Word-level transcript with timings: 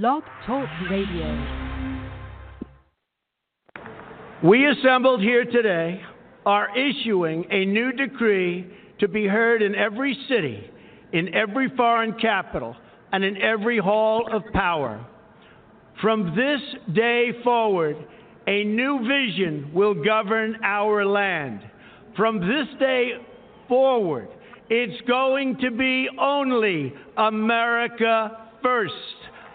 Blog 0.00 0.24
Talk 0.44 0.68
Radio. 0.90 1.46
We 4.42 4.66
assembled 4.66 5.20
here 5.20 5.44
today 5.44 6.00
are 6.44 6.76
issuing 6.76 7.44
a 7.48 7.64
new 7.64 7.92
decree 7.92 8.66
to 8.98 9.06
be 9.06 9.28
heard 9.28 9.62
in 9.62 9.76
every 9.76 10.18
city, 10.28 10.68
in 11.12 11.32
every 11.32 11.68
foreign 11.76 12.14
capital, 12.14 12.74
and 13.12 13.22
in 13.22 13.40
every 13.40 13.78
hall 13.78 14.26
of 14.32 14.42
power. 14.52 15.06
From 16.02 16.34
this 16.34 16.60
day 16.92 17.28
forward, 17.44 17.96
a 18.48 18.64
new 18.64 18.98
vision 18.98 19.70
will 19.72 19.94
govern 19.94 20.56
our 20.64 21.06
land. 21.06 21.60
From 22.16 22.40
this 22.40 22.66
day 22.80 23.12
forward, 23.68 24.26
it's 24.68 25.00
going 25.06 25.56
to 25.58 25.70
be 25.70 26.08
only 26.18 26.92
America 27.16 28.48
first. 28.60 29.23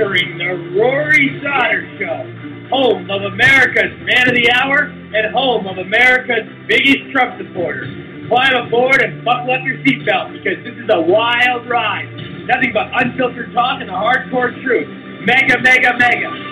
Are 0.00 0.16
entering 0.16 0.38
the 0.38 0.80
Rory 0.80 1.40
Sauter 1.42 1.84
Show, 1.98 2.68
home 2.70 3.10
of 3.10 3.20
America's 3.20 3.92
Man 4.00 4.28
of 4.28 4.34
the 4.34 4.50
Hour 4.50 4.84
and 4.88 5.34
home 5.34 5.66
of 5.66 5.76
America's 5.76 6.48
biggest 6.66 7.12
Trump 7.12 7.36
supporter. 7.36 7.84
Climb 8.28 8.66
aboard 8.66 9.02
and 9.02 9.22
buckle 9.22 9.52
up 9.52 9.60
your 9.62 9.76
seatbelt 9.84 10.32
because 10.32 10.64
this 10.64 10.72
is 10.72 10.88
a 10.88 11.00
wild 11.02 11.68
ride. 11.68 12.08
Nothing 12.46 12.72
but 12.72 12.88
unfiltered 12.94 13.52
talk 13.52 13.80
and 13.80 13.90
the 13.90 13.92
hardcore 13.92 14.56
truth. 14.64 14.88
MAGA, 15.26 15.60
MAGA, 15.60 15.98
MAGA. 15.98 16.49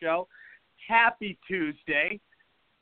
Show. 0.00 0.28
Happy 0.88 1.38
Tuesday. 1.46 2.20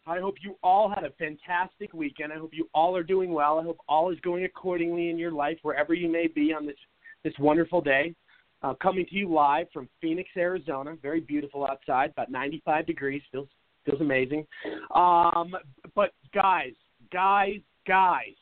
I 0.07 0.19
hope 0.19 0.35
you 0.43 0.57
all 0.63 0.89
had 0.89 1.05
a 1.05 1.11
fantastic 1.11 1.93
weekend. 1.95 2.33
I 2.33 2.37
hope 2.37 2.51
you 2.53 2.69
all 2.75 2.97
are 2.97 3.05
doing 3.05 3.33
well. 3.33 3.61
I 3.61 3.63
hope 3.63 3.79
all 3.89 4.11
is 4.11 4.19
going 4.21 4.45
accordingly 4.45 5.11
in 5.11 5.19
your 5.19 5.31
life, 5.31 5.59
wherever 5.63 5.95
you 5.95 6.11
may 6.11 6.27
be 6.27 6.53
on 6.53 6.67
this 6.67 6.77
this 7.23 7.35
wonderful 7.39 7.81
day. 7.81 8.15
Uh, 8.63 8.75
coming 8.75 9.07
to 9.07 9.15
you 9.15 9.33
live 9.33 9.67
from 9.73 9.89
Phoenix, 10.01 10.29
Arizona. 10.37 10.97
Very 11.01 11.21
beautiful 11.21 11.67
outside, 11.67 12.11
about 12.11 12.31
95 12.31 12.87
degrees. 12.87 13.23
Feels 13.31 13.49
feels 13.85 14.01
amazing. 14.01 14.47
Um, 14.95 15.55
but 15.95 16.13
guys, 16.35 16.73
guys, 17.13 17.61
guys, 17.87 18.35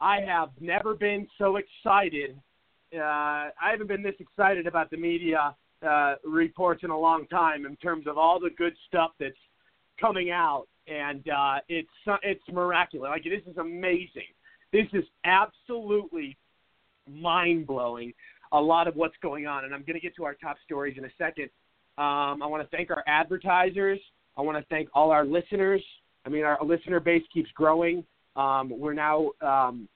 I 0.00 0.20
have 0.20 0.50
never 0.60 0.94
been 0.94 1.26
so 1.38 1.56
excited. 1.56 2.36
Uh, 2.94 2.98
I 3.00 3.70
haven't 3.70 3.88
been 3.88 4.02
this 4.02 4.14
excited 4.18 4.66
about 4.66 4.90
the 4.90 4.96
media 4.96 5.54
uh, 5.84 6.16
reports 6.24 6.82
in 6.84 6.90
a 6.90 6.98
long 6.98 7.26
time 7.28 7.66
in 7.66 7.76
terms 7.76 8.06
of 8.06 8.18
all 8.18 8.40
the 8.40 8.50
good 8.50 8.74
stuff 8.88 9.12
that's 9.18 9.34
coming 10.00 10.30
out, 10.30 10.66
and 10.86 11.28
uh, 11.28 11.56
it's 11.68 11.88
it's 12.22 12.42
miraculous. 12.52 13.08
Like 13.10 13.24
this 13.24 13.42
is 13.50 13.58
amazing. 13.58 14.28
This 14.72 14.86
is 14.92 15.04
absolutely 15.24 16.36
mind 17.08 17.66
blowing. 17.66 18.12
A 18.52 18.60
lot 18.60 18.88
of 18.88 18.96
what's 18.96 19.16
going 19.22 19.46
on, 19.46 19.64
and 19.64 19.74
I'm 19.74 19.82
going 19.82 19.94
to 19.94 20.00
get 20.00 20.14
to 20.16 20.24
our 20.24 20.34
top 20.34 20.56
stories 20.64 20.96
in 20.98 21.04
a 21.04 21.10
second. 21.18 21.50
Um, 21.96 22.42
I 22.42 22.46
want 22.46 22.68
to 22.68 22.76
thank 22.76 22.90
our 22.90 23.04
advertisers. 23.06 24.00
I 24.36 24.42
want 24.42 24.58
to 24.58 24.64
thank 24.68 24.88
all 24.94 25.10
our 25.10 25.24
listeners. 25.24 25.82
I 26.26 26.28
mean, 26.28 26.44
our 26.44 26.58
listener 26.64 27.00
base 27.00 27.22
keeps 27.32 27.50
growing. 27.52 28.04
Um, 28.36 28.72
we're 28.76 28.94
now 28.94 29.30
um, 29.40 29.88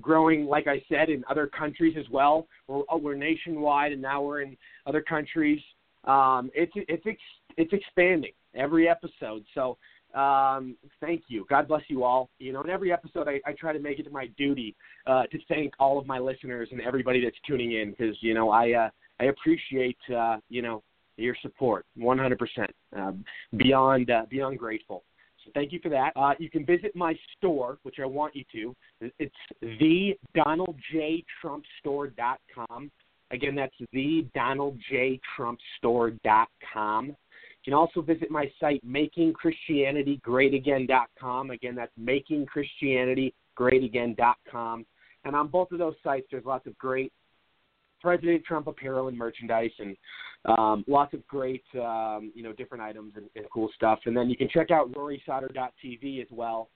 growing, 0.00 0.46
like 0.46 0.66
I 0.66 0.82
said, 0.88 1.10
in 1.10 1.24
other 1.28 1.46
countries 1.46 1.96
as 1.98 2.08
well. 2.10 2.46
We're, 2.66 2.82
we're 2.98 3.14
nationwide, 3.14 3.92
and 3.92 4.02
now 4.02 4.22
we're 4.22 4.42
in 4.42 4.56
other 4.86 5.02
countries. 5.02 5.60
Um, 6.04 6.50
it's 6.54 6.72
it's 6.74 7.18
it's 7.56 7.72
expanding 7.72 8.32
every 8.54 8.88
episode. 8.88 9.44
So 9.54 9.78
um, 10.14 10.76
thank 11.00 11.22
you. 11.28 11.46
God 11.48 11.68
bless 11.68 11.82
you 11.88 12.04
all. 12.04 12.28
You 12.38 12.52
know, 12.52 12.62
in 12.62 12.70
every 12.70 12.92
episode, 12.92 13.28
I, 13.28 13.40
I 13.46 13.52
try 13.52 13.72
to 13.72 13.78
make 13.78 13.98
it 13.98 14.10
my 14.12 14.26
duty 14.38 14.74
uh, 15.06 15.24
to 15.24 15.38
thank 15.48 15.72
all 15.78 15.98
of 15.98 16.06
my 16.06 16.18
listeners 16.18 16.68
and 16.72 16.80
everybody 16.80 17.22
that's 17.24 17.36
tuning 17.46 17.72
in 17.72 17.90
because 17.90 18.16
you 18.20 18.34
know 18.34 18.50
I 18.50 18.72
uh, 18.72 18.90
I 19.20 19.24
appreciate 19.24 19.98
uh, 20.14 20.36
you 20.48 20.62
know 20.62 20.82
your 21.16 21.36
support 21.42 21.86
100% 21.98 22.36
uh, 22.96 23.12
beyond 23.56 24.10
uh, 24.10 24.22
beyond 24.28 24.58
grateful. 24.58 25.04
So 25.44 25.50
thank 25.54 25.72
you 25.72 25.80
for 25.82 25.88
that. 25.88 26.12
Uh, 26.14 26.32
you 26.38 26.48
can 26.48 26.64
visit 26.64 26.94
my 26.94 27.14
store, 27.36 27.78
which 27.82 27.96
I 28.00 28.06
want 28.06 28.36
you 28.36 28.44
to. 28.52 29.10
It's 29.18 29.34
the 29.60 30.12
Donald 30.34 30.76
J 30.92 31.24
Trump 31.40 31.64
DonaldJTrumpStore.com. 31.84 32.90
Again, 33.32 33.54
that's 33.54 33.74
the 33.92 34.26
DonaldJTrumpStore.com. 34.36 37.06
You 37.06 37.14
can 37.64 37.74
also 37.74 38.02
visit 38.02 38.30
my 38.30 38.52
site, 38.60 38.86
makingchristianitygreatagain.com. 38.86 41.50
Again, 41.50 41.74
that's 41.74 41.92
makingchristianitygreatagain.com. 41.98 44.86
And 45.24 45.36
on 45.36 45.48
both 45.48 45.72
of 45.72 45.78
those 45.78 45.94
sites, 46.02 46.26
there's 46.30 46.44
lots 46.44 46.66
of 46.66 46.76
great 46.78 47.12
President 48.02 48.44
Trump 48.44 48.66
apparel 48.66 49.08
and 49.08 49.16
merchandise, 49.16 49.70
and 49.78 49.96
um, 50.44 50.84
lots 50.88 51.14
of 51.14 51.24
great, 51.28 51.62
um, 51.76 52.32
you 52.34 52.42
know, 52.42 52.52
different 52.52 52.82
items 52.82 53.12
and, 53.16 53.26
and 53.36 53.46
cool 53.54 53.70
stuff. 53.76 54.00
And 54.06 54.16
then 54.16 54.28
you 54.28 54.36
can 54.36 54.48
check 54.48 54.72
out 54.72 54.90
RorySauter.tv 54.92 56.20
as 56.20 56.26
well. 56.30 56.68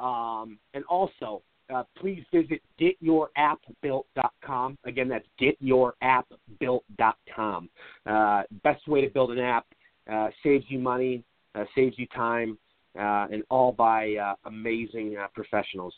Um, 0.00 0.58
and 0.72 0.82
also, 0.88 1.42
uh, 1.72 1.84
please 1.98 2.24
visit 2.32 2.60
getyourappbuilt.com. 2.80 4.78
Again, 4.84 5.08
that's 5.08 5.26
getyourappbuilt.com. 5.40 7.68
Uh, 8.06 8.42
best 8.62 8.86
way 8.88 9.00
to 9.00 9.08
build 9.08 9.30
an 9.30 9.38
app 9.38 9.64
uh, 10.10 10.28
saves 10.42 10.64
you 10.68 10.78
money, 10.78 11.24
uh, 11.54 11.64
saves 11.74 11.98
you 11.98 12.06
time, 12.08 12.58
uh, 12.98 13.26
and 13.32 13.42
all 13.50 13.72
by 13.72 14.14
uh, 14.14 14.34
amazing 14.46 15.16
uh, 15.20 15.26
professionals 15.34 15.94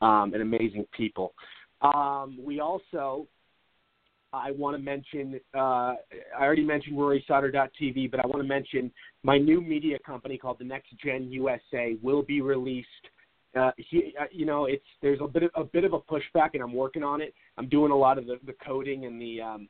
um, 0.00 0.32
and 0.34 0.42
amazing 0.42 0.86
people. 0.96 1.34
Um, 1.80 2.38
we 2.42 2.60
also 2.60 3.26
I 4.30 4.50
want 4.50 4.76
to 4.76 4.82
mention, 4.82 5.40
I 5.54 5.96
already 6.38 6.64
mentioned 6.64 6.98
RorySauter.tv, 6.98 8.10
but 8.10 8.20
I 8.20 8.26
want 8.26 8.42
to 8.42 8.46
mention 8.46 8.92
my 9.22 9.38
new 9.38 9.62
media 9.62 9.98
company 10.04 10.36
called 10.36 10.58
the 10.58 10.64
Next 10.64 10.88
Gen 11.02 11.32
USA 11.32 11.96
will 12.02 12.22
be 12.22 12.42
released. 12.42 12.88
Uh, 13.56 13.70
he, 13.76 14.14
uh, 14.20 14.24
you 14.30 14.44
know, 14.44 14.66
it's 14.66 14.84
there's 15.00 15.20
a 15.22 15.26
bit 15.26 15.44
of 15.44 15.50
a 15.54 15.64
bit 15.64 15.84
of 15.84 15.92
a 15.92 16.00
pushback, 16.00 16.50
and 16.54 16.62
I'm 16.62 16.74
working 16.74 17.02
on 17.02 17.20
it. 17.20 17.34
I'm 17.56 17.68
doing 17.68 17.92
a 17.92 17.96
lot 17.96 18.18
of 18.18 18.26
the, 18.26 18.38
the 18.44 18.54
coding 18.64 19.06
and 19.06 19.20
the 19.20 19.40
um, 19.40 19.68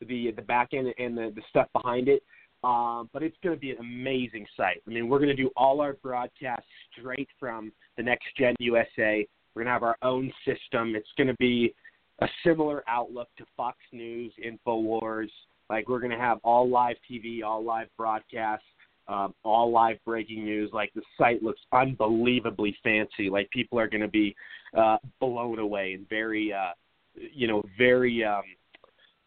the 0.00 0.32
the 0.32 0.42
back 0.42 0.70
end 0.72 0.92
and 0.98 1.16
the, 1.16 1.32
the 1.34 1.42
stuff 1.50 1.68
behind 1.72 2.08
it. 2.08 2.22
Um, 2.64 3.10
but 3.12 3.24
it's 3.24 3.36
going 3.42 3.56
to 3.56 3.60
be 3.60 3.72
an 3.72 3.78
amazing 3.78 4.46
site. 4.56 4.82
I 4.86 4.90
mean, 4.90 5.08
we're 5.08 5.18
going 5.18 5.34
to 5.34 5.42
do 5.42 5.50
all 5.56 5.80
our 5.80 5.94
broadcasts 5.94 6.68
straight 6.96 7.28
from 7.40 7.72
the 7.96 8.04
Next 8.04 8.26
Gen 8.38 8.54
USA. 8.60 9.26
We're 9.54 9.64
going 9.64 9.66
to 9.66 9.72
have 9.72 9.82
our 9.82 9.96
own 10.02 10.32
system. 10.44 10.94
It's 10.94 11.08
going 11.16 11.26
to 11.26 11.36
be 11.40 11.74
a 12.20 12.28
similar 12.44 12.84
outlook 12.86 13.28
to 13.38 13.44
Fox 13.56 13.78
News, 13.92 14.32
Infowars. 14.44 15.30
Like 15.70 15.88
we're 15.88 15.98
going 15.98 16.12
to 16.12 16.18
have 16.18 16.38
all 16.44 16.68
live 16.68 16.96
TV, 17.10 17.42
all 17.42 17.64
live 17.64 17.88
broadcasts, 17.96 18.66
um, 19.08 19.34
all 19.44 19.70
live 19.70 19.96
breaking 20.04 20.44
news. 20.44 20.70
Like 20.72 20.92
the 20.94 21.02
site 21.18 21.42
looks 21.42 21.60
unbelievably 21.72 22.76
fancy. 22.82 23.28
Like 23.30 23.50
people 23.50 23.78
are 23.78 23.88
going 23.88 24.02
to 24.02 24.08
be 24.08 24.34
uh, 24.76 24.98
blown 25.20 25.58
away 25.58 25.94
and 25.94 26.08
very, 26.08 26.52
uh, 26.52 26.72
you 27.14 27.46
know, 27.46 27.62
very 27.76 28.24
um, 28.24 28.42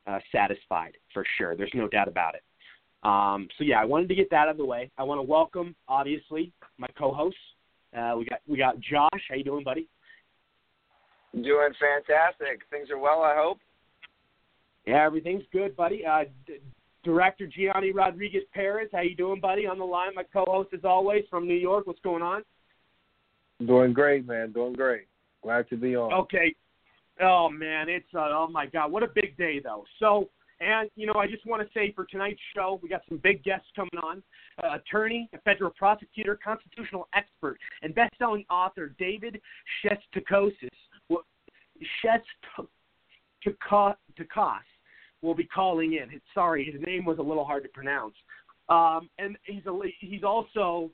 uh, 0.07 0.19
satisfied 0.31 0.93
for 1.13 1.25
sure. 1.37 1.55
There's 1.55 1.71
no 1.73 1.87
doubt 1.87 2.07
about 2.07 2.35
it. 2.35 2.43
Um, 3.03 3.47
so 3.57 3.63
yeah, 3.63 3.79
I 3.79 3.85
wanted 3.85 4.09
to 4.09 4.15
get 4.15 4.29
that 4.31 4.47
out 4.47 4.49
of 4.49 4.57
the 4.57 4.65
way. 4.65 4.89
I 4.97 5.03
want 5.03 5.19
to 5.19 5.23
welcome, 5.23 5.75
obviously, 5.87 6.51
my 6.77 6.87
co-hosts. 6.97 7.39
Uh, 7.95 8.15
we 8.17 8.25
got 8.25 8.39
we 8.47 8.57
got 8.57 8.79
Josh. 8.79 9.21
How 9.29 9.35
you 9.35 9.43
doing, 9.43 9.63
buddy? 9.63 9.87
Doing 11.33 11.69
fantastic. 11.79 12.61
Things 12.69 12.89
are 12.89 12.97
well, 12.97 13.21
I 13.21 13.35
hope. 13.37 13.59
Yeah, 14.87 15.03
everything's 15.03 15.43
good, 15.51 15.75
buddy. 15.75 16.05
Uh, 16.05 16.25
Director 17.05 17.47
Gianni 17.47 17.91
Rodriguez 17.91 18.43
Parris, 18.53 18.89
how 18.91 19.01
you 19.01 19.15
doing, 19.15 19.39
buddy? 19.39 19.67
On 19.67 19.77
the 19.77 19.85
line, 19.85 20.13
my 20.15 20.23
co-host 20.23 20.69
as 20.73 20.83
always 20.83 21.23
from 21.29 21.47
New 21.47 21.53
York. 21.53 21.87
What's 21.87 22.01
going 22.01 22.23
on? 22.23 22.43
Doing 23.65 23.93
great, 23.93 24.27
man. 24.27 24.51
Doing 24.51 24.73
great. 24.73 25.07
Glad 25.43 25.69
to 25.69 25.77
be 25.77 25.95
on. 25.95 26.11
Okay. 26.11 26.53
Oh 27.21 27.47
man, 27.47 27.87
it's 27.87 28.13
uh, 28.13 28.27
oh 28.31 28.49
my 28.51 28.65
god, 28.65 28.91
what 28.91 29.03
a 29.03 29.07
big 29.07 29.37
day 29.37 29.61
though. 29.63 29.85
So, 29.99 30.29
and 30.59 30.89
you 30.95 31.05
know, 31.05 31.13
I 31.15 31.27
just 31.27 31.45
want 31.45 31.61
to 31.61 31.69
say 31.73 31.93
for 31.93 32.05
tonight's 32.05 32.41
show, 32.53 32.77
we 32.83 32.89
got 32.89 33.03
some 33.07 33.19
big 33.23 33.41
guests 33.43 33.67
coming 33.73 33.97
on. 34.03 34.21
Uh, 34.61 34.75
attorney, 34.75 35.29
a 35.33 35.37
federal 35.39 35.71
prosecutor, 35.71 36.37
constitutional 36.43 37.07
expert, 37.13 37.57
and 37.83 37.95
best-selling 37.95 38.43
author 38.49 38.93
David 38.99 39.39
Shestakosis 39.81 40.69
Shest 42.01 42.25
Takas 43.45 43.95
will 45.25 45.35
be 45.35 45.45
calling 45.45 45.93
in. 45.93 46.21
Sorry, 46.33 46.63
his 46.63 46.81
name 46.85 47.05
was 47.05 47.17
a 47.17 47.21
little 47.21 47.45
hard 47.45 47.63
to 47.63 47.69
pronounce. 47.69 48.15
Um, 48.69 49.09
and 49.19 49.37
he's 49.43 49.65
a, 49.65 49.79
he's 49.99 50.23
also 50.23 50.91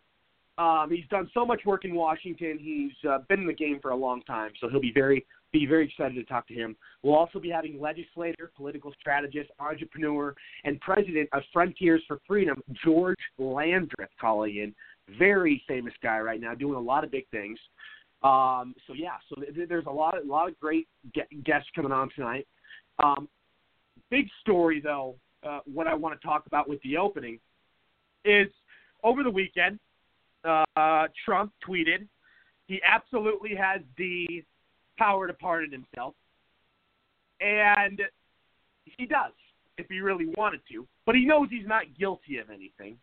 um, 0.57 0.89
he's 0.91 1.07
done 1.09 1.29
so 1.33 1.45
much 1.45 1.61
work 1.65 1.85
in 1.85 1.95
Washington. 1.95 2.59
He's 2.61 3.09
uh, 3.09 3.19
been 3.29 3.41
in 3.41 3.47
the 3.47 3.53
game 3.53 3.79
for 3.81 3.91
a 3.91 3.95
long 3.95 4.21
time, 4.23 4.51
so 4.59 4.69
he'll 4.69 4.81
be 4.81 4.91
very 4.93 5.25
be 5.51 5.65
very 5.65 5.85
excited 5.85 6.15
to 6.15 6.23
talk 6.23 6.47
to 6.47 6.53
him. 6.53 6.77
We'll 7.03 7.15
also 7.15 7.37
be 7.37 7.49
having 7.49 7.79
legislator, 7.79 8.51
political 8.55 8.93
strategist, 8.99 9.49
entrepreneur, 9.59 10.33
and 10.63 10.79
president 10.79 11.27
of 11.33 11.43
Frontiers 11.51 12.01
for 12.07 12.19
Freedom, 12.25 12.61
George 12.85 13.19
Landrith, 13.37 14.07
calling 14.19 14.57
in. 14.57 14.73
Very 15.19 15.61
famous 15.67 15.93
guy 16.01 16.19
right 16.19 16.39
now, 16.39 16.55
doing 16.55 16.75
a 16.75 16.79
lot 16.79 17.03
of 17.03 17.11
big 17.11 17.27
things. 17.31 17.59
Um, 18.23 18.75
so 18.87 18.93
yeah, 18.93 19.15
so 19.27 19.41
th- 19.41 19.67
there's 19.67 19.87
a 19.87 19.91
lot, 19.91 20.15
a 20.15 20.25
lot 20.25 20.47
of 20.47 20.57
great 20.59 20.87
guests 21.43 21.69
coming 21.75 21.91
on 21.91 22.09
tonight. 22.15 22.47
Um, 23.03 23.27
big 24.11 24.27
story 24.41 24.79
though, 24.79 25.15
uh, 25.43 25.61
what 25.65 25.87
I 25.87 25.95
want 25.95 26.19
to 26.19 26.27
talk 26.27 26.45
about 26.45 26.69
with 26.69 26.79
the 26.83 26.97
opening 26.97 27.39
is 28.23 28.47
over 29.03 29.23
the 29.23 29.31
weekend, 29.31 29.79
uh, 30.43 31.07
Trump 31.25 31.51
tweeted 31.67 32.07
he 32.67 32.79
absolutely 32.85 33.55
has 33.55 33.81
the 33.97 34.43
power 34.97 35.25
to 35.27 35.33
pardon 35.33 35.71
himself, 35.71 36.13
and 37.39 38.01
he 38.85 39.05
does 39.05 39.31
if 39.77 39.87
he 39.89 39.99
really 39.99 40.27
wanted 40.37 40.61
to, 40.71 40.87
but 41.05 41.15
he 41.15 41.25
knows 41.25 41.47
he's 41.49 41.67
not 41.67 41.83
guilty 41.97 42.37
of 42.37 42.49
anything. 42.49 42.97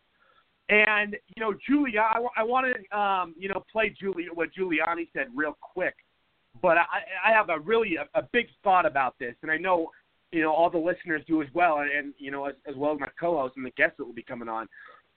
And 0.69 1.17
you 1.35 1.41
know, 1.41 1.53
Julia, 1.67 2.01
I, 2.01 2.19
I 2.37 2.43
want 2.43 2.67
to 2.67 2.97
um, 2.97 3.35
you 3.37 3.49
know 3.49 3.63
play 3.71 3.93
Julia 3.99 4.29
what 4.33 4.49
Giuliani 4.57 5.07
said 5.13 5.27
real 5.35 5.57
quick, 5.61 5.95
but 6.61 6.77
I, 6.77 7.29
I 7.29 7.31
have 7.31 7.49
a 7.49 7.59
really 7.59 7.95
a, 7.95 8.07
a 8.17 8.23
big 8.31 8.47
thought 8.63 8.85
about 8.85 9.17
this, 9.19 9.35
and 9.41 9.51
I 9.51 9.57
know 9.57 9.91
you 10.31 10.41
know 10.41 10.53
all 10.53 10.69
the 10.69 10.77
listeners 10.77 11.23
do 11.27 11.41
as 11.41 11.47
well, 11.53 11.79
and, 11.79 11.91
and 11.91 12.13
you 12.17 12.31
know 12.31 12.45
as, 12.45 12.55
as 12.67 12.75
well 12.75 12.93
as 12.93 12.99
my 12.99 13.09
co-host 13.19 13.55
and 13.57 13.65
the 13.65 13.71
guests 13.71 13.95
that 13.97 14.05
will 14.05 14.13
be 14.13 14.23
coming 14.23 14.49
on. 14.49 14.67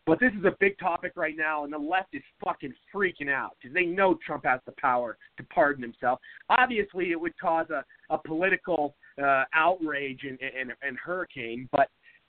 But 0.04 0.18
this 0.18 0.32
is 0.36 0.44
a 0.44 0.56
big 0.58 0.76
topic 0.80 1.12
right 1.14 1.36
now, 1.36 1.62
and 1.62 1.72
the 1.72 1.78
left 1.78 2.08
is 2.12 2.22
fucking 2.44 2.74
freaking 2.92 3.30
out 3.30 3.52
because 3.60 3.72
they 3.72 3.84
know 3.84 4.18
Trump 4.26 4.44
has 4.44 4.58
the 4.66 4.72
power 4.80 5.16
to 5.36 5.44
pardon 5.44 5.82
himself. 5.82 6.18
Obviously, 6.48 7.12
it 7.12 7.20
would 7.20 7.38
cause 7.38 7.66
a, 7.70 7.84
a 8.12 8.18
political 8.18 8.96
uh, 9.22 9.44
outrage 9.54 10.20
and, 10.28 10.38
and, 10.40 10.72
and 10.82 10.98
hurricane, 10.98 11.68
but 11.70 11.88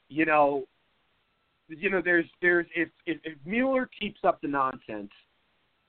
you 0.10 0.26
know 0.26 0.66
you 1.70 1.90
know, 1.90 2.02
there's 2.04 2.26
there's 2.42 2.66
if 2.76 2.90
if, 3.06 3.18
if 3.24 3.38
Mueller 3.46 3.90
keeps 4.00 4.20
up 4.24 4.42
the 4.42 4.48
nonsense, 4.48 5.12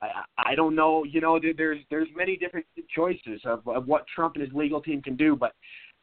I 0.01 0.09
I 0.37 0.55
don't 0.55 0.75
know. 0.75 1.03
You 1.03 1.21
know, 1.21 1.39
there's 1.39 1.79
there's 1.89 2.07
many 2.15 2.37
different 2.37 2.65
choices 2.95 3.41
of, 3.45 3.67
of 3.67 3.87
what 3.87 4.05
Trump 4.13 4.35
and 4.35 4.43
his 4.43 4.53
legal 4.53 4.81
team 4.81 5.01
can 5.01 5.15
do. 5.15 5.35
But 5.35 5.53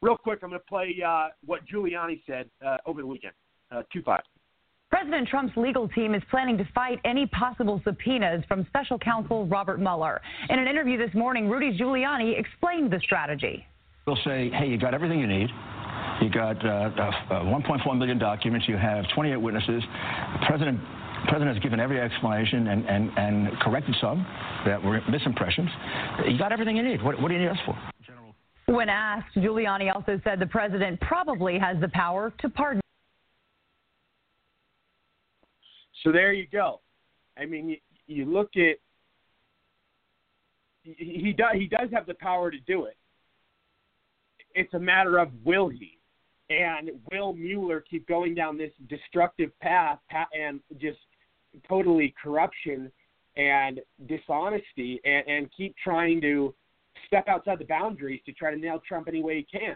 real 0.03 0.17
quick, 0.17 0.39
I'm 0.43 0.49
going 0.49 0.59
to 0.59 0.65
play 0.67 0.95
uh, 1.05 1.29
what 1.45 1.61
Giuliani 1.65 2.21
said 2.27 2.49
uh, 2.63 2.77
over 2.85 3.01
the 3.01 3.07
weekend. 3.07 3.33
Uh, 3.71 3.81
two 3.91 4.03
five. 4.03 4.21
President 4.91 5.27
Trump's 5.27 5.57
legal 5.57 5.87
team 5.89 6.13
is 6.13 6.21
planning 6.29 6.55
to 6.57 6.67
fight 6.75 6.99
any 7.03 7.25
possible 7.27 7.81
subpoenas 7.83 8.43
from 8.47 8.63
special 8.67 8.99
counsel 8.99 9.47
Robert 9.47 9.79
Mueller. 9.79 10.21
In 10.49 10.59
an 10.59 10.67
interview 10.67 10.99
this 10.99 11.11
morning, 11.15 11.49
Rudy 11.49 11.75
Giuliani 11.75 12.39
explained 12.39 12.91
the 12.91 12.99
strategy. 12.99 13.65
We'll 14.05 14.19
say, 14.23 14.51
hey, 14.51 14.67
you 14.67 14.77
got 14.77 14.93
everything 14.93 15.19
you 15.19 15.25
need. 15.25 15.49
You 16.21 16.29
got 16.29 16.63
uh, 16.63 16.91
uh, 17.31 17.41
1.4 17.41 17.97
million 17.97 18.19
documents. 18.19 18.67
You 18.67 18.77
have 18.77 19.05
28 19.15 19.37
witnesses. 19.37 19.81
The 20.39 20.45
president 20.45 20.79
president 21.27 21.55
has 21.55 21.63
given 21.63 21.79
every 21.79 22.01
explanation 22.01 22.67
and, 22.67 22.85
and, 22.85 23.09
and 23.17 23.59
corrected 23.61 23.95
some 24.01 24.27
that 24.65 24.83
were 24.83 24.99
misimpressions. 25.09 25.69
You 26.29 26.37
got 26.37 26.51
everything 26.51 26.75
you 26.75 26.83
need. 26.83 27.01
What, 27.01 27.19
what 27.19 27.29
do 27.29 27.33
you 27.33 27.39
need 27.39 27.49
us 27.49 27.57
for? 27.65 27.77
When 28.73 28.89
asked, 28.89 29.35
Giuliani 29.35 29.93
also 29.93 30.19
said 30.23 30.39
the 30.39 30.47
president 30.47 30.99
probably 30.99 31.59
has 31.59 31.77
the 31.79 31.89
power 31.89 32.33
to 32.39 32.49
pardon. 32.49 32.81
So 36.03 36.11
there 36.11 36.33
you 36.33 36.47
go. 36.51 36.81
I 37.37 37.45
mean, 37.45 37.69
you, 37.69 37.77
you 38.07 38.25
look 38.25 38.49
at 38.55 38.77
he, 40.81 41.35
does 41.37 41.53
he 41.53 41.67
does 41.67 41.89
have 41.93 42.07
the 42.07 42.15
power 42.15 42.49
to 42.49 42.59
do 42.61 42.85
it. 42.85 42.97
It's 44.55 44.73
a 44.73 44.79
matter 44.79 45.19
of 45.19 45.29
will 45.45 45.69
he. 45.69 45.99
And 46.49 46.89
will 47.11 47.33
Mueller 47.33 47.83
keep 47.87 48.07
going 48.07 48.33
down 48.33 48.57
this 48.57 48.71
destructive 48.89 49.51
path 49.59 49.99
and 50.33 50.59
just 50.81 50.97
totally 51.69 52.13
corruption 52.21 52.91
and 53.37 53.81
dishonesty 54.07 54.99
and, 55.05 55.27
and 55.27 55.49
keep 55.55 55.75
trying 55.83 56.19
to 56.21 56.55
step 57.05 57.27
outside 57.27 57.59
the 57.59 57.65
boundaries 57.65 58.21
to 58.25 58.33
try 58.33 58.51
to 58.51 58.57
nail 58.57 58.81
Trump 58.87 59.07
any 59.07 59.21
way 59.21 59.37
he 59.37 59.59
can? 59.59 59.75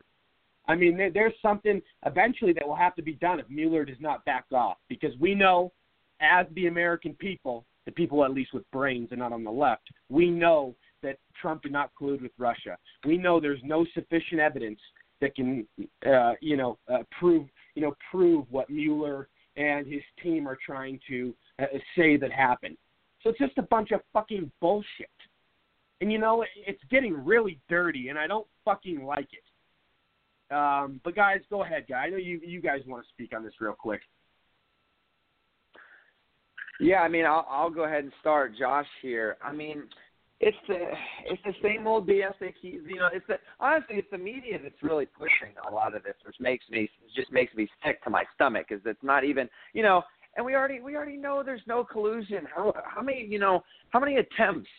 I 0.68 0.76
mean, 0.76 0.98
there, 0.98 1.10
there's 1.10 1.34
something 1.42 1.82
eventually 2.06 2.54
that 2.54 2.68
will 2.68 2.76
have 2.76 2.96
to 2.96 3.02
be 3.02 3.14
done 3.14 3.40
if 3.40 3.50
Mueller 3.50 3.86
does 3.86 3.98
not 4.00 4.26
back 4.26 4.46
off 4.54 4.78
because 4.90 5.12
we 5.20 5.34
know, 5.34 5.72
as 6.20 6.46
the 6.56 6.68
American 6.68 7.14
people, 7.14 7.66
the 7.86 7.92
people 7.92 8.26
at 8.26 8.32
least 8.32 8.54
with 8.54 8.70
brains 8.72 9.10
and 9.12 9.20
not 9.20 9.32
on 9.32 9.44
the 9.44 9.52
left, 9.52 9.88
we 10.10 10.30
know 10.30 10.76
that 11.04 11.18
Trump 11.40 11.62
did 11.62 11.72
not 11.72 11.92
collude 12.00 12.22
with 12.22 12.32
Russia. 12.38 12.78
We 13.06 13.18
know 13.18 13.40
there's 13.40 13.62
no 13.64 13.86
sufficient 13.94 14.42
evidence 14.42 14.80
that 15.22 15.36
can, 15.36 15.66
uh, 16.06 16.34
you 16.42 16.58
know, 16.58 16.78
uh, 16.92 17.04
prove, 17.18 17.48
you 17.76 17.82
know, 17.82 17.96
prove 18.12 18.46
what 18.50 18.70
Mueller 18.70 19.30
and 19.56 19.88
his 19.88 20.02
team 20.22 20.48
are 20.48 20.58
trying 20.64 21.00
to 21.08 21.34
uh, 21.60 21.66
say 21.96 22.18
that 22.18 22.32
happened. 22.32 22.78
So 23.24 23.30
it's 23.30 23.40
just 23.40 23.58
a 23.58 23.64
bunch 23.64 23.92
of 23.92 24.02
fucking 24.14 24.52
bullshit. 24.62 25.10
And 26.00 26.12
you 26.12 26.20
know, 26.20 26.46
it's 26.66 26.82
getting 26.92 27.26
really 27.26 27.60
dirty, 27.70 28.10
and 28.10 28.20
I 28.20 28.28
don't 28.28 28.48
fucking 28.64 29.04
like 29.04 29.28
it. 29.32 30.54
Um, 30.54 31.02
but 31.04 31.16
guys, 31.16 31.40
go 31.50 31.64
ahead, 31.64 31.86
guy. 31.90 32.06
I 32.06 32.10
know 32.10 32.18
you 32.18 32.40
you 32.46 32.62
guys 32.62 32.82
want 32.88 33.04
to 33.04 33.10
speak 33.10 33.36
on 33.36 33.44
this 33.44 33.54
real 33.60 33.74
quick. 33.74 34.02
Yeah, 36.80 37.02
I 37.02 37.08
mean, 37.08 37.26
I'll, 37.26 37.46
I'll 37.50 37.70
go 37.70 37.86
ahead 37.86 38.04
and 38.04 38.14
start. 38.22 38.54
Josh 38.58 38.86
here. 39.02 39.38
I 39.44 39.52
mean, 39.52 39.84
it's 40.40 40.58
the 40.68 40.78
it's 41.26 41.42
the 41.44 41.54
same 41.64 41.88
old 41.88 42.08
BS 42.08 42.34
they 42.40 42.54
keep. 42.62 42.84
You 42.88 42.98
know, 42.98 43.10
it's 43.12 43.26
the 43.28 43.36
honestly, 43.60 43.96
it's 43.96 44.12
the 44.12 44.18
media 44.18 44.60
that's 44.62 44.82
really 44.84 45.08
pushing 45.08 45.56
a 45.68 45.74
lot 45.74 45.96
of 45.96 46.04
this, 46.04 46.14
which 46.26 46.36
makes 46.40 46.66
me 46.70 46.90
just 47.16 47.32
makes 47.32 47.54
me 47.56 47.68
sick 47.84 48.04
to 48.04 48.10
my 48.10 48.24
stomach. 48.36 48.68
Is 48.70 48.82
it's 48.86 49.04
not 49.04 49.24
even 49.24 49.50
you 49.74 49.82
know, 49.82 50.04
and 50.36 50.46
we 50.46 50.56
already 50.56 50.80
we 50.80 50.96
already 50.96 51.18
know 51.18 51.42
there's 51.44 51.62
no 51.66 51.84
collusion. 51.84 52.48
How 52.56 52.74
how 52.86 53.02
many 53.02 53.26
you 53.28 53.40
know 53.40 53.64
how 53.90 54.00
many 54.00 54.18
attempts 54.18 54.70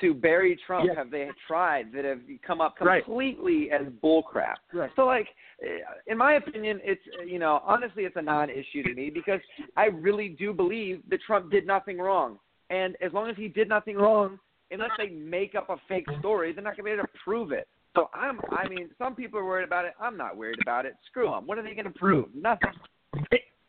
to 0.00 0.14
bury 0.14 0.56
Trump 0.66 0.86
Yeah. 0.86 0.94
have 0.94 1.10
they 1.10 1.30
tried 1.46 1.92
that 1.92 2.04
have 2.04 2.20
come 2.42 2.60
up 2.60 2.80
Right. 2.80 3.04
completely 3.04 3.70
as 3.70 3.86
bullcrap? 4.02 4.56
Right. 4.72 4.90
So 4.96 5.06
like, 5.06 5.28
eh, 5.62 5.80
in 6.06 6.18
my 6.18 6.34
opinion, 6.34 6.80
it's 6.84 7.06
eh, 7.20 7.24
you 7.24 7.38
know 7.38 7.62
honestly 7.64 8.04
it's 8.04 8.16
a 8.16 8.22
non-issue 8.22 8.82
to 8.84 8.94
me 8.94 9.10
because 9.10 9.40
I 9.76 9.86
really 9.86 10.28
do 10.28 10.52
believe 10.52 11.02
that 11.08 11.20
Trump 11.22 11.50
did 11.50 11.66
nothing 11.66 11.98
wrong, 11.98 12.38
and 12.70 12.96
as 13.00 13.12
long 13.12 13.28
as 13.28 13.36
he 13.36 13.48
did 13.48 13.68
nothing 13.68 13.96
wrong, 13.96 14.38
unless 14.70 14.92
they 14.96 15.08
make 15.08 15.54
up 15.54 15.68
a 15.70 15.76
fake 15.88 16.06
story, 16.18 16.52
they're 16.52 16.64
not 16.64 16.76
going 16.76 16.78
to 16.78 16.82
be 16.84 16.90
able 16.90 17.04
to 17.04 17.18
prove 17.24 17.52
it. 17.52 17.68
So 17.94 18.08
I'm, 18.14 18.40
I 18.50 18.66
mean, 18.66 18.88
some 18.96 19.14
people 19.14 19.38
are 19.38 19.44
worried 19.44 19.64
about 19.64 19.84
it. 19.84 19.92
I'm 20.00 20.16
not 20.16 20.34
worried 20.34 20.58
about 20.58 20.86
it. 20.86 20.96
Screw 21.06 21.30
them. 21.30 21.46
What 21.46 21.58
are 21.58 21.62
they 21.62 21.74
going 21.74 21.84
to 21.84 21.90
prove? 21.90 22.34
Nothing. 22.34 22.70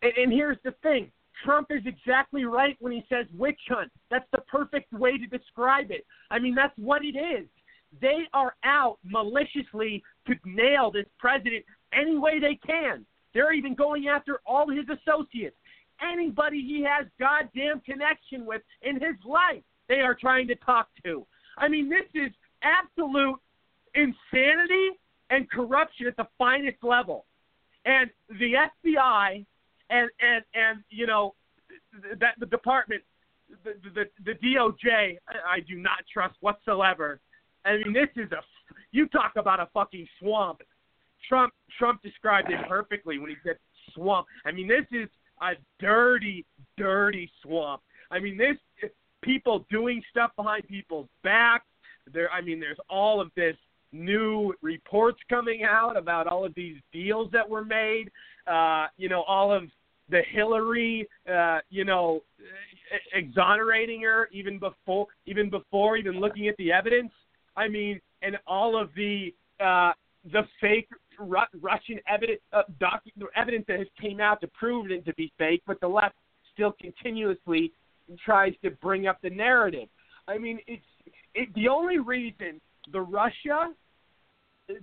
And, 0.01 0.13
and 0.17 0.31
here's 0.31 0.57
the 0.63 0.71
thing 0.81 1.11
Trump 1.43 1.67
is 1.71 1.83
exactly 1.85 2.45
right 2.45 2.77
when 2.79 2.93
he 2.93 3.05
says 3.09 3.25
witch 3.33 3.59
hunt. 3.67 3.91
That's 4.09 4.27
the 4.31 4.41
perfect 4.41 4.91
way 4.93 5.17
to 5.17 5.27
describe 5.27 5.91
it. 5.91 6.05
I 6.31 6.39
mean, 6.39 6.55
that's 6.55 6.77
what 6.77 7.03
it 7.03 7.17
is. 7.17 7.47
They 8.01 8.23
are 8.33 8.55
out 8.63 8.97
maliciously 9.03 10.03
to 10.27 10.33
nail 10.45 10.91
this 10.91 11.05
president 11.19 11.65
any 11.93 12.17
way 12.17 12.39
they 12.39 12.59
can. 12.65 13.05
They're 13.33 13.53
even 13.53 13.75
going 13.75 14.07
after 14.07 14.41
all 14.45 14.69
his 14.69 14.85
associates. 14.89 15.55
Anybody 16.01 16.61
he 16.61 16.83
has 16.83 17.07
goddamn 17.19 17.81
connection 17.81 18.45
with 18.45 18.61
in 18.81 18.95
his 18.95 19.15
life, 19.25 19.63
they 19.87 20.01
are 20.01 20.15
trying 20.15 20.47
to 20.47 20.55
talk 20.55 20.89
to. 21.03 21.25
I 21.57 21.67
mean, 21.67 21.89
this 21.89 22.05
is 22.15 22.31
absolute 22.63 23.39
insanity 23.93 24.89
and 25.29 25.49
corruption 25.49 26.07
at 26.07 26.17
the 26.17 26.27
finest 26.37 26.83
level. 26.83 27.25
And 27.85 28.09
the 28.29 28.53
FBI 28.85 29.45
and 29.93 30.09
and 30.19 30.43
and 30.53 30.83
you 30.89 31.05
know 31.05 31.33
that 32.19 32.33
the 32.39 32.45
department, 32.45 33.01
the 33.63 33.73
the, 33.93 34.05
the 34.25 34.33
DOJ, 34.33 35.17
I, 35.47 35.59
do 35.59 35.75
not 35.75 35.99
trust 36.11 36.35
whatsoever. 36.41 37.19
I 37.65 37.77
mean, 37.77 37.93
this 37.93 38.09
is 38.15 38.31
a 38.31 38.41
you 38.91 39.07
talk 39.07 39.33
about 39.37 39.59
a 39.59 39.67
fucking 39.73 40.07
swamp. 40.19 40.61
Trump 41.27 41.53
Trump 41.77 42.01
described 42.01 42.49
it 42.51 42.59
perfectly 42.67 43.19
when 43.19 43.29
he 43.29 43.35
said 43.43 43.57
swamp. 43.93 44.27
I 44.45 44.51
mean, 44.51 44.67
this 44.67 44.85
is 44.91 45.09
a 45.41 45.51
dirty, 45.79 46.45
dirty 46.77 47.29
swamp. 47.41 47.81
I 48.11 48.19
mean, 48.19 48.37
this 48.37 48.57
people 49.21 49.65
doing 49.71 50.01
stuff 50.09 50.31
behind 50.35 50.67
people's 50.67 51.07
backs. 51.23 51.65
There, 52.13 52.29
I 52.31 52.41
mean, 52.41 52.59
there's 52.59 52.79
all 52.89 53.21
of 53.21 53.31
this 53.35 53.55
new 53.93 54.53
reports 54.61 55.19
coming 55.29 55.63
out 55.63 55.95
about 55.95 56.27
all 56.27 56.43
of 56.43 56.53
these 56.55 56.77
deals 56.91 57.29
that 57.31 57.47
were 57.47 57.63
made. 57.63 58.09
Uh, 58.45 58.87
you 58.97 59.07
know, 59.07 59.23
all 59.23 59.53
of 59.53 59.63
the 60.09 60.21
Hillary, 60.31 61.07
uh, 61.31 61.59
you 61.69 61.85
know, 61.85 62.21
exonerating 63.13 64.01
her 64.01 64.29
even 64.31 64.59
before, 64.59 65.07
even 65.25 65.49
before 65.49 65.97
even 65.97 66.19
looking 66.19 66.47
at 66.47 66.57
the 66.57 66.71
evidence. 66.71 67.11
I 67.55 67.67
mean, 67.67 67.99
and 68.21 68.37
all 68.47 68.79
of 68.79 68.89
the 68.95 69.33
uh, 69.59 69.93
the 70.31 70.43
fake 70.59 70.87
Ru- 71.19 71.37
Russian 71.61 71.99
evidence, 72.07 72.41
uh, 72.53 72.63
doc- 72.79 73.03
evidence 73.35 73.65
that 73.67 73.79
has 73.79 73.87
came 73.99 74.19
out 74.19 74.41
to 74.41 74.47
prove 74.47 74.91
it 74.91 75.05
to 75.05 75.13
be 75.13 75.31
fake, 75.37 75.61
but 75.67 75.79
the 75.79 75.87
left 75.87 76.15
still 76.53 76.73
continuously 76.79 77.71
tries 78.23 78.53
to 78.63 78.71
bring 78.71 79.07
up 79.07 79.19
the 79.21 79.29
narrative. 79.29 79.89
I 80.27 80.37
mean, 80.37 80.59
it's 80.67 80.83
it, 81.35 81.53
the 81.55 81.67
only 81.67 81.99
reason 81.99 82.61
the 82.91 83.01
Russia 83.01 83.69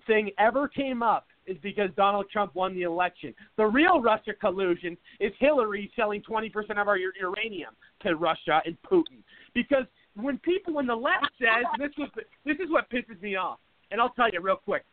thing 0.07 0.31
ever 0.39 0.69
came 0.69 1.03
up 1.03 1.27
is 1.47 1.57
because 1.63 1.91
Donald 1.97 2.27
Trump 2.31 2.55
won 2.55 2.75
the 2.75 2.83
election. 2.83 3.35
The 3.57 3.67
real 3.67 4.01
Russia 4.01 4.33
collusion 4.39 4.97
is 5.19 5.33
Hillary 5.39 5.91
selling 5.97 6.23
20% 6.23 6.53
of 6.71 6.89
our 6.89 6.99
uranium 6.99 7.75
to 8.03 8.15
Russia 8.15 8.61
and 8.65 8.77
Putin. 8.91 9.23
Because 9.55 9.85
when 10.15 10.39
people, 10.39 10.75
when 10.75 10.87
the 10.87 10.95
left 10.95 11.27
says 11.39 11.65
this 11.79 11.91
was, 11.99 12.09
this 12.45 12.57
is 12.57 12.71
what 12.71 12.91
pisses 12.91 13.21
me 13.23 13.37
off, 13.37 13.59
and 13.91 14.01
I'll 14.01 14.11
tell 14.11 14.31
you 14.31 14.41
real 14.41 14.57
quick. 14.57 14.85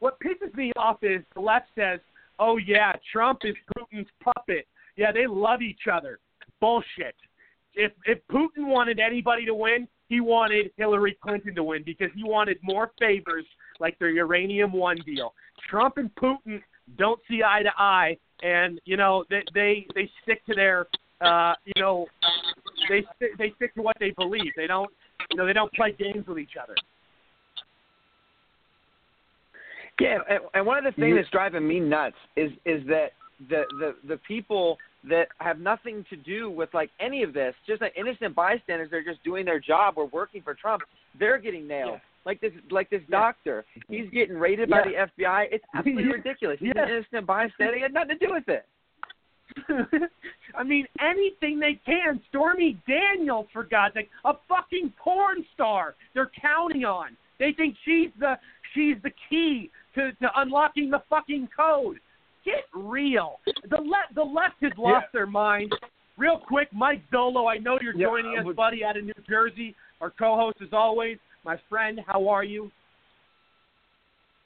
What 0.00 0.18
pisses 0.20 0.54
me 0.54 0.72
off 0.76 0.98
is 1.02 1.22
the 1.34 1.40
left 1.40 1.66
says, 1.74 2.00
"Oh 2.38 2.56
yeah, 2.56 2.92
Trump 3.12 3.40
is 3.44 3.54
Putin's 3.76 4.08
puppet. 4.22 4.66
Yeah, 4.96 5.12
they 5.12 5.26
love 5.26 5.62
each 5.62 5.86
other." 5.90 6.18
Bullshit. 6.60 7.14
If 7.74 7.92
if 8.04 8.18
Putin 8.30 8.66
wanted 8.66 9.00
anybody 9.00 9.44
to 9.44 9.54
win, 9.54 9.88
he 10.08 10.20
wanted 10.20 10.70
Hillary 10.76 11.16
Clinton 11.22 11.54
to 11.54 11.62
win 11.62 11.82
because 11.84 12.08
he 12.14 12.24
wanted 12.24 12.58
more 12.62 12.90
favors 12.98 13.44
like 13.80 13.98
their 13.98 14.10
uranium 14.10 14.72
one 14.72 14.98
deal. 15.04 15.34
Trump 15.68 15.98
and 15.98 16.10
Putin 16.14 16.62
don't 16.96 17.20
see 17.28 17.42
eye 17.42 17.62
to 17.62 17.72
eye, 17.78 18.16
and 18.42 18.80
you 18.84 18.96
know 18.96 19.24
they 19.30 19.42
they, 19.54 19.86
they 19.94 20.10
stick 20.22 20.44
to 20.46 20.54
their 20.54 20.86
uh, 21.20 21.54
you 21.64 21.80
know 21.82 22.06
they 22.88 23.04
they 23.38 23.52
stick 23.56 23.74
to 23.74 23.82
what 23.82 23.96
they 24.00 24.10
believe. 24.10 24.52
They 24.56 24.66
don't 24.66 24.90
you 25.30 25.36
know 25.36 25.46
they 25.46 25.52
don't 25.52 25.72
play 25.72 25.94
games 25.98 26.26
with 26.26 26.38
each 26.38 26.56
other. 26.60 26.74
Yeah, 30.00 30.18
and, 30.30 30.40
and 30.54 30.64
one 30.64 30.78
of 30.78 30.84
the 30.84 30.98
things 31.00 31.16
that's 31.16 31.30
driving 31.30 31.66
me 31.66 31.80
nuts 31.80 32.16
is 32.36 32.50
is 32.64 32.86
that 32.86 33.12
the 33.50 33.64
the 33.78 33.96
the 34.06 34.16
people 34.18 34.78
that 35.08 35.28
have 35.38 35.58
nothing 35.58 36.04
to 36.10 36.16
do 36.16 36.50
with 36.50 36.68
like 36.74 36.90
any 37.00 37.22
of 37.22 37.32
this, 37.32 37.54
just 37.66 37.80
like 37.80 37.92
innocent 37.96 38.34
bystanders, 38.34 38.88
they're 38.90 39.04
just 39.04 39.22
doing 39.24 39.44
their 39.44 39.60
job 39.60 39.94
or 39.96 40.06
working 40.06 40.42
for 40.42 40.54
Trump. 40.54 40.82
They're 41.18 41.38
getting 41.38 41.66
nailed. 41.66 42.00
Like 42.26 42.40
this, 42.40 42.52
like 42.70 42.90
this 42.90 43.00
doctor, 43.10 43.64
he's 43.88 44.10
getting 44.10 44.36
raided 44.36 44.68
by 44.68 44.82
the 44.84 45.24
FBI. 45.24 45.46
It's 45.50 45.64
absolutely 45.74 46.12
ridiculous. 46.12 46.58
He's 46.60 46.72
Yeah. 46.74 46.82
an 46.82 46.88
innocent 46.90 47.26
bystander. 47.26 47.76
He 47.76 47.80
had 47.80 47.94
nothing 47.94 48.18
to 48.18 48.26
do 48.26 48.32
with 48.34 48.48
it. 48.48 48.66
I 50.54 50.62
mean, 50.62 50.86
anything 51.00 51.58
they 51.58 51.80
can. 51.86 52.20
Stormy 52.28 52.78
Daniels, 52.86 53.46
for 53.52 53.64
God's 53.64 53.94
sake, 53.94 54.10
a 54.24 54.34
fucking 54.48 54.92
porn 55.02 55.44
star. 55.54 55.94
They're 56.12 56.30
counting 56.40 56.84
on. 56.84 57.16
They 57.38 57.52
think 57.52 57.76
she's 57.84 58.10
the 58.18 58.34
she's 58.74 58.96
the 59.02 59.12
key 59.30 59.70
to, 59.94 60.12
to 60.12 60.28
unlocking 60.36 60.90
the 60.90 61.02
fucking 61.08 61.48
code. 61.56 61.98
Get 62.44 62.64
real. 62.74 63.40
The 63.46 63.76
left 63.76 64.14
the 64.14 64.22
left 64.22 64.54
has 64.62 64.72
lost 64.78 65.06
their 65.12 65.26
mind. 65.26 65.72
Real 66.16 66.38
quick, 66.38 66.68
Mike 66.72 67.02
Zollo, 67.12 67.50
I 67.50 67.58
know 67.58 67.78
you're 67.80 67.94
Yeah, 67.94 68.06
joining 68.06 68.38
us, 68.38 68.44
would- 68.44 68.56
buddy, 68.56 68.84
out 68.84 68.96
of 68.96 69.04
New 69.04 69.12
Jersey. 69.28 69.74
Our 70.00 70.10
co-host, 70.10 70.58
as 70.62 70.72
always, 70.72 71.18
my 71.44 71.56
friend. 71.68 72.00
How 72.06 72.28
are 72.28 72.44
you? 72.44 72.70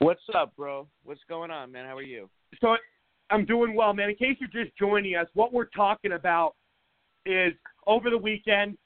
What's 0.00 0.22
up, 0.35 0.55
bro? 0.57 0.87
What's 1.05 1.20
going 1.28 1.50
on, 1.50 1.70
man? 1.70 1.87
How 1.87 1.96
are 1.96 2.02
you? 2.02 2.28
So 2.61 2.76
I'm 3.31 3.44
doing 3.44 3.74
well, 3.74 3.94
man. 3.94 4.11
In 4.11 4.16
case 4.16 4.37
you're 4.40 4.64
just 4.64 4.76
joining 4.76 5.14
us, 5.16 5.26
what 5.35 5.52
we're 5.52 5.66
talking 5.66 6.12
about 6.12 6.55
is 7.24 7.52
over 7.87 8.11
the 8.11 8.18
weekend, 8.18 8.76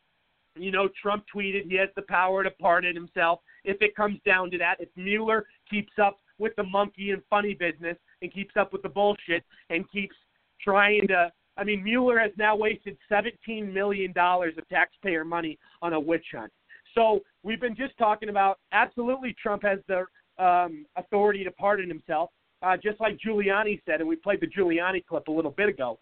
you 0.56 0.70
know, 0.70 0.88
Trump 1.00 1.24
tweeted 1.34 1.70
he 1.70 1.76
has 1.76 1.88
the 1.96 2.02
power 2.02 2.44
to 2.44 2.50
pardon 2.50 2.94
himself 2.94 3.40
if 3.64 3.80
it 3.80 3.96
comes 3.96 4.18
down 4.26 4.50
to 4.50 4.58
that. 4.58 4.76
If 4.78 4.88
Mueller 4.96 5.46
keeps 5.70 5.92
up 6.02 6.18
with 6.38 6.54
the 6.56 6.62
monkey 6.62 7.10
and 7.10 7.22
funny 7.28 7.54
business 7.54 7.96
and 8.22 8.32
keeps 8.32 8.56
up 8.58 8.72
with 8.72 8.82
the 8.82 8.88
bullshit 8.88 9.44
and 9.70 9.90
keeps 9.90 10.16
trying 10.60 11.06
to. 11.08 11.30
I 11.58 11.64
mean, 11.64 11.82
Mueller 11.82 12.18
has 12.18 12.32
now 12.36 12.54
wasted 12.54 12.98
$17 13.10 13.72
million 13.72 14.12
of 14.16 14.68
taxpayer 14.68 15.24
money 15.24 15.58
on 15.80 15.94
a 15.94 16.00
witch 16.00 16.26
hunt. 16.32 16.52
So 16.94 17.20
we've 17.42 17.60
been 17.60 17.76
just 17.76 17.96
talking 17.98 18.28
about 18.28 18.58
absolutely 18.72 19.34
Trump 19.40 19.62
has 19.62 19.78
the 19.88 20.04
um, 20.42 20.84
authority 20.96 21.44
to 21.44 21.50
pardon 21.52 21.88
himself, 21.88 22.30
uh, 22.62 22.76
just 22.76 23.00
like 23.00 23.18
Giuliani 23.24 23.80
said, 23.86 24.00
and 24.00 24.08
we 24.08 24.16
played 24.16 24.40
the 24.40 24.46
Giuliani 24.46 25.04
clip 25.04 25.28
a 25.28 25.32
little 25.32 25.50
bit 25.50 25.68
ago. 25.68 25.98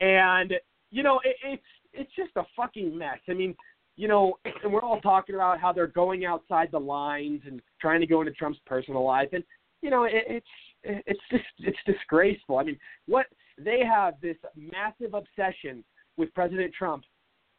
And 0.00 0.54
you 0.90 1.02
know, 1.02 1.20
it, 1.24 1.36
it's 1.44 1.62
it's 1.92 2.10
just 2.16 2.30
a 2.36 2.44
fucking 2.56 2.96
mess. 2.96 3.18
I 3.28 3.34
mean, 3.34 3.54
you 3.96 4.08
know, 4.08 4.38
and 4.62 4.72
we're 4.72 4.82
all 4.82 5.00
talking 5.00 5.34
about 5.34 5.60
how 5.60 5.72
they're 5.72 5.86
going 5.86 6.24
outside 6.24 6.68
the 6.70 6.80
lines 6.80 7.42
and 7.46 7.60
trying 7.80 8.00
to 8.00 8.06
go 8.06 8.20
into 8.20 8.32
Trump's 8.32 8.60
personal 8.66 9.04
life, 9.04 9.28
and 9.32 9.44
you 9.82 9.90
know, 9.90 10.04
it, 10.04 10.24
it's 10.26 10.46
it's 10.82 11.20
just 11.30 11.44
it's 11.58 11.78
disgraceful. 11.86 12.58
I 12.58 12.64
mean, 12.64 12.78
what 13.06 13.26
they 13.58 13.80
have 13.84 14.14
this 14.20 14.36
massive 14.56 15.14
obsession 15.14 15.84
with 16.16 16.32
President 16.34 16.72
Trump 16.72 17.04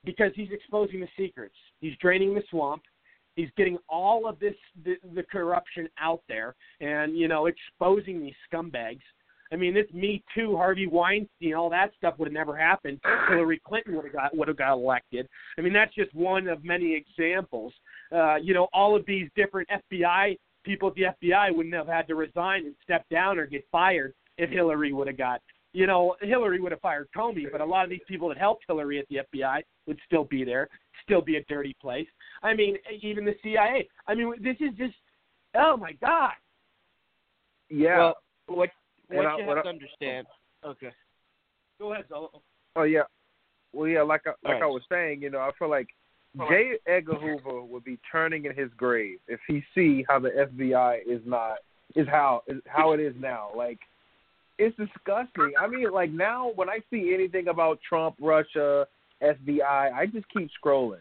because 0.03 0.31
he's 0.35 0.49
exposing 0.51 0.99
the 0.99 1.07
secrets. 1.17 1.55
He's 1.81 1.97
draining 1.99 2.35
the 2.35 2.43
swamp. 2.49 2.83
He's 3.35 3.49
getting 3.57 3.77
all 3.89 4.27
of 4.27 4.39
this 4.39 4.53
the, 4.83 4.95
the 5.13 5.23
corruption 5.23 5.89
out 5.99 6.21
there, 6.29 6.55
and 6.79 7.17
you 7.17 7.27
know, 7.27 7.47
exposing 7.47 8.21
these 8.21 8.35
scumbags. 8.51 9.01
I 9.51 9.55
mean, 9.55 9.73
this 9.73 9.85
Me 9.93 10.23
Too, 10.33 10.55
Harvey 10.57 10.87
Weinstein, 10.87 11.53
all 11.53 11.69
that 11.69 11.91
stuff 11.97 12.15
would 12.17 12.27
have 12.27 12.33
never 12.33 12.57
happened. 12.57 12.99
Hillary 13.29 13.61
Clinton 13.65 13.95
would 13.95 14.05
have 14.05 14.13
got 14.13 14.35
would 14.35 14.47
have 14.47 14.57
got 14.57 14.73
elected. 14.73 15.27
I 15.57 15.61
mean, 15.61 15.73
that's 15.73 15.93
just 15.93 16.13
one 16.15 16.47
of 16.47 16.63
many 16.63 16.95
examples. 16.95 17.73
Uh, 18.11 18.35
you 18.35 18.53
know, 18.53 18.67
all 18.73 18.95
of 18.95 19.05
these 19.05 19.29
different 19.35 19.69
FBI 19.69 20.37
people 20.63 20.89
at 20.89 20.95
the 20.95 21.03
FBI 21.23 21.55
wouldn't 21.55 21.75
have 21.75 21.87
had 21.87 22.07
to 22.07 22.15
resign 22.15 22.65
and 22.65 22.75
step 22.83 23.05
down 23.09 23.37
or 23.37 23.45
get 23.45 23.65
fired 23.71 24.13
if 24.37 24.49
Hillary 24.49 24.93
would 24.93 25.07
have 25.07 25.17
got. 25.17 25.41
You 25.73 25.87
know, 25.87 26.15
Hillary 26.21 26.59
would 26.59 26.71
have 26.71 26.81
fired 26.81 27.09
Comey, 27.15 27.45
but 27.51 27.61
a 27.61 27.65
lot 27.65 27.83
of 27.83 27.89
these 27.89 27.99
people 28.07 28.29
that 28.29 28.37
helped 28.37 28.63
Hillary 28.67 28.97
at 28.97 29.05
the 29.09 29.19
FBI 29.33 29.61
would 29.87 29.99
still 30.05 30.23
be 30.23 30.43
there, 30.43 30.69
still 31.03 31.21
be 31.21 31.35
a 31.35 31.43
dirty 31.43 31.75
place. 31.81 32.07
I 32.43 32.53
mean, 32.53 32.77
even 33.01 33.25
the 33.25 33.35
CIA. 33.43 33.87
I 34.07 34.15
mean, 34.15 34.33
this 34.41 34.55
is 34.59 34.75
just, 34.77 34.95
oh 35.53 35.77
my 35.77 35.91
God. 35.93 36.31
Yeah. 37.69 37.97
Well, 37.97 38.15
what 38.47 38.69
what 39.09 39.25
I- 39.25 39.37
you 39.39 39.45
what 39.45 39.57
have 39.57 39.65
I- 39.65 39.69
to 39.69 39.75
understand. 39.75 40.27
Okay. 40.63 40.91
Go 41.79 41.93
ahead, 41.93 42.05
Zollo. 42.09 42.29
Oh 42.75 42.83
yeah. 42.83 43.03
Well, 43.73 43.87
yeah. 43.87 44.01
Like 44.01 44.21
I, 44.25 44.29
like 44.43 44.53
right. 44.55 44.63
I 44.63 44.67
was 44.67 44.81
saying, 44.89 45.21
you 45.21 45.29
know, 45.29 45.39
I 45.39 45.51
feel 45.59 45.69
like 45.69 45.87
J. 46.49 46.73
Edgar 46.87 47.15
Hoover 47.15 47.61
would 47.61 47.83
be 47.83 47.97
turning 48.11 48.45
in 48.45 48.53
his 48.55 48.69
grave 48.77 49.19
if 49.27 49.39
he 49.47 49.63
see 49.73 50.03
how 50.09 50.19
the 50.19 50.29
FBI 50.29 50.99
is 51.07 51.21
not 51.25 51.57
is 51.95 52.07
how 52.07 52.43
is 52.47 52.61
how 52.67 52.91
it 52.93 52.99
is 52.99 53.13
now. 53.19 53.49
Like 53.55 53.79
it's 54.57 54.75
disgusting. 54.77 55.53
I 55.59 55.67
mean, 55.67 55.91
like 55.91 56.11
now 56.11 56.51
when 56.55 56.69
I 56.69 56.79
see 56.89 57.13
anything 57.13 57.47
about 57.49 57.79
Trump, 57.87 58.15
Russia, 58.21 58.87
FBI, 59.21 59.93
I 59.93 60.05
just 60.07 60.27
keep 60.29 60.49
scrolling 60.61 60.99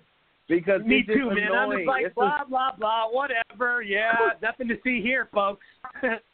because 0.48 0.82
Me 0.82 1.04
it's 1.06 1.08
too, 1.18 1.30
man. 1.30 1.52
I'm 1.52 1.70
just 1.72 1.86
like 1.86 2.06
It's 2.06 2.14
blah 2.14 2.38
just- 2.38 2.50
blah 2.50 2.72
blah, 2.78 3.06
whatever. 3.10 3.82
Yeah, 3.82 4.12
nothing 4.42 4.68
to 4.68 4.76
see 4.84 5.00
here, 5.00 5.28
folks. 5.32 5.64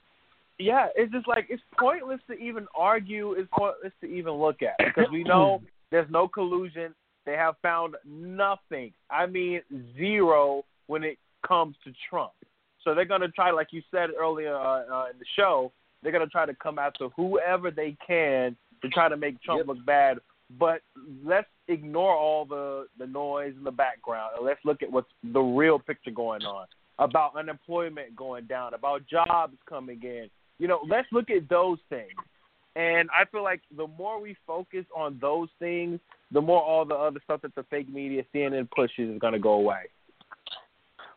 yeah, 0.60 0.88
it's 0.94 1.12
just 1.12 1.26
like 1.26 1.46
it's 1.48 1.62
pointless 1.78 2.20
to 2.28 2.34
even 2.34 2.66
argue. 2.76 3.32
It's 3.32 3.48
pointless 3.56 3.92
to 4.02 4.06
even 4.06 4.34
look 4.34 4.62
at 4.62 4.74
because 4.78 5.10
we 5.10 5.24
know 5.24 5.62
there's 5.90 6.10
no 6.10 6.28
collusion. 6.28 6.94
They 7.26 7.32
have 7.32 7.54
found 7.62 7.96
nothing. 8.06 8.92
I 9.10 9.26
mean, 9.26 9.60
zero 9.96 10.64
when 10.86 11.04
it 11.04 11.18
comes 11.46 11.76
to 11.84 11.92
Trump. 12.08 12.32
So 12.84 12.94
they're 12.94 13.04
gonna 13.04 13.28
try, 13.28 13.50
like 13.50 13.68
you 13.72 13.82
said 13.90 14.10
earlier 14.18 14.54
uh, 14.54 14.84
uh, 14.86 15.04
in 15.12 15.18
the 15.18 15.26
show, 15.36 15.72
they're 16.02 16.12
gonna 16.12 16.26
try 16.26 16.46
to 16.46 16.54
come 16.54 16.78
after 16.78 17.08
whoever 17.16 17.70
they 17.70 17.96
can 18.06 18.56
to 18.82 18.88
try 18.88 19.08
to 19.08 19.16
make 19.16 19.40
Trump 19.42 19.66
look 19.66 19.84
bad. 19.84 20.18
But 20.58 20.80
let's 21.24 21.46
ignore 21.68 22.14
all 22.14 22.44
the 22.44 22.86
the 22.98 23.06
noise 23.06 23.54
in 23.56 23.64
the 23.64 23.70
background 23.70 24.32
and 24.36 24.46
let's 24.46 24.60
look 24.64 24.82
at 24.82 24.90
what's 24.90 25.10
the 25.22 25.40
real 25.40 25.78
picture 25.78 26.10
going 26.10 26.42
on 26.42 26.66
about 26.98 27.34
unemployment 27.36 28.14
going 28.14 28.44
down, 28.44 28.74
about 28.74 29.02
jobs 29.08 29.56
coming 29.68 30.00
in. 30.02 30.28
You 30.60 30.68
know, 30.68 30.80
let's 30.86 31.08
look 31.10 31.30
at 31.30 31.48
those 31.48 31.78
things. 31.88 32.12
And 32.76 33.08
I 33.18 33.24
feel 33.24 33.42
like 33.42 33.62
the 33.76 33.86
more 33.98 34.20
we 34.20 34.36
focus 34.46 34.84
on 34.94 35.18
those 35.20 35.48
things, 35.58 35.98
the 36.30 36.40
more 36.40 36.62
all 36.62 36.84
the 36.84 36.94
other 36.94 37.18
stuff 37.24 37.40
that 37.42 37.54
the 37.54 37.64
fake 37.64 37.92
media, 37.92 38.22
CNN 38.32 38.68
pushes 38.70 39.10
is 39.10 39.18
going 39.18 39.32
to 39.32 39.38
go 39.38 39.52
away. 39.54 39.84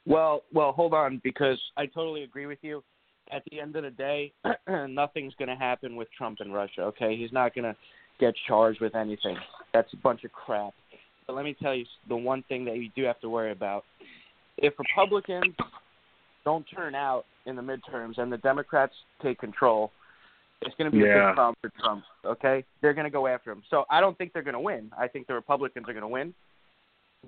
Well, 0.05 0.43
well, 0.53 0.71
hold 0.71 0.93
on 0.93 1.21
because 1.23 1.59
I 1.77 1.85
totally 1.85 2.23
agree 2.23 2.45
with 2.45 2.59
you. 2.61 2.83
At 3.31 3.43
the 3.51 3.59
end 3.59 3.75
of 3.75 3.83
the 3.83 3.91
day, 3.91 4.31
nothing's 4.89 5.33
going 5.35 5.49
to 5.49 5.55
happen 5.55 5.95
with 5.97 6.07
Trump 6.17 6.39
and 6.39 6.53
Russia. 6.53 6.81
Okay, 6.81 7.15
he's 7.17 7.31
not 7.31 7.53
going 7.53 7.65
to 7.65 7.75
get 8.19 8.33
charged 8.47 8.79
with 8.81 8.95
anything. 8.95 9.37
That's 9.73 9.91
a 9.93 9.97
bunch 9.97 10.23
of 10.23 10.31
crap. 10.31 10.73
But 11.27 11.35
let 11.35 11.45
me 11.45 11.55
tell 11.61 11.75
you 11.75 11.85
the 12.07 12.15
one 12.15 12.43
thing 12.47 12.65
that 12.65 12.77
you 12.77 12.89
do 12.95 13.03
have 13.03 13.19
to 13.21 13.29
worry 13.29 13.51
about: 13.51 13.85
if 14.57 14.73
Republicans 14.77 15.55
don't 16.45 16.65
turn 16.75 16.95
out 16.95 17.25
in 17.45 17.55
the 17.55 17.61
midterms 17.61 18.17
and 18.17 18.31
the 18.31 18.37
Democrats 18.37 18.93
take 19.21 19.39
control, 19.39 19.91
it's 20.61 20.75
going 20.77 20.89
to 20.89 20.95
be 20.95 21.03
a 21.03 21.05
big 21.05 21.33
problem 21.35 21.55
for 21.61 21.71
Trump. 21.79 22.03
Okay, 22.25 22.63
they're 22.81 22.93
going 22.93 23.05
to 23.05 23.11
go 23.11 23.27
after 23.27 23.51
him. 23.51 23.63
So 23.69 23.83
I 23.89 23.99
don't 23.99 24.17
think 24.17 24.33
they're 24.33 24.43
going 24.43 24.53
to 24.53 24.59
win. 24.59 24.91
I 24.97 25.07
think 25.07 25.27
the 25.27 25.33
Republicans 25.33 25.87
are 25.89 25.93
going 25.93 26.01
to 26.01 26.07
win. 26.07 26.33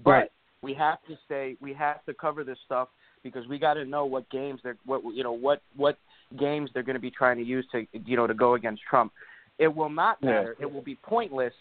But 0.04 0.12
Right. 0.12 0.32
we 0.62 0.74
have 0.76 1.00
to 1.08 1.18
stay. 1.26 1.58
We 1.62 1.74
have 1.74 2.04
to 2.06 2.14
cover 2.14 2.44
this 2.44 2.58
stuff 2.66 2.90
because 3.24 3.48
we 3.48 3.60
got 3.60 3.74
to 3.76 3.86
know 3.86 4.06
what 4.06 4.30
games 4.30 4.60
they're 4.64 4.78
what 4.86 5.02
you 5.14 5.24
know 5.24 5.32
what 5.32 5.62
what 5.76 5.98
games 6.40 6.70
they're 6.74 6.84
going 6.84 6.96
to 6.96 7.02
be 7.02 7.12
trying 7.12 7.38
to 7.38 7.44
use 7.44 7.66
to 7.72 7.86
you 8.06 8.16
know 8.16 8.28
to 8.28 8.34
go 8.34 8.54
against 8.56 8.82
Trump. 8.90 9.12
It 9.58 9.74
will 9.74 9.90
not 9.90 10.18
Yeah. 10.22 10.32
matter. 10.32 10.56
It 10.60 10.72
will 10.72 10.82
be 10.82 10.96
pointless 10.96 11.54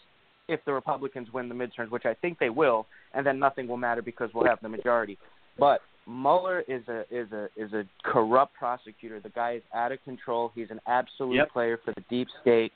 if 0.47 0.63
the 0.65 0.73
Republicans 0.73 1.31
win 1.33 1.49
the 1.49 1.55
midterms, 1.55 1.89
which 1.89 2.05
I 2.05 2.13
think 2.13 2.37
they 2.39 2.49
will, 2.49 2.85
and 3.13 3.25
then 3.25 3.39
nothing 3.39 3.67
will 3.67 3.77
matter 3.77 4.01
because 4.01 4.29
we'll 4.33 4.45
have 4.45 4.59
the 4.61 4.69
majority. 4.69 5.17
But 5.57 5.81
Mueller 6.07 6.63
is 6.67 6.87
a 6.87 7.01
is 7.11 7.31
a 7.31 7.49
is 7.57 7.73
a 7.73 7.83
corrupt 8.03 8.53
prosecutor. 8.53 9.19
The 9.19 9.29
guy 9.29 9.53
is 9.53 9.63
out 9.73 9.91
of 9.91 10.03
control. 10.03 10.51
He's 10.53 10.69
an 10.69 10.79
absolute 10.87 11.35
Yep. 11.35 11.51
player 11.51 11.79
for 11.83 11.93
the 11.93 12.01
deep 12.09 12.27
state. 12.41 12.71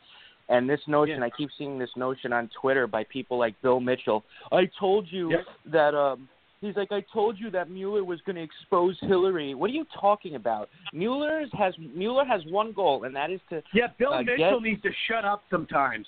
And 0.50 0.68
this 0.68 0.80
notion, 0.88 1.20
Yeah. 1.20 1.26
I 1.26 1.30
keep 1.30 1.50
seeing 1.58 1.78
this 1.78 1.92
notion 1.96 2.34
on 2.34 2.50
Twitter 2.60 2.88
by 2.88 3.04
people 3.04 3.38
like 3.38 3.54
Bill 3.62 3.80
Mitchell. 3.80 4.24
I 4.52 4.66
told 4.80 5.06
you 5.12 5.30
Yep. 5.32 5.46
that 5.68 5.94
um 5.96 6.28
he's 6.60 6.76
like 6.76 6.92
I 6.92 7.02
told 7.14 7.38
you 7.40 7.52
that 7.52 7.70
Mueller 7.70 8.04
was 8.04 8.20
going 8.22 8.36
to 8.36 8.42
expose 8.42 8.98
Hillary. 9.02 9.54
What 9.54 9.70
are 9.70 9.74
you 9.74 9.86
talking 9.94 10.34
about? 10.36 10.70
Mueller 10.92 11.46
has 11.54 11.76
Mueller 11.78 12.26
has 12.26 12.44
one 12.48 12.72
goal 12.72 13.04
and 13.04 13.16
that 13.16 13.30
is 13.30 13.42
to 13.50 13.62
Yeah, 13.74 13.88
Bill 14.00 14.14
Uh, 14.14 14.24
Mitchell 14.24 14.60
get- 14.60 14.64
needs 14.64 14.82
to 14.82 14.92
shut 15.08 15.24
up 15.24 15.44
sometimes. 15.52 16.08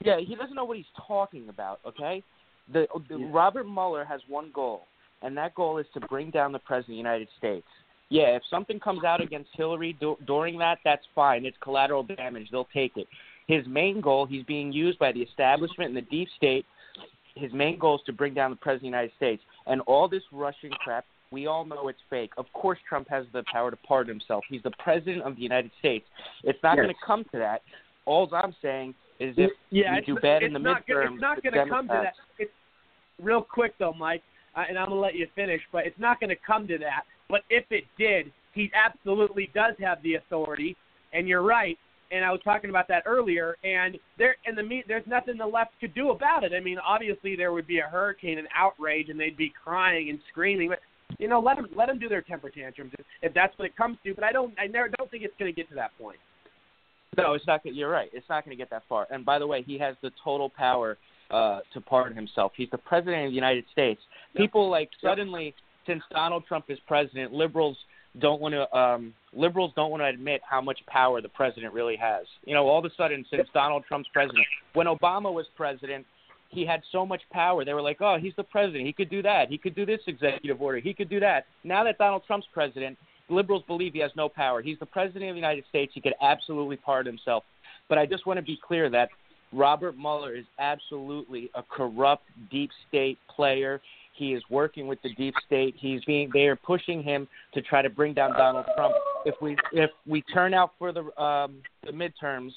Yeah, 0.00 0.18
he 0.18 0.34
doesn't 0.34 0.54
know 0.54 0.64
what 0.64 0.76
he's 0.78 0.86
talking 1.06 1.48
about. 1.50 1.80
Okay, 1.86 2.22
the, 2.72 2.86
the 3.08 3.16
Robert 3.16 3.64
Mueller 3.64 4.04
has 4.04 4.20
one 4.28 4.50
goal, 4.52 4.86
and 5.22 5.36
that 5.36 5.54
goal 5.54 5.78
is 5.78 5.86
to 5.94 6.00
bring 6.00 6.30
down 6.30 6.52
the 6.52 6.58
president 6.58 6.92
of 6.92 6.94
the 6.94 7.08
United 7.08 7.28
States. 7.38 7.66
Yeah, 8.08 8.36
if 8.36 8.42
something 8.48 8.78
comes 8.78 9.04
out 9.04 9.20
against 9.20 9.50
Hillary 9.54 9.96
do, 9.98 10.16
during 10.26 10.58
that, 10.58 10.78
that's 10.84 11.04
fine. 11.14 11.44
It's 11.44 11.56
collateral 11.60 12.04
damage. 12.04 12.48
They'll 12.50 12.68
take 12.72 12.96
it. 12.96 13.08
His 13.48 13.66
main 13.66 14.00
goal, 14.00 14.26
he's 14.26 14.44
being 14.44 14.72
used 14.72 14.98
by 14.98 15.12
the 15.12 15.20
establishment 15.20 15.88
and 15.88 15.96
the 15.96 16.02
deep 16.02 16.28
state. 16.36 16.64
His 17.34 17.52
main 17.52 17.78
goal 17.78 17.96
is 17.96 18.02
to 18.06 18.12
bring 18.12 18.34
down 18.34 18.50
the 18.50 18.56
president 18.56 18.88
of 18.88 18.92
the 18.92 18.98
United 18.98 19.16
States. 19.16 19.42
And 19.66 19.80
all 19.82 20.08
this 20.08 20.22
Russian 20.32 20.70
crap, 20.70 21.04
we 21.32 21.46
all 21.46 21.64
know 21.64 21.88
it's 21.88 21.98
fake. 22.08 22.30
Of 22.38 22.46
course, 22.52 22.78
Trump 22.88 23.08
has 23.10 23.26
the 23.32 23.42
power 23.52 23.70
to 23.70 23.76
pardon 23.76 24.14
himself. 24.14 24.44
He's 24.48 24.62
the 24.62 24.72
president 24.78 25.22
of 25.22 25.36
the 25.36 25.42
United 25.42 25.70
States. 25.80 26.06
It's 26.44 26.62
not 26.62 26.76
Yes. 26.76 26.84
going 26.84 26.94
to 26.94 27.00
come 27.04 27.24
to 27.24 27.38
that. 27.38 27.62
All 28.04 28.32
I'm 28.32 28.54
saying 28.62 28.94
is 29.18 29.34
if 29.36 29.50
yeah, 29.70 29.96
you 29.96 30.14
do 30.14 30.20
bad 30.20 30.42
in 30.42 30.52
the 30.52 30.58
midterms, 30.58 31.12
It's 31.12 31.20
not 31.20 31.42
going 31.42 31.54
to 31.54 31.68
come 31.68 31.88
to 31.88 31.94
that. 31.94 32.14
It's 32.38 32.52
real 33.20 33.42
quick 33.42 33.74
though, 33.78 33.92
Mike, 33.92 34.22
uh, 34.56 34.62
and 34.68 34.78
I'm 34.78 34.88
to 34.88 34.94
let 34.94 35.14
you 35.14 35.26
finish. 35.34 35.60
But 35.72 35.86
it's 35.86 35.98
not 35.98 36.18
to 36.20 36.36
come 36.46 36.66
to 36.68 36.78
that. 36.78 37.02
But 37.28 37.42
if 37.50 37.64
it 37.70 37.84
did, 37.98 38.32
he 38.52 38.70
absolutely 38.74 39.50
does 39.54 39.74
have 39.80 40.02
the 40.02 40.14
authority. 40.14 40.76
And 41.12 41.28
you're 41.28 41.42
right. 41.42 41.78
And 42.12 42.24
I 42.24 42.30
was 42.30 42.40
talking 42.44 42.70
about 42.70 42.88
that 42.88 43.02
earlier. 43.04 43.56
And 43.64 43.98
there, 44.18 44.36
and 44.46 44.56
the 44.56 44.62
me, 44.62 44.84
there's 44.86 45.06
nothing 45.06 45.36
the 45.36 45.46
left 45.46 45.72
could 45.80 45.94
do 45.94 46.10
about 46.10 46.44
it. 46.44 46.52
I 46.56 46.60
mean, 46.60 46.78
obviously 46.78 47.36
there 47.36 47.52
would 47.52 47.66
be 47.66 47.78
a 47.78 47.88
hurricane 47.88 48.38
and 48.38 48.48
outrage, 48.56 49.08
and 49.08 49.18
they'd 49.18 49.36
be 49.36 49.52
crying 49.62 50.10
and 50.10 50.18
screaming. 50.30 50.68
But 50.68 50.78
you 51.18 51.28
know, 51.28 51.40
let 51.40 51.56
them 51.56 51.66
let 51.76 51.86
them 51.86 51.98
do 51.98 52.08
their 52.08 52.22
temper 52.22 52.50
tantrums 52.50 52.92
if, 52.98 53.06
if 53.22 53.34
that's 53.34 53.56
what 53.58 53.66
it 53.66 53.76
comes 53.76 53.98
to. 54.04 54.14
But 54.14 54.24
I 54.24 54.32
don't, 54.32 54.54
I 54.58 54.66
never 54.66 54.88
don't 54.96 55.10
think 55.10 55.22
it's 55.22 55.34
going 55.38 55.52
to 55.52 55.56
get 55.56 55.68
to 55.70 55.74
that 55.76 55.90
point. 56.00 56.18
No, 57.16 57.34
it's 57.34 57.46
not. 57.46 57.60
You're 57.64 57.90
right. 57.90 58.10
It's 58.12 58.28
not 58.28 58.44
going 58.44 58.56
to 58.56 58.60
get 58.60 58.70
that 58.70 58.82
far. 58.88 59.06
And 59.10 59.24
by 59.24 59.38
the 59.38 59.46
way, 59.46 59.62
he 59.62 59.78
has 59.78 59.96
the 60.02 60.10
total 60.22 60.50
power 60.50 60.98
uh, 61.30 61.60
to 61.72 61.80
pardon 61.80 62.16
himself. 62.16 62.52
He's 62.56 62.70
the 62.70 62.78
president 62.78 63.26
of 63.26 63.30
the 63.30 63.34
United 63.34 63.64
States. 63.72 64.00
People 64.36 64.70
like 64.70 64.90
suddenly, 65.02 65.54
since 65.86 66.02
Donald 66.10 66.44
Trump 66.46 66.66
is 66.68 66.78
president, 66.86 67.32
liberals 67.32 67.76
don't 68.20 68.40
want 68.40 68.54
to. 68.54 68.76
Um, 68.76 69.14
liberals 69.32 69.72
don't 69.76 69.90
want 69.90 70.02
to 70.02 70.06
admit 70.06 70.40
how 70.48 70.60
much 70.60 70.78
power 70.86 71.20
the 71.20 71.28
president 71.28 71.72
really 71.72 71.96
has. 71.96 72.26
You 72.44 72.54
know, 72.54 72.66
all 72.66 72.78
of 72.78 72.84
a 72.84 72.94
sudden, 72.96 73.24
since 73.30 73.48
Donald 73.52 73.84
Trump's 73.86 74.08
president, 74.12 74.46
when 74.74 74.86
Obama 74.86 75.32
was 75.32 75.46
president, 75.56 76.06
he 76.48 76.64
had 76.64 76.82
so 76.92 77.04
much 77.04 77.22
power. 77.32 77.64
They 77.64 77.74
were 77.74 77.82
like, 77.82 78.00
"Oh, 78.00 78.18
he's 78.18 78.34
the 78.36 78.44
president. 78.44 78.86
He 78.86 78.92
could 78.92 79.10
do 79.10 79.22
that. 79.22 79.48
He 79.48 79.58
could 79.58 79.74
do 79.74 79.84
this 79.84 80.00
executive 80.06 80.62
order. 80.62 80.78
He 80.78 80.94
could 80.94 81.08
do 81.08 81.20
that." 81.20 81.46
Now 81.64 81.84
that 81.84 81.98
Donald 81.98 82.22
Trump's 82.26 82.46
president, 82.52 82.96
liberals 83.28 83.62
believe 83.66 83.92
he 83.92 84.00
has 84.00 84.12
no 84.16 84.28
power. 84.28 84.62
He's 84.62 84.78
the 84.78 84.86
president 84.86 85.24
of 85.24 85.34
the 85.34 85.40
United 85.40 85.64
States. 85.68 85.92
He 85.94 86.00
could 86.00 86.14
absolutely 86.22 86.76
pardon 86.76 87.12
himself. 87.12 87.44
But 87.88 87.98
I 87.98 88.06
just 88.06 88.26
want 88.26 88.38
to 88.38 88.42
be 88.42 88.58
clear 88.66 88.88
that 88.90 89.10
Robert 89.56 89.96
Mueller 89.96 90.34
is 90.34 90.44
absolutely 90.58 91.50
a 91.54 91.62
corrupt 91.62 92.24
deep 92.50 92.70
state 92.88 93.18
player. 93.34 93.80
He 94.14 94.32
is 94.32 94.42
working 94.50 94.86
with 94.86 95.00
the 95.02 95.12
deep 95.14 95.34
state. 95.46 95.74
He's 95.78 96.04
being 96.04 96.30
they 96.32 96.46
are 96.46 96.56
pushing 96.56 97.02
him 97.02 97.26
to 97.54 97.62
try 97.62 97.82
to 97.82 97.90
bring 97.90 98.14
down 98.14 98.32
Donald 98.32 98.66
Trump. 98.76 98.94
If 99.24 99.34
we 99.40 99.56
if 99.72 99.90
we 100.06 100.22
turn 100.22 100.54
out 100.54 100.72
for 100.78 100.92
the 100.92 101.00
um, 101.20 101.56
the 101.84 101.92
midterms, 101.92 102.50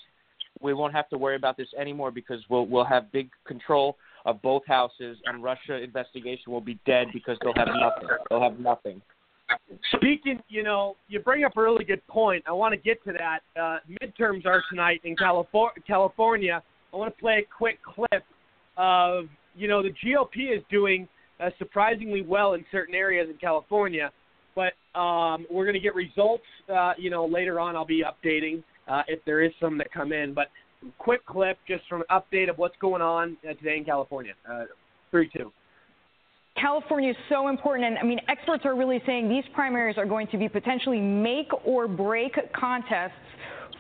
we 0.62 0.74
won't 0.74 0.94
have 0.94 1.10
to 1.10 1.18
worry 1.18 1.36
about 1.36 1.58
this 1.58 1.68
anymore 1.80 2.12
because 2.12 2.40
we'll 2.50 2.66
we'll 2.66 2.86
have 2.86 3.12
big 3.12 3.30
control 3.46 3.98
of 4.26 4.42
both 4.42 4.64
houses, 4.68 5.18
and 5.26 5.42
Russia 5.42 5.82
investigation 5.82 6.52
will 6.52 6.62
be 6.62 6.78
dead 6.86 7.08
because 7.14 7.38
they'll 7.42 7.54
have 7.56 7.68
nothing. 7.68 8.10
They'll 8.30 8.42
have 8.42 8.60
nothing. 8.60 9.02
Speaking, 9.96 10.42
you 10.48 10.64
know, 10.64 10.96
you 11.08 11.20
bring 11.20 11.44
up 11.44 11.58
a 11.58 11.62
really 11.62 11.84
good 11.84 12.06
point. 12.08 12.44
I 12.48 12.52
want 12.52 12.74
to 12.74 12.78
get 12.78 13.04
to 13.06 13.14
that. 13.14 13.40
Uh, 13.60 13.80
midterms 14.02 14.46
are 14.46 14.64
tonight 14.70 15.02
in 15.04 15.16
Califor- 15.16 15.72
California. 15.88 16.62
I 16.94 16.98
want 16.98 17.16
to 17.16 17.20
play 17.20 17.46
a 17.46 17.58
quick 17.58 17.80
clip 17.84 18.24
of, 18.78 19.26
you 19.56 19.68
know, 19.68 19.84
the 19.84 19.90
GOP 19.90 20.56
is 20.56 20.64
doing 20.72 21.08
uh, 21.40 21.50
surprisingly 21.58 22.22
well 22.22 22.54
in 22.54 22.66
certain 22.72 22.96
areas 22.96 23.28
in 23.30 23.38
California, 23.38 24.12
but 24.56 24.74
um, 25.00 25.46
we're 25.52 25.66
going 25.66 25.76
to 25.76 25.80
get 25.80 25.96
results, 25.96 26.44
uh, 26.74 26.94
you 26.98 27.10
know, 27.10 27.26
later 27.26 27.60
on. 27.60 27.76
I'll 27.76 27.86
be 27.86 28.04
updating 28.04 28.64
uh, 28.88 29.04
if 29.08 29.24
there 29.26 29.42
is 29.42 29.52
some 29.60 29.78
that 29.78 29.92
come 29.92 30.12
in. 30.12 30.34
But 30.34 30.48
quick 30.98 31.26
clip 31.26 31.58
just 31.68 31.84
from 31.88 32.02
an 32.02 32.08
update 32.12 32.50
of 32.50 32.58
what's 32.58 32.76
going 32.82 33.02
on 33.02 33.38
uh, 33.48 33.54
today 33.54 33.78
in 33.78 33.86
California. 33.86 34.34
Uh, 34.50 34.66
three 35.12 35.30
two. 35.36 35.52
California 36.60 37.12
is 37.12 37.16
so 37.30 37.48
important, 37.48 37.86
and 37.88 37.98
I 37.98 38.04
mean, 38.04 38.20
experts 38.28 38.66
are 38.66 38.76
really 38.76 39.02
saying 39.06 39.30
these 39.30 39.46
primaries 39.54 39.98
are 39.98 40.06
going 40.06 40.28
to 40.28 40.38
be 40.38 40.50
potentially 40.50 41.00
make 41.00 41.48
or 41.64 41.88
break 41.88 42.34
contests 42.54 43.14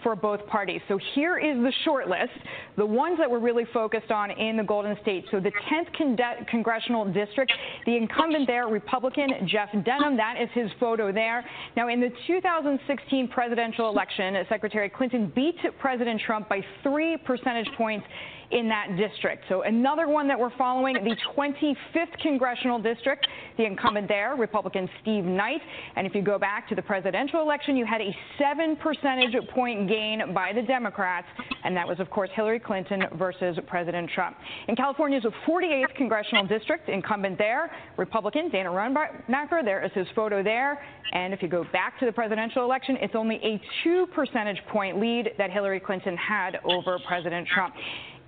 for 0.03 0.15
both 0.15 0.45
parties. 0.47 0.81
So 0.87 0.99
here 1.15 1.37
is 1.37 1.57
the 1.57 1.73
short 1.85 2.07
list, 2.07 2.31
the 2.77 2.85
ones 2.85 3.17
that 3.19 3.29
we're 3.29 3.39
really 3.39 3.65
focused 3.73 4.11
on 4.11 4.31
in 4.31 4.57
the 4.57 4.63
Golden 4.63 4.97
State. 5.01 5.25
So 5.31 5.39
the 5.39 5.51
10th 5.51 5.97
con- 5.97 6.45
congressional 6.49 7.05
district, 7.11 7.51
the 7.85 7.95
incumbent 7.95 8.47
there, 8.47 8.67
Republican 8.67 9.29
Jeff 9.47 9.69
Denham, 9.83 10.17
that 10.17 10.35
is 10.41 10.49
his 10.53 10.69
photo 10.79 11.11
there. 11.11 11.45
Now, 11.75 11.89
in 11.89 11.99
the 11.99 12.11
2016 12.27 13.27
presidential 13.29 13.89
election, 13.89 14.35
Secretary 14.47 14.89
Clinton 14.89 15.31
beat 15.35 15.55
President 15.79 16.21
Trump 16.25 16.49
by 16.49 16.61
three 16.83 17.17
percentage 17.17 17.67
points 17.77 18.05
in 18.51 18.67
that 18.69 18.95
district. 18.97 19.43
So 19.47 19.61
another 19.61 20.07
one 20.07 20.27
that 20.27 20.39
we're 20.39 20.55
following, 20.57 20.95
the 20.95 21.15
25th 21.35 22.19
congressional 22.21 22.79
district, 22.79 23.27
the 23.57 23.65
incumbent 23.65 24.07
there, 24.07 24.35
Republican 24.35 24.89
Steve 25.01 25.23
Knight. 25.23 25.61
And 25.95 26.07
if 26.07 26.15
you 26.15 26.21
go 26.21 26.39
back 26.39 26.67
to 26.69 26.75
the 26.75 26.81
presidential 26.81 27.41
election, 27.41 27.77
you 27.77 27.85
had 27.85 28.01
a 28.01 28.15
seven 28.39 28.75
percentage 28.75 29.35
point 29.49 29.87
gain 29.87 30.33
by 30.33 30.51
the 30.53 30.61
Democrats, 30.61 31.27
and 31.63 31.75
that 31.75 31.87
was, 31.87 31.99
of 31.99 32.09
course, 32.09 32.29
Hillary 32.35 32.59
Clinton 32.59 33.03
versus 33.17 33.57
President 33.67 34.09
Trump. 34.13 34.35
In 34.67 34.75
California's 34.75 35.23
48th 35.47 35.93
congressional 35.95 36.47
district, 36.47 36.89
incumbent 36.89 37.37
there, 37.37 37.71
Republican 37.97 38.49
Dana 38.49 38.69
Rohrabacher, 38.69 39.63
there 39.63 39.83
is 39.83 39.91
his 39.93 40.07
photo 40.15 40.41
there. 40.41 40.81
And 41.11 41.33
if 41.33 41.41
you 41.41 41.47
go 41.47 41.65
back 41.71 41.99
to 41.99 42.05
the 42.05 42.11
presidential 42.11 42.63
election, 42.63 42.97
it's 43.01 43.15
only 43.15 43.35
a 43.37 43.61
two 43.83 44.07
percentage 44.13 44.59
point 44.71 44.99
lead 44.99 45.31
that 45.37 45.51
Hillary 45.51 45.79
Clinton 45.79 46.15
had 46.17 46.59
over 46.63 46.99
President 47.07 47.47
Trump. 47.47 47.73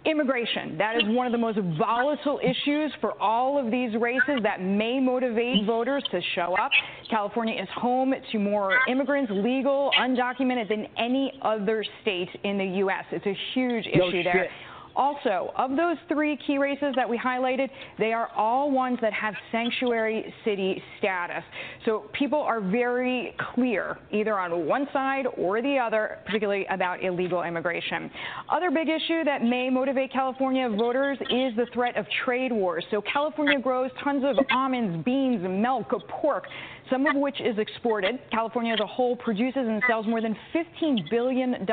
Immigration, 0.04 0.80
that 0.80 0.96
is 0.96 1.04
one 1.06 1.28
of 1.28 1.32
the 1.32 1.38
most 1.38 1.60
volatile 1.78 2.40
issues 2.42 2.92
for 3.02 3.20
all 3.22 3.64
of 3.64 3.70
these 3.70 3.96
races 3.96 4.40
that 4.42 4.60
may 4.60 5.00
motivate 5.00 5.64
voters 5.66 6.04
to 6.10 6.20
show 6.34 6.56
up. 6.60 6.72
California 7.10 7.62
is 7.62 7.70
home 7.76 8.12
to 8.32 8.40
more 8.40 8.80
immigrants, 8.88 9.32
legal, 9.32 9.92
undocumented, 10.00 10.70
than 10.70 10.88
any 10.98 11.34
other 11.44 11.86
state 12.02 12.30
in 12.44 12.58
the 12.58 12.66
U.S. 12.66 13.06
It's 13.12 13.28
a 13.28 13.38
huge 13.54 13.88
No 13.96 14.08
issue 14.08 14.24
there. 14.24 14.50
Also, 14.96 15.54
of 15.58 15.72
those 15.72 15.98
three 16.08 16.38
key 16.46 16.58
races 16.58 16.94
that 16.96 17.10
we 17.10 17.18
highlighted, 17.18 17.70
they 17.98 18.14
are 18.14 18.30
all 18.36 18.72
ones 18.72 18.98
that 19.02 19.14
have 19.14 19.34
sanctuary 19.52 20.34
city 20.44 20.82
status. 21.00 21.44
So 21.86 22.06
people 22.14 22.40
are 22.40 22.62
very 22.62 23.36
clear, 23.54 23.98
either 24.12 24.38
on 24.40 24.66
one 24.66 24.88
side 24.94 25.26
or 25.38 25.62
the 25.62 25.78
other, 25.78 26.20
particularly 26.26 26.66
about 26.70 27.04
illegal 27.04 27.44
immigration. 27.44 28.12
Other 28.50 28.72
big 28.72 28.90
issue 28.90 29.24
that 29.24 29.44
may 29.44 29.70
motivate 29.70 30.12
California 30.12 30.70
voters 30.70 31.18
is 31.22 31.56
the 31.56 31.68
threat 31.74 31.98
of 31.98 32.06
trade 32.26 32.52
wars. 32.52 32.84
So 32.92 33.02
California 33.02 33.60
grows 33.60 33.92
tons 34.04 34.24
of 34.26 34.38
almonds, 34.52 35.04
beans, 35.06 35.42
milk, 35.48 35.92
pork 36.08 36.46
some 36.90 37.06
of 37.06 37.16
which 37.16 37.40
is 37.42 37.58
exported. 37.58 38.20
California 38.32 38.74
as 38.74 38.80
a 38.80 38.88
whole 38.88 39.16
produces 39.16 39.68
and 39.68 39.82
sells 39.88 40.08
more 40.08 40.22
than 40.22 40.36
$15 40.54 41.10
billion 41.10 41.66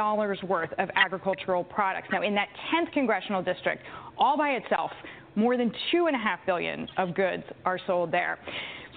worth 0.47 0.73
of 0.79 0.91
agricultural 0.95 1.65
products. 1.65 2.09
Now, 2.13 2.23
in 2.23 2.35
that 2.35 2.49
10th 2.73 2.93
congressional 2.93 3.43
district, 3.43 3.83
all 4.17 4.37
by 4.37 4.51
itself, 4.51 4.91
more 5.35 5.57
than 5.57 5.73
two 5.93 6.07
and 6.07 6.17
a 6.17 6.19
half 6.19 6.41
billion 6.47 6.89
of 6.97 7.15
goods 7.15 7.45
are 7.65 7.79
sold 7.87 8.11
there. 8.11 8.39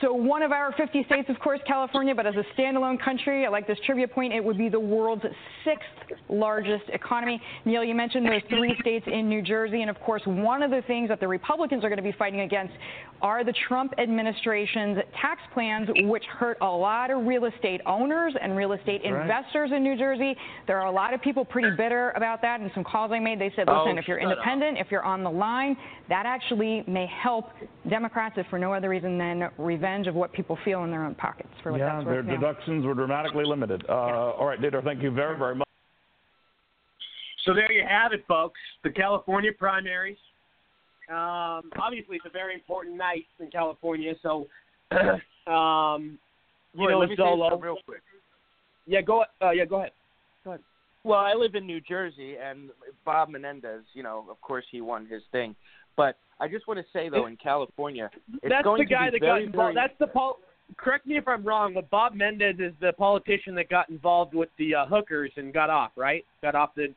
So 0.02 0.12
one 0.14 0.42
of 0.42 0.52
our 0.52 0.72
50 0.78 1.04
states, 1.06 1.30
of 1.30 1.40
course, 1.40 1.60
California, 1.68 2.16
but 2.16 2.26
as 2.26 2.34
a 2.36 2.44
standalone 2.60 3.00
country, 3.00 3.46
I 3.46 3.50
like 3.50 3.68
this 3.68 3.78
trivia 3.86 4.08
point, 4.08 4.34
it 4.34 4.44
would 4.44 4.58
be 4.58 4.68
the 4.68 4.80
world's 4.80 5.22
sixth 5.64 6.20
largest 6.28 6.86
economy. 6.92 7.40
Neil, 7.66 7.84
you 7.84 7.94
mentioned 7.94 8.26
those 8.26 8.42
three 8.50 8.76
states 8.82 9.06
in 9.06 9.30
New 9.30 9.44
Jersey, 9.44 9.82
and 9.82 9.92
of 9.92 10.00
course, 10.00 10.24
one 10.26 10.64
of 10.64 10.72
the 10.72 10.82
things 10.88 11.10
that 11.10 11.20
the 11.20 11.28
Republicans 11.28 11.84
are 11.84 11.90
going 11.90 11.98
to 11.98 12.04
be 12.04 12.14
fighting 12.18 12.40
against 12.42 12.74
are 13.22 13.44
the 13.44 13.54
Trump 13.68 13.94
administration's 14.00 14.98
tax 15.22 15.40
plans, 15.54 15.88
which 16.06 16.24
hurt 16.26 16.58
a 16.62 16.66
lot 16.66 17.12
of 17.12 17.28
real 17.28 17.46
estate 17.46 17.82
owners 17.86 18.34
and 18.42 18.58
real 18.58 18.74
estate 18.74 19.02
Right. 19.04 19.22
investors 19.22 19.70
in 19.76 19.84
New 19.84 19.96
Jersey. 19.98 20.36
There 20.66 20.80
are 20.80 20.88
a 20.88 20.92
lot 20.92 21.14
of 21.14 21.22
people 21.22 21.46
pretty 21.46 21.70
bitter 21.78 22.10
about 22.16 22.42
that, 22.42 22.60
and 22.60 22.72
some 22.74 22.84
calls 22.84 23.12
I 23.12 23.20
made, 23.20 23.40
they 23.40 23.52
said, 23.56 23.70
Oh, 23.70 23.84
listen, 23.84 24.00
if 24.00 24.06
oh, 24.06 24.08
you're 24.08 24.20
shut 24.20 24.32
up. 24.32 24.38
independent, 24.40 24.80
if 24.80 24.88
you're 24.90 25.04
on 25.04 25.24
the 25.24 25.30
line, 25.30 25.78
that 26.10 26.26
actually 26.26 26.84
may 26.88 27.06
help 27.06 27.50
Democrats, 27.88 28.36
if 28.38 28.48
for 28.48 28.58
no 28.58 28.74
other 28.74 28.90
reason 28.90 29.20
than 29.20 29.50
revenge 29.60 29.91
of 30.08 30.16
what 30.16 30.32
people 30.34 30.58
feel 30.64 30.84
in 30.84 30.92
their 30.92 31.06
own 31.06 31.16
pockets. 31.16 31.50
For 31.64 31.72
what 31.72 31.80
yeah, 31.80 31.96
that's 31.96 32.06
their 32.06 32.16
worth. 32.16 32.26
Neil. 32.26 32.38
deductions 32.38 32.86
were 32.86 32.94
dramatically 32.94 33.46
limited. 33.46 33.84
Uh, 33.88 33.92
All 33.92 34.46
right, 34.46 34.60
Dieter, 34.60 34.84
thank 34.84 35.02
you 35.02 35.12
very, 35.12 35.38
very 35.38 35.56
much. 35.56 35.68
So 37.46 37.54
there 37.54 37.72
you 37.72 37.84
have 37.88 38.14
it, 38.14 38.24
folks. 38.28 38.60
The 38.84 38.92
California 38.92 39.52
primaries. 39.58 40.18
Um, 41.10 41.72
obviously, 41.82 42.18
it's 42.18 42.26
a 42.26 42.30
very 42.30 42.54
important 42.54 42.96
night 42.96 43.26
in 43.40 43.50
California. 43.50 44.14
So, 44.22 44.48
um, 45.48 46.18
you 46.74 46.86
Roy, 46.86 46.92
know, 46.92 47.00
let 47.00 47.10
me 47.10 47.16
say 47.16 47.24
something 47.24 47.60
real 47.60 47.78
quick. 47.86 48.02
Yeah, 48.86 49.02
go. 49.02 49.26
Uh, 49.42 49.52
yeah, 49.52 49.66
go 49.66 49.78
ahead. 49.78 49.92
Go 50.44 50.52
ahead. 50.52 50.62
Well, 51.04 51.20
I 51.20 51.34
live 51.34 51.56
in 51.56 51.66
New 51.66 51.82
Jersey, 51.82 52.36
and 52.38 52.70
Bob 53.06 53.30
Menendez, 53.30 53.84
you 53.94 54.04
know, 54.04 54.26
of 54.30 54.40
course, 54.42 54.66
he 54.72 54.82
won 54.82 55.08
his 55.08 55.24
thing. 55.32 55.56
But 55.98 56.18
I 56.40 56.48
just 56.48 56.68
want 56.68 56.80
to 56.80 56.86
say, 56.94 57.10
though, 57.10 57.28
in 57.28 57.38
California, 57.38 58.10
it's 58.42 58.50
That's 58.50 58.64
going 58.64 58.80
the 58.80 58.86
guy 58.86 59.06
to 59.08 59.12
be 59.14 59.20
that 59.20 59.26
very, 59.26 59.40
got 59.42 59.48
involved. 59.48 59.76
very- 59.76 59.88
That's 59.88 60.00
the 60.00 60.08
pol- 60.08 60.40
Correct 60.78 61.06
me 61.06 61.18
if 61.18 61.28
I'm 61.28 61.44
wrong, 61.44 61.74
but 61.74 61.90
Bob 61.90 62.14
Mendez 62.16 62.56
is 62.60 62.72
the 62.80 62.94
politician 62.94 63.54
that 63.56 63.68
got 63.70 63.90
involved 63.90 64.34
with 64.34 64.48
the 64.58 64.74
uh, 64.74 64.86
hookers 64.86 65.32
and 65.36 65.54
got 65.54 65.70
off, 65.70 65.92
right? 65.98 66.26
Got 66.42 66.56
off 66.56 66.74
the. 66.76 66.94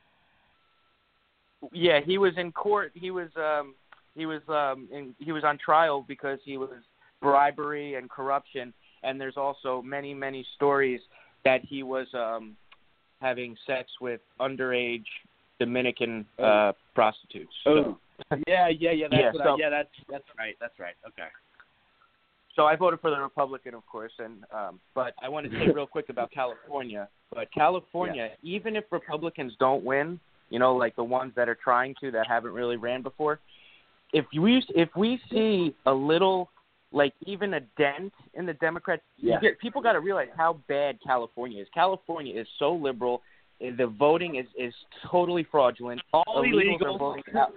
Yeah, 1.73 1.99
he 2.05 2.17
was 2.17 2.33
in 2.37 2.51
court. 2.51 2.91
He 2.93 3.11
was 3.11 3.29
um 3.35 3.73
he 4.15 4.25
was 4.25 4.41
um 4.47 4.87
in, 4.91 5.15
he 5.19 5.31
was 5.31 5.43
on 5.43 5.57
trial 5.57 6.05
because 6.07 6.39
he 6.45 6.57
was 6.57 6.69
bribery 7.21 7.95
and 7.95 8.09
corruption 8.09 8.73
and 9.03 9.19
there's 9.19 9.37
also 9.37 9.81
many 9.81 10.13
many 10.13 10.45
stories 10.55 11.01
that 11.43 11.61
he 11.65 11.81
was 11.83 12.07
um 12.13 12.55
having 13.19 13.55
sex 13.65 13.89
with 13.99 14.21
underage 14.39 15.05
Dominican 15.59 16.25
uh 16.39 16.73
prostitutes. 16.93 17.51
So, 17.63 17.69
Oh, 17.71 17.97
yeah, 18.47 18.67
yeah, 18.69 18.91
yeah. 18.91 19.07
That's 19.09 19.21
Yeah, 19.21 19.31
what 19.33 19.47
I- 19.47 19.55
yeah, 19.59 19.69
that's 19.69 19.89
that's 20.09 20.23
right. 20.37 20.55
That's 20.59 20.77
right. 20.79 20.95
Okay. 21.07 21.27
so 22.55 22.65
I 22.65 22.75
voted 22.75 22.99
for 23.01 23.09
the 23.11 23.19
Republican, 23.19 23.73
of 23.73 23.85
course, 23.85 24.13
and 24.19 24.43
um, 24.53 24.79
but 24.93 25.13
I 25.21 25.27
want 25.29 25.49
to 25.49 25.57
say 25.59 25.67
real 25.73 25.87
quick 25.87 26.09
about 26.09 26.31
California. 26.31 27.07
But 27.33 27.51
California, 27.53 28.29
even 28.43 28.75
if 28.75 28.85
Republicans 28.91 29.53
don't 29.59 29.83
win, 29.83 30.19
you 30.49 30.59
know, 30.59 30.75
like 30.75 30.95
the 30.95 31.03
ones 31.03 31.33
that 31.35 31.49
are 31.49 31.55
trying 31.61 31.95
to 32.01 32.11
that 32.11 32.27
haven't 32.27 32.53
really 32.53 32.77
ran 32.77 33.01
before, 33.01 33.39
if 34.13 34.25
we 34.39 34.63
if 34.69 34.89
we 34.95 35.19
see 35.29 35.75
a 35.85 35.93
little, 35.93 36.49
like 36.93 37.13
even 37.25 37.55
a 37.55 37.59
dent 37.77 38.13
in 38.35 38.45
the 38.45 38.53
Democrats, 38.53 39.01
Yeah. 39.17 39.39
get- 39.41 39.59
people 39.59 39.81
got 39.81 39.93
to 39.93 39.99
realize 39.99 40.29
how 40.37 40.53
bad 40.69 40.97
California 41.05 41.61
is. 41.61 41.67
California 41.73 42.39
is 42.39 42.47
so 42.57 42.73
liberal. 42.73 43.21
The 43.59 43.87
voting 43.87 44.35
is 44.35 44.45
is 44.57 44.73
totally 45.11 45.43
fraudulent. 45.43 46.01
All 46.13 46.43
Illegals 46.43 46.81
are 46.85 46.97
voting 46.97 47.23
out. 47.37 47.53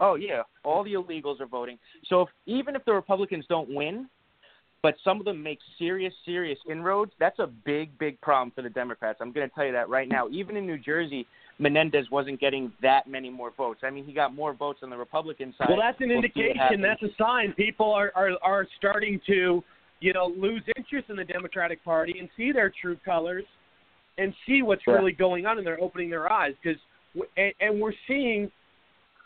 Oh 0.00 0.16
yeah, 0.16 0.42
all 0.64 0.82
the 0.82 0.94
illegals 0.94 1.40
are 1.40 1.46
voting. 1.46 1.78
So 2.08 2.22
if, 2.22 2.28
even 2.46 2.74
if 2.74 2.84
the 2.84 2.92
Republicans 2.92 3.44
don't 3.48 3.72
win, 3.72 4.08
but 4.82 4.96
some 5.02 5.18
of 5.18 5.24
them 5.24 5.42
make 5.42 5.58
serious, 5.78 6.12
serious 6.24 6.58
inroads, 6.70 7.12
that's 7.18 7.38
a 7.38 7.46
big, 7.46 7.96
big 7.98 8.20
problem 8.20 8.52
for 8.54 8.62
the 8.62 8.68
Democrats. 8.68 9.18
I'm 9.22 9.32
going 9.32 9.48
to 9.48 9.54
tell 9.54 9.64
you 9.64 9.72
that 9.72 9.88
right 9.88 10.08
now. 10.08 10.28
Even 10.28 10.56
in 10.56 10.66
New 10.66 10.76
Jersey, 10.76 11.26
Menendez 11.58 12.10
wasn't 12.10 12.38
getting 12.38 12.70
that 12.82 13.06
many 13.06 13.30
more 13.30 13.52
votes. 13.56 13.80
I 13.82 13.90
mean, 13.90 14.04
he 14.04 14.12
got 14.12 14.34
more 14.34 14.52
votes 14.52 14.80
on 14.82 14.90
the 14.90 14.96
Republican 14.96 15.54
side. 15.56 15.68
Well, 15.70 15.78
that's 15.80 15.98
an 16.00 16.08
We'll 16.08 16.18
indication. 16.18 16.82
That's 16.82 17.02
a 17.02 17.14
sign. 17.16 17.54
People 17.54 17.92
are, 17.92 18.12
are 18.14 18.32
are 18.42 18.66
starting 18.76 19.20
to, 19.28 19.62
you 20.00 20.12
know, 20.12 20.32
lose 20.36 20.62
interest 20.76 21.08
in 21.08 21.16
the 21.16 21.24
Democratic 21.24 21.82
Party 21.84 22.16
and 22.18 22.28
see 22.36 22.52
their 22.52 22.70
true 22.82 22.98
colors, 23.04 23.44
and 24.18 24.34
see 24.46 24.62
what's 24.62 24.86
really 24.86 25.12
going 25.12 25.46
on, 25.46 25.58
and 25.58 25.66
they're 25.66 25.80
opening 25.80 26.10
their 26.10 26.30
eyes. 26.30 26.52
Because, 26.62 26.80
and, 27.36 27.52
and 27.60 27.80
we're 27.80 27.94
seeing, 28.06 28.50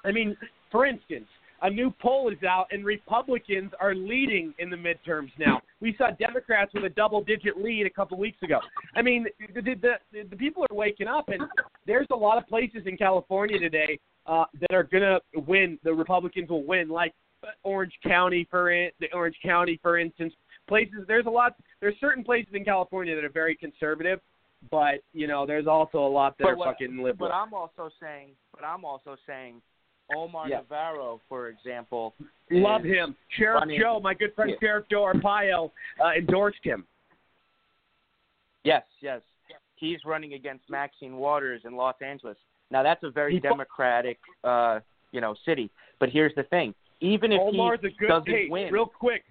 I 0.05 0.13
mean, 0.13 0.37
for 0.71 0.87
instance, 0.87 1.27
a 1.63 1.71
new 1.71 1.93
poll 2.01 2.31
is 2.31 2.43
out, 2.45 2.67
and 2.71 2.85
Republicans 2.85 3.73
are 3.81 3.95
leading 3.95 4.55
in 4.59 4.71
the 4.71 4.77
midterms 4.77 5.31
now. 5.39 5.61
We 5.81 5.95
saw 5.99 6.11
Democrats 6.13 6.73
with 6.73 6.85
a 6.85 6.89
double-digit 6.89 7.57
lead 7.61 7.85
a 7.87 7.91
couple 7.91 8.17
weeks 8.17 8.41
ago. 8.43 8.61
I 8.95 9.03
mean, 9.03 9.27
the, 9.55 9.61
the, 9.61 9.75
the, 10.13 10.23
the 10.31 10.37
people 10.37 10.65
are 10.71 10.75
waking 10.77 11.09
up, 11.09 11.29
and 11.29 11.43
there's 11.87 12.07
a 12.13 12.17
lot 12.17 12.39
of 12.39 12.47
places 12.47 12.83
in 12.87 12.97
California 12.97 13.59
today 13.59 13.99
uh, 14.27 14.45
that 14.61 14.73
are 14.73 14.85
going 14.85 15.03
to 15.03 15.21
win. 15.41 15.79
The 15.83 15.93
Republicans 15.93 16.49
will 16.49 16.65
win, 16.65 16.89
like 16.89 17.13
uh, 17.43 17.49
Orange 17.65 17.95
County, 18.07 18.47
for 18.51 18.71
in, 18.71 18.93
the 19.01 19.09
Orange 19.13 19.37
County, 19.43 19.81
for 19.83 19.99
instance. 19.99 20.33
Places 20.69 20.99
there's 21.09 21.27
a 21.27 21.31
lot. 21.31 21.55
There's 21.81 21.95
certain 21.99 22.23
places 22.23 22.53
in 22.53 22.63
California 22.63 23.15
that 23.15 23.25
are 23.25 23.31
very 23.31 23.57
conservative, 23.57 24.21
but 24.71 24.97
you 25.15 25.27
know, 25.27 25.47
there's 25.47 25.67
also 25.67 25.99
a 25.99 26.07
lot 26.07 26.37
that 26.39 26.45
But 26.45 26.51
are 26.51 26.57
what- 26.57 26.69
fucking 26.69 26.99
liberal. 26.99 27.31
But 27.31 27.33
I'm 27.33 27.55
also 27.55 27.89
saying, 28.01 28.33
but 28.53 28.65
I'm 28.65 28.85
also 28.85 29.17
saying, 29.27 29.63
Omar 30.15 30.49
Yeah. 30.49 30.59
Navarro, 30.59 31.21
for 31.29 31.49
example, 31.49 32.15
Love 32.51 32.83
him. 32.83 33.15
Sheriff 33.29 33.61
running- 33.61 33.81
Joe, 33.81 34.01
my 34.01 34.15
good 34.15 34.35
friend 34.35 34.51
Yeah. 34.51 34.57
Sheriff 34.61 34.89
Joe 34.89 35.03
Arpaio, 35.03 35.71
uh, 36.01 36.13
endorsed 36.17 36.65
him. 36.65 36.87
Yes, 38.65 38.85
yes. 39.01 39.23
he's 39.77 40.05
running 40.05 40.35
against 40.35 40.69
Maxine 40.69 41.17
Waters 41.17 41.65
in 41.65 41.77
Los 41.77 41.95
Angeles. 42.03 42.37
Now 42.71 42.83
that's 42.83 43.03
a 43.05 43.11
very 43.11 43.39
democratic, 43.39 44.19
uh, 44.45 44.81
you 45.13 45.21
know, 45.21 45.35
city. 45.45 45.71
But 46.01 46.11
here's 46.11 46.35
the 46.35 46.43
thing: 46.45 46.75
even 47.01 47.33
if 47.33 47.41
Omar's 47.41 47.81
he 47.81 47.87
a 47.87 47.91
good 47.93 48.09
doesn't 48.09 48.31
hey, 48.31 48.49
win, 48.49 48.73
real 48.73 48.87
quick, 48.87 49.25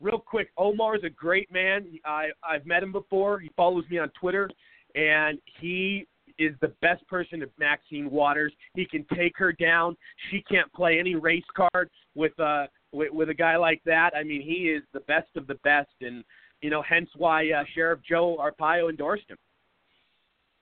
real 0.00 0.18
quick. 0.18 0.50
Omar's 0.56 1.02
a 1.02 1.10
great 1.10 1.50
man. 1.50 1.98
I 2.04 2.28
I've 2.42 2.66
met 2.66 2.82
him 2.82 2.92
before. 2.92 3.38
He 3.40 3.48
follows 3.56 3.84
me 3.90 3.98
on 3.98 4.10
Twitter, 4.10 4.50
and 4.94 5.40
he 5.60 6.06
is 6.38 6.54
the 6.60 6.72
best 6.82 7.06
person 7.08 7.40
to 7.40 7.48
Maxine 7.58 8.10
Waters. 8.10 8.52
He 8.74 8.86
can 8.86 9.04
take 9.14 9.36
her 9.38 9.52
down. 9.52 9.96
She 10.30 10.42
can't 10.42 10.72
play 10.72 10.98
any 10.98 11.14
race 11.14 11.44
card 11.56 11.90
with 12.14 12.38
uh 12.40 12.66
with, 12.92 13.12
with 13.12 13.30
a 13.30 13.34
guy 13.34 13.56
like 13.56 13.82
that. 13.84 14.10
I 14.16 14.22
mean, 14.22 14.42
he 14.42 14.70
is 14.70 14.82
the 14.92 15.00
best 15.00 15.28
of 15.36 15.46
the 15.46 15.56
best, 15.56 15.90
and 16.00 16.24
you 16.62 16.70
know, 16.70 16.82
hence 16.82 17.10
why 17.16 17.50
uh, 17.50 17.64
Sheriff 17.74 18.00
Joe 18.08 18.38
Arpaio 18.38 18.88
endorsed 18.88 19.28
him. 19.28 19.38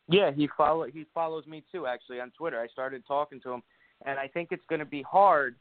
Yeah, 0.08 0.32
he 0.32 0.48
follow 0.56 0.84
he 0.84 1.06
follows 1.14 1.46
me 1.46 1.62
too 1.72 1.86
actually 1.86 2.20
on 2.20 2.30
Twitter. 2.36 2.60
I 2.60 2.66
started 2.68 3.04
talking 3.06 3.40
to 3.42 3.52
him, 3.52 3.62
and 4.04 4.18
I 4.18 4.28
think 4.28 4.48
it's 4.50 4.64
going 4.68 4.80
to 4.80 4.84
be 4.84 5.02
hard 5.02 5.56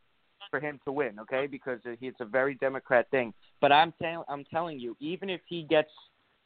for 0.50 0.60
him 0.60 0.80
to 0.86 0.92
win, 0.92 1.20
okay? 1.20 1.48
Because 1.48 1.80
it's 1.86 2.20
a 2.20 2.26
very 2.26 2.56
Democrat 2.56 3.10
thing. 3.12 3.34
But 3.62 3.72
I'm 3.72 3.94
tell 4.02 4.26
I'm 4.28 4.44
telling 4.46 4.80
you, 4.80 4.96
even 5.00 5.30
if 5.30 5.42
he 5.48 5.64
gets, 5.64 5.90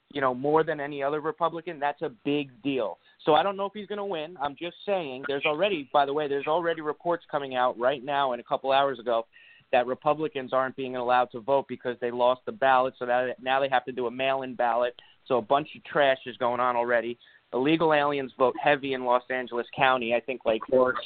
you 0.09 0.21
know, 0.21 0.33
more 0.33 0.63
than 0.63 0.79
any 0.79 1.03
other 1.03 1.19
Republican, 1.19 1.79
that's 1.79 2.01
a 2.01 2.11
big 2.23 2.49
deal. 2.63 2.97
So 3.25 3.33
I 3.33 3.43
don't 3.43 3.57
know 3.57 3.65
if 3.65 3.73
he's 3.73 3.87
going 3.87 3.97
to 3.97 4.05
win. 4.05 4.37
I'm 4.41 4.55
just 4.55 4.77
saying. 4.85 5.25
There's 5.27 5.45
already, 5.45 5.89
by 5.91 6.05
the 6.05 6.13
way, 6.13 6.27
there's 6.27 6.47
already 6.47 6.81
reports 6.81 7.25
coming 7.29 7.55
out 7.55 7.77
right 7.77 8.03
now 8.03 8.31
and 8.31 8.39
a 8.39 8.43
couple 8.43 8.71
hours 8.71 8.99
ago 8.99 9.25
that 9.73 9.85
Republicans 9.85 10.53
aren't 10.53 10.77
being 10.77 10.95
allowed 10.95 11.25
to 11.31 11.41
vote 11.41 11.65
because 11.67 11.97
they 11.99 12.09
lost 12.09 12.41
the 12.45 12.53
ballot. 12.53 12.93
So 12.97 13.05
that 13.05 13.35
now 13.41 13.59
they 13.59 13.67
have 13.69 13.83
to 13.85 13.91
do 13.91 14.07
a 14.07 14.11
mail-in 14.11 14.55
ballot. 14.55 14.95
So 15.27 15.37
a 15.37 15.41
bunch 15.41 15.67
of 15.75 15.83
trash 15.83 16.19
is 16.25 16.37
going 16.37 16.61
on 16.61 16.77
already. 16.77 17.17
Illegal 17.53 17.93
aliens 17.93 18.31
vote 18.37 18.55
heavy 18.61 18.93
in 18.93 19.03
Los 19.03 19.23
Angeles 19.29 19.67
County. 19.75 20.13
I 20.13 20.21
think 20.21 20.41
like 20.45 20.61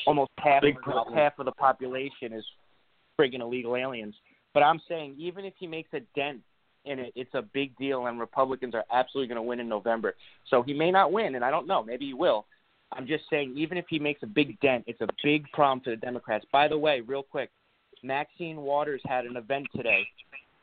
almost 0.06 0.32
half 0.38 0.64
of, 0.64 1.14
half 1.14 1.40
of 1.40 1.46
the 1.46 1.52
population 1.52 2.34
is 2.34 2.44
friggin' 3.20 3.42
illegal 3.42 3.76
aliens. 3.76 4.16
But 4.54 4.64
I'm 4.64 4.82
saying 4.88 5.16
even 5.18 5.46
if 5.46 5.54
he 5.58 5.66
makes 5.66 5.90
a 5.94 6.02
dent 6.16 6.42
in 6.86 7.00
it, 7.00 7.14
it's 7.16 7.34
a 7.34 7.42
big 7.42 7.76
deal, 7.78 8.08
and 8.08 8.20
Republicans 8.20 8.74
are 8.76 8.86
absolutely 8.92 9.28
going 9.28 9.38
to 9.44 9.48
win 9.48 9.60
in 9.60 9.70
November. 9.70 10.16
So 10.50 10.62
he 10.64 10.74
may 10.74 10.92
not 10.92 11.12
win, 11.12 11.36
and 11.36 11.46
I 11.46 11.52
don't 11.52 11.68
know. 11.68 11.84
Maybe 11.84 12.08
he 12.08 12.14
will. 12.14 12.46
I'm 12.92 13.08
just 13.08 13.24
saying, 13.30 13.54
even 13.56 13.78
if 13.78 13.86
he 13.90 14.00
makes 14.00 14.22
a 14.24 14.28
big 14.28 14.60
dent, 14.60 14.84
it's 14.88 15.02
a 15.02 15.08
big 15.24 15.50
problem 15.54 15.82
for 15.82 15.92
the 15.92 15.96
Democrats. 15.96 16.46
By 16.52 16.68
the 16.68 16.78
way, 16.78 17.02
real 17.02 17.24
quick, 17.24 17.50
Maxine 18.04 18.58
Waters 18.58 19.02
had 19.06 19.26
an 19.26 19.38
event 19.38 19.68
today, 19.76 20.06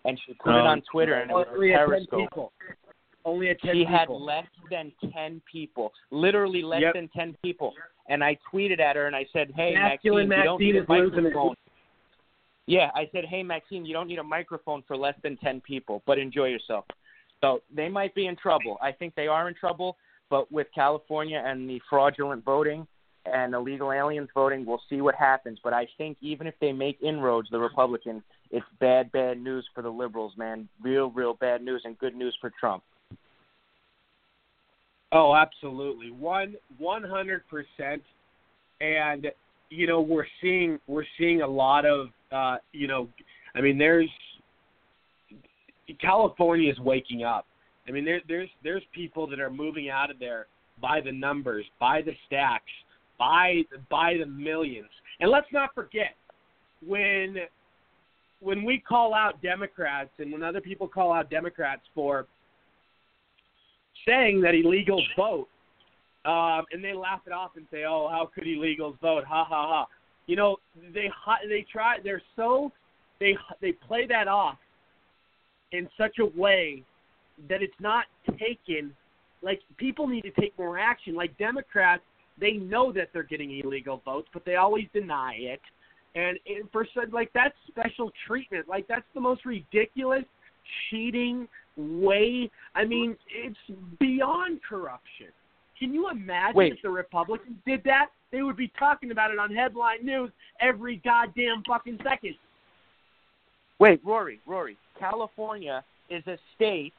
and 0.05 0.21
she 0.27 0.35
put 0.35 0.55
it 0.55 0.61
Um, 0.61 0.67
on 0.67 0.83
Twitter, 0.91 1.15
and 1.15 1.31
it 1.31 1.35
was 1.35 1.47
only 1.51 1.73
at 1.73 1.79
10 1.79 1.89
Periscope. 1.89 2.53
Only 3.25 3.51
at 3.51 3.61
10 3.61 3.75
She 3.75 3.85
had 3.85 4.09
less 4.09 4.47
than 4.71 4.93
10 5.13 5.41
people, 5.51 5.93
literally 6.11 6.63
less 6.63 6.83
Yep. 6.83 6.95
than 6.95 7.09
10 7.09 7.37
people. 7.43 7.75
And 8.09 8.25
I 8.25 8.37
tweeted 8.51 8.81
at 8.81 8.97
her 8.97 9.07
and 9.07 9.15
I 9.15 9.27
said, 9.33 9.53
hey, 9.55 9.75
Masculine 9.75 10.29
Maxine, 10.29 10.39
you 10.39 10.45
don't 10.45 10.61
Maxine 10.61 10.67
need 10.67 10.77
a 10.77 10.83
is 10.83 10.89
losing 10.89 11.25
microphone. 11.25 11.55
Yeah, 12.69 12.91
I 12.95 13.09
said, 13.13 13.25
hey, 13.25 13.43
Maxine, 13.43 13.87
you 13.87 13.95
don't 13.95 14.09
need 14.09 14.19
a 14.19 14.23
microphone 14.23 14.83
for 14.87 14.95
less 14.95 15.15
than 15.23 15.39
10 15.39 15.63
people, 15.63 16.03
but 16.07 16.19
enjoy 16.19 16.49
yourself. 16.49 16.85
So 17.41 17.63
they 17.75 17.89
might 17.89 18.15
be 18.15 18.27
in 18.27 18.37
trouble. 18.37 18.77
I 18.83 18.93
think 18.93 19.15
they 19.15 19.27
are 19.27 19.49
in 19.49 19.55
trouble, 19.55 19.97
but 20.29 20.53
with 20.53 20.67
California 20.75 21.43
and 21.43 21.67
the 21.67 21.81
fraudulent 21.89 22.45
voting 22.45 22.87
and 23.25 23.55
illegal 23.55 23.91
aliens 23.91 24.29
voting, 24.35 24.67
we'll 24.67 24.83
see 24.91 25.01
what 25.01 25.15
happens. 25.15 25.59
But 25.65 25.73
I 25.73 25.89
think 25.97 26.19
even 26.21 26.47
if 26.47 26.53
they 26.61 26.73
make 26.73 26.99
inroads, 27.01 27.49
the 27.51 27.59
Republicans, 27.59 28.23
it's 28.51 28.67
bad, 28.81 29.11
bad 29.13 29.41
news 29.41 29.67
for 29.75 29.81
the 29.83 29.89
liberals, 29.89 30.35
man. 30.37 30.69
Real, 30.83 31.11
real 31.11 31.33
bad 31.33 31.63
news 31.63 31.81
and 31.87 31.99
good 31.99 32.15
news 32.15 32.37
for 32.39 32.53
Trump. 32.61 32.83
Oh, 35.11 35.35
absolutely, 35.35 36.11
one 36.11 36.57
one 36.77 37.03
hundred 37.03 37.45
percent. 37.49 38.03
And 38.83 39.29
you 39.71 39.87
know 39.87 40.03
we're 40.03 40.27
seeing 40.43 40.79
we're 40.87 41.07
seeing 41.17 41.41
a 41.41 41.47
lot 41.47 41.87
of 41.87 42.09
uh, 42.33 42.57
you 42.73 42.87
know, 42.87 43.09
I 43.55 43.61
mean 43.61 43.79
there's 43.79 44.11
California 46.01 46.71
is 46.71 46.79
waking 46.81 47.25
up. 47.25 47.47
I 47.89 47.91
mean 47.91 48.05
there 48.05 48.21
there's 48.29 48.51
there's 48.63 48.83
people 48.95 49.27
that 49.29 49.41
are 49.41 49.51
moving 49.51 49.91
out 49.91 50.11
of 50.11 50.19
there 50.19 50.47
by 50.81 51.01
the 51.01 51.13
numbers, 51.13 51.65
by 51.81 52.03
the 52.03 52.13
stacks, 52.27 52.71
by 53.19 53.63
by 53.91 54.17
the 54.19 54.27
millions. 54.27 54.89
And 55.21 55.31
let's 55.31 55.49
not 55.53 55.75
forget 55.75 56.15
when 56.87 57.37
when 58.41 58.65
we 58.65 58.79
call 58.79 59.15
out 59.15 59.43
Democrats 59.43 60.11
and 60.19 60.33
when 60.33 60.43
other 60.43 60.61
people 60.61 60.87
call 60.87 61.13
out 61.13 61.31
Democrats 61.31 61.83
for 61.95 62.27
saying 64.07 64.41
that 64.43 64.55
illegals 64.55 65.03
vote, 65.17 65.49
um, 66.25 66.65
and 66.73 66.83
they 66.83 66.93
laugh 66.93 67.21
it 67.27 67.33
off 67.33 67.53
and 67.57 67.67
say, 67.71 67.85
"Oh, 67.85 68.09
how 68.09 68.31
could 68.33 68.45
illegals 68.45 68.99
vote?" 69.01 69.25
Ha 69.25 69.45
ha 69.45 69.67
ha. 69.67 69.87
You 70.29 70.37
know, 70.37 70.59
they 70.95 71.11
they 71.49 71.67
try. 71.73 71.97
They're 72.05 72.23
so 72.37 72.71
they 73.19 73.37
they 73.61 73.73
play 73.73 74.07
that 74.07 74.29
off 74.29 74.59
in 75.73 75.89
such 75.99 76.19
a 76.21 76.27
way 76.39 76.85
that 77.49 77.63
it's 77.63 77.81
not 77.81 78.05
taken. 78.39 78.95
Like 79.43 79.61
people 79.79 80.07
need 80.07 80.23
to 80.23 80.31
take 80.33 80.57
more 80.59 80.79
action. 80.79 81.15
Like 81.15 81.37
Democrats, 81.39 82.03
they 82.39 82.53
know 82.53 82.93
that 82.93 83.09
they're 83.13 83.23
getting 83.23 83.59
illegal 83.59 84.03
votes, 84.05 84.29
but 84.35 84.45
they 84.45 84.57
always 84.57 84.85
deny 84.93 85.35
it. 85.35 85.61
And, 86.15 86.39
and 86.47 86.71
for 86.73 86.87
like 87.11 87.31
that's 87.33 87.55
special 87.69 88.13
treatment. 88.27 88.69
Like 88.69 88.87
that's 88.87 89.07
the 89.15 89.21
most 89.21 89.47
ridiculous 89.47 90.25
cheating 90.91 91.49
way. 91.79 92.51
I 92.75 92.85
mean, 92.85 93.17
it's 93.31 93.57
beyond 93.99 94.61
corruption. 94.69 95.29
Can 95.79 95.95
you 95.95 96.11
imagine 96.11 96.57
Wait. 96.57 96.73
if 96.73 96.83
the 96.83 96.91
Republicans 96.91 97.57
did 97.67 97.83
that? 97.85 98.09
They 98.33 98.43
would 98.43 98.57
be 98.57 98.71
talking 98.79 99.11
about 99.11 99.31
it 99.31 99.39
on 99.39 99.55
headline 99.55 100.05
news 100.05 100.31
every 100.61 100.97
goddamn 101.05 101.63
fucking 101.67 101.99
second. 102.03 102.35
Wait, 103.79 104.01
Rory, 104.05 104.41
Rory. 104.47 104.77
California 104.99 105.85
is 106.11 106.27
a 106.27 106.37
state 106.57 106.95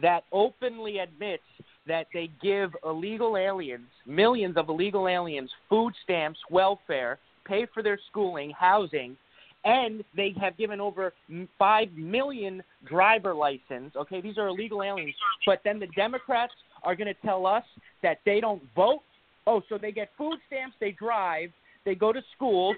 that 0.00 0.24
openly 0.32 0.98
admits 0.98 1.42
that 1.86 2.06
they 2.14 2.30
give 2.42 2.70
illegal 2.84 3.36
aliens, 3.36 3.88
millions 4.06 4.56
of 4.56 4.68
illegal 4.68 5.08
aliens, 5.08 5.50
food 5.68 5.92
stamps, 6.02 6.38
welfare, 6.50 7.18
pay 7.44 7.66
for 7.74 7.82
their 7.82 7.98
schooling, 8.10 8.50
housing, 8.50 9.16
and 9.64 10.02
they 10.16 10.34
have 10.40 10.56
given 10.56 10.80
over 10.80 11.12
5 11.58 11.92
million 11.92 12.62
driver 12.84 13.34
license. 13.34 13.94
Okay, 13.96 14.20
these 14.20 14.38
are 14.38 14.48
illegal 14.48 14.82
aliens. 14.82 15.14
But 15.46 15.60
then 15.64 15.78
the 15.78 15.86
Democrats 15.88 16.52
are 16.82 16.96
going 16.96 17.12
to 17.12 17.20
tell 17.26 17.46
us 17.46 17.64
that 18.02 18.18
they 18.24 18.40
don't 18.40 18.62
vote. 18.74 19.02
Oh, 19.46 19.62
so 19.68 19.78
they 19.78 19.92
get 19.92 20.10
food 20.18 20.38
stamps, 20.46 20.76
they 20.80 20.92
drive, 20.92 21.50
they 21.84 21.94
go 21.94 22.12
to 22.12 22.22
schools, 22.36 22.76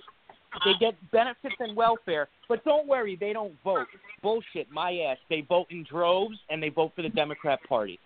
they 0.64 0.72
get 0.78 0.94
benefits 1.10 1.56
and 1.58 1.76
welfare, 1.76 2.28
but 2.48 2.64
don't 2.64 2.86
worry, 2.86 3.16
they 3.16 3.32
don't 3.32 3.54
vote. 3.64 3.86
Bullshit, 4.22 4.70
my 4.70 4.92
ass. 4.98 5.18
They 5.28 5.42
vote 5.42 5.66
in 5.70 5.84
droves 5.84 6.36
and 6.48 6.62
they 6.62 6.68
vote 6.68 6.92
for 6.94 7.02
the 7.02 7.08
Democrat 7.08 7.58
Party. 7.68 7.98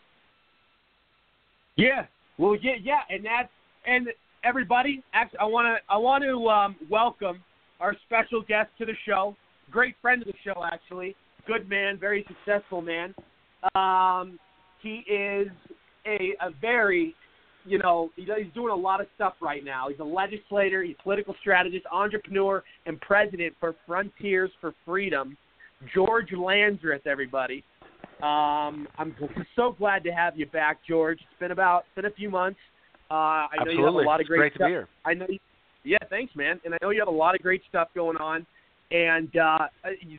Yeah. 1.77 2.07
Well, 2.39 2.57
yeah, 2.61 2.75
yeah, 2.83 3.01
and 3.11 3.25
that's 3.25 3.49
and 3.87 4.09
everybody. 4.45 5.03
Actually, 5.13 5.39
I 5.41 5.45
want 5.45 5.67
to 5.67 5.93
I 5.93 5.97
want 5.97 6.25
to 6.25 6.49
um, 6.49 6.77
welcome 6.91 7.43
our 7.81 7.95
special 8.07 8.43
guest 8.43 8.71
to 8.79 8.87
the 8.87 8.95
show. 9.07 9.37
Great 9.71 9.95
friend 10.01 10.23
of 10.23 10.29
the 10.29 10.35
show, 10.45 10.65
actually. 10.65 11.15
Good 11.47 11.69
man, 11.69 11.99
very 11.99 12.27
successful 12.29 12.83
man. 12.83 13.15
Um, 13.75 14.39
he 14.83 15.05
is 15.11 15.49
a 16.07 16.35
a 16.41 16.51
very 16.61 17.15
you 17.65 17.79
know 17.79 18.11
he's 18.17 18.27
doing 18.55 18.73
a 18.73 18.77
lot 18.77 19.01
of 19.01 19.07
stuff 19.15 19.35
right 19.41 19.65
now. 19.65 19.89
He's 19.89 19.99
a 20.01 20.05
legislator, 20.05 20.83
he's 20.83 20.97
a 20.99 21.03
political 21.03 21.35
strategist, 21.41 21.87
entrepreneur, 21.93 22.63
and 22.87 23.01
president 23.01 23.55
for 23.61 23.75
Frontiers 23.87 24.51
for 24.61 24.75
Freedom. 24.85 25.37
George 25.95 26.31
Landrith, 26.31 27.07
everybody. 27.07 27.63
Um, 28.23 28.89
I'm 28.99 29.15
so 29.55 29.77
glad 29.79 30.03
to 30.05 30.11
have 30.11 30.37
you 30.37 30.47
back, 30.47 30.79
George. 30.89 31.19
It's 31.21 31.41
been 31.41 31.53
about 31.53 31.85
it's 31.87 31.95
been 31.95 32.05
a 32.07 32.15
few 32.15 32.31
months. 32.31 32.59
Uh, 33.11 33.15
I 33.15 33.49
know 33.65 33.71
you 33.71 33.79
have 33.79 33.87
Absolutely. 33.87 34.05
a 34.05 34.07
lot 34.07 34.15
of 34.17 34.21
It's 34.23 34.29
great, 34.29 34.39
great 34.39 34.53
to 34.55 34.59
stuff. 34.59 34.67
be 34.67 34.73
here. 34.73 34.89
I 35.05 35.15
know. 35.15 35.27
You, 35.29 35.39
yeah, 35.89 35.99
thanks, 36.11 36.35
man. 36.37 36.61
And 36.65 36.75
I 36.75 36.79
know 36.83 36.91
you 36.91 37.01
have 37.01 37.09
a 37.09 37.11
lot 37.11 37.35
of 37.35 37.41
great 37.41 37.63
stuff 37.69 37.89
going 37.95 38.19
on. 38.19 38.47
And 38.91 39.35
uh, 39.37 39.67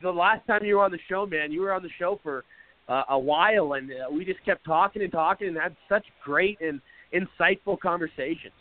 the 0.01 0.11
last 0.11 0.45
time 0.47 0.63
you 0.63 0.78
were 0.78 0.84
on 0.84 0.91
the 0.91 0.99
show, 1.07 1.26
man, 1.26 1.51
you 1.51 1.61
were 1.61 1.74
on 1.74 1.84
the 1.84 1.89
show 1.97 2.20
for 2.24 2.43
uh, 2.88 3.03
a 3.09 3.20
while, 3.20 3.74
and 3.74 3.91
uh, 3.91 4.11
we 4.11 4.26
just 4.26 4.43
kept 4.45 4.65
talking 4.65 5.01
and 5.01 5.11
talking 5.11 5.47
and 5.47 5.57
had 5.57 5.76
such 5.88 6.05
great 6.24 6.57
and 6.59 6.82
insightful 7.13 7.80
conversations. 7.80 8.53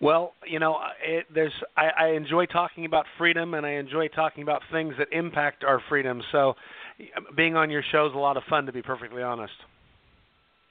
Well, 0.00 0.34
you 0.46 0.58
know, 0.58 0.78
it, 1.04 1.26
there's 1.34 1.52
I, 1.76 1.88
I 2.04 2.06
enjoy 2.10 2.46
talking 2.46 2.84
about 2.84 3.04
freedom, 3.18 3.54
and 3.54 3.66
I 3.66 3.72
enjoy 3.72 4.08
talking 4.08 4.42
about 4.42 4.62
things 4.70 4.94
that 4.98 5.08
impact 5.12 5.64
our 5.64 5.82
freedom. 5.88 6.22
So, 6.30 6.54
being 7.36 7.56
on 7.56 7.68
your 7.68 7.82
show 7.90 8.06
is 8.06 8.14
a 8.14 8.18
lot 8.18 8.36
of 8.36 8.42
fun, 8.48 8.66
to 8.66 8.72
be 8.72 8.82
perfectly 8.82 9.22
honest. 9.22 9.52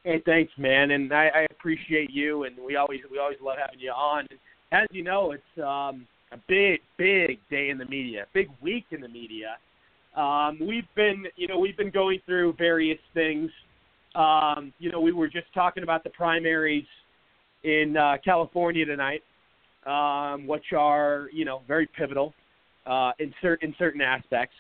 Hey, 0.04 0.22
thanks, 0.26 0.54
man, 0.58 0.92
and 0.92 1.14
I, 1.14 1.28
I 1.36 1.48
appreciate 1.52 2.10
you, 2.12 2.46
and 2.46 2.56
we 2.66 2.78
always 2.78 3.02
we 3.12 3.20
always 3.20 3.38
love 3.42 3.58
having 3.64 3.80
you 3.80 3.92
on. 3.92 4.28
As 4.72 4.88
you 4.92 5.04
know, 5.04 5.32
it's 5.34 5.44
um, 5.60 6.08
a 6.32 6.38
big, 6.48 6.82
big 6.98 7.40
day 7.50 7.70
in 7.70 7.78
the 7.78 7.86
media, 7.86 8.26
big 8.34 8.48
week 8.62 8.86
in 8.92 9.02
the 9.02 9.10
media. 9.10 9.58
Um, 10.16 10.60
we've 10.66 10.88
been, 10.96 11.26
you 11.36 11.48
know, 11.48 11.60
we've 11.60 11.78
been 11.78 11.92
going 11.92 12.20
through 12.26 12.54
various 12.58 13.00
things 13.14 13.52
Um, 14.16 14.74
you 14.80 14.92
know, 14.92 15.02
we 15.02 15.12
were 15.14 15.28
just 15.28 15.48
talking 15.54 15.84
about 15.84 16.04
the 16.04 16.10
primaries 16.12 16.86
in 17.64 17.96
uh, 17.98 18.18
California 18.26 18.86
tonight, 18.86 19.24
um, 19.86 20.48
which 20.48 20.74
are 20.78 21.30
you 21.34 21.46
know 21.46 21.62
very 21.68 21.88
pivotal 21.98 22.34
uh, 22.88 23.12
in 23.20 23.34
certain 23.42 23.70
in 23.70 23.76
certain 23.80 24.02
aspects. 24.02 24.56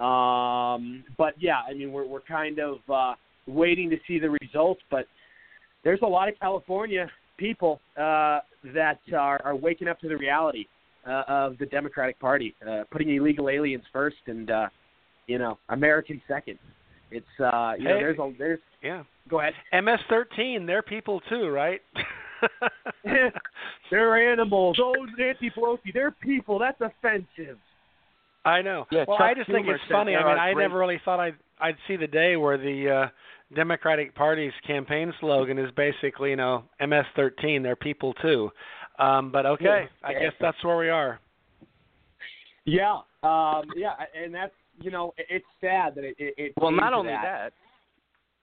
Um, 0.00 1.04
but 1.18 1.34
yeah, 1.38 1.60
I 1.68 1.74
mean 1.74 1.92
we're 1.92 2.06
we're 2.06 2.20
kind 2.22 2.60
of 2.60 2.78
uh, 2.92 3.14
waiting 3.48 3.90
to 3.90 3.96
see 4.06 4.18
the 4.18 4.30
results, 4.42 4.80
but 4.90 5.06
there's 5.84 6.00
a 6.02 6.06
lot 6.06 6.28
of 6.28 6.38
California 6.38 7.10
people 7.38 7.80
uh, 7.96 8.40
that 8.74 8.98
are, 9.16 9.40
are 9.44 9.56
waking 9.56 9.88
up 9.88 9.98
to 10.00 10.08
the 10.08 10.16
reality 10.16 10.66
uh, 11.06 11.22
of 11.28 11.56
the 11.58 11.66
Democratic 11.66 12.18
Party, 12.20 12.54
uh, 12.68 12.82
putting 12.90 13.14
illegal 13.14 13.48
aliens 13.48 13.84
first 13.92 14.16
and 14.26 14.50
uh, 14.50 14.68
you 15.26 15.38
know 15.38 15.58
Americans 15.70 16.20
second. 16.28 16.58
It's 17.10 17.26
uh, 17.40 17.72
you 17.78 17.84
know 17.84 17.94
there's 17.98 18.18
a 18.18 18.32
there's 18.38 18.60
Yeah. 18.82 19.04
go 19.30 19.40
ahead. 19.40 19.54
MS-13, 19.72 20.66
they're 20.66 20.82
people 20.82 21.20
too, 21.28 21.48
right? 21.48 21.80
they're 23.90 24.32
animals. 24.32 24.76
Oh, 24.82 24.94
Nancy 25.18 25.50
Pelosi, 25.56 25.92
they're 25.94 26.10
people. 26.10 26.58
That's 26.58 26.80
offensive. 26.80 27.58
I 28.44 28.62
know. 28.62 28.86
Yeah, 28.90 29.04
well, 29.06 29.18
Chuck 29.18 29.26
I 29.26 29.34
just 29.34 29.50
think 29.50 29.66
it's 29.66 29.80
funny. 29.90 30.14
I 30.14 30.24
mean, 30.26 30.38
I 30.38 30.52
great- 30.52 30.62
never 30.64 30.78
really 30.78 31.00
thought 31.04 31.20
I'd 31.20 31.34
I'd 31.60 31.76
see 31.86 31.96
the 31.96 32.06
day 32.06 32.36
where 32.36 32.56
the 32.56 32.90
uh 32.90 33.08
Democratic 33.54 34.14
Party's 34.14 34.52
campaign 34.66 35.12
slogan 35.20 35.58
is 35.58 35.70
basically, 35.72 36.30
you 36.30 36.36
know, 36.36 36.64
MS-13, 36.80 37.62
they're 37.62 37.76
people 37.76 38.12
too. 38.14 38.50
Um, 38.98 39.30
but 39.30 39.46
okay, 39.46 39.88
I 40.02 40.12
guess 40.12 40.32
that's 40.40 40.62
where 40.64 40.76
we 40.76 40.88
are. 40.88 41.20
Yeah, 42.64 42.98
um, 43.22 43.62
yeah, 43.76 43.92
and 44.14 44.34
that's 44.34 44.52
you 44.80 44.90
know 44.90 45.14
it's 45.16 45.46
sad 45.60 45.94
that 45.94 46.04
it 46.04 46.16
it, 46.18 46.34
it 46.36 46.52
Well, 46.60 46.72
not 46.72 46.92
only 46.92 47.12
that. 47.12 47.22
that, 47.22 47.52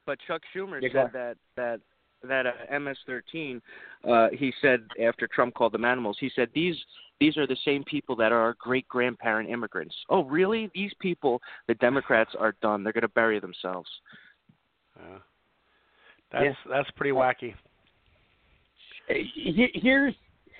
but 0.06 0.18
Chuck 0.28 0.41
Schumer 0.56 0.82
Yeah, 0.82 0.89
said 0.93 1.12
that 1.14 1.38
that 1.58 1.82
that 2.24 2.45
uh, 2.47 2.80
MS-13. 2.80 3.62
Uh, 4.08 4.30
he 4.34 4.53
said 4.62 4.82
after 5.06 5.28
Trump 5.28 5.53
called 5.53 5.74
them 5.74 5.86
animals, 5.86 6.18
he 6.20 6.32
said 6.36 6.49
these 6.56 6.76
these 7.20 7.38
are 7.38 7.47
the 7.47 7.58
same 7.64 7.84
people 7.84 8.16
that 8.18 8.32
are 8.32 8.39
our 8.39 8.56
great 8.60 8.88
grandparent 8.88 9.49
immigrants. 9.49 9.95
Oh, 10.10 10.24
really? 10.24 10.70
These 10.74 10.91
people, 10.99 11.41
the 11.68 11.76
Democrats 11.76 12.32
are 12.38 12.56
done. 12.62 12.84
They're 12.84 12.93
going 12.93 13.03
to 13.03 13.08
bury 13.10 13.39
themselves. 13.39 13.89
Uh, 15.00 15.20
that's 16.32 16.56
that's 16.70 16.89
pretty 16.91 17.12
wacky. 17.12 17.54
Here's 19.08 20.14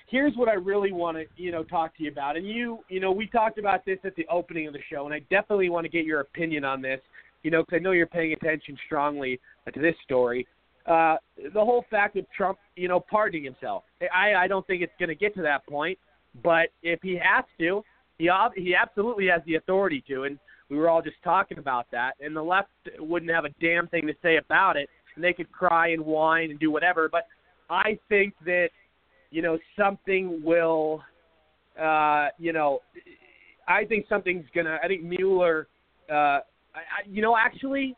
here's 0.08 0.36
what 0.36 0.48
I 0.48 0.54
really 0.54 0.92
want 0.92 1.16
to 1.16 1.24
you 1.36 1.50
know 1.50 1.64
talk 1.64 1.96
to 1.96 2.04
you 2.04 2.10
about, 2.10 2.36
and 2.36 2.46
you 2.46 2.80
you 2.88 3.00
know 3.00 3.12
we 3.12 3.26
talked 3.26 3.58
about 3.58 3.84
this 3.84 3.98
at 4.04 4.14
the 4.16 4.26
opening 4.30 4.66
of 4.66 4.72
the 4.72 4.80
show, 4.90 5.04
and 5.04 5.14
I 5.14 5.20
definitely 5.30 5.68
want 5.68 5.84
to 5.84 5.90
get 5.90 6.04
your 6.04 6.20
opinion 6.20 6.64
on 6.64 6.80
this, 6.80 7.00
you 7.42 7.50
know, 7.50 7.62
because 7.62 7.76
I 7.76 7.80
know 7.80 7.92
you're 7.92 8.06
paying 8.06 8.32
attention 8.32 8.78
strongly 8.86 9.40
to 9.72 9.80
this 9.80 9.94
story. 10.04 10.46
Uh, 10.86 11.16
the 11.52 11.60
whole 11.60 11.84
fact 11.90 12.16
of 12.16 12.24
Trump, 12.30 12.58
you 12.76 12.86
know, 12.86 13.00
pardoning 13.00 13.44
himself. 13.44 13.82
I 14.14 14.34
I 14.34 14.46
don't 14.46 14.66
think 14.66 14.82
it's 14.82 14.92
going 14.98 15.08
to 15.08 15.14
get 15.16 15.34
to 15.34 15.42
that 15.42 15.66
point, 15.66 15.98
but 16.44 16.68
if 16.82 17.00
he 17.02 17.18
has 17.20 17.44
to, 17.58 17.82
he 18.18 18.30
ob- 18.30 18.54
he 18.54 18.74
absolutely 18.74 19.26
has 19.26 19.42
the 19.46 19.56
authority 19.56 20.02
to, 20.08 20.24
and 20.24 20.38
we 20.68 20.76
were 20.76 20.88
all 20.88 21.02
just 21.02 21.16
talking 21.22 21.58
about 21.58 21.86
that, 21.92 22.14
and 22.20 22.34
the 22.34 22.42
left 22.42 22.70
wouldn't 22.98 23.30
have 23.30 23.44
a 23.44 23.50
damn 23.60 23.86
thing 23.88 24.06
to 24.06 24.14
say 24.22 24.36
about 24.36 24.76
it, 24.76 24.88
and 25.14 25.24
they 25.24 25.32
could 25.32 25.50
cry 25.52 25.88
and 25.88 26.04
whine 26.04 26.50
and 26.50 26.58
do 26.58 26.70
whatever, 26.70 27.08
but 27.10 27.26
I 27.70 27.98
think 28.08 28.34
that 28.44 28.68
you 29.30 29.42
know 29.42 29.58
something 29.78 30.40
will 30.44 31.02
uh 31.80 32.28
you 32.38 32.52
know 32.52 32.80
I 33.66 33.84
think 33.84 34.06
something's 34.08 34.46
gonna 34.54 34.78
I 34.82 34.86
think 34.86 35.02
Mueller 35.02 35.68
uh 36.10 36.14
I, 36.14 36.40
I 36.78 37.08
you 37.08 37.22
know 37.22 37.36
actually 37.36 37.96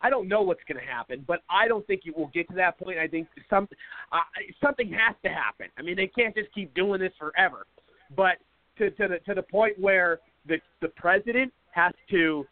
I 0.00 0.10
don't 0.10 0.28
know 0.28 0.42
what's 0.42 0.60
going 0.68 0.80
to 0.80 0.86
happen, 0.86 1.24
but 1.26 1.40
I 1.48 1.68
don't 1.68 1.86
think 1.86 2.02
it 2.04 2.16
will 2.16 2.30
get 2.34 2.48
to 2.50 2.54
that 2.56 2.78
point. 2.78 2.98
I 2.98 3.08
think 3.08 3.28
some 3.48 3.66
uh, 4.12 4.18
something 4.62 4.90
has 4.90 5.16
to 5.24 5.30
happen. 5.30 5.66
I 5.78 5.82
mean, 5.82 5.96
they 5.96 6.06
can't 6.06 6.34
just 6.34 6.52
keep 6.54 6.74
doing 6.74 7.00
this 7.00 7.12
forever. 7.18 7.66
But 8.14 8.36
to 8.78 8.90
to 8.90 9.08
the 9.08 9.18
to 9.26 9.34
the 9.34 9.42
point 9.42 9.78
where 9.78 10.20
the 10.46 10.58
the 10.82 10.88
president 10.88 11.52
has 11.76 11.92
to, 12.10 12.44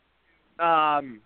um, 0.62 1.20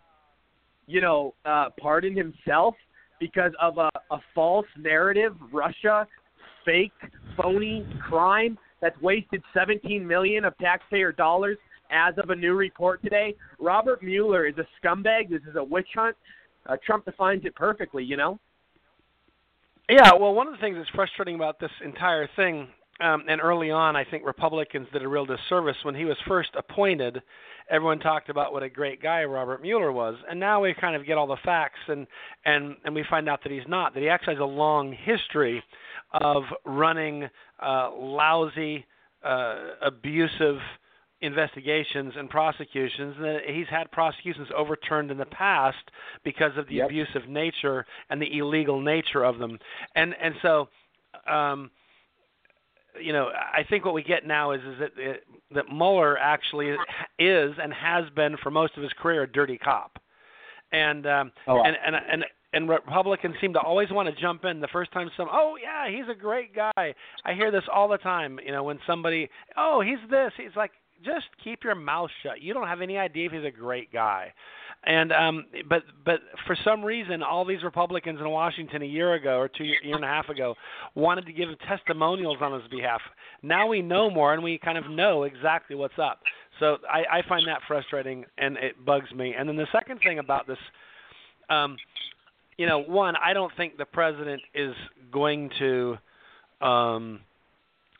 you 0.86 1.00
know, 1.00 1.34
uh, 1.44 1.66
pardon 1.78 2.16
himself 2.16 2.74
because 3.20 3.52
of 3.60 3.78
a, 3.78 3.90
a 4.10 4.18
false 4.34 4.66
narrative, 4.78 5.34
Russia, 5.52 6.06
fake, 6.64 6.92
phony 7.36 7.84
crime 8.08 8.56
that's 8.80 8.98
wasted 9.02 9.42
17 9.52 10.06
million 10.06 10.44
of 10.44 10.56
taxpayer 10.58 11.12
dollars 11.12 11.58
as 11.90 12.14
of 12.22 12.30
a 12.30 12.36
new 12.36 12.54
report 12.54 13.02
today. 13.02 13.34
Robert 13.58 14.02
Mueller 14.02 14.46
is 14.46 14.54
a 14.58 14.66
scumbag. 14.80 15.28
This 15.30 15.42
is 15.48 15.56
a 15.56 15.64
witch 15.64 15.88
hunt. 15.94 16.16
Uh, 16.66 16.76
Trump 16.86 17.04
defines 17.04 17.44
it 17.44 17.54
perfectly, 17.56 18.04
you 18.04 18.16
know. 18.16 18.38
Yeah, 19.88 20.12
well, 20.20 20.34
one 20.34 20.46
of 20.46 20.52
the 20.52 20.60
things 20.60 20.76
that's 20.76 20.90
frustrating 20.90 21.34
about 21.34 21.58
this 21.58 21.70
entire 21.82 22.28
thing, 22.36 22.68
um, 23.00 23.24
and 23.28 23.40
early 23.40 23.70
on, 23.70 23.96
I 23.96 24.04
think 24.04 24.24
Republicans 24.24 24.88
did 24.92 25.02
a 25.02 25.08
real 25.08 25.26
disservice 25.26 25.76
when 25.82 25.94
he 25.94 26.04
was 26.04 26.16
first 26.26 26.50
appointed. 26.56 27.22
Everyone 27.70 27.98
talked 27.98 28.28
about 28.30 28.52
what 28.52 28.62
a 28.62 28.68
great 28.68 29.02
guy 29.02 29.24
Robert 29.24 29.60
Mueller 29.62 29.92
was, 29.92 30.16
and 30.28 30.40
now 30.40 30.62
we 30.62 30.74
kind 30.74 30.96
of 30.96 31.06
get 31.06 31.18
all 31.18 31.26
the 31.26 31.36
facts, 31.44 31.78
and 31.88 32.06
and 32.44 32.76
and 32.84 32.94
we 32.94 33.04
find 33.08 33.28
out 33.28 33.42
that 33.42 33.52
he's 33.52 33.68
not. 33.68 33.94
That 33.94 34.00
he 34.00 34.08
actually 34.08 34.34
has 34.34 34.42
a 34.42 34.46
long 34.46 34.92
history 35.04 35.62
of 36.12 36.42
running 36.64 37.28
uh, 37.62 37.90
lousy, 37.94 38.86
uh, 39.22 39.56
abusive 39.82 40.56
investigations 41.20 42.14
and 42.16 42.30
prosecutions 42.30 43.16
and 43.16 43.24
that 43.24 43.40
he's 43.46 43.66
had 43.68 43.90
prosecutions 43.90 44.46
overturned 44.56 45.10
in 45.10 45.18
the 45.18 45.26
past 45.26 45.76
because 46.22 46.52
of 46.56 46.66
the 46.68 46.76
Yep. 46.76 46.86
abusive 46.86 47.28
nature 47.28 47.84
and 48.08 48.22
the 48.22 48.38
illegal 48.38 48.80
nature 48.80 49.24
of 49.24 49.38
them 49.38 49.58
and 49.96 50.14
and 50.22 50.34
so 50.42 50.68
um 51.26 51.72
you 53.00 53.12
know 53.12 53.30
I 53.30 53.64
think 53.68 53.84
what 53.84 53.94
we 53.94 54.02
get 54.02 54.26
now 54.26 54.52
is 54.52 54.60
is 54.62 54.78
that 54.80 54.90
that 55.54 55.64
Mueller 55.72 56.18
actually 56.18 56.76
is 57.18 57.52
and 57.62 57.72
has 57.72 58.04
been 58.14 58.36
for 58.42 58.50
most 58.50 58.76
of 58.76 58.82
his 58.82 58.92
career 59.00 59.22
a 59.22 59.30
dirty 59.30 59.58
cop. 59.58 59.98
And 60.72 61.06
um 61.06 61.32
Oh, 61.46 61.62
and 61.62 61.76
and 61.84 61.96
and 61.96 62.24
and 62.52 62.68
Republicans 62.68 63.34
seem 63.40 63.52
to 63.52 63.60
always 63.60 63.90
want 63.90 64.08
to 64.14 64.20
jump 64.20 64.44
in 64.44 64.60
the 64.60 64.68
first 64.68 64.90
time 64.92 65.10
some 65.16 65.28
oh 65.30 65.56
yeah 65.62 65.88
he's 65.90 66.08
a 66.10 66.18
great 66.18 66.54
guy. 66.54 66.72
I 67.24 67.34
hear 67.34 67.50
this 67.50 67.64
all 67.72 67.88
the 67.88 67.98
time 67.98 68.38
you 68.44 68.52
know 68.52 68.62
when 68.62 68.78
somebody 68.86 69.28
oh 69.56 69.80
he's 69.80 69.98
this 70.10 70.32
he's 70.36 70.56
like 70.56 70.72
just 71.04 71.26
keep 71.42 71.62
your 71.62 71.76
mouth 71.76 72.10
shut. 72.22 72.42
You 72.42 72.52
don't 72.54 72.66
have 72.66 72.80
any 72.80 72.98
idea 72.98 73.26
if 73.26 73.32
he's 73.32 73.44
a 73.44 73.50
great 73.50 73.92
guy 73.92 74.32
and 74.84 75.12
um 75.12 75.44
but 75.68 75.82
but 76.04 76.20
for 76.46 76.56
some 76.64 76.84
reason 76.84 77.22
all 77.22 77.44
these 77.44 77.62
Republicans 77.62 78.20
in 78.20 78.28
Washington 78.28 78.82
a 78.82 78.86
year 78.86 79.14
ago 79.14 79.38
or 79.38 79.48
two 79.48 79.64
year, 79.64 79.78
year 79.82 79.96
and 79.96 80.04
a 80.04 80.08
half 80.08 80.28
ago 80.28 80.54
wanted 80.94 81.26
to 81.26 81.32
give 81.32 81.48
testimonials 81.66 82.38
on 82.40 82.60
his 82.60 82.68
behalf 82.70 83.00
now 83.42 83.66
we 83.66 83.82
know 83.82 84.10
more 84.10 84.34
and 84.34 84.42
we 84.42 84.58
kind 84.58 84.78
of 84.78 84.88
know 84.90 85.24
exactly 85.24 85.74
what's 85.74 85.98
up 85.98 86.20
so 86.60 86.78
I, 86.90 87.18
I 87.18 87.28
find 87.28 87.46
that 87.48 87.60
frustrating 87.66 88.24
and 88.38 88.56
it 88.56 88.84
bugs 88.84 89.10
me 89.12 89.34
and 89.36 89.48
then 89.48 89.56
the 89.56 89.66
second 89.72 89.98
thing 90.04 90.20
about 90.20 90.46
this 90.46 90.58
um 91.50 91.76
you 92.58 92.66
know, 92.66 92.80
one, 92.80 93.14
I 93.24 93.32
don't 93.32 93.52
think 93.56 93.78
the 93.78 93.86
president 93.86 94.42
is 94.52 94.74
going 95.10 95.48
to 95.60 95.96
um 96.60 97.20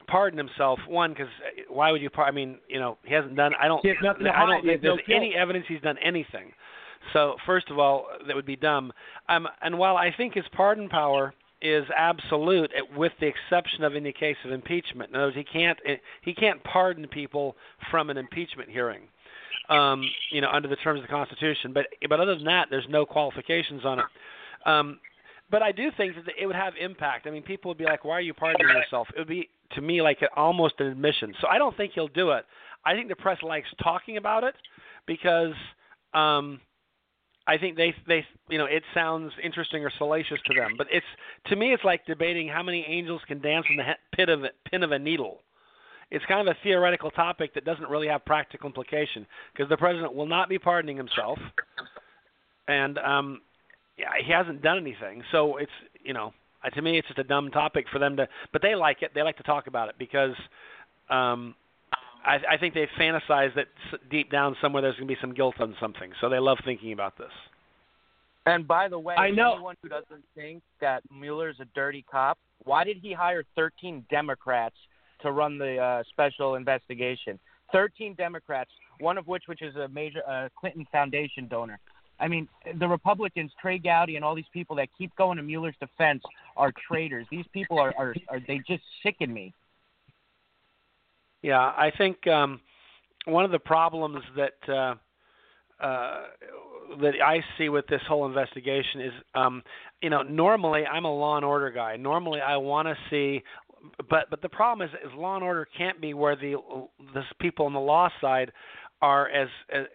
pardon 0.09 0.37
himself. 0.37 0.81
One, 0.89 1.13
because 1.13 1.29
why 1.71 1.93
would 1.93 2.03
you? 2.03 2.11
Par- 2.11 2.27
I 2.27 2.33
mean, 2.33 2.59
you 2.69 2.81
know, 2.81 2.99
he 3.05 3.15
hasn't 3.15 3.37
done. 3.37 3.53
I 3.59 3.69
don't. 3.69 3.81
He 3.83 3.89
has 3.89 3.99
nothing 4.03 4.27
I 4.27 4.45
don't. 4.47 4.65
Think 4.65 4.83
no 4.83 4.97
there's 4.97 5.07
any 5.15 5.35
evidence 5.35 5.65
he's 5.69 5.81
done 5.81 5.97
anything. 6.05 6.53
So 7.13 7.37
first 7.47 7.71
of 7.71 7.79
all, 7.79 8.07
that 8.27 8.37
would 8.37 8.47
be 8.47 8.57
dumb. 8.57 8.93
Um, 9.29 9.49
and 9.63 9.79
while 9.79 9.97
I 9.97 10.13
think 10.15 10.35
his 10.35 10.45
pardon 10.53 10.89
power 10.89 11.35
is 11.61 11.85
absolute, 11.97 12.71
with 12.97 13.13
the 13.21 13.27
exception 13.27 13.83
of 13.83 13.97
any 13.97 14.13
case 14.13 14.37
of 14.45 14.53
impeachment. 14.53 15.11
In 15.11 15.17
other 15.17 15.27
words, 15.27 15.37
he 15.37 15.45
can't 15.45 15.79
he 16.23 16.33
can't 16.33 16.63
pardon 16.63 17.09
people 17.09 17.57
from 17.91 18.11
an 18.11 18.17
impeachment 18.17 18.71
hearing 18.71 19.09
um, 19.69 20.03
you 20.31 20.41
know, 20.41 20.49
under 20.51 20.69
the 20.69 20.77
terms 20.77 21.01
of 21.01 21.07
the 21.07 21.13
Constitution. 21.13 21.73
But 21.73 21.87
but 22.09 22.21
other 22.21 22.35
than 22.35 22.45
that, 22.45 22.69
there's 22.71 22.87
no 22.89 23.05
qualifications 23.05 23.85
on 23.85 24.01
it. 24.01 24.05
Um, 24.67 24.99
but 25.51 25.63
I 25.63 25.73
do 25.73 25.91
think 25.97 26.15
that 26.15 26.35
it 26.41 26.47
would 26.47 26.57
have 26.57 26.75
impact. 26.81 27.27
I 27.27 27.31
mean, 27.31 27.43
people 27.43 27.71
would 27.71 27.79
be 27.79 27.85
like, 27.85 28.05
"Why 28.05 28.15
are 28.15 28.21
you 28.21 28.35
pardoning 28.35 28.69
yourself?" 28.69 29.09
It 29.15 29.19
would 29.19 29.29
be 29.29 29.49
to 29.73 29.81
me 29.81 30.03
like 30.03 30.19
almost 30.37 30.75
an 30.79 30.87
admission. 30.87 31.35
So 31.41 31.49
I 31.49 31.59
don't 31.59 31.77
think 31.77 31.93
he'll 31.95 32.09
do 32.09 32.31
it. 32.31 32.45
I 32.85 32.95
think 32.95 33.09
the 33.09 33.17
press 33.17 33.43
likes 33.43 33.69
talking 33.83 34.17
about 34.17 34.45
it 34.45 34.55
because 35.07 35.55
um, 36.15 36.61
I 37.49 37.59
think 37.59 37.77
they 37.77 37.95
they 38.07 38.25
you 38.49 38.59
know 38.59 38.67
it 38.67 38.85
sounds 38.95 39.33
interesting 39.43 39.85
or 39.85 39.91
salacious 39.99 40.39
to 40.47 40.55
them. 40.55 40.75
But 40.79 40.87
it's 40.93 41.07
to 41.47 41.57
me 41.57 41.73
it's 41.73 41.83
like 41.85 42.07
debating 42.07 42.47
how 42.47 42.63
many 42.63 42.85
angels 42.87 43.23
can 43.27 43.41
dance 43.41 43.67
in 43.71 43.77
the 43.77 43.85
he- 43.85 44.17
pit 44.17 44.29
of 44.29 44.45
pin 44.71 44.83
of 44.85 44.93
a 44.93 44.99
needle 44.99 45.41
it's 46.11 46.25
kind 46.27 46.47
of 46.47 46.55
a 46.55 46.57
theoretical 46.63 47.11
topic 47.11 47.55
that 47.55 47.65
doesn't 47.65 47.89
really 47.89 48.09
have 48.09 48.25
practical 48.25 48.67
implication 48.67 49.27
because 49.53 49.69
the 49.69 49.77
president 49.77 50.15
will 50.15 50.27
not 50.27 50.49
be 50.49 50.59
pardoning 50.59 50.97
himself, 50.97 51.39
and 52.67 52.99
um, 52.99 53.41
yeah, 53.99 54.09
he 54.25 54.33
hasn't 54.33 54.63
done 54.63 54.79
anything. 54.79 55.23
So 55.33 55.59
it's 55.59 55.73
you 56.03 56.15
know 56.15 56.33
to 56.73 56.83
me 56.83 56.99
it's 56.99 57.09
just 57.09 57.19
a 57.19 57.25
dumb 57.25 57.51
topic 57.51 57.87
for 57.93 57.99
them 57.99 58.17
to, 58.17 58.29
but 58.53 58.63
they 58.63 58.75
like 58.75 59.03
it. 59.03 59.13
They 59.15 59.23
like 59.23 59.37
to 59.37 59.43
talk 59.43 59.67
about 59.67 59.91
it 59.91 59.97
because 59.99 60.35
um, 61.11 61.55
I, 62.25 62.55
I 62.55 62.57
think 62.59 62.75
they 62.75 62.87
fantasize 62.99 63.55
that 63.55 63.67
s- 63.93 64.01
deep 64.11 64.31
down 64.31 64.57
somewhere 64.61 64.83
there's 64.83 64.97
going 64.97 65.09
to 65.09 65.15
be 65.15 65.21
some 65.21 65.35
guilt 65.35 65.57
on 65.61 65.75
something. 65.81 66.11
So 66.21 66.29
they 66.29 66.39
love 66.39 66.59
thinking 66.65 66.93
about 66.93 67.17
this. 67.19 67.31
And 68.47 68.67
by 68.67 68.89
the 68.89 68.99
way, 68.99 69.15
I 69.15 69.31
know- 69.31 69.55
anyone 69.55 69.77
who 69.83 69.89
doesn't 69.89 70.25
think 70.35 70.63
that 70.81 71.03
Mueller's 71.11 71.57
a 71.61 71.67
dirty 71.75 72.05
cop, 72.11 72.39
why 72.65 72.85
did 72.85 72.99
he 72.99 73.13
hire 73.13 73.45
13 73.57 74.05
Democrats 74.11 74.77
to 75.23 75.33
run 75.33 75.59
the 75.59 75.79
uh, 75.79 76.03
special 76.11 76.55
investigation? 76.55 77.39
13 77.73 78.15
Democrats, 78.15 78.71
one 79.01 79.19
of 79.19 79.27
which 79.27 79.45
which 79.47 79.63
is 79.63 79.77
a 79.77 79.89
major 79.89 80.21
uh, 80.27 80.49
Clinton 80.59 80.87
Foundation 80.91 81.47
donor. 81.49 81.79
I 82.21 82.27
mean, 82.27 82.49
the 82.81 82.89
Republicans, 82.89 83.53
Trey 83.61 83.79
Gowdy, 83.79 84.17
and 84.17 84.25
all 84.25 84.35
these 84.35 84.45
people 84.53 84.75
that 84.77 84.89
keep 84.97 85.15
going 85.17 85.37
to 85.37 85.43
Mueller's 85.43 85.77
defense 85.79 86.23
are 86.57 86.73
traitors. 86.91 87.27
These 87.31 87.45
people 87.53 87.79
are, 87.79 87.95
are, 87.97 88.15
are 88.29 88.41
they 88.47 88.61
just 88.67 88.83
sicken 89.05 89.33
me. 89.33 89.53
Yeah, 91.43 91.59
I 91.61 91.91
think 91.97 92.27
um, 92.27 92.61
one 93.27 93.45
of 93.45 93.51
the 93.51 93.59
problems 93.59 94.23
that 94.37 94.73
uh, 94.73 94.95
uh, 95.83 96.23
that 97.01 97.13
I 97.25 97.41
see 97.57 97.69
with 97.69 97.87
this 97.87 98.01
whole 98.09 98.27
investigation 98.27 99.01
is, 99.01 99.13
um, 99.35 99.63
you 100.03 100.11
know, 100.11 100.23
normally 100.23 100.85
I'm 100.85 101.05
a 101.05 101.15
law 101.15 101.37
and 101.37 101.45
order 101.45 101.71
guy. 101.71 101.97
Normally 101.97 102.41
I 102.41 102.57
want 102.57 102.89
to 102.89 102.95
see, 103.11 103.43
but 104.11 104.31
but 104.31 104.43
the 104.43 104.49
problem 104.49 104.89
is, 104.89 104.95
is 105.05 105.13
law 105.17 105.37
and 105.37 105.45
order 105.45 105.67
can't 105.77 106.01
be 106.01 106.15
where 106.15 106.35
the 106.35 106.57
the 107.15 107.23
people 107.41 107.67
on 107.67 107.73
the 107.73 107.79
law 107.79 108.09
side 108.21 108.51
are 109.01 109.29
as, 109.29 109.49
as 109.73 109.87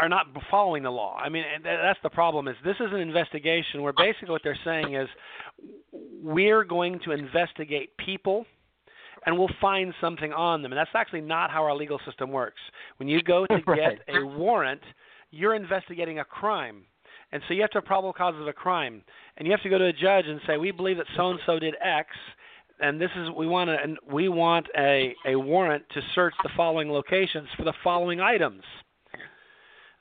are 0.00 0.08
not 0.08 0.26
following 0.50 0.82
the 0.82 0.90
law. 0.90 1.16
I 1.16 1.28
mean, 1.28 1.44
that's 1.62 2.00
the 2.02 2.10
problem. 2.10 2.48
Is 2.48 2.56
this 2.64 2.76
is 2.80 2.92
an 2.92 3.00
investigation 3.00 3.80
where 3.80 3.92
basically 3.96 4.30
what 4.30 4.42
they're 4.42 4.58
saying 4.64 4.94
is 4.94 5.08
we're 5.92 6.64
going 6.64 6.98
to 7.04 7.12
investigate 7.12 7.96
people 7.96 8.44
and 9.26 9.38
we'll 9.38 9.48
find 9.60 9.94
something 10.00 10.32
on 10.32 10.62
them. 10.62 10.72
And 10.72 10.78
that's 10.78 10.90
actually 10.94 11.22
not 11.22 11.50
how 11.50 11.62
our 11.64 11.74
legal 11.74 12.00
system 12.06 12.30
works. 12.30 12.60
When 12.98 13.08
you 13.08 13.22
go 13.22 13.46
to 13.46 13.62
Right. 13.66 13.98
get 14.06 14.16
a 14.16 14.24
warrant, 14.24 14.82
you're 15.30 15.54
investigating 15.54 16.18
a 16.18 16.24
crime. 16.24 16.84
And 17.32 17.42
so 17.48 17.54
you 17.54 17.62
have 17.62 17.70
to 17.70 17.78
have 17.78 17.84
probable 17.84 18.12
cause 18.12 18.34
of 18.40 18.46
a 18.46 18.52
crime. 18.52 19.02
And 19.36 19.46
you 19.46 19.52
have 19.52 19.62
to 19.62 19.68
go 19.68 19.78
to 19.78 19.86
a 19.86 19.92
judge 19.92 20.26
and 20.26 20.40
say, 20.46 20.56
"We 20.56 20.70
believe 20.70 20.98
that 20.98 21.06
so 21.16 21.30
and 21.30 21.40
so 21.46 21.58
did 21.58 21.74
X." 21.82 22.08
And 22.80 23.00
this 23.00 23.10
is 23.16 23.30
we 23.30 23.46
want 23.46 23.68
to 23.68 23.76
and 23.82 23.98
we 24.10 24.28
want 24.28 24.66
a 24.78 25.14
a 25.26 25.34
warrant 25.36 25.84
to 25.94 26.00
search 26.14 26.34
the 26.42 26.50
following 26.56 26.90
locations 26.90 27.48
for 27.56 27.64
the 27.64 27.72
following 27.82 28.20
items. 28.20 28.62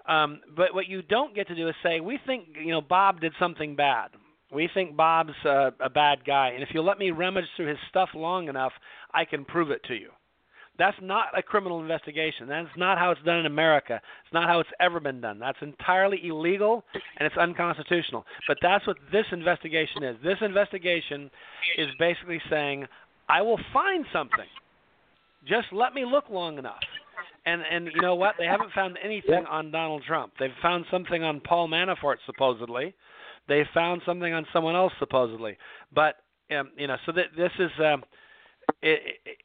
Um, 0.07 0.41
but 0.55 0.73
what 0.73 0.87
you 0.87 1.01
don't 1.01 1.33
get 1.33 1.47
to 1.47 1.55
do 1.55 1.67
is 1.69 1.75
say, 1.81 2.01
we 2.01 2.19
think 2.25 2.49
you 2.59 2.71
know 2.71 2.81
Bob 2.81 3.21
did 3.21 3.33
something 3.39 3.75
bad. 3.75 4.09
We 4.53 4.69
think 4.73 4.95
Bob's 4.95 5.33
uh, 5.45 5.71
a 5.79 5.89
bad 5.89 6.19
guy, 6.25 6.49
and 6.49 6.61
if 6.63 6.69
you 6.73 6.81
let 6.81 6.99
me 6.99 7.11
rummage 7.11 7.45
through 7.55 7.67
his 7.67 7.77
stuff 7.89 8.09
long 8.13 8.47
enough, 8.47 8.73
I 9.13 9.25
can 9.25 9.45
prove 9.45 9.71
it 9.71 9.83
to 9.87 9.95
you. 9.95 10.09
That's 10.79 10.97
not 11.01 11.37
a 11.37 11.43
criminal 11.43 11.81
investigation. 11.81 12.47
That's 12.47 12.67
not 12.77 12.97
how 12.97 13.11
it's 13.11 13.21
done 13.23 13.39
in 13.39 13.45
America. 13.45 14.01
It's 14.25 14.33
not 14.33 14.49
how 14.49 14.59
it's 14.59 14.69
ever 14.79 14.99
been 14.99 15.21
done. 15.21 15.37
That's 15.37 15.57
entirely 15.61 16.19
illegal 16.23 16.83
and 17.19 17.27
it's 17.27 17.37
unconstitutional. 17.37 18.25
But 18.47 18.57
that's 18.61 18.85
what 18.87 18.97
this 19.11 19.25
investigation 19.31 20.03
is. 20.03 20.17
This 20.23 20.37
investigation 20.41 21.29
is 21.77 21.87
basically 21.99 22.41
saying, 22.49 22.87
I 23.29 23.43
will 23.43 23.59
find 23.71 24.03
something. 24.11 24.47
Just 25.47 25.67
let 25.71 25.93
me 25.93 26.05
look 26.05 26.25
long 26.31 26.57
enough. 26.57 26.81
And 27.45 27.61
and 27.69 27.89
you 27.93 28.01
know 28.01 28.15
what? 28.15 28.35
They 28.39 28.45
haven't 28.45 28.71
found 28.71 28.97
anything 29.03 29.45
on 29.49 29.69
Donald 29.69 30.03
Trump. 30.07 30.33
They've 30.39 30.49
found 30.61 30.85
something 30.89 31.23
on 31.23 31.41
Paul 31.41 31.67
Manafort 31.67 32.15
supposedly. 32.25 32.95
They 33.47 33.63
found 33.73 34.01
something 34.05 34.33
on 34.33 34.45
someone 34.53 34.75
else 34.75 34.93
supposedly. 34.99 35.57
But 35.93 36.15
um, 36.57 36.71
you 36.77 36.87
know, 36.87 36.97
so 37.05 37.11
that 37.13 37.25
this 37.35 37.51
is 37.59 37.71
um, 37.79 38.03
it, 38.81 39.19
it, 39.25 39.37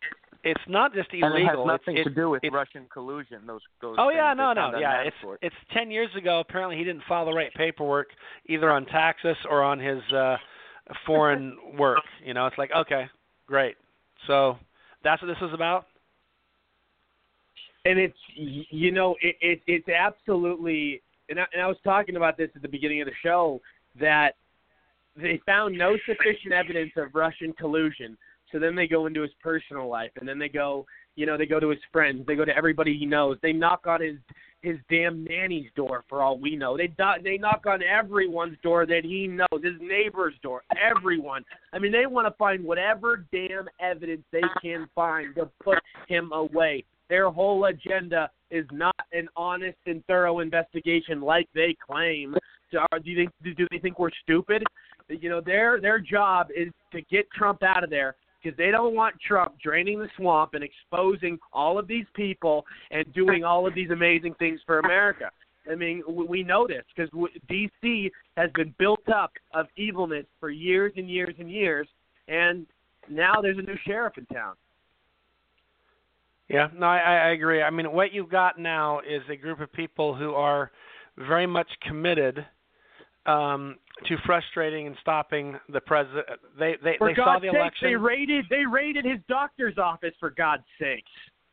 it's 0.44 0.60
not 0.68 0.94
just 0.94 1.08
illegal. 1.12 1.34
And 1.34 1.42
it 1.42 1.46
has 1.46 1.66
nothing 1.66 1.96
it's, 1.96 2.08
to 2.08 2.14
do 2.14 2.30
with 2.30 2.44
it's, 2.44 2.52
Russian 2.52 2.86
collusion. 2.92 3.46
Those 3.46 3.60
those. 3.80 3.96
Oh 3.98 4.10
yeah, 4.10 4.34
they 4.34 4.38
no, 4.38 4.52
no, 4.52 4.78
yeah. 4.78 5.02
It's 5.02 5.16
Manafort. 5.24 5.36
it's 5.42 5.56
ten 5.72 5.90
years 5.90 6.10
ago. 6.16 6.40
Apparently, 6.40 6.76
he 6.76 6.84
didn't 6.84 7.02
file 7.08 7.24
the 7.24 7.32
right 7.32 7.52
paperwork 7.54 8.08
either 8.46 8.70
on 8.70 8.86
taxes 8.86 9.36
or 9.50 9.62
on 9.62 9.78
his 9.78 10.00
uh 10.12 10.36
foreign 11.06 11.56
work. 11.78 12.02
You 12.24 12.34
know, 12.34 12.46
it's 12.46 12.58
like 12.58 12.70
okay, 12.76 13.06
great. 13.46 13.76
So 14.26 14.56
that's 15.02 15.20
what 15.22 15.28
this 15.28 15.48
is 15.48 15.54
about. 15.54 15.86
and 17.84 17.98
it's 17.98 18.18
you 18.34 18.92
know 18.92 19.16
it, 19.20 19.36
it 19.40 19.62
it's 19.66 19.88
absolutely 19.88 21.02
and 21.28 21.40
I, 21.40 21.44
and 21.52 21.62
I 21.62 21.66
was 21.66 21.76
talking 21.84 22.16
about 22.16 22.36
this 22.36 22.50
at 22.54 22.62
the 22.62 22.68
beginning 22.68 23.00
of 23.00 23.06
the 23.06 23.14
show 23.22 23.60
that 24.00 24.32
they 25.16 25.40
found 25.46 25.76
no 25.76 25.96
sufficient 26.06 26.52
evidence 26.52 26.92
of 26.96 27.14
Russian 27.14 27.52
collusion. 27.54 28.16
So 28.52 28.58
then 28.58 28.74
they 28.74 28.86
go 28.86 29.06
into 29.06 29.22
his 29.22 29.32
personal 29.42 29.88
life, 29.88 30.10
and 30.18 30.28
then 30.28 30.38
they 30.38 30.48
go, 30.48 30.86
you 31.16 31.26
know, 31.26 31.36
they 31.36 31.46
go 31.46 31.60
to 31.60 31.68
his 31.68 31.80
friends, 31.92 32.24
they 32.26 32.36
go 32.36 32.44
to 32.44 32.56
everybody 32.56 32.96
he 32.96 33.04
knows. 33.04 33.36
They 33.42 33.52
knock 33.52 33.86
on 33.86 34.00
his 34.00 34.16
his 34.60 34.76
damn 34.90 35.22
nanny's 35.22 35.70
door 35.76 36.04
for 36.08 36.20
all 36.20 36.38
we 36.38 36.56
know. 36.56 36.76
They 36.76 36.92
they 37.22 37.38
knock 37.38 37.64
on 37.66 37.80
everyone's 37.82 38.56
door 38.62 38.86
that 38.86 39.02
he 39.04 39.26
knows, 39.26 39.62
his 39.62 39.80
neighbor's 39.80 40.34
door, 40.42 40.62
everyone. 40.80 41.44
I 41.72 41.78
mean, 41.78 41.92
they 41.92 42.06
want 42.06 42.26
to 42.26 42.34
find 42.38 42.64
whatever 42.64 43.24
damn 43.32 43.68
evidence 43.80 44.22
they 44.32 44.42
can 44.62 44.88
find 44.94 45.34
to 45.36 45.50
put 45.62 45.78
him 46.08 46.32
away. 46.32 46.84
Their 47.08 47.30
whole 47.30 47.64
agenda 47.66 48.30
is 48.50 48.66
not 48.72 48.96
an 49.12 49.28
honest 49.36 49.78
and 49.86 50.04
thorough 50.06 50.40
investigation 50.40 51.20
like 51.20 51.48
they 51.54 51.76
claim. 51.84 52.34
Are- 52.76 52.98
do 52.98 53.26
do 53.54 53.66
they 53.70 53.78
think 53.78 53.98
we're 53.98 54.10
stupid? 54.22 54.62
You 55.08 55.30
know, 55.30 55.40
their 55.40 55.80
their 55.80 55.98
job 55.98 56.48
is 56.54 56.68
to 56.92 57.02
get 57.02 57.30
Trump 57.30 57.62
out 57.62 57.84
of 57.84 57.90
there 57.90 58.16
because 58.42 58.56
they 58.56 58.70
don't 58.70 58.94
want 58.94 59.16
Trump 59.26 59.54
draining 59.62 59.98
the 59.98 60.08
swamp 60.16 60.54
and 60.54 60.62
exposing 60.62 61.38
all 61.52 61.78
of 61.78 61.88
these 61.88 62.06
people 62.14 62.64
and 62.90 63.10
doing 63.12 63.44
all 63.44 63.66
of 63.66 63.74
these 63.74 63.90
amazing 63.90 64.34
things 64.34 64.60
for 64.66 64.78
America. 64.80 65.30
I 65.70 65.74
mean, 65.74 66.02
we 66.08 66.24
we 66.24 66.42
know 66.42 66.66
this 66.66 66.84
because 66.94 67.10
D.C. 67.48 68.10
has 68.36 68.50
been 68.54 68.74
built 68.78 69.06
up 69.08 69.32
of 69.54 69.66
evilness 69.76 70.26
for 70.40 70.50
years 70.50 70.92
and 70.96 71.08
years 71.10 71.34
and 71.38 71.50
years, 71.50 71.86
and 72.28 72.66
now 73.10 73.40
there's 73.42 73.58
a 73.58 73.62
new 73.62 73.76
sheriff 73.86 74.16
in 74.18 74.26
town. 74.26 74.54
Yeah, 76.48 76.68
no, 76.74 76.86
I, 76.86 76.98
I 76.98 77.28
agree. 77.30 77.62
I 77.62 77.68
mean, 77.68 77.92
what 77.92 78.12
you've 78.14 78.30
got 78.30 78.58
now 78.58 79.00
is 79.00 79.20
a 79.30 79.36
group 79.36 79.60
of 79.60 79.70
people 79.72 80.14
who 80.14 80.32
are 80.32 80.70
very 81.18 81.46
much 81.46 81.68
committed 81.86 82.46
um, 83.28 83.76
to 84.06 84.16
frustrating 84.24 84.86
and 84.86 84.96
stopping 85.00 85.56
the 85.68 85.80
president. 85.80 86.26
They 86.58 86.76
they, 86.82 86.96
For 86.98 87.10
they 87.10 87.14
saw 87.14 87.38
the 87.38 87.48
sakes, 87.48 87.56
election. 87.56 87.88
they 87.88 87.96
raided 87.96 88.44
they 88.50 88.64
raided 88.64 89.04
his 89.04 89.18
doctor's 89.28 89.78
office. 89.78 90.14
For 90.18 90.30
God's 90.30 90.64
sakes, 90.80 91.10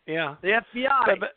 yeah, 0.07 0.35
the 0.41 0.61
FBI. 0.75 1.05
But, 1.05 1.19
but, 1.19 1.29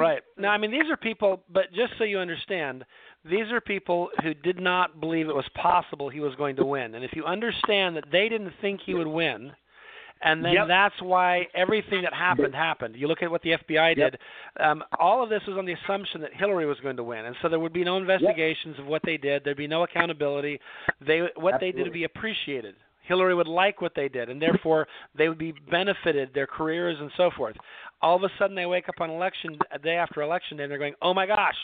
right. 0.00 0.22
Now, 0.38 0.50
I 0.50 0.58
mean, 0.58 0.70
these 0.70 0.90
are 0.90 0.96
people, 0.96 1.44
but 1.52 1.72
just 1.74 1.92
so 1.98 2.04
you 2.04 2.18
understand, 2.18 2.84
these 3.24 3.50
are 3.52 3.60
people 3.60 4.08
who 4.22 4.34
did 4.34 4.58
not 4.60 5.00
believe 5.00 5.28
it 5.28 5.34
was 5.34 5.48
possible 5.54 6.08
he 6.08 6.20
was 6.20 6.34
going 6.36 6.56
to 6.56 6.64
win. 6.64 6.94
And 6.94 7.04
if 7.04 7.12
you 7.14 7.24
understand 7.24 7.96
that 7.96 8.04
they 8.10 8.28
didn't 8.28 8.52
think 8.60 8.80
he 8.84 8.94
would 8.94 9.06
win, 9.06 9.52
and 10.22 10.44
then 10.44 10.52
Yep. 10.54 10.68
that's 10.68 11.02
why 11.02 11.48
everything 11.54 12.02
that 12.02 12.14
happened 12.14 12.54
happened. 12.54 12.96
You 12.96 13.08
look 13.08 13.22
at 13.22 13.30
what 13.30 13.42
the 13.42 13.52
FBI 13.52 13.94
did. 13.96 14.18
Um, 14.60 14.84
all 14.98 15.22
of 15.22 15.28
this 15.28 15.42
was 15.46 15.56
on 15.58 15.64
the 15.64 15.72
assumption 15.72 16.20
that 16.20 16.32
Hillary 16.34 16.66
was 16.66 16.78
going 16.80 16.96
to 16.96 17.04
win, 17.04 17.24
and 17.26 17.36
so 17.42 17.48
there 17.48 17.58
would 17.58 17.72
be 17.72 17.84
no 17.84 17.96
investigations 17.96 18.78
of 18.78 18.86
what 18.86 19.02
they 19.04 19.16
did. 19.16 19.42
There'd 19.44 19.56
be 19.56 19.66
no 19.66 19.82
accountability. 19.82 20.60
They 21.00 21.20
what 21.36 21.60
they 21.60 21.72
did 21.72 21.84
would 21.84 21.92
be 21.92 22.04
appreciated. 22.04 22.76
Hillary 23.04 23.34
would 23.34 23.48
like 23.48 23.80
what 23.80 23.94
they 23.96 24.08
did, 24.08 24.28
and 24.30 24.40
therefore 24.40 24.86
they 25.16 25.28
would 25.28 25.38
be 25.38 25.52
benefited, 25.70 26.32
their 26.34 26.46
careers 26.46 26.96
and 27.00 27.10
so 27.16 27.30
forth. 27.36 27.56
All 28.00 28.16
of 28.16 28.22
a 28.22 28.30
sudden, 28.38 28.54
they 28.54 28.66
wake 28.66 28.88
up 28.88 29.00
on 29.00 29.10
election 29.10 29.58
day 29.82 29.96
after 29.96 30.22
election 30.22 30.56
day, 30.56 30.62
and 30.64 30.70
they're 30.70 30.78
going, 30.78 30.94
"Oh 31.02 31.12
my 31.12 31.26
gosh, 31.26 31.56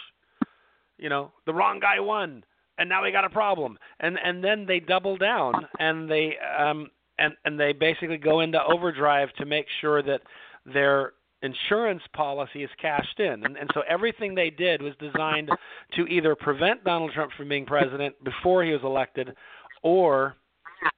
you 0.98 1.08
know, 1.08 1.32
the 1.46 1.54
wrong 1.54 1.78
guy 1.78 2.00
won, 2.00 2.44
and 2.78 2.88
now 2.88 3.02
we 3.04 3.12
got 3.12 3.24
a 3.24 3.30
problem." 3.30 3.78
And 4.00 4.18
and 4.18 4.42
then 4.42 4.66
they 4.66 4.80
double 4.80 5.16
down, 5.16 5.68
and 5.78 6.10
they 6.10 6.36
um 6.38 6.90
and 7.18 7.34
and 7.44 7.58
they 7.58 7.72
basically 7.72 8.18
go 8.18 8.40
into 8.40 8.62
overdrive 8.62 9.32
to 9.38 9.46
make 9.46 9.66
sure 9.80 10.02
that 10.02 10.20
their 10.64 11.12
insurance 11.42 12.02
policy 12.14 12.64
is 12.64 12.70
cashed 12.80 13.20
in. 13.20 13.44
And, 13.44 13.56
and 13.56 13.70
so 13.74 13.82
everything 13.88 14.34
they 14.34 14.50
did 14.50 14.82
was 14.82 14.94
designed 14.98 15.50
to 15.94 16.06
either 16.06 16.34
prevent 16.34 16.84
Donald 16.84 17.12
Trump 17.12 17.32
from 17.36 17.48
being 17.48 17.64
president 17.64 18.14
before 18.24 18.64
he 18.64 18.72
was 18.72 18.80
elected 18.82 19.34
or 19.82 20.34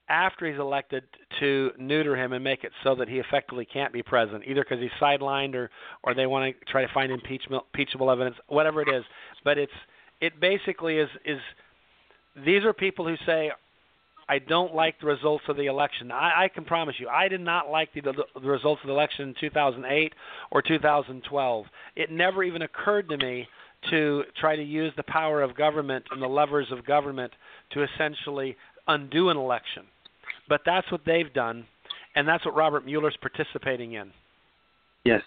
after 0.09 0.51
he's 0.51 0.59
elected 0.59 1.05
to 1.39 1.71
neuter 1.79 2.17
him 2.17 2.33
and 2.33 2.43
make 2.43 2.65
it 2.65 2.73
so 2.83 2.95
that 2.95 3.09
he 3.09 3.19
effectively 3.19 3.65
can't 3.65 3.93
be 3.93 4.03
president, 4.03 4.45
either 4.47 4.63
because 4.63 4.81
he's 4.81 4.91
sidelined 5.01 5.55
or 5.55 5.71
or 6.03 6.15
they 6.15 6.27
want 6.27 6.55
to 6.55 6.65
try 6.71 6.85
to 6.85 6.93
find 6.93 7.13
impeachment, 7.13 7.63
impeachable 7.73 8.11
evidence, 8.11 8.37
whatever 8.49 8.83
it 8.83 8.89
is. 8.89 9.05
But 9.45 9.59
it's 9.59 9.73
it 10.21 10.41
basically 10.41 10.99
is 10.99 11.09
is 11.25 11.39
these 12.45 12.65
are 12.65 12.73
people 12.73 13.07
who 13.07 13.17
say 13.25 13.51
I 14.31 14.39
don't 14.39 14.77
like 14.77 14.95
the 15.01 15.07
results 15.07 15.43
of 15.49 15.57
the 15.57 15.67
election. 15.67 16.13
I, 16.13 16.45
I 16.45 16.49
can 16.49 16.65
promise 16.65 16.95
you, 17.01 17.09
I 17.09 17.27
did 17.27 17.41
not 17.41 17.69
like 17.69 17.93
the, 17.93 18.03
the 18.03 18.49
results 18.49 18.81
of 18.81 18.87
the 18.87 18.93
election 18.93 19.31
in 19.31 19.35
2008 19.41 20.13
or 20.53 20.63
2012. 20.63 21.67
It 21.97 22.13
never 22.13 22.45
even 22.45 22.63
occurred 22.63 23.09
to 23.09 23.17
me 23.17 23.49
to 23.91 24.23
try 24.41 24.55
to 24.55 24.63
use 24.63 24.93
the 24.97 25.03
power 25.03 25.43
of 25.43 25.57
government 25.57 26.05
and 26.13 26.23
the 26.23 26.29
levers 26.29 26.69
of 26.71 26.87
government 26.87 27.33
to 27.73 27.83
essentially 27.83 28.57
undo 28.87 29.31
an 29.31 29.37
election. 29.37 29.83
But 30.49 30.61
that's 30.65 30.89
what 30.93 31.01
they've 31.05 31.33
done, 31.33 31.65
and 32.15 32.29
that's 32.29 32.45
what 32.45 32.55
Robert 32.55 32.87
Mueller's 32.87 33.19
participating 33.21 33.95
in. 33.95 34.13
Yes. 35.05 35.23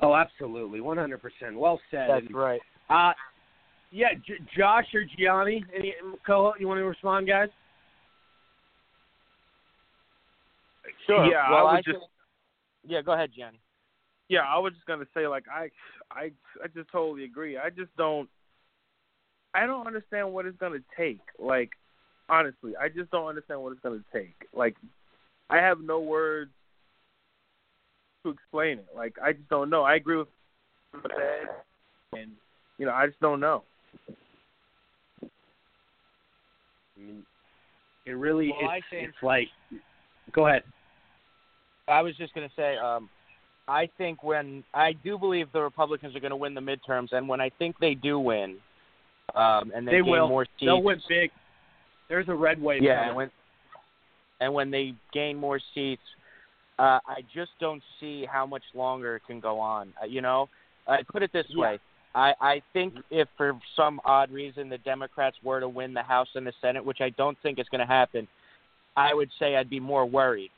Oh, 0.00 0.14
absolutely, 0.14 0.82
one 0.82 0.98
hundred 0.98 1.22
percent. 1.22 1.58
Well 1.58 1.80
said. 1.90 2.08
That's 2.10 2.34
right. 2.34 2.60
Uh, 2.90 3.12
yeah, 3.90 4.08
J- 4.26 4.44
Josh 4.56 4.86
or 4.94 5.04
Gianni, 5.18 5.64
any 5.74 5.94
co 6.26 6.52
you 6.58 6.68
want 6.68 6.80
to 6.80 6.84
respond, 6.84 7.26
guys? 7.26 7.48
Sure. 11.06 11.24
Yeah, 11.26 11.50
well, 11.50 11.66
I 11.66 11.74
I 11.74 11.76
just 11.78 11.88
just. 11.98 12.06
Yeah, 12.86 13.02
go 13.02 13.12
ahead, 13.12 13.30
Gianni. 13.36 13.60
yeah, 14.28 14.40
I 14.40 14.58
was 14.58 14.72
just 14.72 14.86
gonna 14.86 15.06
say 15.14 15.26
like 15.26 15.44
I 15.48 15.70
I 16.10 16.30
I 16.62 16.68
just 16.74 16.90
totally 16.90 17.24
agree. 17.24 17.58
I 17.58 17.70
just 17.70 17.94
don't 17.96 18.28
I 19.54 19.66
don't 19.66 19.86
understand 19.86 20.32
what 20.32 20.46
it's 20.46 20.56
gonna 20.58 20.78
take. 20.96 21.20
Like 21.38 21.70
honestly, 22.28 22.76
I 22.76 22.88
just 22.88 23.10
don't 23.10 23.26
understand 23.26 23.60
what 23.62 23.72
it's 23.72 23.80
gonna 23.82 24.04
take. 24.12 24.46
Like 24.54 24.76
I 25.50 25.56
have 25.56 25.80
no 25.80 26.00
words 26.00 26.52
to 28.22 28.30
explain 28.30 28.78
it. 28.78 28.88
Like 28.94 29.16
I 29.22 29.32
just 29.32 29.48
don't 29.48 29.70
know. 29.70 29.82
I 29.82 29.96
agree 29.96 30.16
with 30.16 30.28
what 30.92 31.12
you 32.12 32.18
and 32.18 32.30
you 32.78 32.86
know 32.86 32.92
I 32.92 33.06
just 33.06 33.20
don't 33.20 33.40
know. 33.40 33.62
I 36.96 37.02
mean, 37.02 37.24
it 38.06 38.12
really 38.12 38.50
Well, 38.50 38.70
it's, 38.76 38.84
think- 38.90 39.08
it's 39.08 39.22
like. 39.22 39.48
Go 40.32 40.46
ahead. 40.46 40.62
I 41.90 42.02
was 42.02 42.16
just 42.16 42.34
going 42.34 42.48
to 42.48 42.54
say, 42.54 42.76
um, 42.76 43.08
I 43.68 43.88
think 43.98 44.22
when 44.22 44.64
I 44.74 44.92
do 44.92 45.18
believe 45.18 45.48
the 45.52 45.60
Republicans 45.60 46.16
are 46.16 46.20
going 46.20 46.30
to 46.30 46.36
win 46.36 46.54
the 46.54 46.60
midterms, 46.60 47.12
and 47.12 47.28
when 47.28 47.40
I 47.40 47.50
think 47.58 47.76
they 47.80 47.94
do 47.94 48.18
win, 48.18 48.56
um, 49.34 49.72
and 49.74 49.86
they, 49.86 49.92
They 49.92 49.98
gain 49.98 50.10
will. 50.10 50.28
more 50.28 50.44
seats, 50.44 50.64
They'll 50.66 50.82
win 50.82 51.00
big. 51.08 51.30
There's 52.08 52.28
a 52.28 52.34
red 52.34 52.60
wave. 52.60 52.82
yeah, 52.82 53.06
and 53.06 53.16
when 53.16 53.30
and 54.40 54.52
when 54.54 54.70
they 54.70 54.94
gain 55.12 55.36
more 55.36 55.60
seats, 55.74 56.02
uh, 56.78 56.98
I 57.06 57.22
just 57.32 57.50
don't 57.60 57.82
see 58.00 58.24
how 58.24 58.46
much 58.46 58.62
longer 58.74 59.16
it 59.16 59.22
can 59.26 59.38
go 59.38 59.60
on. 59.60 59.92
Uh, 60.02 60.06
you 60.06 60.22
know, 60.22 60.48
I 60.88 61.02
put 61.02 61.22
it 61.22 61.32
this 61.32 61.46
Yeah. 61.50 61.60
way. 61.60 61.80
I, 62.14 62.34
I 62.40 62.62
think 62.72 62.94
if 63.10 63.28
for 63.36 63.52
some 63.76 64.00
odd 64.04 64.32
reason 64.32 64.68
the 64.68 64.78
Democrats 64.78 65.36
were 65.44 65.60
to 65.60 65.68
win 65.68 65.94
the 65.94 66.02
House 66.02 66.26
and 66.34 66.44
the 66.44 66.52
Senate, 66.60 66.84
which 66.84 67.00
I 67.00 67.10
don't 67.10 67.38
think 67.42 67.60
is 67.60 67.68
going 67.68 67.80
to 67.80 67.86
happen, 67.86 68.26
I 68.96 69.14
would 69.14 69.30
say 69.38 69.54
I'd 69.54 69.70
be 69.70 69.78
more 69.78 70.06
worried. 70.06 70.50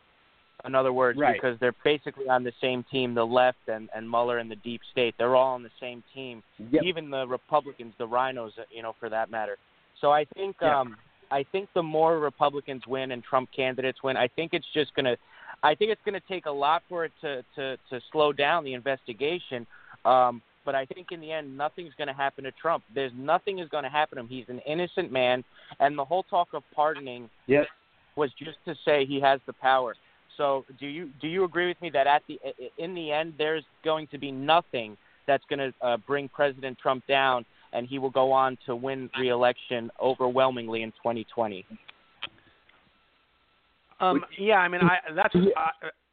In 0.64 0.74
other 0.74 0.92
words, 0.92 1.18
Right. 1.18 1.34
because 1.34 1.58
they're 1.58 1.74
basically 1.84 2.28
on 2.28 2.44
the 2.44 2.52
same 2.60 2.84
team, 2.84 3.14
the 3.14 3.26
left 3.26 3.68
and, 3.68 3.88
and 3.94 4.08
Mueller 4.08 4.38
and 4.38 4.50
the 4.50 4.56
deep 4.56 4.80
state, 4.90 5.14
they're 5.18 5.34
all 5.34 5.54
on 5.54 5.62
the 5.62 5.70
same 5.80 6.02
team. 6.14 6.42
Yep. 6.70 6.84
Even 6.84 7.10
the 7.10 7.26
Republicans, 7.26 7.94
the 7.98 8.06
RINOs, 8.06 8.52
you 8.70 8.82
know, 8.82 8.94
for 9.00 9.08
that 9.08 9.30
matter. 9.30 9.58
So 10.00 10.12
I 10.12 10.24
think 10.24 10.56
Yeah. 10.60 10.80
um 10.80 10.96
I 11.30 11.44
think 11.44 11.72
the 11.72 11.82
more 11.82 12.18
Republicans 12.18 12.86
win 12.86 13.12
and 13.12 13.24
Trump 13.24 13.50
candidates 13.52 14.02
win, 14.02 14.16
I 14.18 14.28
think 14.28 14.52
it's 14.54 14.66
just 14.72 14.94
gonna 14.94 15.16
I 15.62 15.74
think 15.74 15.90
it's 15.90 16.02
gonna 16.04 16.20
take 16.28 16.46
a 16.46 16.50
lot 16.50 16.82
for 16.88 17.04
it 17.04 17.12
to, 17.22 17.42
to, 17.56 17.76
to 17.90 18.00
slow 18.12 18.32
down 18.32 18.64
the 18.64 18.74
investigation. 18.74 19.66
Um 20.04 20.42
but 20.64 20.76
I 20.76 20.84
think 20.86 21.10
in 21.10 21.20
the 21.20 21.32
end 21.32 21.56
nothing's 21.56 21.94
gonna 21.98 22.12
happen 22.12 22.44
to 22.44 22.52
Trump. 22.52 22.84
There's 22.94 23.12
nothing 23.16 23.58
is 23.58 23.68
gonna 23.68 23.90
happen 23.90 24.16
to 24.16 24.20
him. 24.22 24.28
He's 24.28 24.48
an 24.48 24.60
innocent 24.60 25.10
man 25.10 25.42
and 25.80 25.98
the 25.98 26.04
whole 26.04 26.22
talk 26.22 26.48
of 26.54 26.62
pardoning 26.72 27.28
Yes. 27.46 27.66
was 28.14 28.32
just 28.34 28.58
to 28.66 28.76
say 28.84 29.04
he 29.06 29.18
has 29.20 29.40
the 29.46 29.52
power. 29.54 29.96
So 30.36 30.64
do 30.80 30.86
you 30.86 31.10
do 31.20 31.28
you 31.28 31.44
agree 31.44 31.68
with 31.68 31.80
me 31.80 31.90
that 31.90 32.06
at 32.06 32.22
the 32.28 32.40
in 32.78 32.94
the 32.94 33.12
end 33.12 33.34
there's 33.38 33.64
going 33.84 34.06
to 34.08 34.18
be 34.18 34.30
nothing 34.32 34.96
that's 35.26 35.44
going 35.48 35.58
to 35.58 35.86
uh, 35.86 35.96
bring 36.06 36.28
President 36.28 36.78
Trump 36.78 37.06
down, 37.06 37.44
and 37.72 37.86
he 37.86 37.98
will 37.98 38.10
go 38.10 38.32
on 38.32 38.58
to 38.66 38.74
win 38.74 39.08
re-election 39.18 39.90
overwhelmingly 40.00 40.82
in 40.82 40.90
2020? 40.92 41.64
Um, 44.00 44.24
yeah, 44.38 44.56
I 44.56 44.68
mean, 44.68 44.80
I 44.82 44.98
that's 45.14 45.34
I, 45.56 45.70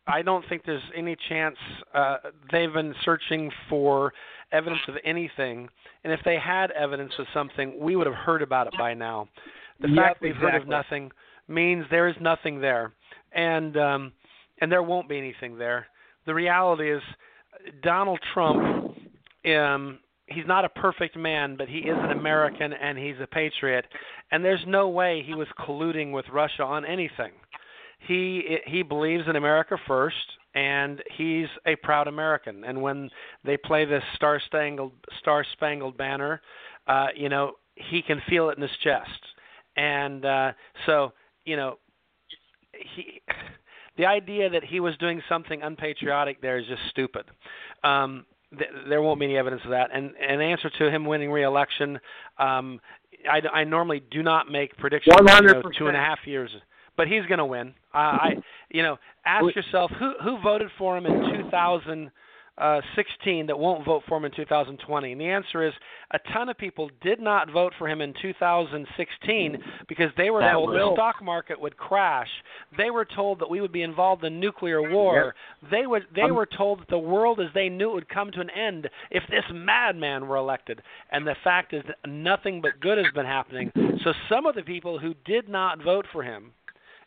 I 0.07 0.21
don't 0.21 0.45
think 0.47 0.63
there's 0.65 0.81
any 0.95 1.15
chance. 1.27 1.55
Uh, 1.93 2.17
they've 2.51 2.71
been 2.71 2.93
searching 3.03 3.51
for 3.67 4.13
evidence 4.51 4.81
of 4.87 4.95
anything, 5.03 5.67
and 6.03 6.13
if 6.13 6.19
they 6.23 6.37
had 6.37 6.71
evidence 6.71 7.13
of 7.17 7.25
something, 7.33 7.79
we 7.79 7.95
would 7.95 8.07
have 8.07 8.15
heard 8.15 8.41
about 8.41 8.67
it 8.67 8.73
by 8.77 8.93
now. 8.93 9.27
The 9.81 9.87
Yep, 9.87 9.95
fact 9.97 10.21
we've 10.21 10.35
heard 10.35 10.55
of 10.55 10.67
nothing 10.67 11.11
means 11.47 11.85
there 11.89 12.07
is 12.07 12.15
nothing 12.21 12.61
there, 12.61 12.91
and 13.33 13.77
um, 13.77 14.11
and 14.61 14.71
there 14.71 14.83
won't 14.83 15.09
be 15.09 15.17
anything 15.17 15.57
there. 15.57 15.87
The 16.25 16.33
reality 16.33 16.91
is, 16.91 17.01
Donald 17.81 18.19
Trump. 18.33 18.95
Um, 19.45 19.99
he's 20.31 20.45
not 20.47 20.65
a 20.65 20.69
perfect 20.69 21.17
man, 21.17 21.55
but 21.55 21.67
he 21.67 21.79
is 21.79 21.97
an 21.97 22.11
American 22.11 22.73
and 22.73 22.97
he's 22.97 23.15
a 23.21 23.27
patriot. 23.27 23.85
And 24.31 24.43
there's 24.43 24.63
no 24.67 24.89
way 24.89 25.23
he 25.25 25.33
was 25.33 25.47
colluding 25.59 26.11
with 26.11 26.25
Russia 26.31 26.63
on 26.63 26.85
anything. 26.85 27.31
He 28.07 28.59
he 28.65 28.81
believes 28.81 29.25
in 29.27 29.35
America 29.35 29.77
first, 29.87 30.15
and 30.55 31.01
he's 31.17 31.47
a 31.65 31.75
proud 31.75 32.07
American. 32.07 32.63
And 32.63 32.81
when 32.81 33.09
they 33.43 33.57
play 33.57 33.85
this 33.85 34.03
Star 34.15 34.41
Spangled 34.45 34.93
Star 35.19 35.45
Spangled 35.53 35.97
Banner, 35.97 36.41
uh, 36.87 37.07
you 37.15 37.27
know 37.27 37.53
he 37.75 38.01
can 38.01 38.21
feel 38.29 38.49
it 38.49 38.57
in 38.57 38.61
his 38.61 38.71
chest. 38.83 39.19
And 39.75 40.25
uh, 40.25 40.51
so 40.85 41.11
you 41.43 41.57
know 41.57 41.77
he 42.95 43.21
the 43.97 44.05
idea 44.05 44.49
that 44.49 44.63
he 44.63 44.79
was 44.79 44.95
doing 44.97 45.21
something 45.27 45.61
unpatriotic 45.61 46.41
there 46.41 46.57
is 46.57 46.67
just 46.67 46.81
stupid. 46.89 47.25
Um, 47.83 48.25
th- 48.57 48.69
there 48.87 49.01
won't 49.01 49.19
be 49.19 49.25
any 49.25 49.37
evidence 49.37 49.61
of 49.65 49.71
that. 49.71 49.89
And 49.93 50.11
in 50.15 50.41
answer 50.41 50.69
to 50.69 50.89
him 50.89 51.05
winning 51.05 51.31
re-election, 51.31 51.99
um, 52.37 52.79
I, 53.29 53.41
I 53.53 53.63
normally 53.63 54.01
do 54.11 54.23
not 54.23 54.49
make 54.49 54.77
predictions. 54.77 55.15
Two 55.77 55.87
and 55.87 55.97
a 55.97 55.99
half 55.99 56.19
years, 56.25 56.49
but 56.95 57.07
he's 57.07 57.25
going 57.25 57.39
to 57.39 57.45
win. 57.45 57.73
Uh, 57.93 57.97
I, 57.97 58.29
you 58.69 58.83
know, 58.83 58.97
ask 59.25 59.43
yourself 59.55 59.91
who 59.99 60.13
who 60.23 60.41
voted 60.41 60.69
for 60.77 60.97
him 60.97 61.05
in 61.05 61.21
2016 62.59 63.47
that 63.47 63.57
won't 63.57 63.85
vote 63.85 64.03
for 64.07 64.17
him 64.17 64.25
in 64.25 64.31
2020. 64.31 65.11
And 65.11 65.21
the 65.21 65.25
answer 65.25 65.65
is 65.67 65.73
a 66.11 66.19
ton 66.33 66.49
of 66.49 66.57
people 66.57 66.89
did 67.01 67.19
not 67.19 67.51
vote 67.51 67.73
for 67.77 67.87
him 67.87 68.01
in 68.01 68.13
2016 68.21 69.57
because 69.87 70.09
they 70.17 70.29
were 70.29 70.41
That 70.41 70.53
told 70.53 70.69
will. 70.69 70.89
the 70.89 70.95
stock 70.95 71.23
market 71.23 71.59
would 71.59 71.77
crash. 71.77 72.27
They 72.77 72.89
were 72.89 73.05
told 73.05 73.39
that 73.39 73.49
we 73.49 73.61
would 73.61 73.71
be 73.71 73.83
involved 73.83 74.23
in 74.23 74.39
nuclear 74.39 74.81
war. 74.91 75.35
They 75.71 75.85
would 75.87 76.07
they 76.15 76.23
Um, 76.23 76.35
were 76.35 76.45
told 76.45 76.81
that 76.81 76.87
the 76.89 76.97
world 76.99 77.39
as 77.39 77.51
they 77.53 77.69
knew 77.69 77.91
it 77.91 77.93
would 77.95 78.09
come 78.09 78.31
to 78.31 78.41
an 78.41 78.49
end 78.49 78.89
if 79.11 79.23
this 79.27 79.45
madman 79.51 80.27
were 80.27 80.35
elected. 80.37 80.81
And 81.11 81.25
the 81.25 81.35
fact 81.43 81.73
is 81.73 81.83
that 81.85 81.97
nothing 82.09 82.61
but 82.61 82.79
good 82.79 82.97
has 82.97 83.11
been 83.13 83.25
happening. 83.25 83.71
So 84.03 84.13
some 84.27 84.45
of 84.45 84.55
the 84.55 84.63
people 84.63 84.99
who 84.99 85.13
did 85.25 85.47
not 85.49 85.79
vote 85.81 86.05
for 86.11 86.23
him 86.23 86.51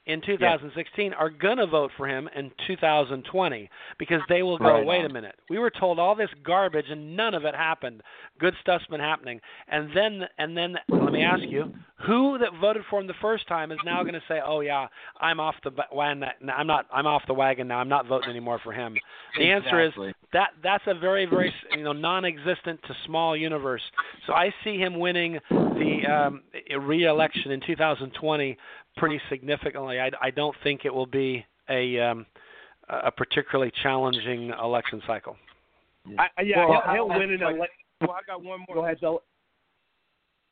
in 0.07 0.21
2016 0.21 1.13
are 1.13 1.31
going 1.31 1.59
to 1.59 1.67
vote 1.67 1.91
for 1.97 2.09
him 2.09 2.29
in 2.35 2.51
2020 2.67 3.71
because 3.99 4.21
they 4.29 4.43
will 4.43 4.59
go, 4.59 4.65
Right. 4.65 4.87
wait 4.87 5.05
a 5.05 5.09
minute. 5.09 5.37
We 5.49 5.59
were 5.59 5.71
told 5.71 5.99
all 5.99 6.15
this 6.15 6.31
garbage 6.45 6.87
and 6.91 7.17
none 7.17 7.35
of 7.35 7.45
it 7.45 7.55
happened. 7.55 8.03
Good 8.41 8.55
stuff's 8.61 8.87
been 8.87 9.01
happening. 9.01 9.41
And 9.69 9.91
then 9.95 10.23
and 10.39 10.57
then 10.57 10.77
let 10.89 11.13
me 11.13 11.23
ask 11.23 11.43
you, 11.45 11.73
who 12.07 12.37
that 12.39 12.51
voted 12.61 12.83
for 12.91 13.01
him 13.01 13.07
the 13.07 13.15
first 13.21 13.47
time 13.47 13.71
is 13.71 13.79
now 13.85 14.03
going 14.03 14.15
to 14.15 14.23
say, 14.27 14.41
"Oh 14.45 14.61
yeah, 14.61 14.89
I'm 15.21 15.39
off 15.39 15.55
the 15.63 15.71
wagon. 15.93 16.25
I'm 16.53 16.67
not 16.67 16.87
I'm 16.93 17.07
off 17.07 17.23
the 17.29 17.35
wagon 17.35 17.69
now. 17.69 17.79
I'm 17.79 17.89
not 17.89 18.07
voting 18.07 18.31
anymore 18.31 18.59
for 18.65 18.73
him." 18.73 18.97
The 19.39 19.51
answer 19.51 19.81
is 19.81 19.93
that 20.33 20.49
that's 20.63 20.85
a 20.87 20.95
very 20.95 21.27
very 21.27 21.53
you 21.77 21.85
know 21.85 21.93
non-existent 21.93 22.81
to 22.89 22.95
small 23.07 23.37
universe. 23.37 23.83
So 24.27 24.33
I 24.33 24.53
see 24.65 24.79
him 24.79 24.99
winning 24.99 25.39
the 25.51 26.01
um, 26.13 26.43
re-election 26.81 27.53
in 27.53 27.61
2020 27.65 28.57
pretty 28.97 29.21
significantly. 29.29 30.01
I, 30.01 30.11
I 30.21 30.31
don't 30.31 30.55
think 30.63 30.85
it 30.85 30.95
will 30.95 31.07
be 31.07 31.45
a 31.69 31.99
um, 32.01 32.27
a 32.89 33.11
particularly 33.11 33.73
challenging 33.83 34.51
election 34.63 35.03
cycle. 35.07 35.37
I, 36.19 36.29
I- 36.37 36.43
yeah, 36.43 36.67
Well, 36.67 36.83
he'll, 36.87 36.95
he'll 36.95 37.09
win 37.19 37.31
an 37.33 37.41
like- 37.41 37.55
election. 37.57 37.77
Well, 38.01 38.11
I 38.13 38.21
got 38.27 38.43
one 38.43 38.61
more. 38.69 38.75
Go 38.77 38.85
ahead, 38.85 38.99
Bill. 39.01 39.23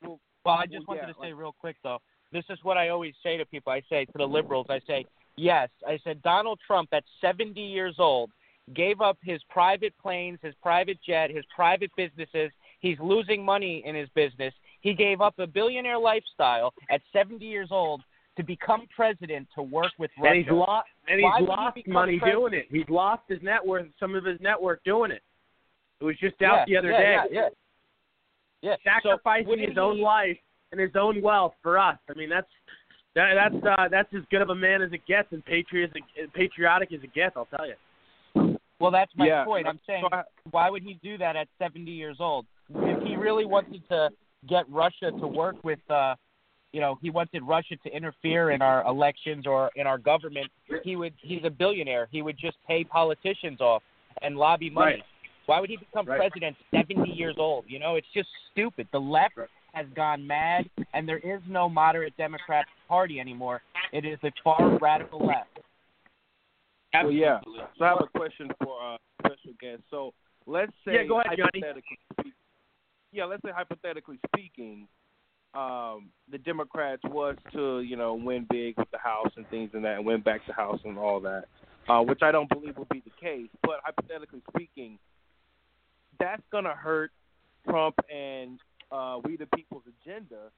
Well, 0.03 0.19
I 0.55 0.65
just 0.65 0.87
Well, 0.87 0.97
wanted 0.97 1.07
yeah, 1.07 1.13
to 1.13 1.19
say 1.21 1.33
real 1.33 1.53
quick 1.59 1.75
though. 1.83 1.99
This 2.31 2.45
is 2.49 2.57
what 2.63 2.77
I 2.77 2.89
always 2.89 3.13
say 3.21 3.37
to 3.37 3.45
people. 3.45 3.71
I 3.73 3.81
say 3.89 4.05
to 4.05 4.11
the 4.17 4.25
liberals, 4.25 4.67
I 4.69 4.79
say, 4.87 5.05
yes. 5.35 5.69
I 5.85 5.99
said 6.03 6.21
Donald 6.21 6.59
Trump 6.65 6.89
at 6.93 7.03
70 7.19 7.59
years 7.59 7.95
old 7.99 8.31
gave 8.73 9.01
up 9.01 9.17
his 9.21 9.41
private 9.49 9.93
planes, 10.01 10.39
his 10.41 10.53
private 10.63 10.97
jet, 11.05 11.29
his 11.29 11.43
private 11.53 11.91
businesses. 11.97 12.51
He's 12.79 12.97
losing 13.01 13.43
money 13.43 13.83
in 13.85 13.95
his 13.95 14.07
business. 14.15 14.53
He 14.79 14.93
gave 14.93 15.19
up 15.19 15.37
a 15.39 15.45
billionaire 15.47 15.99
lifestyle 15.99 16.73
at 16.89 17.01
70 17.11 17.45
years 17.45 17.67
old 17.69 18.01
to 18.41 18.45
become 18.45 18.87
president 18.95 19.47
to 19.55 19.61
work 19.61 19.91
with 19.99 20.09
Russia. 20.17 20.35
And 20.35 20.43
he's 20.43 20.51
lost 20.51 20.87
and 21.07 21.19
he's 21.19 21.25
would 21.25 21.41
he 21.41 21.47
lost 21.47 21.75
become 21.75 21.93
money 21.93 22.19
president? 22.19 22.41
doing 22.41 22.53
it. 22.53 22.67
He's 22.71 22.89
lost 22.89 23.21
his 23.27 23.39
net 23.41 23.65
worth, 23.65 23.87
some 23.99 24.15
of 24.15 24.25
his 24.25 24.39
net 24.41 24.59
worth 24.59 24.79
doing 24.83 25.11
it. 25.11 25.21
It 25.99 26.03
was 26.03 26.15
just 26.19 26.41
out 26.41 26.67
yeah, 26.67 26.73
the 26.73 26.77
other 26.77 26.91
yeah, 26.91 26.97
day. 26.97 27.29
Yeah, 27.31 27.41
yeah. 28.61 28.75
yeah. 28.83 28.93
Sacrificing 29.01 29.47
wouldn't 29.47 29.69
his 29.69 29.77
own 29.77 30.01
life 30.01 30.37
and 30.71 30.81
his 30.81 30.91
own 30.95 31.21
wealth 31.21 31.53
for 31.61 31.77
us. 31.77 31.97
I 32.09 32.13
mean, 32.13 32.29
that's 32.29 32.47
that, 33.13 33.33
that's 33.35 33.65
uh, 33.79 33.87
that's 33.89 34.09
as 34.15 34.23
good 34.31 34.41
of 34.41 34.49
a 34.49 34.55
man 34.55 34.81
as 34.81 34.91
it 34.93 35.05
gets, 35.07 35.27
and 35.31 35.45
patriot 35.45 35.91
patriotic 36.33 36.91
as 36.91 37.03
it 37.03 37.13
gets. 37.13 37.35
I'll 37.37 37.45
tell 37.45 37.67
you. 37.67 38.57
Well, 38.79 38.89
that's 38.89 39.11
my 39.15 39.27
Yeah. 39.27 39.45
point. 39.45 39.67
I'm 39.67 39.79
saying, 39.85 40.05
why 40.49 40.71
would 40.71 40.81
he 40.81 40.95
do 41.03 41.15
that 41.19 41.35
at 41.35 41.47
70 41.59 41.91
years 41.91 42.17
old? 42.19 42.47
If 42.73 43.03
he 43.03 43.15
really 43.15 43.45
wanted 43.45 43.87
to 43.89 44.09
get 44.49 44.67
Russia 44.69 45.11
to 45.11 45.27
work 45.27 45.63
with, 45.63 45.79
uh, 45.91 46.15
you 46.73 46.79
know, 46.79 46.97
he 47.01 47.09
wanted 47.09 47.43
Russia 47.43 47.75
to 47.83 47.89
interfere 47.95 48.51
in 48.51 48.61
our 48.61 48.85
elections 48.87 49.45
or 49.45 49.69
in 49.75 49.87
our 49.87 49.97
government, 49.97 50.47
he 50.83 50.95
would. 50.95 51.13
He's 51.21 51.41
a 51.43 51.49
billionaire. 51.49 52.07
He 52.11 52.21
would 52.21 52.37
just 52.37 52.57
pay 52.67 52.83
politicians 52.83 53.59
off 53.59 53.83
and 54.21 54.37
lobby 54.37 54.69
money. 54.69 54.93
Right. 54.95 55.03
Why 55.47 55.59
would 55.59 55.69
he 55.69 55.77
become 55.77 56.05
Right. 56.05 56.17
president 56.17 56.55
70 56.71 57.09
years 57.11 57.35
old? 57.37 57.65
You 57.67 57.79
know, 57.79 57.95
it's 57.95 58.07
just 58.13 58.29
stupid. 58.51 58.87
The 58.91 58.99
left 58.99 59.35
has 59.73 59.85
gone 59.95 60.25
mad, 60.25 60.69
and 60.93 61.07
there 61.07 61.17
is 61.19 61.41
no 61.47 61.67
moderate 61.67 62.15
Democrat 62.17 62.65
Party 62.87 63.19
anymore. 63.19 63.61
It 63.91 64.05
is 64.05 64.17
the 64.21 64.31
far 64.43 64.77
radical 64.77 65.19
left. 65.25 65.49
Well, 66.93 67.11
yeah. 67.11 67.39
So 67.77 67.85
I 67.85 67.89
have 67.89 68.01
a 68.01 68.17
question 68.17 68.49
for 68.63 68.93
uh, 68.93 68.97
special 69.19 69.53
guest. 69.59 69.81
So 69.89 70.13
let's 70.45 70.71
say 70.85 70.93
Yeah, 70.95 71.03
go 71.05 71.21
ahead, 71.21 71.37
Gianni. 71.37 71.49
hypothetically 71.63 71.97
speak- 72.19 72.33
yeah, 73.13 73.25
let's 73.25 73.41
say 73.43 73.51
hypothetically 73.53 74.19
speaking, 74.27 74.87
um, 75.53 76.09
the 76.31 76.37
Democrats 76.37 77.01
was 77.05 77.35
to 77.53 77.81
you 77.81 77.95
know 77.95 78.13
win 78.13 78.47
big 78.49 78.77
with 78.77 78.89
the 78.91 78.97
House 78.97 79.31
and 79.35 79.47
things 79.49 79.71
and 79.73 79.83
that, 79.83 79.97
and 79.97 80.05
win 80.05 80.21
back 80.21 80.41
the 80.47 80.53
House 80.53 80.79
and 80.85 80.97
all 80.97 81.19
that, 81.21 81.45
uh, 81.89 82.01
which 82.01 82.19
I 82.21 82.31
don't 82.31 82.49
believe 82.49 82.77
will 82.77 82.87
be 82.91 83.03
the 83.03 83.11
case. 83.19 83.49
But 83.61 83.81
hypothetically 83.83 84.41
speaking, 84.49 84.97
that's 86.19 86.43
gonna 86.51 86.75
hurt 86.75 87.11
Trump 87.65 87.95
and 88.13 88.59
uh, 88.91 89.19
we 89.23 89.37
the 89.37 89.45
people's 89.47 89.83
agenda. 90.03 90.51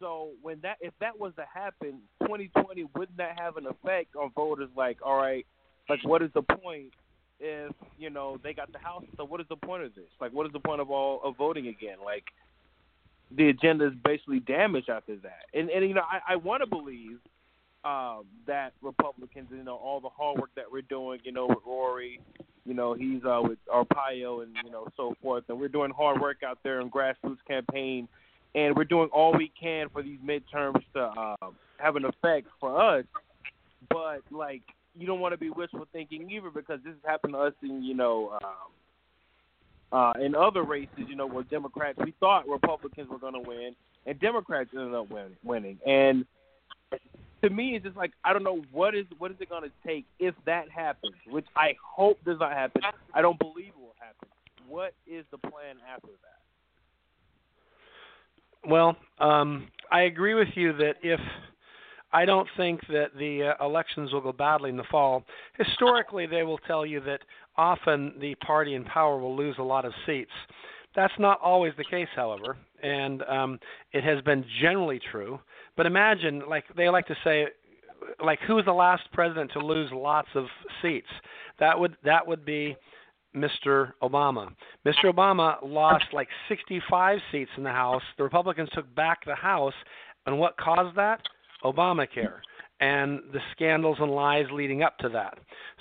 So 0.00 0.30
when 0.42 0.60
that 0.62 0.78
if 0.80 0.94
that 1.00 1.18
was 1.18 1.32
to 1.36 1.44
happen, 1.52 2.00
2020 2.22 2.86
wouldn't 2.96 3.18
that 3.18 3.38
have 3.38 3.56
an 3.56 3.66
effect 3.66 4.16
on 4.16 4.30
voters? 4.34 4.68
Like, 4.76 4.98
all 5.04 5.16
right, 5.16 5.46
like 5.88 6.00
what 6.04 6.22
is 6.22 6.30
the 6.34 6.42
point 6.42 6.92
if 7.38 7.72
you 7.98 8.10
know 8.10 8.38
they 8.42 8.52
got 8.52 8.72
the 8.72 8.78
House? 8.78 9.04
So 9.16 9.24
what 9.24 9.40
is 9.40 9.46
the 9.48 9.56
point 9.56 9.84
of 9.84 9.94
this? 9.94 10.08
Like, 10.20 10.32
what 10.32 10.46
is 10.46 10.52
the 10.52 10.60
point 10.60 10.80
of 10.80 10.90
all 10.90 11.20
of 11.22 11.36
voting 11.36 11.68
again? 11.68 11.98
Like, 12.04 12.24
the 13.36 13.48
agenda 13.48 13.86
is 13.86 13.92
basically 14.04 14.40
damaged 14.40 14.88
after 14.88 15.16
that. 15.16 15.46
And 15.54 15.70
and 15.70 15.86
you 15.88 15.94
know 15.94 16.02
I, 16.02 16.34
I 16.34 16.36
want 16.36 16.62
to 16.62 16.66
believe 16.66 17.18
um, 17.84 18.24
that 18.46 18.72
Republicans, 18.80 19.48
you 19.50 19.64
know, 19.64 19.76
all 19.76 20.00
the 20.00 20.08
hard 20.08 20.38
work 20.38 20.50
that 20.54 20.70
we're 20.70 20.82
doing, 20.82 21.20
you 21.24 21.32
know, 21.32 21.46
with 21.46 21.58
Rory, 21.66 22.20
you 22.64 22.74
know, 22.74 22.94
he's 22.94 23.24
uh, 23.24 23.40
with 23.42 23.58
Arpaio 23.68 24.42
and 24.44 24.54
you 24.64 24.70
know 24.70 24.86
so 24.96 25.14
forth, 25.20 25.44
and 25.48 25.58
we're 25.58 25.68
doing 25.68 25.90
hard 25.90 26.20
work 26.20 26.38
out 26.46 26.58
there 26.62 26.80
in 26.80 26.90
grassroots 26.90 27.38
campaign, 27.48 28.06
and 28.54 28.76
we're 28.76 28.84
doing 28.84 29.08
all 29.12 29.36
we 29.36 29.50
can 29.60 29.88
for 29.88 30.02
these 30.02 30.18
midterms 30.24 30.80
to 30.94 31.00
uh, 31.00 31.50
have 31.78 31.96
an 31.96 32.04
effect 32.04 32.46
for 32.60 32.80
us. 32.80 33.04
But 33.90 34.20
like, 34.30 34.62
you 34.94 35.06
don't 35.06 35.20
want 35.20 35.32
to 35.32 35.38
be 35.38 35.50
wishful 35.50 35.86
thinking 35.92 36.30
either 36.30 36.50
because 36.50 36.78
this 36.84 36.94
has 37.02 37.10
happened 37.10 37.34
to 37.34 37.40
us 37.40 37.54
in 37.62 37.82
you 37.82 37.94
know. 37.94 38.38
Um, 38.42 38.70
uh, 39.92 40.12
in 40.20 40.34
other 40.34 40.62
races, 40.62 41.04
you 41.06 41.14
know, 41.14 41.26
where 41.26 41.44
Democrats, 41.44 41.98
we 42.04 42.14
thought 42.18 42.48
Republicans 42.48 43.08
were 43.10 43.18
going 43.18 43.34
to 43.34 43.40
win, 43.40 43.74
and 44.06 44.18
Democrats 44.20 44.70
ended 44.74 44.94
up 44.94 45.10
win, 45.10 45.36
winning. 45.44 45.78
And 45.86 46.24
to 47.42 47.50
me, 47.50 47.76
it's 47.76 47.84
just 47.84 47.96
like 47.96 48.12
I 48.24 48.32
don't 48.32 48.44
know 48.44 48.62
what 48.72 48.94
is 48.94 49.04
what 49.18 49.30
is 49.30 49.36
it 49.40 49.50
going 49.50 49.64
to 49.64 49.72
take 49.86 50.06
if 50.18 50.34
that 50.46 50.70
happens, 50.70 51.14
which 51.28 51.46
I 51.56 51.74
hope 51.84 52.18
does 52.24 52.38
not 52.40 52.52
happen. 52.52 52.82
I 53.14 53.20
don't 53.20 53.38
believe 53.38 53.68
it 53.68 53.78
will 53.78 53.94
happen. 53.98 54.28
What 54.66 54.94
is 55.06 55.24
the 55.30 55.38
plan 55.38 55.76
after 55.92 56.08
that? 56.08 56.38
Well, 58.70 58.96
um, 59.18 59.68
I 59.90 60.02
agree 60.02 60.34
with 60.34 60.48
you 60.54 60.72
that 60.74 60.94
if 61.02 61.20
I 62.12 62.24
don't 62.24 62.48
think 62.56 62.80
that 62.88 63.08
the 63.18 63.54
uh, 63.58 63.64
elections 63.64 64.12
will 64.12 64.20
go 64.20 64.32
badly 64.32 64.70
in 64.70 64.76
the 64.76 64.84
fall. 64.90 65.24
Historically, 65.56 66.26
they 66.26 66.42
will 66.42 66.58
tell 66.58 66.84
you 66.84 67.00
that 67.00 67.20
often 67.56 68.14
the 68.20 68.34
party 68.36 68.74
in 68.74 68.84
power 68.84 69.18
will 69.18 69.36
lose 69.36 69.56
a 69.58 69.62
lot 69.62 69.84
of 69.84 69.92
seats. 70.06 70.30
That's 70.94 71.12
not 71.18 71.40
always 71.40 71.72
the 71.76 71.84
case, 71.84 72.08
however, 72.14 72.56
and 72.82 73.22
um, 73.22 73.58
it 73.92 74.04
has 74.04 74.20
been 74.22 74.44
generally 74.60 75.00
true. 75.10 75.40
But 75.76 75.86
imagine, 75.86 76.42
like 76.48 76.64
they 76.76 76.88
like 76.90 77.06
to 77.06 77.16
say, 77.24 77.46
like 78.22 78.38
who's 78.46 78.64
the 78.66 78.72
last 78.72 79.04
president 79.12 79.52
to 79.52 79.58
lose 79.58 79.90
lots 79.92 80.28
of 80.34 80.46
seats? 80.82 81.08
That 81.60 81.78
would 81.78 81.96
that 82.04 82.26
would 82.26 82.44
be 82.44 82.76
Mr. 83.34 83.92
Obama. 84.02 84.52
Mr. 84.84 85.04
Obama 85.04 85.56
lost 85.62 86.04
like 86.12 86.28
65 86.48 87.18
seats 87.30 87.50
in 87.56 87.62
the 87.62 87.70
House. 87.70 88.02
The 88.18 88.24
Republicans 88.24 88.68
took 88.74 88.94
back 88.94 89.24
the 89.24 89.34
House, 89.34 89.74
and 90.26 90.38
what 90.38 90.58
caused 90.58 90.96
that? 90.96 91.22
Obamacare 91.64 92.40
and 92.82 93.20
the 93.32 93.38
scandals 93.52 93.96
and 94.00 94.10
lies 94.10 94.44
leading 94.52 94.82
up 94.82 94.98
to 94.98 95.08
that. 95.08 95.38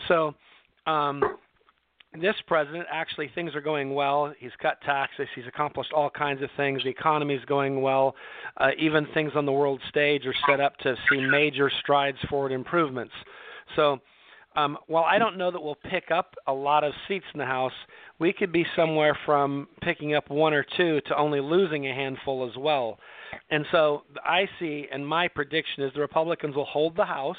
So, 0.08 0.36
um, 0.86 1.22
this 2.20 2.36
president 2.46 2.86
actually 2.92 3.32
things 3.34 3.56
are 3.56 3.62
going 3.62 3.94
well. 3.94 4.34
He's 4.38 4.52
cut 4.62 4.82
taxes. 4.82 5.28
He's 5.34 5.48
accomplished 5.48 5.94
all 5.94 6.10
kinds 6.10 6.42
of 6.42 6.50
things. 6.58 6.84
The 6.84 6.90
economy 6.90 7.36
is 7.36 7.46
going 7.46 7.82
well. 7.82 8.16
Uh, 8.58 8.72
even 8.78 9.08
things 9.14 9.32
on 9.36 9.46
the 9.46 9.52
world 9.52 9.82
stage 9.88 10.26
are 10.26 10.36
set 10.50 10.60
up 10.60 10.76
to 10.78 10.96
see 11.10 11.22
major 11.22 11.72
strides 11.82 12.18
forward 12.30 12.52
improvements. 12.52 13.14
So, 13.76 14.00
um, 14.58 14.78
while 14.88 15.06
I 15.06 15.18
don't 15.18 15.38
know 15.38 15.50
that 15.50 15.64
we'll 15.64 15.78
pick 15.90 16.12
up 16.12 16.36
a 16.48 16.52
lot 16.54 16.84
of 16.84 16.92
seats 17.08 17.24
in 17.34 17.38
the 17.38 17.46
House, 17.46 17.72
we 18.20 18.34
could 18.34 18.52
be 18.52 18.66
somewhere 18.76 19.18
from 19.26 19.70
picking 19.82 20.14
up 20.14 20.30
one 20.30 20.54
or 20.54 20.66
two 20.76 21.00
to 21.08 21.16
only 21.16 21.40
losing 21.40 21.88
a 21.88 21.94
handful 21.94 22.46
as 22.46 22.58
well. 22.58 23.00
And 23.50 23.66
so 23.72 24.04
I 24.26 24.50
see, 24.60 24.88
and 24.92 25.08
my 25.08 25.30
prediction 25.30 25.84
is 25.84 25.94
the 25.94 26.02
Republicans 26.02 26.58
will 26.58 26.66
hold 26.66 26.98
the 26.98 27.06
House, 27.06 27.38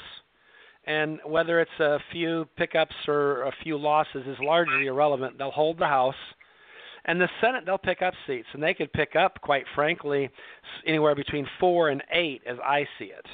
and 0.85 1.19
whether 1.25 1.59
it's 1.59 1.79
a 1.79 1.99
few 2.11 2.47
pickups 2.57 2.95
or 3.07 3.43
a 3.43 3.51
few 3.63 3.77
losses 3.77 4.23
is 4.27 4.37
largely 4.41 4.87
irrelevant. 4.87 5.37
They'll 5.37 5.51
hold 5.51 5.79
the 5.79 5.87
House. 5.87 6.15
And 7.05 7.19
the 7.19 7.27
Senate, 7.41 7.63
they'll 7.65 7.77
pick 7.77 8.01
up 8.01 8.13
seats, 8.25 8.47
and 8.53 8.63
they 8.63 8.73
could 8.73 8.91
pick 8.93 9.17
up, 9.17 9.41
quite 9.41 9.65
frankly, 9.75 10.29
anywhere 10.87 11.15
between 11.15 11.45
four 11.59 11.89
and 11.89 12.01
eight, 12.11 12.41
as 12.47 12.57
I 12.63 12.87
see 12.97 13.05
it 13.05 13.25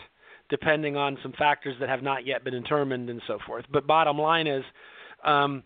depending 0.49 0.97
on 0.97 1.17
some 1.21 1.31
factors 1.33 1.75
that 1.79 1.89
have 1.89 2.01
not 2.01 2.25
yet 2.25 2.43
been 2.43 2.53
determined 2.53 3.09
and 3.09 3.21
so 3.27 3.37
forth. 3.45 3.65
But 3.71 3.87
bottom 3.87 4.17
line 4.17 4.47
is, 4.47 4.63
um, 5.23 5.63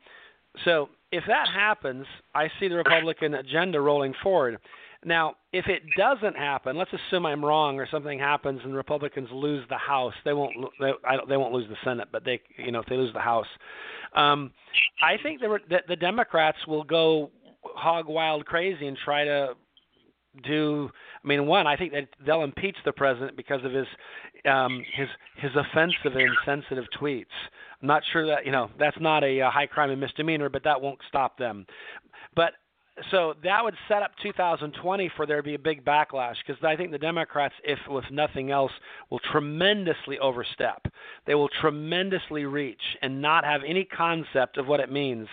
so 0.65 0.89
if 1.11 1.23
that 1.27 1.47
happens, 1.47 2.05
I 2.35 2.49
see 2.59 2.67
the 2.67 2.75
Republican 2.75 3.35
agenda 3.35 3.79
rolling 3.79 4.13
forward. 4.21 4.57
Now, 5.05 5.35
if 5.51 5.67
it 5.67 5.83
doesn't 5.97 6.35
happen, 6.35 6.77
let's 6.77 6.91
assume 6.93 7.25
I'm 7.25 7.43
wrong 7.43 7.79
or 7.79 7.87
something 7.89 8.17
happens 8.17 8.61
and 8.63 8.75
Republicans 8.75 9.29
lose 9.31 9.65
the 9.69 9.77
House. 9.77 10.13
They 10.25 10.33
won't. 10.33 10.53
They, 10.79 10.91
they 11.27 11.37
won't 11.37 11.53
lose 11.53 11.67
the 11.69 11.77
Senate, 11.83 12.07
but 12.11 12.23
they, 12.23 12.41
you 12.57 12.71
know, 12.71 12.79
if 12.79 12.85
they 12.87 12.95
lose 12.95 13.13
the 13.13 13.19
House, 13.19 13.47
um, 14.15 14.51
I 15.01 15.17
think 15.21 15.41
the, 15.41 15.59
the 15.69 15.79
the 15.87 15.95
Democrats 15.95 16.57
will 16.67 16.83
go 16.83 17.31
hog 17.63 18.07
wild 18.07 18.45
crazy 18.45 18.87
and 18.87 18.97
try 18.97 19.23
to 19.23 19.53
do 20.43 20.89
I 21.23 21.27
mean 21.27 21.45
one 21.45 21.67
I 21.67 21.77
think 21.77 21.93
that 21.93 22.07
they'll 22.25 22.43
impeach 22.43 22.75
the 22.85 22.91
president 22.91 23.37
because 23.37 23.63
of 23.63 23.71
his 23.71 23.87
um 24.49 24.83
his 24.93 25.07
his 25.37 25.51
offensive 25.55 26.15
and 26.15 26.21
insensitive 26.21 26.85
tweets. 26.99 27.25
I'm 27.81 27.87
not 27.87 28.03
sure 28.11 28.25
that 28.27 28.45
you 28.45 28.51
know 28.51 28.69
that's 28.79 28.97
not 28.99 29.23
a, 29.23 29.39
a 29.39 29.49
high 29.49 29.67
crime 29.67 29.91
and 29.91 30.01
misdemeanor 30.01 30.49
but 30.49 30.63
that 30.63 30.81
won't 30.81 30.99
stop 31.07 31.37
them. 31.37 31.65
But 32.35 32.53
so 33.09 33.33
that 33.43 33.63
would 33.63 33.73
set 33.87 34.03
up 34.03 34.11
2020 34.21 35.11
for 35.15 35.25
there 35.25 35.37
to 35.37 35.43
be 35.43 35.55
a 35.55 35.59
big 35.59 35.83
backlash 35.83 36.35
because 36.45 36.63
I 36.63 36.75
think 36.75 36.91
the 36.91 36.99
Democrats, 36.99 37.55
if 37.63 37.79
with 37.87 38.05
nothing 38.11 38.51
else, 38.51 38.71
will 39.09 39.19
tremendously 39.31 40.19
overstep. 40.19 40.85
They 41.25 41.33
will 41.33 41.49
tremendously 41.59 42.45
reach 42.45 42.81
and 43.01 43.19
not 43.19 43.45
have 43.45 43.61
any 43.67 43.85
concept 43.85 44.57
of 44.57 44.67
what 44.67 44.79
it 44.79 44.91
means, 44.91 45.27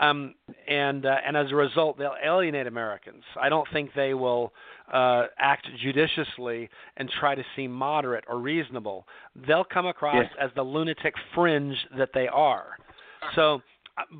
um, 0.00 0.34
and 0.66 1.06
uh, 1.06 1.16
and 1.24 1.36
as 1.36 1.52
a 1.52 1.54
result, 1.54 1.96
they'll 1.96 2.16
alienate 2.24 2.66
Americans. 2.66 3.22
I 3.40 3.48
don't 3.50 3.68
think 3.72 3.90
they 3.94 4.14
will 4.14 4.52
uh, 4.92 5.26
act 5.38 5.68
judiciously 5.80 6.68
and 6.96 7.08
try 7.20 7.36
to 7.36 7.42
seem 7.54 7.70
moderate 7.70 8.24
or 8.28 8.40
reasonable. 8.40 9.06
They'll 9.46 9.64
come 9.64 9.86
across 9.86 10.26
as 10.40 10.50
the 10.56 10.62
lunatic 10.62 11.14
fringe 11.34 11.76
that 11.96 12.10
they 12.12 12.26
are. 12.26 12.76
So 13.34 13.62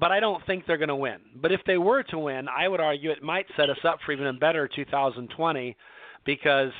but 0.00 0.10
I 0.10 0.20
don't 0.20 0.44
think 0.46 0.64
they're 0.66 0.78
going 0.78 0.88
to 0.88 0.96
win. 0.96 1.18
But 1.36 1.52
if 1.52 1.60
they 1.66 1.76
were 1.78 2.02
to 2.04 2.18
win, 2.18 2.48
I 2.48 2.66
would 2.68 2.80
argue 2.80 3.10
it 3.10 3.22
might 3.22 3.46
set 3.56 3.68
us 3.70 3.78
up 3.84 3.98
for 4.04 4.12
even 4.12 4.26
a 4.26 4.32
better 4.32 4.68
2020 4.68 5.76
because 6.24 6.72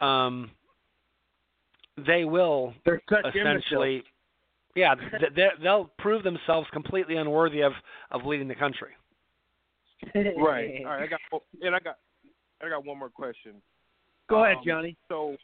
um, 0.00 0.50
they 2.06 2.24
will 2.24 2.74
They're 2.84 3.00
such 3.08 3.24
essentially, 3.34 4.02
yeah, 4.74 4.94
th- 5.20 5.32
they- 5.34 5.48
they'll 5.62 5.90
prove 5.98 6.22
themselves 6.22 6.68
completely 6.72 7.16
unworthy 7.16 7.60
of 7.62 7.72
of 8.10 8.24
leading 8.24 8.48
the 8.48 8.54
country. 8.54 8.92
right. 10.14 10.24
All 10.84 10.84
right. 10.86 11.02
I 11.02 11.06
got 11.06 11.20
and 11.62 11.74
I 11.74 11.78
got 11.78 11.96
I 12.62 12.68
got 12.68 12.84
one 12.84 12.98
more 12.98 13.10
question. 13.10 13.54
Go 14.28 14.44
ahead, 14.44 14.58
Um, 14.58 14.62
Gianni. 14.64 14.96
So, 15.08 15.36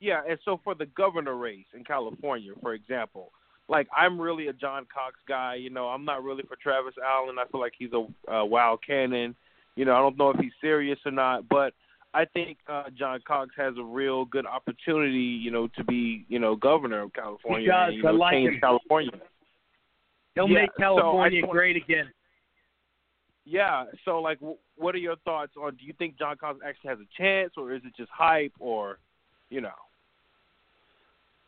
yeah, 0.00 0.22
and 0.28 0.38
so 0.44 0.60
for 0.64 0.74
the 0.74 0.86
governor 0.86 1.36
race 1.36 1.66
in 1.74 1.84
California, 1.84 2.52
for 2.60 2.74
example, 2.74 3.32
like 3.68 3.86
I'm 3.96 4.20
really 4.20 4.48
a 4.48 4.52
John 4.52 4.86
Cox 4.92 5.16
guy. 5.28 5.54
You 5.56 5.70
know, 5.70 5.88
I'm 5.88 6.04
not 6.04 6.22
really 6.24 6.42
for 6.44 6.56
Travis 6.56 6.94
Allen. 7.04 7.36
I 7.38 7.46
feel 7.50 7.60
like 7.60 7.74
he's 7.78 7.90
a 7.92 8.32
uh, 8.32 8.44
wild 8.44 8.80
cannon. 8.86 9.34
You 9.76 9.84
know, 9.84 9.94
I 9.94 9.98
don't 10.00 10.16
know 10.18 10.30
if 10.30 10.40
he's 10.40 10.52
serious 10.60 10.98
or 11.04 11.12
not, 11.12 11.48
but 11.48 11.72
I 12.14 12.24
think 12.24 12.58
uh, 12.68 12.84
John 12.98 13.20
Cox 13.26 13.50
has 13.56 13.74
a 13.78 13.84
real 13.84 14.24
good 14.24 14.46
opportunity. 14.46 15.18
You 15.18 15.50
know, 15.50 15.68
to 15.76 15.84
be 15.84 16.24
you 16.28 16.38
know 16.38 16.56
governor 16.56 17.02
of 17.02 17.12
California. 17.12 17.60
He 17.60 17.66
does. 17.66 17.88
and, 17.88 17.96
you 17.98 18.08
I 18.08 18.12
know, 18.12 18.18
like 18.18 18.32
change 18.32 18.54
him. 18.54 18.60
California. 18.60 19.10
He'll 20.34 20.48
Yeah, 20.48 20.60
make 20.62 20.70
California 20.78 21.40
just 21.40 21.48
want- 21.48 21.56
great 21.56 21.76
again. 21.76 22.10
Yeah. 23.44 23.84
So, 24.04 24.20
like, 24.20 24.38
w- 24.40 24.58
what 24.76 24.94
are 24.94 24.98
your 24.98 25.16
thoughts 25.24 25.52
on? 25.60 25.74
Do 25.76 25.84
you 25.86 25.94
think 25.98 26.18
John 26.18 26.36
Cox 26.36 26.58
actually 26.64 26.88
has 26.90 26.98
a 27.00 27.08
chance, 27.16 27.52
or 27.56 27.72
is 27.72 27.80
it 27.84 27.92
just 27.96 28.10
hype, 28.10 28.52
or, 28.60 28.98
you 29.48 29.60
know? 29.62 29.70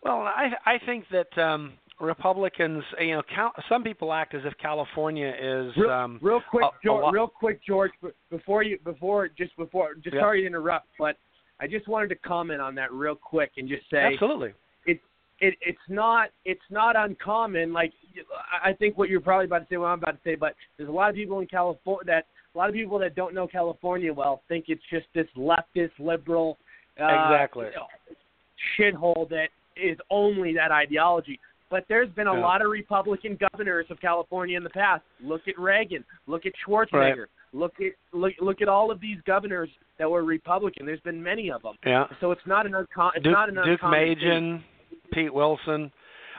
Well, 0.03 0.23
I 0.23 0.53
I 0.65 0.79
think 0.87 1.05
that 1.13 1.37
um, 1.39 1.75
Republicans, 2.01 2.83
you 2.99 3.13
know, 3.15 3.23
count, 3.35 3.55
some 3.69 3.83
people 3.85 4.13
act 4.13 4.35
as 4.35 4.43
if 4.45 4.55
California 4.59 5.29
is 5.41 5.77
Real, 5.77 5.91
um, 5.91 6.19
real 6.23 6.41
quick, 6.51 6.65
a- 6.65 6.69
a 6.69 6.73
George, 6.85 7.03
lot- 7.03 7.13
real 7.13 7.29
quick, 7.29 7.61
George. 7.63 7.93
Before 8.31 8.63
you, 8.63 8.79
before 8.85 9.29
just 9.29 9.55
before, 9.57 9.95
just 9.95 10.15
Yeah. 10.15 10.23
sorry 10.23 10.41
to 10.43 10.47
interrupt, 10.47 10.87
but 10.99 11.17
I 11.61 11.67
just 11.67 11.89
wanted 11.89 12.09
to 12.09 12.17
comment 12.17 12.61
on 12.61 12.75
that 12.77 12.91
real 12.93 13.15
quick 13.15 13.53
and 13.59 13.69
just 13.69 13.89
say 13.91 13.99
Absolutely. 14.15 14.55
it, 14.87 15.01
it 15.41 15.55
it's 15.61 15.89
not 15.89 16.31
it's 16.45 16.69
not 16.71 16.97
uncommon. 16.97 17.73
Like 17.73 17.93
I- 18.53 18.71
I 18.71 18.73
think 18.73 18.97
what 18.99 19.09
you're 19.09 19.21
probably 19.21 19.45
about 19.47 19.61
to 19.61 19.67
say, 19.69 19.77
what 19.77 19.89
I'm 19.89 19.99
about 19.99 20.13
to 20.17 20.23
say, 20.25 20.35
but 20.37 20.55
there's 20.77 20.89
a 20.89 20.93
lot 20.93 21.11
of 21.11 21.17
people 21.17 21.41
in 21.41 21.47
California 21.47 22.05
that 22.07 22.27
a 22.55 22.59
lot 22.59 22.69
of 22.69 22.75
people 22.75 22.99
that 22.99 23.15
don't 23.15 23.35
know 23.35 23.47
California 23.47 24.13
well 24.13 24.43
think 24.49 24.67
it's 24.69 24.83
just 24.91 25.07
this 25.13 25.29
leftist 25.37 25.93
liberal 25.99 26.59
uh, 26.99 27.05
Exactly. 27.05 27.67
you 27.67 27.73
know, 27.73 27.87
shithole 28.79 29.29
that 29.29 29.49
is 29.77 29.99
only 30.11 30.53
that 30.55 30.71
ideology. 30.73 31.39
But 31.71 31.85
there's 31.89 32.09
been 32.11 32.27
a 32.27 32.35
Yeah. 32.35 32.41
lot 32.41 32.63
of 32.63 32.71
Republican 32.71 33.39
governors 33.53 33.87
of 33.91 34.01
California 34.01 34.57
in 34.57 34.65
the 34.65 34.71
past. 34.71 35.03
Look 35.21 35.47
at 35.49 35.59
Reagan. 35.59 36.05
Look 36.27 36.45
at 36.45 36.53
Schwarzenegger. 36.67 36.93
Right. 37.19 37.27
Look 37.53 37.81
at 37.81 37.93
look 38.13 38.33
look 38.41 38.61
at 38.63 38.69
all 38.69 38.91
of 38.91 39.01
these 39.01 39.21
governors 39.23 39.71
that 39.99 40.09
were 40.11 40.23
Republican. 40.25 40.87
There's 40.87 41.01
been 41.01 41.23
many 41.23 41.51
of 41.51 41.63
them. 41.63 41.75
Yeah. 41.85 42.07
So 42.21 42.31
it's 42.33 42.47
not 42.47 42.67
an 42.67 42.75
uncommon. 42.75 43.13
It's 43.17 43.25
Duke, 43.25 43.33
not 43.33 43.49
an 43.49 43.55
Duke. 43.65 43.81
Majan, 43.81 44.63
Pete 45.13 45.33
Wilson. 45.33 45.91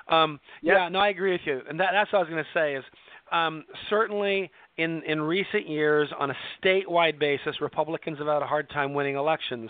Um, 0.07 0.39
Yep. 0.61 0.75
Yeah, 0.77 0.89
no, 0.89 0.99
I 0.99 1.09
agree 1.09 1.31
with 1.31 1.41
you, 1.45 1.61
and 1.69 1.79
that, 1.79 1.89
that's 1.93 2.11
what 2.11 2.19
I 2.19 2.21
was 2.23 2.29
going 2.29 2.43
to 2.43 2.49
say 2.53 2.75
is 2.75 2.83
um, 3.31 3.63
certainly 3.89 4.51
in 4.77 5.03
in 5.03 5.21
recent 5.21 5.67
years 5.67 6.09
on 6.17 6.31
a 6.31 6.35
statewide 6.63 7.19
basis, 7.19 7.59
Republicans 7.59 8.17
have 8.19 8.27
had 8.27 8.41
a 8.41 8.47
hard 8.47 8.69
time 8.69 8.93
winning 8.93 9.15
elections, 9.15 9.69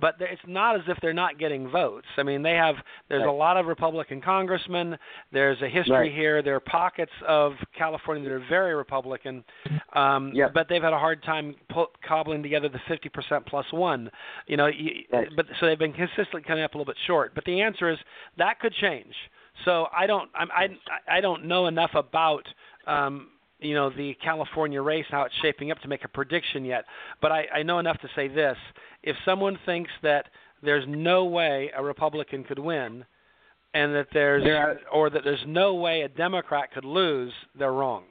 but 0.00 0.14
it's 0.20 0.42
not 0.46 0.76
as 0.76 0.82
if 0.88 0.98
they're 1.00 1.14
not 1.14 1.38
getting 1.38 1.68
votes. 1.70 2.06
I 2.18 2.22
mean, 2.22 2.42
they 2.42 2.52
have 2.52 2.76
there's 3.08 3.26
a 3.26 3.30
lot 3.30 3.56
of 3.56 3.66
Republican 3.66 4.20
congressmen. 4.20 4.98
There's 5.32 5.60
a 5.62 5.68
history 5.68 5.92
Right. 6.08 6.12
here. 6.12 6.42
There 6.42 6.54
are 6.54 6.60
pockets 6.60 7.12
of 7.26 7.54
California 7.76 8.28
that 8.28 8.34
are 8.34 8.46
very 8.48 8.74
Republican, 8.74 9.42
um, 9.94 10.32
Yep. 10.34 10.52
but 10.52 10.68
they've 10.68 10.82
had 10.82 10.92
a 10.92 10.98
hard 10.98 11.22
time 11.22 11.54
pu- 11.70 11.86
cobbling 12.06 12.42
together 12.42 12.68
the 12.68 12.78
50% 12.80 13.46
plus 13.46 13.70
one. 13.72 14.10
You 14.46 14.58
know, 14.58 14.66
you, 14.66 15.04
Right. 15.10 15.28
but 15.34 15.46
so 15.58 15.66
they've 15.66 15.78
been 15.78 15.92
consistently 15.94 16.42
coming 16.42 16.62
up 16.62 16.74
a 16.74 16.78
little 16.78 16.90
bit 16.92 16.98
short. 17.06 17.34
But 17.34 17.44
the 17.46 17.62
answer 17.62 17.88
is 17.88 17.98
that 18.36 18.60
could 18.60 18.74
change. 18.74 19.14
So 19.64 19.88
I 19.92 20.06
don't 20.06 20.30
I'm, 20.34 20.50
I 20.52 20.68
I 21.08 21.20
don't 21.20 21.44
know 21.44 21.66
enough 21.66 21.94
about 21.94 22.46
um, 22.86 23.28
you 23.62 23.74
know 23.74 23.90
the 23.90 24.14
California 24.22 24.80
race 24.82 25.06
how 25.08 25.22
it's 25.22 25.34
shaping 25.42 25.70
up 25.70 25.80
to 25.80 25.88
make 25.88 26.04
a 26.04 26.08
prediction 26.08 26.64
yet. 26.64 26.84
But 27.20 27.32
I, 27.32 27.46
I 27.54 27.62
know 27.62 27.78
enough 27.78 27.98
to 28.00 28.08
say 28.14 28.28
this: 28.28 28.56
if 29.02 29.16
someone 29.24 29.58
thinks 29.66 29.90
that 30.02 30.26
there's 30.62 30.84
no 30.88 31.24
way 31.24 31.70
a 31.76 31.82
Republican 31.82 32.44
could 32.44 32.58
win, 32.58 33.04
and 33.74 33.94
that 33.94 34.08
there's 34.12 34.44
or 34.92 35.10
that 35.10 35.24
there's 35.24 35.44
no 35.46 35.74
way 35.74 36.02
a 36.02 36.08
Democrat 36.08 36.72
could 36.72 36.84
lose, 36.84 37.32
they're 37.58 37.72
wrong. 37.72 38.04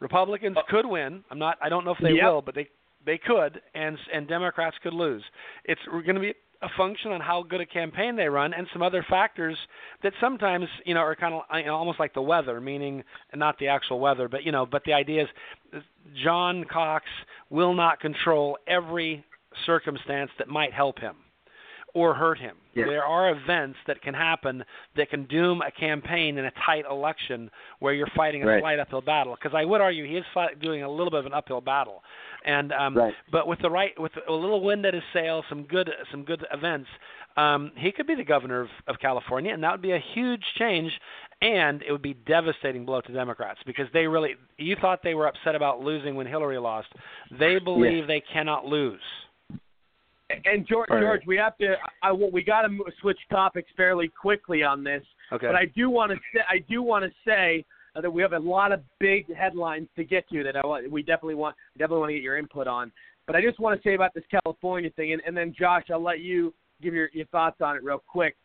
Republicans 0.00 0.56
uh, 0.56 0.62
could 0.68 0.86
win. 0.86 1.24
I'm 1.30 1.38
not. 1.38 1.58
I 1.62 1.68
don't 1.68 1.84
know 1.84 1.92
if 1.92 1.98
they 1.98 2.12
Yep. 2.12 2.24
will, 2.24 2.42
but 2.42 2.54
they 2.54 2.68
they 3.06 3.18
could, 3.18 3.60
and 3.74 3.98
and 4.12 4.26
Democrats 4.28 4.76
could 4.82 4.94
lose. 4.94 5.22
It's 5.64 5.80
we're 5.92 6.02
going 6.02 6.16
to 6.16 6.20
be 6.20 6.34
a 6.64 6.68
function 6.76 7.12
on 7.12 7.20
how 7.20 7.42
good 7.42 7.60
a 7.60 7.66
campaign 7.66 8.16
they 8.16 8.28
run, 8.28 8.54
and 8.54 8.66
some 8.72 8.82
other 8.82 9.04
factors 9.08 9.56
that 10.02 10.12
sometimes 10.20 10.66
you 10.84 10.94
know 10.94 11.00
are 11.00 11.14
kind 11.14 11.34
of 11.34 11.42
you 11.56 11.66
know, 11.66 11.74
almost 11.74 12.00
like 12.00 12.14
the 12.14 12.22
weather, 12.22 12.60
meaning 12.60 13.04
not 13.34 13.58
the 13.58 13.68
actual 13.68 14.00
weather, 14.00 14.28
but 14.28 14.44
you 14.44 14.52
know, 14.52 14.66
but 14.66 14.82
the 14.84 14.92
idea 14.92 15.22
is 15.22 15.28
uh, 15.74 15.78
John 16.22 16.64
Cox 16.64 17.04
will 17.50 17.74
not 17.74 18.00
control 18.00 18.58
every 18.66 19.24
circumstance 19.66 20.30
that 20.38 20.48
might 20.48 20.72
help 20.72 20.98
him 20.98 21.14
or 21.94 22.12
hurt 22.12 22.38
him. 22.38 22.56
There 22.86 23.04
are 23.04 23.30
events 23.30 23.78
that 23.86 24.02
can 24.02 24.14
happen 24.14 24.64
that 24.96 25.08
can 25.08 25.24
doom 25.26 25.62
a 25.62 25.70
campaign 25.70 26.38
in 26.38 26.44
a 26.44 26.50
tight 26.66 26.84
election 26.90 27.50
where 27.78 27.94
you're 27.94 28.08
fighting 28.16 28.42
a 28.42 28.46
Right. 28.46 28.60
slight 28.60 28.78
uphill 28.80 29.00
battle. 29.00 29.36
Because 29.40 29.54
I 29.56 29.64
would 29.64 29.80
argue 29.80 30.04
he 30.04 30.16
is 30.16 30.24
fight, 30.34 30.58
doing 30.60 30.82
a 30.82 30.90
little 30.90 31.10
bit 31.10 31.20
of 31.20 31.26
an 31.26 31.32
uphill 31.34 31.60
battle, 31.60 32.02
and 32.44 32.72
um, 32.72 32.96
Right. 32.96 33.14
but 33.30 33.46
with 33.46 33.60
the 33.60 33.70
right 33.70 33.98
with 33.98 34.12
a 34.28 34.32
little 34.32 34.60
wind 34.60 34.84
at 34.84 34.92
his 34.94 35.04
sail, 35.12 35.44
some 35.48 35.62
good 35.62 35.88
some 36.10 36.24
good 36.24 36.44
events, 36.52 36.88
um, 37.36 37.70
he 37.76 37.92
could 37.92 38.06
be 38.08 38.16
the 38.16 38.24
governor 38.24 38.60
of, 38.60 38.70
of 38.88 38.98
California, 38.98 39.52
and 39.54 39.62
that 39.62 39.70
would 39.72 39.82
be 39.82 39.92
a 39.92 39.98
huge 39.98 40.44
change. 40.58 40.92
And 41.42 41.82
it 41.82 41.92
would 41.92 42.00
be 42.02 42.14
devastating 42.14 42.84
blow 42.86 43.02
to 43.02 43.12
Democrats 43.12 43.60
because 43.66 43.86
they 43.92 44.06
really 44.06 44.34
you 44.56 44.76
thought 44.80 45.02
they 45.02 45.14
were 45.14 45.26
upset 45.28 45.54
about 45.54 45.80
losing 45.80 46.14
when 46.16 46.26
Hillary 46.26 46.58
lost. 46.58 46.88
They 47.38 47.58
believe 47.58 48.06
they 48.06 48.20
cannot 48.32 48.64
lose. 48.66 49.00
And 50.30 50.66
George, 50.66 50.88
Right. 50.90 51.02
George, 51.02 51.22
we 51.26 51.36
have 51.36 51.56
to. 51.58 51.74
I, 52.02 52.12
we 52.12 52.42
got 52.42 52.62
to 52.62 52.78
switch 53.00 53.18
topics 53.30 53.70
fairly 53.76 54.08
quickly 54.08 54.62
on 54.62 54.82
this. 54.82 55.02
Okay. 55.32 55.46
But 55.46 55.54
I 55.54 55.66
do 55.66 55.90
want 55.90 56.12
to 56.12 56.18
say, 56.32 56.40
I 56.48 56.58
do 56.68 56.82
want 56.82 57.04
to 57.04 57.10
say 57.26 57.64
that 58.00 58.10
we 58.10 58.22
have 58.22 58.32
a 58.32 58.38
lot 58.38 58.72
of 58.72 58.80
big 58.98 59.32
headlines 59.34 59.88
to 59.96 60.04
get 60.04 60.28
to 60.30 60.42
that 60.42 60.56
I 60.56 60.66
want, 60.66 60.90
we 60.90 61.02
definitely 61.02 61.34
want 61.34 61.56
definitely 61.78 62.00
want 62.00 62.10
to 62.10 62.14
get 62.14 62.22
your 62.22 62.38
input 62.38 62.66
on. 62.66 62.90
But 63.26 63.36
I 63.36 63.42
just 63.42 63.60
want 63.60 63.80
to 63.80 63.88
say 63.88 63.94
about 63.94 64.14
this 64.14 64.24
California 64.30 64.90
thing, 64.96 65.12
and, 65.12 65.22
and 65.26 65.36
then 65.36 65.54
Josh, 65.58 65.84
I'll 65.90 66.02
let 66.02 66.20
you 66.20 66.54
give 66.82 66.94
your 66.94 67.10
your 67.12 67.26
thoughts 67.26 67.60
on 67.60 67.76
it 67.76 67.84
real 67.84 68.02
quick. 68.06 68.36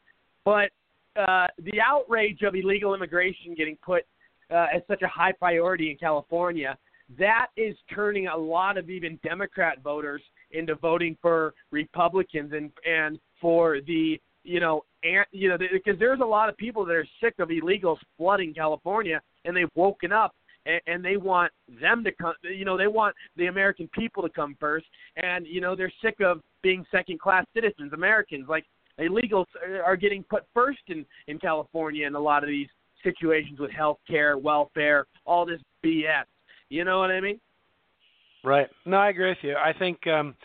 But 0.43 0.71
uh, 1.15 1.47
the 1.57 1.79
outrage 1.85 2.41
of 2.43 2.55
illegal 2.55 2.93
immigration 2.93 3.55
getting 3.55 3.77
put 3.77 4.03
uh, 4.51 4.67
as 4.73 4.81
such 4.87 5.01
a 5.01 5.07
high 5.07 5.31
priority 5.31 5.91
in 5.91 5.97
California, 5.97 6.77
that 7.17 7.47
is 7.57 7.75
turning 7.93 8.27
a 8.27 8.37
lot 8.37 8.77
of 8.77 8.89
even 8.89 9.19
Democrat 9.23 9.81
voters 9.81 10.21
into 10.51 10.75
voting 10.75 11.17
for 11.21 11.53
Republicans 11.71 12.51
and 12.53 12.71
and 12.85 13.19
for 13.39 13.79
the 13.81 14.19
you 14.43 14.59
know 14.59 14.83
and 15.03 15.25
you 15.31 15.49
know 15.49 15.57
because 15.57 15.97
there's 15.99 16.19
a 16.21 16.25
lot 16.25 16.49
of 16.49 16.57
people 16.57 16.85
that 16.85 16.95
are 16.95 17.07
sick 17.21 17.35
of 17.39 17.49
illegals 17.49 17.97
flooding 18.17 18.53
California 18.53 19.21
and 19.45 19.55
they've 19.55 19.69
woken 19.75 20.11
up 20.11 20.33
and, 20.65 20.81
and 20.87 21.05
they 21.05 21.17
want 21.17 21.51
them 21.81 22.03
to 22.03 22.11
come 22.11 22.33
you 22.43 22.65
know 22.65 22.77
they 22.77 22.87
want 22.87 23.15
the 23.37 23.47
American 23.47 23.89
people 23.93 24.23
to 24.23 24.29
come 24.29 24.55
first 24.59 24.85
and 25.17 25.45
you 25.47 25.61
know 25.61 25.75
they're 25.75 25.91
sick 26.01 26.15
of 26.21 26.41
being 26.61 26.85
second 26.91 27.19
class 27.19 27.45
citizens 27.53 27.93
Americans. 27.93 28.45
Like 28.49 28.65
illegals 28.99 29.45
are 29.85 29.95
getting 29.95 30.23
put 30.23 30.43
first 30.53 30.79
in 30.87 31.05
in 31.27 31.39
California 31.39 32.05
in 32.07 32.15
a 32.15 32.19
lot 32.19 32.43
of 32.43 32.49
these 32.49 32.67
situations 33.03 33.59
with 33.59 33.71
health 33.71 33.99
care 34.07 34.37
welfare 34.37 35.05
all 35.25 35.45
this 35.45 35.61
BS 35.83 36.25
you 36.69 36.83
know 36.83 36.99
what 36.99 37.11
I 37.11 37.21
mean 37.21 37.39
Right. 38.43 38.67
No, 38.85 38.97
I 38.97 39.09
agree 39.09 39.29
with 39.29 39.37
you. 39.41 39.55
I 39.55 39.73
think 39.77 40.05
um, 40.07 40.35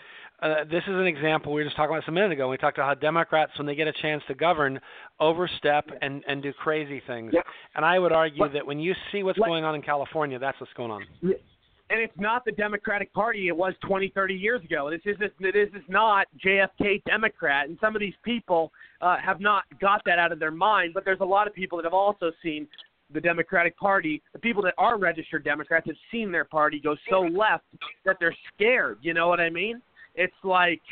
uh, 0.43 0.65
this 0.71 0.83
is 0.87 0.95
an 0.95 1.07
example 1.07 1.53
we 1.53 1.61
were 1.61 1.65
just 1.65 1.77
talking 1.77 1.95
about 1.95 2.05
some 2.05 2.15
minute 2.15 2.33
ago. 2.33 2.49
We 2.49 2.57
talked 2.57 2.77
about 2.79 2.89
how 2.89 2.95
Democrats, 2.95 3.53
when 3.57 3.67
they 3.67 3.75
get 3.75 3.87
a 3.89 3.93
chance 4.03 4.23
to 4.29 4.35
govern, 4.35 4.81
overstep 5.21 5.89
and 6.03 6.23
and 6.27 6.43
do 6.43 6.53
crazy 6.53 7.01
things. 7.07 7.33
Yeah. 7.35 7.41
And 7.77 7.85
I 7.85 7.99
would 7.99 8.13
argue 8.13 8.41
But- 8.41 8.53
that 8.55 8.67
when 8.67 8.79
you 8.81 8.95
see 9.13 9.23
what's 9.23 9.39
Let- 9.39 9.49
going 9.49 9.65
on 9.65 9.75
in 9.75 9.83
California, 9.83 10.39
that's 10.39 10.59
what's 10.61 10.73
going 10.75 10.91
on. 10.91 11.07
and 11.23 12.01
it's 12.01 12.19
not 12.19 12.45
the 12.45 12.53
Democratic 12.53 13.13
Party 13.13 13.47
it 13.49 13.57
was 13.57 13.75
20, 13.87 14.09
30 14.09 14.35
years 14.35 14.63
ago. 14.65 14.91
This 14.91 15.03
is 15.05 15.17
this 15.19 15.31
is 15.55 15.83
not 15.89 16.27
JFK 16.45 17.03
Democrat, 17.07 17.69
and 17.69 17.79
some 17.81 17.95
of 17.95 18.01
these 18.01 18.15
people 18.25 18.73
uh, 19.01 19.19
have 19.19 19.39
not 19.41 19.65
got 19.81 20.03
that 20.07 20.19
out 20.19 20.33
of 20.33 20.39
their 20.41 20.51
mind. 20.51 20.95
But 20.95 21.05
there's 21.05 21.21
a 21.21 21.25
lot 21.25 21.47
of 21.47 21.55
people 21.55 21.79
that 21.79 21.85
have 21.85 21.95
also 21.95 22.33
seen 22.43 22.67
the 23.15 23.21
Democratic 23.21 23.77
Party. 23.79 24.21
The 24.33 24.39
people 24.39 24.63
that 24.65 24.75
are 24.77 24.99
registered 24.99 25.45
Democrats 25.45 25.87
have 25.87 25.97
seen 26.11 26.31
their 26.31 26.45
party 26.45 26.81
go 26.81 26.97
so 27.09 27.21
left 27.21 27.65
that 28.05 28.17
they're 28.21 28.37
scared. 28.55 28.99
You 29.01 29.15
know 29.15 29.29
what 29.29 29.41
I 29.41 29.49
mean? 29.49 29.81
It's 30.17 30.35
like, 30.43 30.83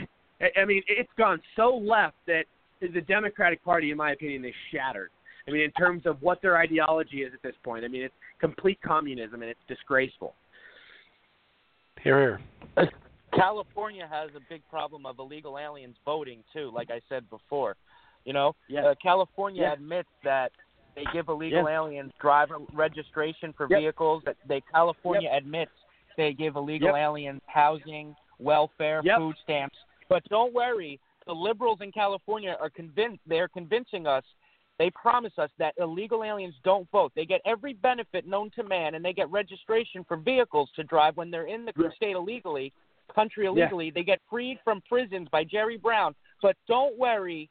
I- 0.41 0.53
I 0.61 0.64
mean, 0.64 0.83
it's 0.89 1.12
gone 1.18 1.43
so 1.57 1.77
left 1.77 2.16
that 2.27 2.47
the 2.81 3.01
Democratic 3.03 3.62
Party, 3.64 3.91
in 3.91 3.97
my 3.97 4.12
opinion, 4.12 4.45
is 4.45 4.55
shattered. 4.70 5.11
I 5.47 5.51
mean, 5.51 5.62
in 5.62 5.73
terms 5.73 6.07
of 6.07 6.23
what 6.23 6.41
their 6.41 6.57
ideology 6.57 7.23
is 7.23 7.35
at 7.35 7.43
this 7.43 7.57
point. 7.64 7.85
I 7.85 7.89
mean, 7.89 8.03
it's 8.03 8.14
complete 8.41 8.81
communism, 8.83 9.43
and 9.43 9.51
it's 9.51 9.61
disgraceful. 9.68 10.35
Here, 12.03 12.39
here. 12.77 12.89
California 13.35 14.07
has 14.11 14.31
a 14.37 14.41
big 14.49 14.62
problem 14.70 15.07
of 15.07 15.18
illegal 15.18 15.59
aliens 15.59 15.97
voting 16.05 16.45
too. 16.53 16.70
Like 16.73 16.91
I 16.91 17.01
said 17.09 17.29
before, 17.31 17.77
you 18.25 18.33
know, 18.33 18.55
Yeah. 18.68 18.87
uh, 18.87 18.95
California 19.03 19.62
Yeah. 19.62 19.73
admits 19.73 20.09
that 20.23 20.53
they 20.95 21.05
give 21.12 21.28
illegal 21.28 21.64
Yeah. 21.68 21.80
aliens 21.80 22.12
driver 22.20 22.59
registration 22.72 23.53
for 23.53 23.66
Yep. 23.68 23.80
vehicles. 23.80 24.22
That 24.24 24.36
they 24.47 24.61
California 24.61 25.30
admits 25.30 25.72
they 26.16 26.32
give 26.32 26.57
illegal 26.57 26.88
Yep. 26.88 26.97
aliens 26.97 27.43
housing, 27.47 28.14
welfare, 28.38 29.01
Yep. 29.05 29.18
food 29.18 29.36
stamps. 29.38 29.78
But 30.09 30.24
don't 30.28 30.53
worry, 30.53 31.01
the 31.26 31.34
liberals 31.34 31.80
in 31.80 31.93
California 31.93 32.57
are 32.61 32.70
convinced. 32.70 33.22
They're 33.26 33.49
convincing 33.49 34.07
us. 34.07 34.24
They 34.78 34.90
promise 34.90 35.38
us 35.38 35.51
that 35.59 35.74
illegal 35.78 36.24
aliens 36.24 36.57
don't 36.64 36.90
vote. 36.90 37.12
They 37.14 37.24
get 37.24 37.40
every 37.45 37.74
benefit 37.74 38.26
known 38.26 38.51
to 38.51 38.62
man, 38.62 38.95
and 38.95 39.05
they 39.05 39.12
get 39.12 39.30
registration 39.30 40.03
for 40.05 40.16
vehicles 40.16 40.70
to 40.72 40.82
drive 40.82 41.16
when 41.16 41.30
they're 41.30 41.45
in 41.45 41.64
the 41.64 41.93
state 41.95 42.16
illegally, 42.16 42.72
country 43.14 43.45
Yeah. 43.45 43.51
illegally. 43.51 43.90
They 43.90 44.03
get 44.03 44.20
freed 44.28 44.59
from 44.61 44.80
prisons 44.82 45.28
by 45.28 45.45
Jerry 45.45 45.76
Brown. 45.76 46.14
But 46.40 46.57
don't 46.66 46.97
worry, 46.99 47.49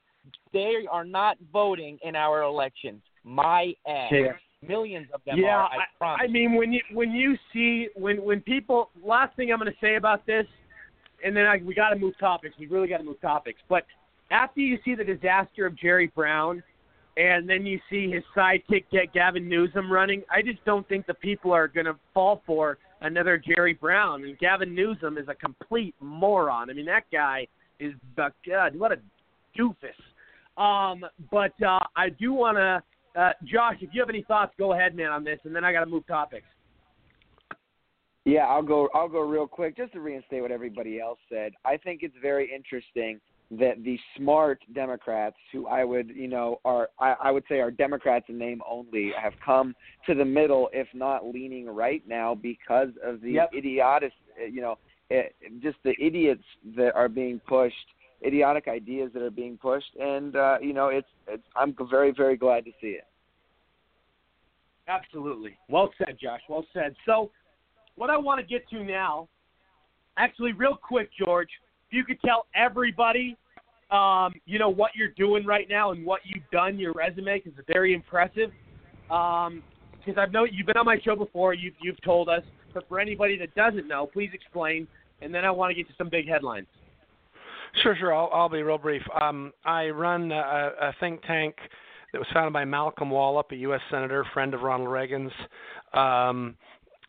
they 0.51 0.85
are 0.87 1.05
not 1.05 1.37
voting 1.53 1.97
in 1.99 2.15
our 2.15 2.41
elections. 2.41 3.01
My 3.23 3.73
ass. 3.87 4.11
Yeah. 4.11 4.33
Millions 4.67 5.07
of 5.11 5.21
them 5.25 5.39
yeah, 5.39 5.55
are. 5.55 5.63
I, 5.63 5.77
promise. 5.97 6.21
I 6.23 6.31
mean 6.31 6.53
when 6.53 6.71
you 6.71 6.81
when 6.93 7.11
you 7.11 7.35
see 7.51 7.87
when 7.95 8.23
when 8.23 8.41
people 8.41 8.91
last 9.03 9.35
thing 9.35 9.51
I'm 9.51 9.57
going 9.57 9.71
to 9.71 9.77
say 9.81 9.95
about 9.95 10.23
this, 10.27 10.45
and 11.25 11.35
then 11.35 11.47
I, 11.47 11.57
we 11.65 11.73
got 11.73 11.89
to 11.89 11.95
move 11.95 12.13
topics. 12.19 12.55
We 12.59 12.67
really 12.67 12.87
got 12.87 12.97
to 12.97 13.03
move 13.03 13.19
topics. 13.21 13.59
But 13.67 13.85
after 14.29 14.61
you 14.61 14.77
see 14.85 14.93
the 14.93 15.03
disaster 15.03 15.65
of 15.65 15.75
Jerry 15.75 16.11
Brown, 16.15 16.61
and 17.17 17.49
then 17.49 17.65
you 17.65 17.79
see 17.89 18.09
his 18.09 18.23
sidekick 18.35 18.85
get 18.91 19.13
Gavin 19.13 19.49
Newsom 19.49 19.91
running. 19.91 20.23
I 20.31 20.41
just 20.41 20.63
don't 20.63 20.87
think 20.87 21.05
the 21.07 21.13
people 21.13 21.51
are 21.51 21.67
going 21.67 21.85
to 21.85 21.95
fall 22.13 22.41
for 22.45 22.77
another 23.01 23.37
Jerry 23.37 23.73
Brown. 23.73 24.23
And 24.23 24.37
Gavin 24.39 24.73
Newsom 24.73 25.17
is 25.17 25.27
a 25.27 25.35
complete 25.35 25.93
moron. 25.99 26.69
I 26.69 26.73
mean, 26.73 26.85
that 26.85 27.03
guy 27.11 27.47
is 27.79 27.93
the 28.15 28.31
God, 28.47 28.75
what 28.75 28.91
a 28.91 28.99
doofus. 29.59 29.91
Um, 30.61 31.03
but 31.31 31.53
uh, 31.61 31.79
I 31.95 32.09
do 32.09 32.33
want 32.33 32.57
to, 32.57 32.81
uh, 33.15 33.31
Josh, 33.43 33.75
if 33.81 33.89
you 33.93 34.01
have 34.01 34.09
any 34.09 34.23
thoughts, 34.23 34.53
go 34.57 34.73
ahead, 34.73 34.95
man, 34.95 35.11
on 35.11 35.23
this, 35.23 35.39
and 35.43 35.55
then 35.55 35.63
I 35.63 35.71
got 35.71 35.81
to 35.81 35.85
move 35.85 36.05
topics. 36.07 36.45
Yeah, 38.25 38.41
I'll 38.41 38.61
go. 38.63 38.87
I'll 38.93 39.09
go 39.09 39.21
real 39.21 39.47
quick 39.47 39.75
just 39.75 39.93
to 39.93 39.99
reinstate 39.99 40.41
what 40.41 40.51
everybody 40.51 40.99
else 40.99 41.17
said. 41.27 41.53
I 41.65 41.77
think 41.77 42.01
it's 42.03 42.15
very 42.21 42.53
interesting 42.53 43.19
that 43.49 43.83
the 43.83 43.99
smart 44.15 44.59
Democrats, 44.73 45.35
who 45.51 45.67
I 45.67 45.83
would, 45.83 46.09
you 46.09 46.27
know, 46.27 46.61
are 46.63 46.89
I, 46.99 47.15
I 47.23 47.31
would 47.31 47.43
say 47.49 47.59
are 47.59 47.71
Democrats 47.71 48.25
in 48.29 48.37
name 48.37 48.61
only, 48.69 49.11
have 49.19 49.33
come 49.43 49.75
to 50.05 50.13
the 50.13 50.23
middle, 50.23 50.69
if 50.71 50.87
not 50.93 51.25
leaning 51.25 51.65
right 51.65 52.03
now, 52.07 52.35
because 52.35 52.89
of 53.03 53.21
the 53.21 53.31
Yep. 53.31 53.53
idiotic, 53.55 54.13
you 54.49 54.61
know, 54.61 54.77
it, 55.09 55.35
just 55.61 55.77
the 55.83 55.95
idiots 55.99 56.43
that 56.77 56.93
are 56.95 57.09
being 57.09 57.41
pushed, 57.47 57.75
idiotic 58.25 58.67
ideas 58.67 59.11
that 59.13 59.21
are 59.21 59.31
being 59.31 59.57
pushed, 59.57 59.95
and 59.99 60.35
uh, 60.35 60.57
you 60.61 60.73
know, 60.73 60.87
it's, 60.87 61.07
it's 61.27 61.43
I'm 61.55 61.75
very 61.89 62.11
very 62.11 62.37
glad 62.37 62.65
to 62.65 62.71
see 62.81 62.87
it. 62.87 63.05
Absolutely. 64.87 65.57
Well 65.69 65.91
said, 65.97 66.17
Josh. 66.21 66.41
Well 66.49 66.65
said. 66.73 66.95
So, 67.05 67.31
what 67.95 68.09
I 68.09 68.17
want 68.17 68.39
to 68.39 68.45
get 68.45 68.67
to 68.69 68.83
now, 68.83 69.27
actually, 70.17 70.53
real 70.53 70.75
quick, 70.75 71.09
George, 71.17 71.49
if 71.89 71.93
you 71.93 72.03
could 72.03 72.19
tell 72.21 72.47
everybody, 72.55 73.37
um, 73.89 74.33
you 74.45 74.59
know, 74.59 74.69
what 74.69 74.91
you're 74.95 75.09
doing 75.09 75.45
right 75.45 75.67
now 75.69 75.91
and 75.91 76.05
what 76.05 76.21
you've 76.25 76.49
done, 76.51 76.79
your 76.79 76.93
resume, 76.93 77.41
it's 77.45 77.57
very 77.67 77.93
impressive. 77.93 78.51
Um, 79.09 79.63
because 79.97 80.17
I 80.17 80.31
know 80.31 80.45
you've 80.45 80.65
been 80.65 80.77
on 80.77 80.85
my 80.85 80.97
show 81.03 81.15
before, 81.15 81.53
you've 81.53 81.75
you've 81.81 82.01
told 82.01 82.27
us, 82.27 82.43
but 82.73 82.87
for 82.87 82.99
anybody 82.99 83.37
that 83.37 83.53
doesn't 83.55 83.87
know, 83.87 84.07
please 84.07 84.31
explain, 84.33 84.87
and 85.21 85.33
then 85.33 85.45
I 85.45 85.51
want 85.51 85.69
to 85.71 85.75
get 85.75 85.87
to 85.89 85.93
some 85.97 86.09
big 86.09 86.27
headlines. 86.27 86.67
Sure, 87.83 87.95
sure. 87.95 88.13
I'll, 88.13 88.29
I'll 88.33 88.49
be 88.49 88.63
real 88.63 88.77
brief. 88.77 89.01
Um, 89.21 89.53
I 89.65 89.89
run 89.89 90.31
a, 90.31 90.71
a 90.81 90.95
think 90.99 91.21
tank 91.23 91.55
that 92.11 92.19
was 92.19 92.27
founded 92.33 92.53
by 92.53 92.65
Malcolm 92.65 93.09
Wallop, 93.09 93.51
a 93.51 93.55
U.S. 93.55 93.81
senator, 93.89 94.25
friend 94.33 94.53
of 94.53 94.61
Ronald 94.61 94.89
Reagan's. 94.89 95.31
Um, 95.93 96.55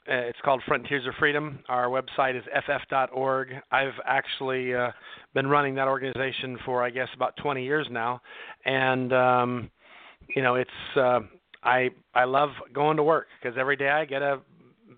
uh, 0.08 0.14
it's 0.14 0.38
called 0.44 0.62
Frontiers 0.66 1.06
of 1.06 1.14
Freedom. 1.18 1.60
Our 1.68 1.86
website 1.86 2.36
is 2.36 2.44
ff.org. 2.66 3.52
I've 3.70 3.94
actually 4.04 4.74
uh, 4.74 4.90
been 5.34 5.46
running 5.46 5.76
that 5.76 5.86
organization 5.86 6.58
for, 6.64 6.82
I 6.82 6.90
guess, 6.90 7.08
about 7.14 7.36
20 7.36 7.64
years 7.64 7.86
now, 7.90 8.20
and 8.64 9.12
um, 9.12 9.70
you 10.34 10.42
know, 10.42 10.56
it's 10.56 10.70
uh, 10.96 11.20
I 11.62 11.90
I 12.14 12.24
love 12.24 12.50
going 12.72 12.96
to 12.96 13.02
work 13.04 13.28
because 13.40 13.56
every 13.58 13.76
day 13.76 13.90
I 13.90 14.04
get 14.04 14.22
a 14.22 14.40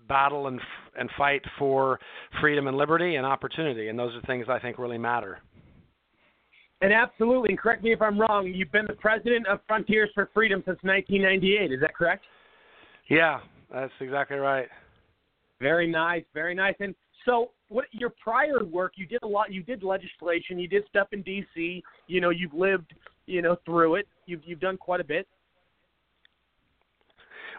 battle 0.07 0.47
and 0.47 0.59
and 0.97 1.09
fight 1.17 1.41
for 1.59 1.99
freedom 2.41 2.67
and 2.67 2.77
liberty 2.77 3.15
and 3.15 3.25
opportunity, 3.25 3.89
and 3.89 3.99
those 3.99 4.15
are 4.15 4.21
things 4.21 4.47
I 4.49 4.59
think 4.59 4.79
really 4.79 4.97
matter. 4.97 5.39
And 6.81 6.91
absolutely, 6.91 7.49
and 7.49 7.59
correct 7.59 7.83
me 7.83 7.93
if 7.93 8.01
I'm 8.01 8.19
wrong, 8.19 8.51
you've 8.53 8.71
been 8.71 8.85
the 8.85 8.93
president 8.93 9.47
of 9.47 9.59
Frontiers 9.67 10.09
for 10.13 10.29
Freedom 10.33 10.61
since 10.65 10.77
1998. 10.83 11.71
Is 11.71 11.79
that 11.81 11.95
correct? 11.95 12.25
Yeah, 13.09 13.39
that's 13.73 13.93
exactly 14.01 14.37
right. 14.37 14.67
Very 15.61 15.87
nice, 15.87 16.23
very 16.33 16.53
nice. 16.53 16.75
And 16.79 16.93
so, 17.25 17.51
what 17.69 17.85
your 17.91 18.11
prior 18.21 18.63
work? 18.63 18.93
You 18.95 19.05
did 19.05 19.23
a 19.23 19.27
lot. 19.27 19.51
You 19.51 19.63
did 19.63 19.83
legislation. 19.83 20.59
You 20.59 20.67
did 20.67 20.83
stuff 20.89 21.07
in 21.11 21.21
D.C. 21.21 21.81
You 22.07 22.21
know, 22.21 22.29
you've 22.29 22.53
lived, 22.53 22.93
you 23.25 23.41
know, 23.41 23.55
through 23.65 23.95
it. 23.95 24.07
You've 24.25 24.41
you've 24.45 24.59
done 24.59 24.77
quite 24.77 24.99
a 24.99 25.03
bit. 25.03 25.27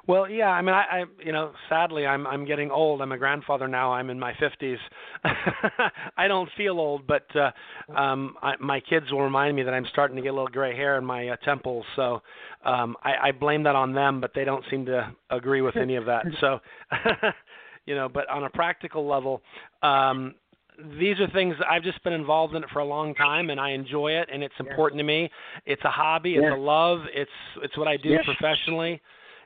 Well, 0.07 0.31
yeah, 0.31 0.51
I 0.51 0.63
mean, 0.63 0.75
I, 0.75 0.85
I, 1.01 1.05
you 1.25 1.33
know, 1.33 1.53
sadly, 1.69 2.07
I'm 2.07 2.27
I'm 2.27 2.45
getting 2.45 2.71
old. 2.71 3.03
I'm 3.03 3.11
a 3.11 3.19
grandfather 3.19 3.67
now. 3.67 3.93
I'm 3.93 4.09
in 4.09 4.19
my 4.19 4.33
50s. 4.35 4.77
I 6.17 6.29
don't 6.29 6.49
feel 6.57 6.79
old, 6.79 7.07
but 7.09 7.27
uh, 7.35 7.51
um, 7.99 8.37
I, 8.41 8.55
my 8.61 8.79
kids 8.79 9.11
will 9.11 9.23
remind 9.23 9.57
me 9.57 9.65
that 9.65 9.75
I'm 9.75 9.87
starting 9.91 10.17
to 10.17 10.23
get 10.23 10.29
a 10.29 10.33
little 10.33 10.49
gray 10.49 10.77
hair 10.77 10.97
in 10.99 11.05
my 11.05 11.29
uh, 11.31 11.37
temples. 11.45 11.85
So 11.97 12.23
um, 12.65 12.97
I, 13.03 13.29
I 13.29 13.33
blame 13.33 13.65
that 13.65 13.75
on 13.75 13.93
them, 13.95 14.21
but 14.21 14.31
they 14.33 14.45
don't 14.45 14.65
seem 14.71 14.87
to 14.87 15.13
agree 15.31 15.61
with 15.61 15.77
any 15.77 15.97
of 15.97 16.07
that. 16.07 16.25
So, 16.41 16.61
you 17.87 17.95
know, 17.95 18.09
but 18.09 18.29
on 18.29 18.45
a 18.45 18.51
practical 18.51 19.09
level, 19.09 19.43
um, 19.83 20.35
these 21.01 21.19
are 21.19 21.29
things 21.33 21.57
I've 21.69 21.83
just 21.83 22.03
been 22.05 22.13
involved 22.13 22.55
in 22.55 22.63
it 22.63 22.69
for 22.71 22.81
a 22.81 22.85
long 22.85 23.15
time, 23.15 23.51
and 23.51 23.59
I 23.59 23.71
enjoy 23.71 24.13
it, 24.13 24.29
and 24.33 24.43
it's 24.43 24.55
important 24.61 24.99
to 24.99 25.05
me. 25.05 25.31
It's 25.65 25.83
a 25.85 25.91
hobby. 25.91 26.35
It's 26.35 26.45
Yeah. 26.45 26.55
a 26.55 26.57
love. 26.57 27.01
It's 27.13 27.31
it's 27.63 27.77
what 27.79 27.89
I 27.89 27.97
do 27.97 28.11
Yeah. 28.11 28.23
professionally. 28.25 29.01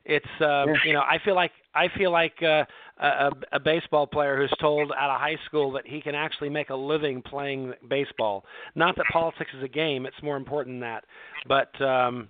It's 0.05 0.27
uh, 0.41 0.65
you 0.85 0.93
know 0.93 1.01
I 1.01 1.19
feel 1.25 1.35
like 1.35 1.53
I 1.75 1.89
feel 1.97 2.11
like 2.11 2.35
uh, 2.43 2.65
a, 2.99 3.31
a 3.53 3.61
baseball 3.61 4.07
player 4.07 4.37
who's 4.37 4.53
told 4.61 4.93
out 4.93 5.11
of 5.11 5.21
high 5.21 5.37
school 5.47 5.73
that 5.73 5.87
he 5.87 6.01
can 6.01 6.15
actually 6.15 6.49
make 6.49 6.71
a 6.71 6.75
living 6.75 7.23
playing 7.23 7.75
baseball. 7.89 8.45
Not 8.75 8.97
that 8.97 9.07
politics 9.13 9.51
is 9.57 9.63
a 9.63 9.69
game; 9.69 10.07
it's 10.07 10.23
more 10.23 10.37
important 10.37 10.75
than 10.75 10.81
that. 10.81 11.05
But 11.47 11.81
um, 11.85 12.29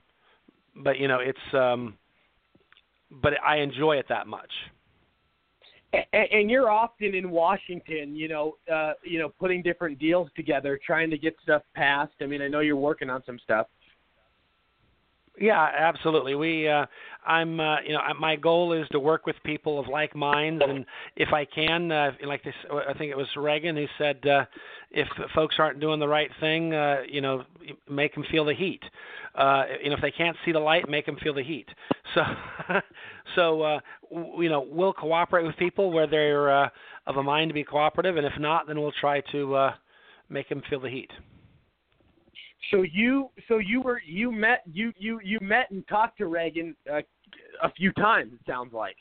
but 0.83 0.99
you 0.99 1.07
know 1.07 1.21
it's 1.21 1.55
um, 1.55 1.97
but 3.23 3.35
I 3.45 3.59
enjoy 3.59 3.97
it 3.97 4.07
that 4.09 4.27
much. 4.27 4.51
And, 5.93 6.29
and 6.33 6.51
you're 6.51 6.71
often 6.71 7.14
in 7.14 7.31
Washington, 7.31 8.14
you 8.14 8.29
know, 8.29 8.57
uh, 8.73 8.93
you 9.03 9.18
know, 9.18 9.29
putting 9.41 9.61
different 9.62 9.99
deals 9.99 10.29
together, 10.37 10.79
trying 10.85 11.11
to 11.11 11.18
get 11.18 11.35
stuff 11.43 11.62
passed. 11.75 12.14
I 12.21 12.27
mean, 12.27 12.43
I 12.43 12.49
know 12.49 12.61
you're 12.61 12.77
working 12.77 13.11
on 13.11 13.23
some 13.27 13.39
stuff. 13.43 13.66
Yeah, 15.41 15.70
absolutely. 15.74 16.34
We, 16.34 16.68
uh, 16.68 16.84
I'm, 17.26 17.61
uh, 17.61 17.80
you 17.80 17.95
know, 17.95 18.01
my 18.20 18.36
goal 18.36 18.74
is 18.74 18.86
to 18.93 19.01
work 19.01 19.24
with 19.24 19.36
people 19.43 19.80
of 19.80 19.88
like 19.88 20.14
minds, 20.14 20.62
and 20.66 20.84
if 21.16 21.32
I 21.32 21.47
can, 21.47 21.91
uh, 21.91 22.11
like 22.26 22.45
this, 22.45 22.55
I 22.70 22.93
think 22.93 23.11
it 23.11 23.16
was 23.16 23.26
Reagan 23.36 23.74
who 23.74 23.86
said, 23.97 24.24
uh, 24.26 24.45
if 24.91 25.09
folks 25.34 25.55
aren't 25.59 25.80
doing 25.80 25.99
the 25.99 26.07
right 26.07 26.30
thing, 26.41 26.74
uh, 26.74 26.99
you 27.11 27.22
know, 27.22 27.45
make 27.88 28.14
them 28.14 28.24
feel 28.30 28.45
the 28.45 28.53
heat. 28.55 28.82
Uh, 29.34 29.64
you 29.82 29.88
know, 29.88 29.97
if 29.97 30.03
they 30.03 30.11
can't 30.11 30.36
see 30.45 30.53
the 30.53 30.59
light, 30.61 30.88
make 30.91 31.07
them 31.07 31.16
feel 31.22 31.34
the 31.34 31.43
heat. 31.43 31.68
So, 32.14 32.22
so, 33.36 33.62
uh, 33.62 33.80
w- 34.12 34.43
you 34.43 34.49
know, 34.49 34.66
we'll 34.68 34.93
cooperate 34.93 35.47
with 35.47 35.57
people 35.59 35.93
where 35.93 36.09
they're 36.09 36.51
uh, 36.64 36.68
of 37.07 37.18
a 37.18 37.22
mind 37.22 37.51
to 37.51 37.55
be 37.55 37.62
cooperative, 37.62 38.16
and 38.16 38.26
if 38.26 38.32
not, 38.36 38.66
then 38.66 38.80
we'll 38.80 38.91
try 39.01 39.20
to 39.30 39.55
uh, 39.55 39.72
make 40.28 40.49
them 40.49 40.61
feel 40.68 40.80
the 40.80 40.91
heat. 40.91 41.11
So 42.71 42.83
you, 42.83 43.31
so 43.49 43.59
you 43.59 43.81
were, 43.81 44.01
you 44.05 44.31
met, 44.31 44.63
you 44.71 44.93
you 44.99 45.21
you 45.23 45.39
met 45.41 45.71
and 45.71 45.87
talked 45.89 46.19
to 46.19 46.27
Reagan 46.27 46.77
uh, 46.93 47.01
a 47.63 47.71
few 47.73 47.93
times. 47.93 48.33
It 48.35 48.41
sounds 48.47 48.73
like. 48.73 48.97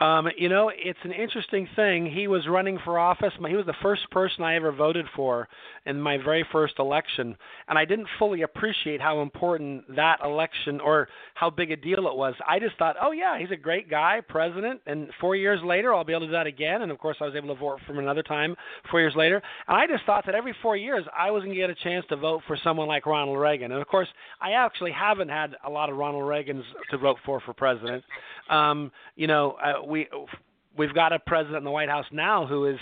Um, 0.00 0.28
you 0.36 0.48
know, 0.48 0.70
it's 0.72 0.98
an 1.02 1.10
interesting 1.10 1.68
thing. 1.74 2.06
He 2.06 2.28
was 2.28 2.46
running 2.46 2.78
for 2.84 2.98
office. 2.98 3.32
He 3.48 3.56
was 3.56 3.66
the 3.66 3.74
first 3.82 4.08
person 4.12 4.44
I 4.44 4.54
ever 4.54 4.70
voted 4.70 5.06
for 5.16 5.48
in 5.86 6.00
my 6.00 6.18
very 6.18 6.46
first 6.52 6.74
election, 6.78 7.36
and 7.66 7.76
I 7.76 7.84
didn't 7.84 8.06
fully 8.18 8.42
appreciate 8.42 9.00
how 9.00 9.22
important 9.22 9.96
that 9.96 10.18
election 10.24 10.80
or 10.80 11.08
how 11.34 11.50
big 11.50 11.72
a 11.72 11.76
deal 11.76 12.06
it 12.06 12.14
was. 12.14 12.34
I 12.46 12.60
just 12.60 12.76
thought, 12.78 12.94
oh 13.02 13.10
yeah, 13.10 13.38
he's 13.40 13.50
a 13.50 13.56
great 13.56 13.90
guy, 13.90 14.20
president, 14.28 14.80
and 14.86 15.08
four 15.20 15.34
years 15.34 15.60
later 15.64 15.92
I'll 15.92 16.04
be 16.04 16.12
able 16.12 16.20
to 16.20 16.26
do 16.26 16.32
that 16.32 16.46
again. 16.46 16.82
And 16.82 16.92
of 16.92 16.98
course, 16.98 17.16
I 17.20 17.24
was 17.24 17.34
able 17.34 17.52
to 17.54 17.60
vote 17.60 17.80
for 17.84 17.92
him 17.92 17.98
another 17.98 18.22
time 18.22 18.54
four 18.90 19.00
years 19.00 19.14
later. 19.16 19.42
And 19.66 19.76
I 19.76 19.86
just 19.88 20.04
thought 20.04 20.26
that 20.26 20.34
every 20.36 20.54
four 20.62 20.76
years 20.76 21.04
I 21.16 21.32
was 21.32 21.42
going 21.42 21.54
to 21.54 21.60
get 21.60 21.70
a 21.70 21.74
chance 21.74 22.04
to 22.10 22.16
vote 22.16 22.42
for 22.46 22.56
someone 22.62 22.86
like 22.86 23.04
Ronald 23.04 23.38
Reagan. 23.38 23.72
And 23.72 23.80
of 23.80 23.88
course, 23.88 24.08
I 24.40 24.52
actually 24.52 24.92
haven't 24.92 25.28
had 25.28 25.56
a 25.66 25.70
lot 25.70 25.90
of 25.90 25.96
Ronald 25.96 26.22
Reagans 26.22 26.62
to 26.90 26.98
vote 26.98 27.16
for 27.26 27.40
for 27.40 27.52
president. 27.52 28.04
Um, 28.48 28.92
you 29.16 29.26
know, 29.26 29.56
uh, 29.62 29.87
we 29.88 30.06
we've 30.76 30.94
got 30.94 31.12
a 31.12 31.18
president 31.18 31.58
in 31.58 31.64
the 31.64 31.70
White 31.70 31.88
House 31.88 32.06
now 32.12 32.46
who 32.46 32.66
is 32.66 32.78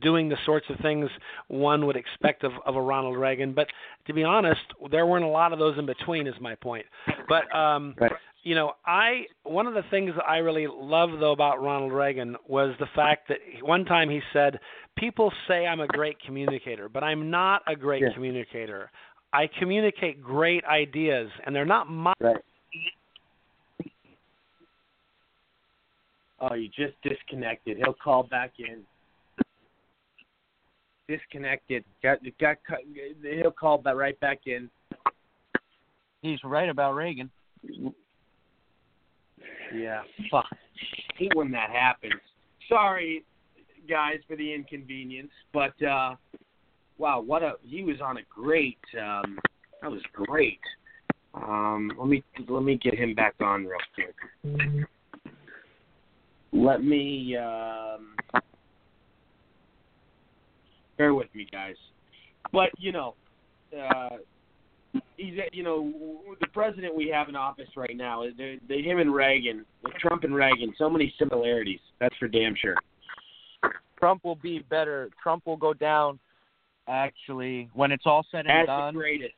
doing 0.00 0.28
the 0.28 0.36
sorts 0.44 0.66
of 0.68 0.78
things 0.80 1.08
one 1.48 1.86
would 1.86 1.96
expect 1.96 2.42
of, 2.42 2.52
of 2.64 2.74
a 2.74 2.80
Ronald 2.80 3.16
Reagan. 3.16 3.52
But 3.52 3.68
to 4.08 4.12
be 4.12 4.24
honest, 4.24 4.60
there 4.90 5.06
weren't 5.06 5.24
a 5.24 5.28
lot 5.28 5.52
of 5.52 5.58
those 5.58 5.78
in 5.78 5.86
between. 5.86 6.26
Is 6.26 6.34
my 6.40 6.54
point. 6.56 6.86
But 7.28 7.54
um, 7.56 7.94
you 8.42 8.54
know, 8.54 8.72
I 8.84 9.26
one 9.44 9.66
of 9.66 9.74
the 9.74 9.84
things 9.90 10.12
that 10.16 10.24
I 10.24 10.38
really 10.38 10.66
love 10.68 11.10
though 11.20 11.32
about 11.32 11.62
Ronald 11.62 11.92
Reagan 11.92 12.36
was 12.48 12.74
the 12.80 12.88
fact 12.94 13.28
that 13.28 13.38
one 13.62 13.84
time 13.84 14.10
he 14.10 14.20
said, 14.32 14.58
"People 14.96 15.32
say 15.46 15.66
I'm 15.66 15.80
a 15.80 15.86
great 15.88 16.16
communicator, 16.24 16.88
but 16.88 17.04
I'm 17.04 17.30
not 17.30 17.62
a 17.66 17.76
great 17.76 18.02
Yeah. 18.02 18.12
communicator. 18.14 18.90
I 19.32 19.48
communicate 19.58 20.22
great 20.22 20.64
ideas, 20.64 21.30
and 21.44 21.54
they're 21.54 21.64
not 21.64 21.88
my." 21.88 22.12
Right. 22.20 22.36
Oh, 26.40 26.54
you 26.54 26.68
just 26.68 26.94
disconnected. 27.02 27.78
He'll 27.78 27.94
call 27.94 28.24
back 28.24 28.52
in. 28.58 28.82
Disconnected. 31.08 31.84
Got 32.02 32.18
got. 32.40 32.56
cut- 32.66 32.80
He'll 33.22 33.50
call 33.50 33.78
back 33.78 33.94
right 33.94 34.18
back 34.20 34.40
in. 34.46 34.68
He's 36.22 36.38
right 36.44 36.68
about 36.68 36.94
Reagan. 36.94 37.30
Yeah. 39.74 40.02
Fuck. 40.30 40.46
Hate 41.16 41.34
when 41.34 41.50
that 41.52 41.70
happens. 41.70 42.20
Sorry, 42.68 43.24
guys, 43.88 44.16
for 44.26 44.36
the 44.36 44.52
inconvenience, 44.52 45.30
but 45.52 45.80
uh 45.82 46.16
wow, 46.98 47.20
what 47.20 47.42
a 47.42 47.54
he 47.62 47.82
was 47.82 48.00
on 48.02 48.18
a 48.18 48.22
great. 48.28 48.78
um 49.00 49.38
That 49.82 49.90
was 49.90 50.02
great. 50.12 50.60
Um, 51.34 51.92
let 51.98 52.08
me 52.08 52.24
let 52.48 52.62
me 52.62 52.76
get 52.82 52.94
him 52.94 53.14
back 53.14 53.34
on 53.40 53.66
real 53.66 53.78
quick. 53.94 54.86
Let 56.56 56.82
me 56.82 57.36
um, 57.36 58.16
bear 60.96 61.12
with 61.14 61.28
me, 61.34 61.46
guys. 61.52 61.76
But 62.50 62.70
you 62.78 62.92
know, 62.92 63.14
uh, 63.78 64.16
he's 65.16 65.34
you 65.52 65.62
know 65.62 65.92
the 66.40 66.46
president 66.48 66.94
we 66.94 67.08
have 67.08 67.28
in 67.28 67.36
office 67.36 67.68
right 67.76 67.94
now. 67.94 68.24
They, 68.38 68.58
they 68.68 68.80
him 68.80 68.98
and 68.98 69.14
Reagan, 69.14 69.66
Trump 69.98 70.24
and 70.24 70.34
Reagan, 70.34 70.72
so 70.78 70.88
many 70.88 71.12
similarities. 71.18 71.80
That's 72.00 72.16
for 72.16 72.26
damn 72.28 72.54
sure. 72.56 72.76
Trump 73.98 74.24
will 74.24 74.36
be 74.36 74.60
better. 74.70 75.10
Trump 75.22 75.46
will 75.46 75.56
go 75.56 75.74
down. 75.74 76.18
Actually, 76.88 77.68
when 77.74 77.92
it's 77.92 78.04
all 78.06 78.24
said 78.30 78.46
and 78.46 78.60
As 78.60 78.66
done, 78.66 78.94
the 78.94 79.00
greatest. 79.00 79.34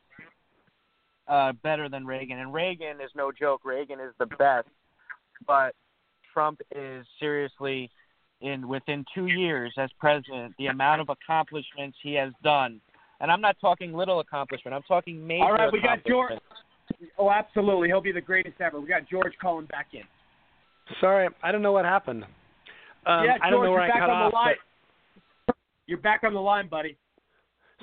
uh, 1.26 1.52
better 1.64 1.88
than 1.88 2.06
Reagan. 2.06 2.38
And 2.38 2.52
Reagan 2.52 3.00
is 3.00 3.10
no 3.16 3.32
joke. 3.32 3.62
Reagan 3.64 3.98
is 3.98 4.12
the 4.18 4.26
best. 4.26 4.68
But 5.46 5.74
Trump 6.38 6.60
is 6.70 7.04
seriously 7.18 7.90
in 8.42 8.68
within 8.68 9.04
two 9.12 9.26
years 9.26 9.72
as 9.76 9.90
president, 9.98 10.54
the 10.56 10.66
amount 10.66 11.00
of 11.00 11.08
accomplishments 11.08 11.98
he 12.00 12.14
has 12.14 12.32
done. 12.44 12.80
And 13.20 13.28
I'm 13.28 13.40
not 13.40 13.56
talking 13.60 13.92
little 13.92 14.20
accomplishment. 14.20 14.72
I'm 14.72 14.82
talking 14.82 15.26
major. 15.26 15.42
All 15.42 15.52
right, 15.54 15.72
we 15.72 15.80
got 15.80 15.98
George. 16.06 16.34
Oh, 17.18 17.32
absolutely. 17.32 17.88
He'll 17.88 18.00
be 18.00 18.12
the 18.12 18.20
greatest 18.20 18.54
ever. 18.60 18.78
We 18.80 18.86
got 18.86 19.08
George 19.10 19.32
calling 19.42 19.66
back 19.66 19.88
in. 19.94 20.02
Sorry, 21.00 21.28
I 21.42 21.50
don't 21.50 21.60
know 21.60 21.72
what 21.72 21.84
happened. 21.84 22.22
Um, 23.04 23.24
yeah, 23.24 23.38
I 23.42 23.50
don't 23.50 23.58
George, 23.58 23.66
know 23.66 23.70
where 23.72 23.72
you're 23.72 23.80
I 23.82 23.88
back 23.88 23.98
cut 23.98 24.10
on 24.10 24.22
off. 24.22 24.30
the 24.30 24.36
line. 24.36 24.54
but- 25.48 25.56
You're 25.86 25.98
back 25.98 26.20
on 26.22 26.34
the 26.34 26.40
line, 26.40 26.68
buddy. 26.68 26.96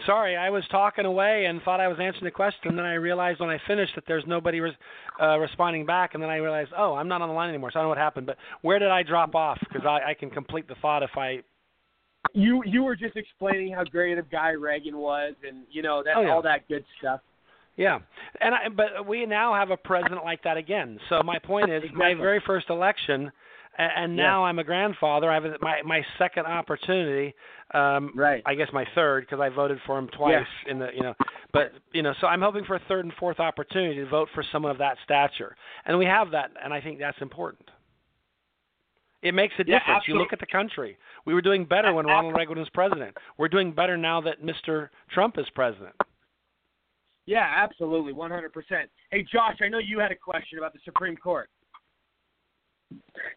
Sorry, 0.06 0.36
I 0.36 0.50
was 0.50 0.64
talking 0.72 1.06
away 1.06 1.46
and 1.46 1.62
thought 1.62 1.80
I 1.80 1.88
was 1.88 1.98
answering 2.02 2.26
the 2.26 2.32
question. 2.32 2.70
And 2.70 2.78
then 2.78 2.86
I 2.86 2.96
realized 2.96 3.40
when 3.40 3.50
I 3.50 3.60
finished 3.66 3.94
that 3.96 4.04
there's 4.08 4.26
nobody 4.28 4.60
res- 4.60 4.74
uh, 5.22 5.38
responding 5.40 5.86
back, 5.86 6.14
and 6.14 6.22
then 6.22 6.30
I 6.30 6.38
realized, 6.38 6.72
oh, 6.78 6.96
I'm 6.96 7.08
not 7.08 7.22
on 7.22 7.30
the 7.30 7.34
line 7.34 7.50
anymore. 7.50 7.72
So 7.72 7.80
I 7.80 7.82
don't 7.82 7.86
know 7.86 7.90
what 7.90 7.98
happened. 7.98 8.28
But 8.28 8.38
where 8.62 8.78
did 8.78 8.90
I 8.90 9.04
drop 9.04 9.36
off? 9.36 9.58
Because 9.62 9.86
I, 9.86 10.12
I 10.12 10.14
can 10.14 10.30
complete 10.30 10.68
the 10.68 10.76
thought 10.82 11.02
if 11.02 11.12
I. 11.18 11.40
You 12.34 12.64
you 12.66 12.84
were 12.84 12.96
just 12.96 13.16
explaining 13.16 13.72
how 13.72 13.84
great 13.84 14.18
a 14.18 14.24
guy 14.24 14.50
Reagan 14.50 14.98
was, 14.98 15.34
and 15.48 15.64
you 15.72 15.82
know 15.82 16.02
that 16.04 16.18
Oh, 16.18 16.22
yeah. 16.22 16.32
all 16.32 16.42
that 16.42 16.68
good 16.68 16.84
stuff. 17.00 17.22
Yeah, 17.78 18.00
and 18.42 18.56
I, 18.56 18.70
but 18.70 19.06
we 19.06 19.26
now 19.26 19.54
have 19.54 19.70
a 19.70 19.78
president 19.78 20.24
like 20.24 20.42
that 20.44 20.58
again. 20.58 20.98
So 21.10 21.22
my 21.24 21.38
point 21.40 21.70
is, 21.70 21.84
my 21.94 22.14
very 22.14 22.42
first 22.46 22.70
election, 22.70 23.32
and 23.78 24.16
now 24.16 24.46
I'm 24.46 24.60
a 24.60 24.64
grandfather. 24.64 25.30
I 25.30 25.36
have 25.36 25.44
my 25.62 25.82
my 25.84 26.06
second 26.18 26.46
opportunity. 26.46 27.34
Um, 27.74 28.12
right. 28.16 28.42
I 28.46 28.56
guess 28.56 28.68
my 28.72 28.86
third 28.96 29.26
because 29.26 29.40
I 29.40 29.50
voted 29.50 29.80
for 29.86 29.98
him 29.98 30.08
twice 30.10 30.46
in 30.68 30.80
the 30.80 30.90
you 30.94 31.02
know. 31.04 31.14
But 31.52 31.72
you 31.92 32.02
know, 32.02 32.14
so 32.22 32.28
I'm 32.28 32.42
hoping 32.42 32.64
for 32.66 32.76
a 32.76 32.82
third 32.88 33.06
and 33.06 33.14
fourth 33.20 33.40
opportunity 33.40 33.96
to 33.96 34.08
vote 34.08 34.30
for 34.34 34.44
someone 34.52 34.72
of 34.72 34.78
that 34.80 34.98
stature, 35.04 35.56
and 35.86 35.98
we 35.98 36.06
have 36.06 36.32
that, 36.32 36.52
and 36.64 36.74
I 36.74 36.82
think 36.82 37.00
that's 37.00 37.22
important. 37.22 37.70
It 39.22 39.34
makes 39.34 39.56
a 39.58 39.64
Yeah, 39.66 39.80
difference. 39.80 40.04
You 40.08 40.18
look 40.18 40.34
at 40.34 40.40
the 40.40 40.46
country. 40.46 40.98
We 41.26 41.34
were 41.34 41.42
doing 41.42 41.66
better 41.66 41.92
when 41.94 42.06
Ronald 42.06 42.36
Reagan 42.38 42.60
was 42.60 42.70
president. 42.70 43.18
We're 43.40 43.48
doing 43.48 43.72
better 43.72 43.98
now 43.98 44.22
that 44.22 44.44
Mr. 44.44 44.90
Trump 45.12 45.40
is 45.40 45.48
president. 45.56 45.96
Yeah, 47.26 47.52
absolutely, 47.56 48.14
100%. 48.14 48.50
Hey, 49.10 49.24
Josh, 49.24 49.58
I 49.64 49.68
know 49.68 49.80
you 49.80 49.98
had 49.98 50.12
a 50.12 50.16
question 50.16 50.60
about 50.60 50.74
the 50.74 50.80
Supreme 50.86 51.18
Court. 51.18 51.50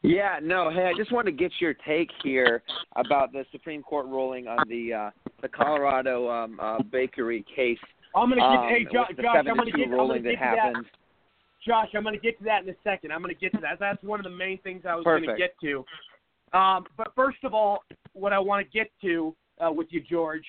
Yeah, 0.02 0.38
no. 0.42 0.70
Hey, 0.70 0.84
I 0.84 0.92
just 0.96 1.12
wanted 1.12 1.32
to 1.32 1.36
get 1.36 1.52
your 1.60 1.74
take 1.86 2.10
here 2.22 2.62
about 2.96 3.32
the 3.32 3.44
Supreme 3.52 3.82
Court 3.82 4.06
ruling 4.06 4.46
on 4.46 4.58
the 4.68 4.92
uh, 4.92 5.10
the 5.42 5.48
Colorado 5.48 6.30
um, 6.30 6.58
uh, 6.60 6.82
bakery 6.82 7.44
case. 7.54 7.78
I'm 8.14 8.28
gonna 8.28 8.42
um, 8.42 8.68
get. 8.68 8.70
hey, 8.70 8.84
Jo- 8.84 9.22
Josh, 9.22 9.44
I'm 9.48 9.56
gonna 9.56 9.70
get. 9.70 9.88
I'm 9.88 9.96
gonna 9.96 10.20
get 10.20 10.38
that 10.40 10.72
to 10.72 10.72
that. 10.74 10.84
Josh, 11.66 11.88
I'm 11.94 12.02
going 12.02 12.14
to 12.14 12.20
get 12.20 12.38
to 12.38 12.44
that 12.44 12.62
in 12.62 12.68
a 12.70 12.74
second. 12.84 13.12
I'm 13.12 13.20
going 13.20 13.34
to 13.34 13.40
get 13.40 13.52
to 13.52 13.60
that. 13.60 13.78
That's 13.78 14.02
one 14.02 14.20
of 14.20 14.24
the 14.24 14.30
main 14.30 14.58
things 14.62 14.82
I 14.88 14.94
was 14.94 15.04
going 15.04 15.24
to 15.24 15.36
get 15.36 15.54
to. 15.62 15.84
Um, 16.56 16.86
but 16.96 17.08
first 17.14 17.38
of 17.44 17.52
all, 17.52 17.84
what 18.14 18.32
I 18.32 18.38
want 18.38 18.64
to 18.64 18.72
get 18.72 18.90
to 19.02 19.34
uh, 19.64 19.70
with 19.70 19.88
you, 19.90 20.00
George, 20.00 20.44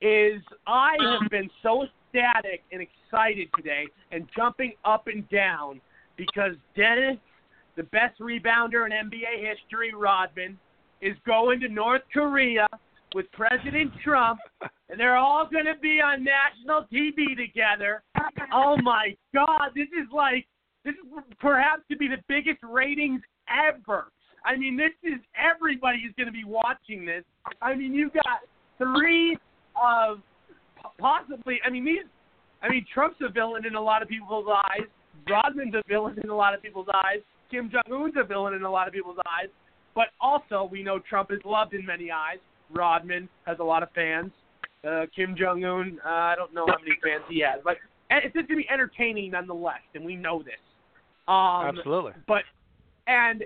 is 0.00 0.42
I 0.66 0.96
have 1.00 1.30
been 1.30 1.48
so 1.62 1.84
ecstatic 1.84 2.62
and 2.72 2.82
excited 2.82 3.48
today 3.56 3.86
and 4.12 4.26
jumping 4.36 4.74
up 4.84 5.06
and 5.06 5.28
down 5.30 5.80
because 6.16 6.52
Dennis, 6.76 7.16
the 7.76 7.84
best 7.84 8.18
rebounder 8.20 8.86
in 8.86 8.92
NBA 8.92 9.48
history, 9.48 9.92
Rodman, 9.94 10.58
is 11.00 11.16
going 11.26 11.60
to 11.60 11.68
North 11.68 12.02
Korea 12.12 12.66
with 13.14 13.30
President 13.32 13.92
Trump, 14.04 14.38
and 14.88 14.98
they're 14.98 15.16
all 15.16 15.48
going 15.50 15.64
to 15.64 15.78
be 15.80 16.00
on 16.00 16.24
national 16.24 16.86
TV 16.92 17.36
together. 17.36 18.02
Oh 18.52 18.76
my 18.82 19.16
God, 19.34 19.70
this 19.74 19.88
is 19.88 20.08
like 20.12 20.46
this 20.84 20.94
is 20.94 21.24
perhaps 21.38 21.82
to 21.90 21.96
be 21.96 22.08
the 22.08 22.22
biggest 22.28 22.58
ratings 22.62 23.20
ever. 23.48 24.06
I 24.44 24.56
mean, 24.56 24.76
this 24.76 24.92
is 25.02 25.20
everybody 25.36 25.98
is 25.98 26.14
going 26.16 26.26
to 26.26 26.32
be 26.32 26.44
watching 26.44 27.04
this. 27.04 27.24
I 27.60 27.74
mean, 27.74 27.92
you 27.92 28.10
got 28.10 28.40
three 28.78 29.36
of 29.80 30.20
possibly. 30.98 31.60
I 31.64 31.70
mean, 31.70 31.84
these. 31.84 32.04
I 32.62 32.68
mean, 32.68 32.84
Trump's 32.92 33.16
a 33.22 33.30
villain 33.30 33.64
in 33.64 33.74
a 33.74 33.80
lot 33.80 34.02
of 34.02 34.08
people's 34.08 34.46
eyes. 34.48 34.86
Rodman's 35.28 35.74
a 35.74 35.82
villain 35.88 36.18
in 36.22 36.28
a 36.28 36.36
lot 36.36 36.54
of 36.54 36.62
people's 36.62 36.88
eyes. 36.92 37.20
Kim 37.50 37.70
Jong 37.70 37.82
Un's 37.92 38.14
a 38.16 38.24
villain 38.24 38.54
in 38.54 38.62
a 38.62 38.70
lot 38.70 38.86
of 38.86 38.94
people's 38.94 39.18
eyes. 39.26 39.48
But 39.94 40.08
also, 40.20 40.68
we 40.70 40.82
know 40.82 40.98
Trump 40.98 41.32
is 41.32 41.40
loved 41.44 41.74
in 41.74 41.84
many 41.84 42.10
eyes. 42.10 42.38
Rodman 42.72 43.28
has 43.46 43.58
a 43.58 43.64
lot 43.64 43.82
of 43.82 43.90
fans. 43.94 44.30
Uh, 44.86 45.06
Kim 45.14 45.34
Jong 45.36 45.64
Un, 45.64 45.98
uh, 46.04 46.08
I 46.08 46.34
don't 46.36 46.54
know 46.54 46.64
how 46.66 46.78
many 46.78 46.96
fans 47.02 47.24
he 47.28 47.40
has, 47.40 47.60
but 47.64 47.76
it's 48.10 48.34
just 48.34 48.48
gonna 48.48 48.56
be 48.56 48.68
entertaining 48.70 49.32
nonetheless, 49.32 49.80
and 49.94 50.04
we 50.04 50.16
know 50.16 50.42
this. 50.42 50.54
Um, 51.28 51.76
Absolutely. 51.76 52.12
But 52.26 52.42
and 53.06 53.44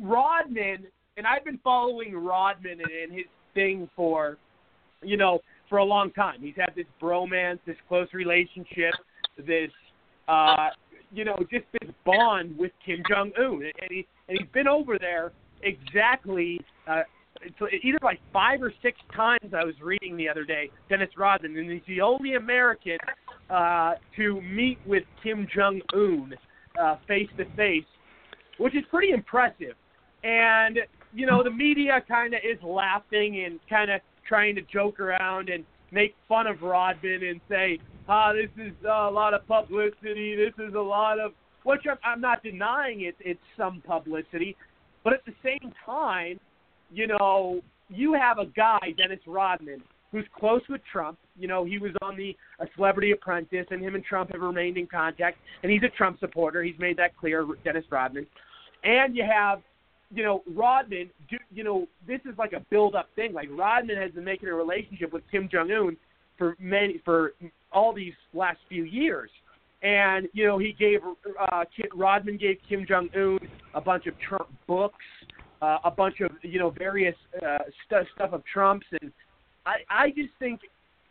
Rodman, 0.00 0.86
and 1.16 1.26
I've 1.26 1.44
been 1.44 1.58
following 1.64 2.14
Rodman 2.16 2.80
and, 2.80 2.90
and 2.90 3.12
his 3.12 3.26
thing 3.54 3.88
for, 3.96 4.36
you 5.02 5.16
know, 5.16 5.40
for 5.68 5.78
a 5.78 5.84
long 5.84 6.10
time. 6.12 6.40
He's 6.40 6.54
had 6.56 6.72
this 6.76 6.86
bromance, 7.00 7.58
this 7.66 7.76
close 7.88 8.08
relationship, 8.12 8.94
this, 9.38 9.70
uh, 10.28 10.68
you 11.12 11.24
know, 11.24 11.36
just 11.50 11.64
this 11.80 11.90
bond 12.04 12.56
with 12.58 12.72
Kim 12.84 13.02
Jong 13.08 13.32
Un, 13.38 13.62
and 13.80 13.90
he 13.90 14.06
and 14.28 14.38
he's 14.38 14.48
been 14.52 14.68
over 14.68 14.98
there 14.98 15.32
exactly. 15.62 16.60
Uh, 16.88 17.02
so 17.58 17.66
either 17.82 17.98
like 18.02 18.20
five 18.32 18.62
or 18.62 18.72
six 18.82 18.98
times 19.14 19.52
I 19.54 19.64
was 19.64 19.74
reading 19.82 20.16
the 20.16 20.28
other 20.28 20.44
day, 20.44 20.70
Dennis 20.88 21.10
Rodman, 21.16 21.56
and 21.56 21.70
he's 21.70 21.82
the 21.86 22.00
only 22.00 22.34
American 22.34 22.98
uh, 23.50 23.92
to 24.16 24.40
meet 24.40 24.78
with 24.86 25.04
Kim 25.22 25.46
Jong 25.54 25.80
Un 25.94 26.34
face 27.06 27.28
to 27.38 27.44
face, 27.56 27.84
which 28.58 28.74
is 28.74 28.82
pretty 28.90 29.12
impressive. 29.12 29.74
And 30.24 30.78
you 31.14 31.26
know, 31.26 31.42
the 31.42 31.50
media 31.50 32.02
kind 32.06 32.34
of 32.34 32.40
is 32.44 32.62
laughing 32.62 33.44
and 33.44 33.60
kind 33.70 33.90
of 33.90 34.00
trying 34.28 34.54
to 34.56 34.62
joke 34.62 35.00
around 35.00 35.48
and 35.48 35.64
make 35.90 36.14
fun 36.28 36.46
of 36.46 36.62
Rodman 36.62 37.22
and 37.24 37.40
say, 37.48 37.78
"Ah, 38.08 38.32
this 38.32 38.50
is 38.56 38.72
uh, 38.84 39.08
a 39.08 39.10
lot 39.10 39.34
of 39.34 39.46
publicity. 39.46 40.34
This 40.36 40.54
is 40.58 40.74
a 40.74 40.80
lot 40.80 41.18
of," 41.18 41.32
which 41.64 41.82
I'm, 41.90 41.98
I'm 42.04 42.20
not 42.20 42.42
denying 42.42 43.02
it. 43.02 43.16
It's 43.20 43.40
some 43.56 43.82
publicity, 43.86 44.56
but 45.04 45.12
at 45.12 45.24
the 45.24 45.34
same 45.42 45.72
time, 45.84 46.40
you 46.92 47.06
know, 47.06 47.60
you 47.88 48.14
have 48.14 48.38
a 48.38 48.46
guy, 48.46 48.94
Dennis 48.96 49.20
Rodman, 49.26 49.82
who's 50.12 50.24
close 50.38 50.62
with 50.68 50.80
Trump. 50.90 51.18
You 51.38 51.48
know, 51.48 51.64
he 51.64 51.78
was 51.78 51.92
on 52.02 52.16
the 52.16 52.36
a 52.60 52.66
Celebrity 52.74 53.12
Apprentice, 53.12 53.66
and 53.70 53.82
him 53.82 53.94
and 53.94 54.04
Trump 54.04 54.32
have 54.32 54.40
remained 54.40 54.78
in 54.78 54.86
contact. 54.86 55.38
And 55.62 55.70
he's 55.70 55.82
a 55.82 55.88
Trump 55.90 56.18
supporter. 56.20 56.62
He's 56.62 56.78
made 56.78 56.96
that 56.96 57.16
clear, 57.16 57.46
Dennis 57.64 57.84
Rodman. 57.90 58.26
And 58.84 59.16
you 59.16 59.24
have, 59.24 59.62
you 60.10 60.22
know, 60.22 60.42
Rodman. 60.54 61.10
Do, 61.28 61.36
you 61.52 61.64
know, 61.64 61.86
this 62.06 62.20
is 62.24 62.36
like 62.38 62.52
a 62.52 62.60
build-up 62.70 63.08
thing. 63.16 63.32
Like 63.32 63.48
Rodman 63.50 63.96
has 63.96 64.12
been 64.12 64.24
making 64.24 64.48
a 64.48 64.54
relationship 64.54 65.12
with 65.12 65.22
Kim 65.30 65.48
Jong 65.52 65.70
Un 65.70 65.96
for 66.38 66.56
many 66.58 67.00
for 67.04 67.32
all 67.72 67.92
these 67.92 68.14
last 68.34 68.58
few 68.68 68.84
years. 68.84 69.30
And 69.82 70.28
you 70.32 70.46
know, 70.46 70.58
he 70.58 70.74
gave 70.78 71.00
uh, 71.52 71.64
Rodman 71.94 72.38
gave 72.38 72.58
Kim 72.68 72.86
Jong 72.88 73.08
Un 73.14 73.38
a 73.74 73.80
bunch 73.80 74.06
of 74.06 74.14
Trump 74.20 74.48
books 74.66 75.04
uh, 75.62 75.78
a 75.84 75.90
bunch 75.90 76.20
of 76.20 76.30
you 76.42 76.58
know 76.58 76.70
various 76.70 77.14
uh, 77.44 77.58
st- 77.84 78.06
stuff 78.14 78.32
of 78.32 78.42
Trump's, 78.44 78.86
and 79.00 79.12
I 79.64 79.76
I 79.90 80.08
just 80.10 80.30
think, 80.38 80.60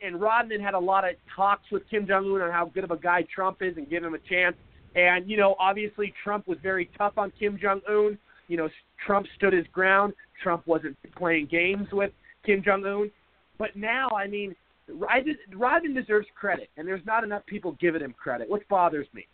and 0.02 0.20
Rodman 0.22 0.62
had 0.62 0.74
a 0.74 0.80
lot 0.80 1.08
of 1.08 1.16
talks 1.36 1.64
with 1.72 1.84
Kim 1.90 2.08
Jong 2.08 2.26
Un 2.26 2.42
on 2.42 2.52
how 2.52 2.66
good 2.74 2.84
of 2.84 2.92
a 2.92 2.98
guy 2.98 3.26
Trump 3.34 3.58
is 3.62 3.78
and 3.78 3.90
give 3.90 4.04
him 4.04 4.14
a 4.14 4.20
chance. 4.20 4.56
And 4.96 5.30
you 5.30 5.38
know, 5.38 5.56
obviously 5.60 6.14
Trump 6.24 6.48
was 6.48 6.58
very 6.62 6.90
tough 6.98 7.14
on 7.18 7.32
Kim 7.40 7.58
Jong 7.62 7.82
Un. 7.90 8.18
You 8.48 8.58
know, 8.58 8.70
Trump 9.06 9.28
stood 9.36 9.54
his 9.54 9.66
ground. 9.72 10.14
Trump 10.42 10.66
wasn't 10.68 10.98
playing 11.18 11.48
games 11.48 11.88
with 11.92 12.12
Kim 12.46 12.62
Jong 12.64 12.86
Un. 12.86 13.12
But 13.58 13.76
now, 13.76 14.10
I 14.10 14.28
mean, 14.28 14.56
Rodman 14.88 15.38
Rodman 15.56 15.94
deserves 15.94 16.28
credit, 16.40 16.70
and 16.78 16.88
there's 16.88 17.06
not 17.06 17.24
enough 17.24 17.46
people 17.46 17.76
giving 17.80 18.02
him 18.02 18.14
credit, 18.18 18.50
which 18.50 18.68
bothers 18.70 19.08
me. 19.14 19.26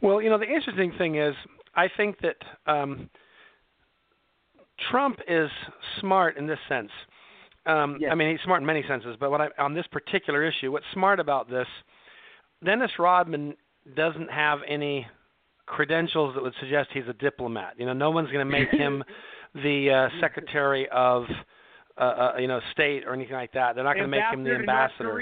Well, 0.00 0.22
you 0.22 0.30
know, 0.30 0.38
the 0.38 0.46
interesting 0.46 0.92
thing 0.96 1.16
is, 1.16 1.34
I 1.74 1.88
think 1.96 2.16
that 2.20 2.36
um, 2.72 3.10
Trump 4.90 5.18
is 5.26 5.50
smart 6.00 6.36
in 6.36 6.46
this 6.46 6.58
sense. 6.68 6.90
Um, 7.66 7.98
I 8.10 8.14
mean, 8.14 8.30
he's 8.30 8.40
smart 8.44 8.62
in 8.62 8.66
many 8.66 8.82
senses, 8.88 9.16
but 9.20 9.30
what 9.30 9.40
I, 9.40 9.48
on 9.58 9.74
this 9.74 9.86
particular 9.92 10.44
issue, 10.44 10.72
what's 10.72 10.86
smart 10.94 11.20
about 11.20 11.50
this, 11.50 11.66
Dennis 12.64 12.90
Rodman 12.98 13.54
doesn't 13.94 14.30
have 14.30 14.60
any 14.66 15.06
credentials 15.68 16.34
that 16.34 16.42
would 16.42 16.54
suggest 16.60 16.88
he's 16.92 17.08
a 17.08 17.12
diplomat. 17.14 17.74
You 17.76 17.86
know, 17.86 17.92
no 17.92 18.10
one's 18.10 18.30
going 18.30 18.46
to 18.46 18.50
make 18.50 18.70
him 18.70 19.04
the 19.54 20.08
uh, 20.10 20.20
secretary 20.20 20.88
of 20.90 21.24
uh, 21.96 22.00
uh, 22.00 22.32
you 22.38 22.48
know 22.48 22.60
state 22.72 23.04
or 23.06 23.12
anything 23.12 23.34
like 23.34 23.52
that. 23.52 23.74
They're 23.74 23.84
not 23.84 23.94
going 23.94 24.10
to 24.10 24.16
make 24.16 24.24
him 24.32 24.44
the 24.44 24.54
ambassador. 24.54 25.20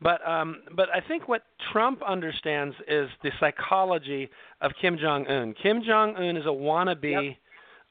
But 0.00 0.26
um, 0.26 0.62
but 0.76 0.88
I 0.90 1.00
think 1.06 1.28
what 1.28 1.42
Trump 1.72 2.00
understands 2.06 2.74
is 2.86 3.08
the 3.22 3.30
psychology 3.40 4.28
of 4.60 4.72
Kim 4.80 4.96
Jong 4.96 5.26
Un. 5.26 5.54
Kim 5.60 5.82
Jong 5.84 6.14
Un 6.16 6.36
is 6.36 6.46
a 6.46 6.50
wannabe. 6.50 7.28
Yep. 7.28 7.36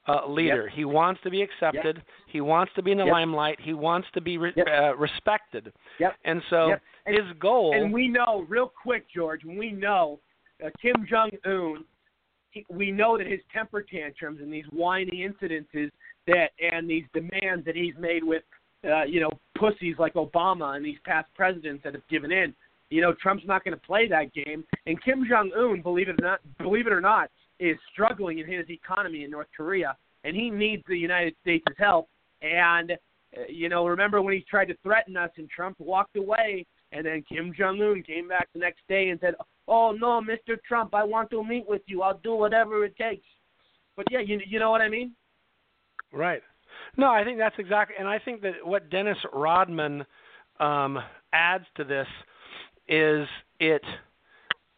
Uh, 0.09 0.25
leader. 0.25 0.67
Yep. 0.67 0.73
He 0.73 0.85
wants 0.85 1.19
to 1.23 1.29
be 1.29 1.41
accepted. 1.41 1.97
Yep. 1.97 2.05
He 2.27 2.39
wants 2.39 2.71
to 2.77 2.81
be 2.81 2.93
in 2.93 2.97
the 2.97 3.03
limelight. 3.03 3.59
He 3.61 3.73
wants 3.73 4.07
to 4.13 4.21
be 4.21 4.37
re- 4.37 4.53
uh, 4.55 4.95
respected. 4.95 5.73
Yep. 5.99 6.13
And 6.23 6.41
so 6.49 6.75
and, 7.05 7.13
his 7.13 7.25
goal. 7.41 7.73
And 7.75 7.91
we 7.91 8.07
know, 8.07 8.45
real 8.47 8.71
quick, 8.81 9.05
George, 9.13 9.43
we 9.43 9.73
know 9.73 10.21
uh, 10.65 10.69
Kim 10.81 11.05
Jong 11.09 11.31
Un. 11.45 11.85
We 12.69 12.91
know 12.91 13.17
that 13.17 13.27
his 13.27 13.41
temper 13.53 13.83
tantrums 13.83 14.39
and 14.41 14.51
these 14.51 14.65
whiny 14.71 15.27
incidences 15.27 15.91
that 16.25 16.49
and 16.59 16.89
these 16.89 17.03
demands 17.13 17.65
that 17.65 17.75
he's 17.75 17.93
made 17.99 18.23
with 18.23 18.41
uh, 18.83 19.03
you 19.03 19.19
know, 19.19 19.29
pussies 19.57 19.95
like 19.97 20.13
Obama 20.13 20.75
and 20.75 20.85
these 20.85 20.97
past 21.05 21.27
presidents 21.35 21.83
that 21.83 21.93
have 21.93 22.07
given 22.09 22.31
in. 22.31 22.53
You 22.89 23.01
know, 23.01 23.13
Trump's 23.21 23.43
not 23.45 23.63
going 23.63 23.73
to 23.73 23.85
play 23.85 24.07
that 24.07 24.33
game. 24.33 24.63
And 24.85 25.01
Kim 25.03 25.25
Jong 25.29 25.51
Un, 25.57 25.81
believe 25.81 26.09
it 26.09 26.21
or 26.21 26.25
not, 26.25 26.39
believe 26.57 26.87
it 26.87 26.93
or 26.93 27.01
not, 27.01 27.29
is 27.59 27.75
struggling 27.91 28.39
in 28.39 28.47
his 28.47 28.69
economy 28.69 29.23
in 29.23 29.31
North 29.31 29.47
Korea, 29.55 29.97
and 30.23 30.35
he 30.35 30.49
needs 30.49 30.83
the 30.87 30.97
United 30.97 31.35
States' 31.41 31.65
help. 31.77 32.07
And 32.41 32.91
uh, 32.91 33.41
you 33.49 33.67
know, 33.67 33.85
remember 33.85 34.21
when 34.21 34.33
he 34.35 34.45
tried 34.49 34.65
to 34.65 34.77
threaten 34.83 35.17
us, 35.17 35.31
and 35.37 35.49
Trump 35.49 35.77
walked 35.79 36.15
away, 36.15 36.65
and 36.91 37.05
then 37.05 37.23
Kim 37.27 37.51
Jong 37.57 37.81
Un 37.81 38.03
came 38.03 38.29
back 38.29 38.47
the 38.53 38.59
next 38.59 38.81
day 38.87 39.09
and 39.09 39.19
said, 39.19 39.33
"Oh 39.67 39.91
no, 39.91 40.21
Mr. 40.21 40.57
Trump, 40.67 40.93
I 40.93 41.03
want 41.03 41.29
to 41.31 41.43
meet 41.43 41.67
with 41.67 41.81
you. 41.87 42.01
I'll 42.01 42.19
do 42.23 42.35
whatever 42.35 42.85
it 42.85 42.95
takes." 42.97 43.25
But 43.95 44.05
yeah, 44.11 44.19
you 44.19 44.39
you 44.45 44.59
know 44.59 44.71
what 44.71 44.81
I 44.81 44.89
mean? 44.89 45.13
Right. 46.11 46.41
No, 46.95 47.11
I 47.11 47.23
think 47.23 47.37
that's 47.37 47.55
exactly, 47.57 47.95
and 47.99 48.07
I 48.07 48.19
think 48.19 48.41
that 48.41 48.53
what 48.63 48.89
Dennis 48.89 49.17
Rodman 49.33 50.05
um, 50.59 50.99
adds 51.33 51.65
to 51.75 51.83
this 51.83 52.07
is 52.87 53.27
it 53.59 53.83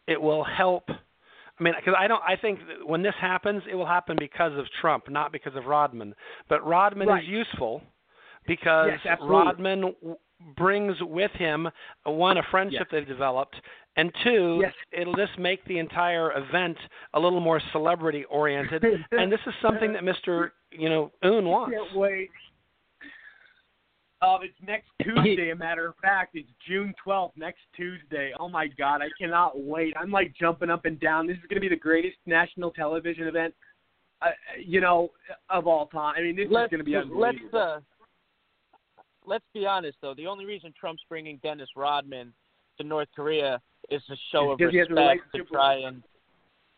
it 0.06 0.20
will 0.20 0.44
help. 0.44 0.84
I 0.88 1.62
mean, 1.62 1.74
because 1.78 1.94
I 1.98 2.08
don't, 2.08 2.22
I 2.26 2.36
think 2.36 2.58
when 2.84 3.02
this 3.02 3.14
happens, 3.20 3.62
it 3.70 3.74
will 3.74 3.86
happen 3.86 4.16
because 4.18 4.56
of 4.58 4.64
Trump, 4.80 5.08
not 5.08 5.30
because 5.30 5.54
of 5.54 5.66
Rodman. 5.66 6.14
But 6.48 6.66
Rodman 6.66 7.08
right. 7.08 7.22
is 7.22 7.28
useful 7.28 7.82
because 8.46 8.90
yes, 9.04 9.18
Rodman 9.22 9.94
brings 10.56 10.96
with 11.00 11.30
him 11.32 11.68
one 12.04 12.38
a 12.38 12.42
friendship 12.50 12.80
yes. 12.80 12.88
they've 12.90 13.08
developed 13.08 13.56
and 13.96 14.12
two 14.24 14.60
yes. 14.62 14.72
it'll 14.92 15.14
just 15.14 15.38
make 15.38 15.64
the 15.66 15.78
entire 15.78 16.32
event 16.36 16.76
a 17.14 17.20
little 17.20 17.40
more 17.40 17.60
celebrity 17.72 18.24
oriented 18.30 18.82
and 19.12 19.30
this 19.30 19.40
is 19.46 19.54
something 19.60 19.92
that 19.92 20.02
mr 20.02 20.50
you 20.70 20.88
know 20.88 21.10
un 21.22 21.46
wants 21.46 21.74
can't 21.74 21.96
wait 21.96 22.30
Oh, 24.22 24.38
it's 24.42 24.54
next 24.66 24.88
Tuesday. 25.02 25.50
A 25.50 25.56
matter 25.56 25.88
of 25.88 25.94
fact, 26.02 26.34
it's 26.34 26.48
June 26.66 26.94
12th, 27.06 27.32
next 27.36 27.60
Tuesday. 27.74 28.32
Oh 28.38 28.48
my 28.48 28.68
God, 28.78 29.00
I 29.00 29.08
cannot 29.18 29.58
wait. 29.58 29.94
I'm 29.98 30.10
like 30.10 30.34
jumping 30.38 30.70
up 30.70 30.84
and 30.84 31.00
down. 31.00 31.26
This 31.26 31.36
is 31.36 31.42
going 31.48 31.56
to 31.56 31.60
be 31.60 31.68
the 31.68 31.80
greatest 31.80 32.16
national 32.26 32.70
television 32.72 33.26
event, 33.26 33.54
uh, 34.20 34.30
you 34.62 34.80
know, 34.80 35.10
of 35.48 35.66
all 35.66 35.86
time. 35.86 36.14
I 36.18 36.22
mean, 36.22 36.36
this 36.36 36.48
let's, 36.50 36.66
is 36.66 36.70
going 36.70 36.84
to 36.84 36.84
be 36.84 36.96
unbelievable. 36.96 37.48
Let's 37.50 37.54
uh, 37.54 37.80
let's 39.30 39.44
be 39.54 39.64
honest 39.64 39.96
though. 40.02 40.12
The 40.14 40.26
only 40.26 40.44
reason 40.44 40.74
Trump's 40.78 41.02
bringing 41.08 41.38
Dennis 41.42 41.70
Rodman 41.74 42.34
to 42.78 42.86
North 42.86 43.08
Korea 43.16 43.60
is 43.88 44.02
a 44.10 44.16
show 44.30 44.50
of 44.50 44.60
respect 44.60 45.22
to 45.34 45.44
try 45.44 45.76
and 45.76 46.02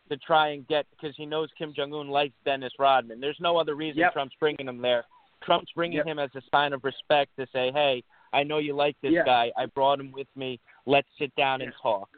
to 0.09 0.17
try 0.17 0.49
and 0.49 0.65
get 0.67 0.85
because 0.91 1.15
he 1.17 1.25
knows 1.25 1.49
Kim 1.57 1.73
Jong 1.75 1.93
Un 1.93 2.07
likes 2.07 2.35
Dennis 2.45 2.73
Rodman. 2.79 3.19
There's 3.19 3.37
no 3.41 3.57
other 3.57 3.75
reason 3.75 3.99
yep. 3.99 4.13
Trump's 4.13 4.35
bringing 4.39 4.67
him 4.67 4.81
there. 4.81 5.03
Trump's 5.43 5.71
bringing 5.75 5.97
yep. 5.97 6.07
him 6.07 6.19
as 6.19 6.29
a 6.35 6.41
sign 6.51 6.71
of 6.71 6.83
respect 6.83 7.31
to 7.37 7.47
say, 7.51 7.71
"Hey, 7.73 8.03
I 8.31 8.43
know 8.43 8.59
you 8.59 8.75
like 8.75 8.95
this 9.01 9.11
yeah. 9.11 9.25
guy. 9.25 9.51
I 9.57 9.65
brought 9.65 9.99
him 9.99 10.11
with 10.11 10.27
me. 10.35 10.59
Let's 10.85 11.07
sit 11.19 11.35
down 11.35 11.61
and 11.61 11.73
talk." 11.81 12.09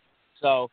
So, 0.41 0.70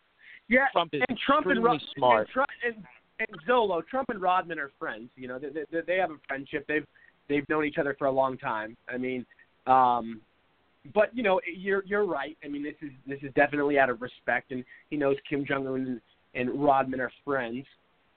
yeah, 0.48 0.66
Trump 0.72 0.92
is 0.92 1.02
and 1.08 1.18
Trump 1.18 1.46
and, 1.46 1.58
smart. 1.96 2.28
And, 2.34 2.76
and, 2.76 2.84
and 3.20 3.46
Zollo, 3.48 3.86
Trump 3.86 4.08
and 4.10 4.20
Rodman 4.20 4.58
are 4.58 4.72
friends. 4.78 5.10
You 5.14 5.28
know, 5.28 5.38
they, 5.38 5.48
they, 5.48 5.80
they 5.86 5.96
have 5.96 6.10
a 6.10 6.18
friendship. 6.26 6.66
They've 6.66 6.86
they've 7.28 7.48
known 7.48 7.64
each 7.64 7.78
other 7.78 7.94
for 7.98 8.06
a 8.06 8.10
long 8.10 8.36
time. 8.36 8.76
I 8.92 8.98
mean, 8.98 9.24
um, 9.66 10.20
but 10.94 11.14
you 11.16 11.22
know, 11.22 11.40
you're 11.56 11.84
you're 11.84 12.06
right. 12.06 12.36
I 12.44 12.48
mean, 12.48 12.62
this 12.62 12.74
is 12.82 12.90
this 13.06 13.18
is 13.22 13.32
definitely 13.34 13.78
out 13.78 13.90
of 13.90 14.02
respect, 14.02 14.50
and 14.50 14.64
he 14.90 14.96
knows 14.96 15.16
Kim 15.28 15.44
Jong 15.46 15.66
Un 15.66 15.74
and, 15.74 16.00
and 16.34 16.62
Rodman 16.62 17.00
are 17.00 17.12
friends. 17.24 17.64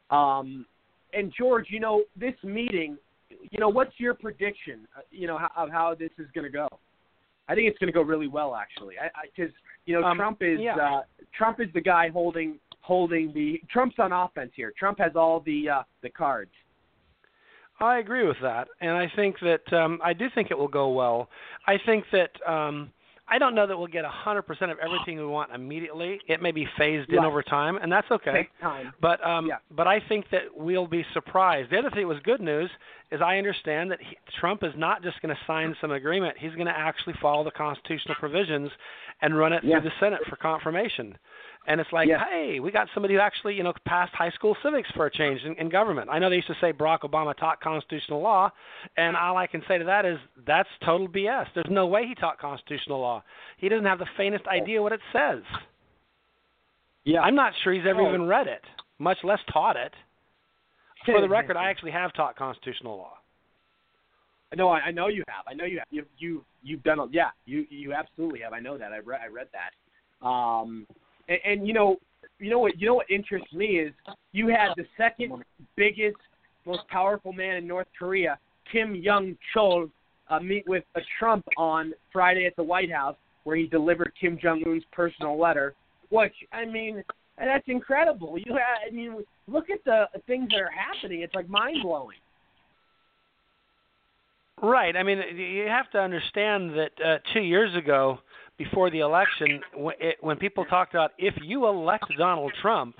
Um, 0.09 0.65
and 1.13 1.31
George, 1.37 1.67
you 1.69 1.79
know, 1.79 2.03
this 2.17 2.33
meeting 2.43 2.97
you 3.51 3.59
know, 3.59 3.69
what's 3.69 3.93
your 3.97 4.13
prediction? 4.13 4.87
Uh, 4.95 5.01
you 5.11 5.27
know, 5.27 5.37
how, 5.37 5.51
of 5.55 5.69
how 5.69 5.95
this 5.97 6.11
is 6.17 6.27
going 6.33 6.45
to 6.45 6.51
go? 6.51 6.67
I 7.47 7.55
think 7.55 7.67
it's 7.69 7.77
going 7.77 7.91
to 7.91 7.93
go 7.93 8.01
really 8.01 8.27
well, 8.27 8.55
actually. 8.55 8.95
I 8.99 9.09
because 9.35 9.53
you 9.85 9.99
know 9.99 10.05
um, 10.05 10.17
Trump 10.17 10.39
is 10.41 10.59
yeah. 10.59 10.75
uh, 10.75 11.01
Trump 11.37 11.59
is 11.59 11.67
the 11.73 11.81
guy 11.81 12.09
holding 12.09 12.59
holding 12.81 13.31
the 13.33 13.61
Trump's 13.71 13.95
on 13.99 14.11
offense 14.11 14.51
here. 14.55 14.73
Trump 14.77 14.99
has 14.99 15.11
all 15.15 15.41
the 15.41 15.69
uh, 15.69 15.83
the 16.01 16.09
cards. 16.09 16.51
I 17.79 17.99
agree 17.99 18.25
with 18.25 18.37
that, 18.41 18.67
and 18.81 18.91
I 18.91 19.11
think 19.15 19.35
that 19.41 19.73
um, 19.73 19.99
I 20.03 20.13
do 20.13 20.27
think 20.33 20.49
it 20.51 20.57
will 20.57 20.67
go 20.67 20.89
well. 20.89 21.29
I 21.67 21.77
think 21.85 22.05
that 22.13 22.29
um, 22.49 22.89
I 23.27 23.37
don't 23.37 23.53
know 23.55 23.67
that 23.67 23.75
we'll 23.77 23.87
get 23.87 24.05
a 24.05 24.09
100% 24.25 24.39
of 24.71 24.77
everything 24.79 25.17
we 25.17 25.25
want 25.25 25.51
immediately. 25.51 26.19
It 26.27 26.41
may 26.41 26.51
be 26.51 26.67
phased 26.77 27.09
in 27.09 27.19
over 27.25 27.41
time, 27.43 27.77
and 27.77 27.91
that's 27.91 28.09
okay. 28.11 28.47
But 29.01 29.25
um, 29.27 29.47
Yeah. 29.47 29.57
but 29.75 29.87
I 29.87 29.99
think 30.07 30.29
that 30.31 30.43
we'll 30.55 30.87
be 30.87 31.03
surprised. 31.13 31.69
The 31.71 31.77
other 31.79 31.89
thing 31.89 32.01
that 32.01 32.07
was 32.07 32.19
good 32.23 32.39
news 32.39 32.69
is 33.11 33.19
I 33.21 33.37
understand 33.37 33.91
that 33.91 33.99
he, 33.99 34.15
Trump 34.39 34.63
is 34.63 34.73
not 34.77 35.03
just 35.03 35.21
going 35.21 35.35
to 35.35 35.41
sign 35.45 35.75
some 35.81 35.91
agreement. 35.91 36.37
He's 36.39 36.53
going 36.53 36.67
to 36.67 36.77
actually 36.77 37.15
follow 37.21 37.43
the 37.43 37.51
constitutional 37.51 38.15
provisions 38.15 38.69
and 39.21 39.37
run 39.37 39.53
it 39.53 39.63
Yeah. 39.63 39.79
through 39.81 39.89
the 39.89 39.95
Senate 39.99 40.21
for 40.29 40.35
confirmation. 40.37 41.17
And 41.67 41.81
it's 41.81 41.91
like, 41.91 42.07
Yeah. 42.07 42.23
hey, 42.29 42.59
we 42.59 42.71
got 42.71 42.87
somebody 42.93 43.15
who 43.15 43.19
actually, 43.19 43.55
you 43.55 43.63
know, 43.63 43.73
passed 43.85 44.13
high 44.13 44.29
school 44.31 44.55
civics 44.61 44.87
for 44.95 45.07
a 45.07 45.11
change 45.11 45.41
in, 45.43 45.55
in 45.55 45.69
government. 45.69 46.09
I 46.11 46.19
know 46.19 46.29
they 46.29 46.35
used 46.35 46.47
to 46.47 46.55
say 46.61 46.71
Barack 46.71 46.99
Obama 47.01 47.35
taught 47.35 47.59
constitutional 47.59 48.21
law, 48.21 48.51
and 48.97 49.17
all 49.17 49.35
I 49.37 49.47
can 49.47 49.63
say 49.67 49.77
to 49.79 49.83
that 49.85 50.05
is 50.05 50.17
that's 50.45 50.69
total 50.85 51.07
BS. 51.07 51.47
There's 51.55 51.65
no 51.69 51.87
way 51.87 52.05
he 52.07 52.13
taught 52.13 52.37
constitutional 52.39 52.99
law. 52.99 53.23
He 53.57 53.67
doesn't 53.69 53.85
have 53.85 53.97
the 53.99 54.05
faintest 54.15 54.45
idea 54.47 54.81
what 54.81 54.91
it 54.91 54.99
says. 55.11 55.41
Yeah. 57.03 57.21
I'm 57.21 57.35
not 57.35 57.53
sure 57.63 57.73
he's 57.73 57.85
ever 57.87 58.01
Oh. 58.01 58.09
even 58.09 58.27
read 58.27 58.47
it, 58.47 58.63
much 58.99 59.17
less 59.23 59.39
taught 59.51 59.75
it. 59.77 59.93
For 61.05 61.21
the 61.21 61.29
record, 61.29 61.55
I 61.55 61.69
actually 61.69 61.91
have 61.91 62.13
taught 62.13 62.35
constitutional 62.35 62.97
law. 62.97 63.17
No, 64.55 64.69
I, 64.69 64.79
I 64.79 64.91
know 64.91 65.07
you 65.07 65.23
have. 65.27 65.45
I 65.47 65.53
know 65.53 65.65
you 65.65 65.77
have. 65.79 65.87
You 65.91 66.03
you 66.17 66.45
you've 66.63 66.81
done. 66.83 66.99
A, 66.99 67.05
yeah, 67.11 67.29
you 67.45 67.65
you 67.69 67.93
absolutely 67.93 68.39
have. 68.39 68.53
I 68.53 68.59
know 68.59 68.77
that. 68.77 68.91
I 68.91 68.99
read 68.99 69.19
I 69.23 69.27
read 69.27 69.47
that. 69.53 70.25
Um, 70.25 70.87
and, 71.27 71.39
and 71.45 71.67
you 71.67 71.73
know, 71.73 71.97
you 72.39 72.49
know 72.49 72.59
what 72.59 72.79
you 72.79 72.87
know 72.87 72.95
what 72.95 73.09
interests 73.09 73.51
me 73.53 73.79
is 73.79 73.93
you 74.31 74.47
had 74.47 74.69
the 74.75 74.85
second 74.97 75.43
biggest, 75.75 76.17
most 76.65 76.87
powerful 76.89 77.33
man 77.33 77.55
in 77.57 77.67
North 77.67 77.87
Korea, 77.97 78.37
Kim 78.71 78.95
Young 78.95 79.37
Chol, 79.55 79.89
uh, 80.29 80.39
meet 80.39 80.67
with 80.67 80.83
a 80.95 81.01
Trump 81.19 81.45
on 81.57 81.93
Friday 82.11 82.45
at 82.45 82.55
the 82.55 82.63
White 82.63 82.91
House, 82.91 83.15
where 83.43 83.55
he 83.55 83.67
delivered 83.67 84.11
Kim 84.19 84.37
Jong 84.41 84.63
Un's 84.65 84.83
personal 84.91 85.39
letter. 85.39 85.73
Which 86.09 86.33
I 86.51 86.65
mean, 86.65 87.03
that's 87.37 87.67
incredible. 87.67 88.37
You 88.37 88.53
had, 88.53 88.87
I 88.87 88.91
mean, 88.91 89.23
look 89.47 89.69
at 89.69 89.83
the 89.85 90.05
things 90.27 90.49
that 90.51 90.61
are 90.61 90.69
happening. 90.71 91.21
It's 91.21 91.33
like 91.33 91.49
mind 91.49 91.77
blowing. 91.83 92.17
Right. 94.61 94.95
I 94.95 95.03
mean, 95.03 95.19
you 95.35 95.67
have 95.67 95.89
to 95.91 95.99
understand 95.99 96.71
that 96.71 96.91
uh, 97.03 97.17
two 97.33 97.41
years 97.41 97.75
ago, 97.75 98.19
before 98.57 98.89
the 98.89 98.99
election, 98.99 99.61
when, 100.21 100.37
people 100.37 100.65
talked 100.65 100.93
about 100.93 101.11
if 101.17 101.33
you 101.41 101.67
elect 101.67 102.05
Donald 102.17 102.53
Trump, 102.61 102.95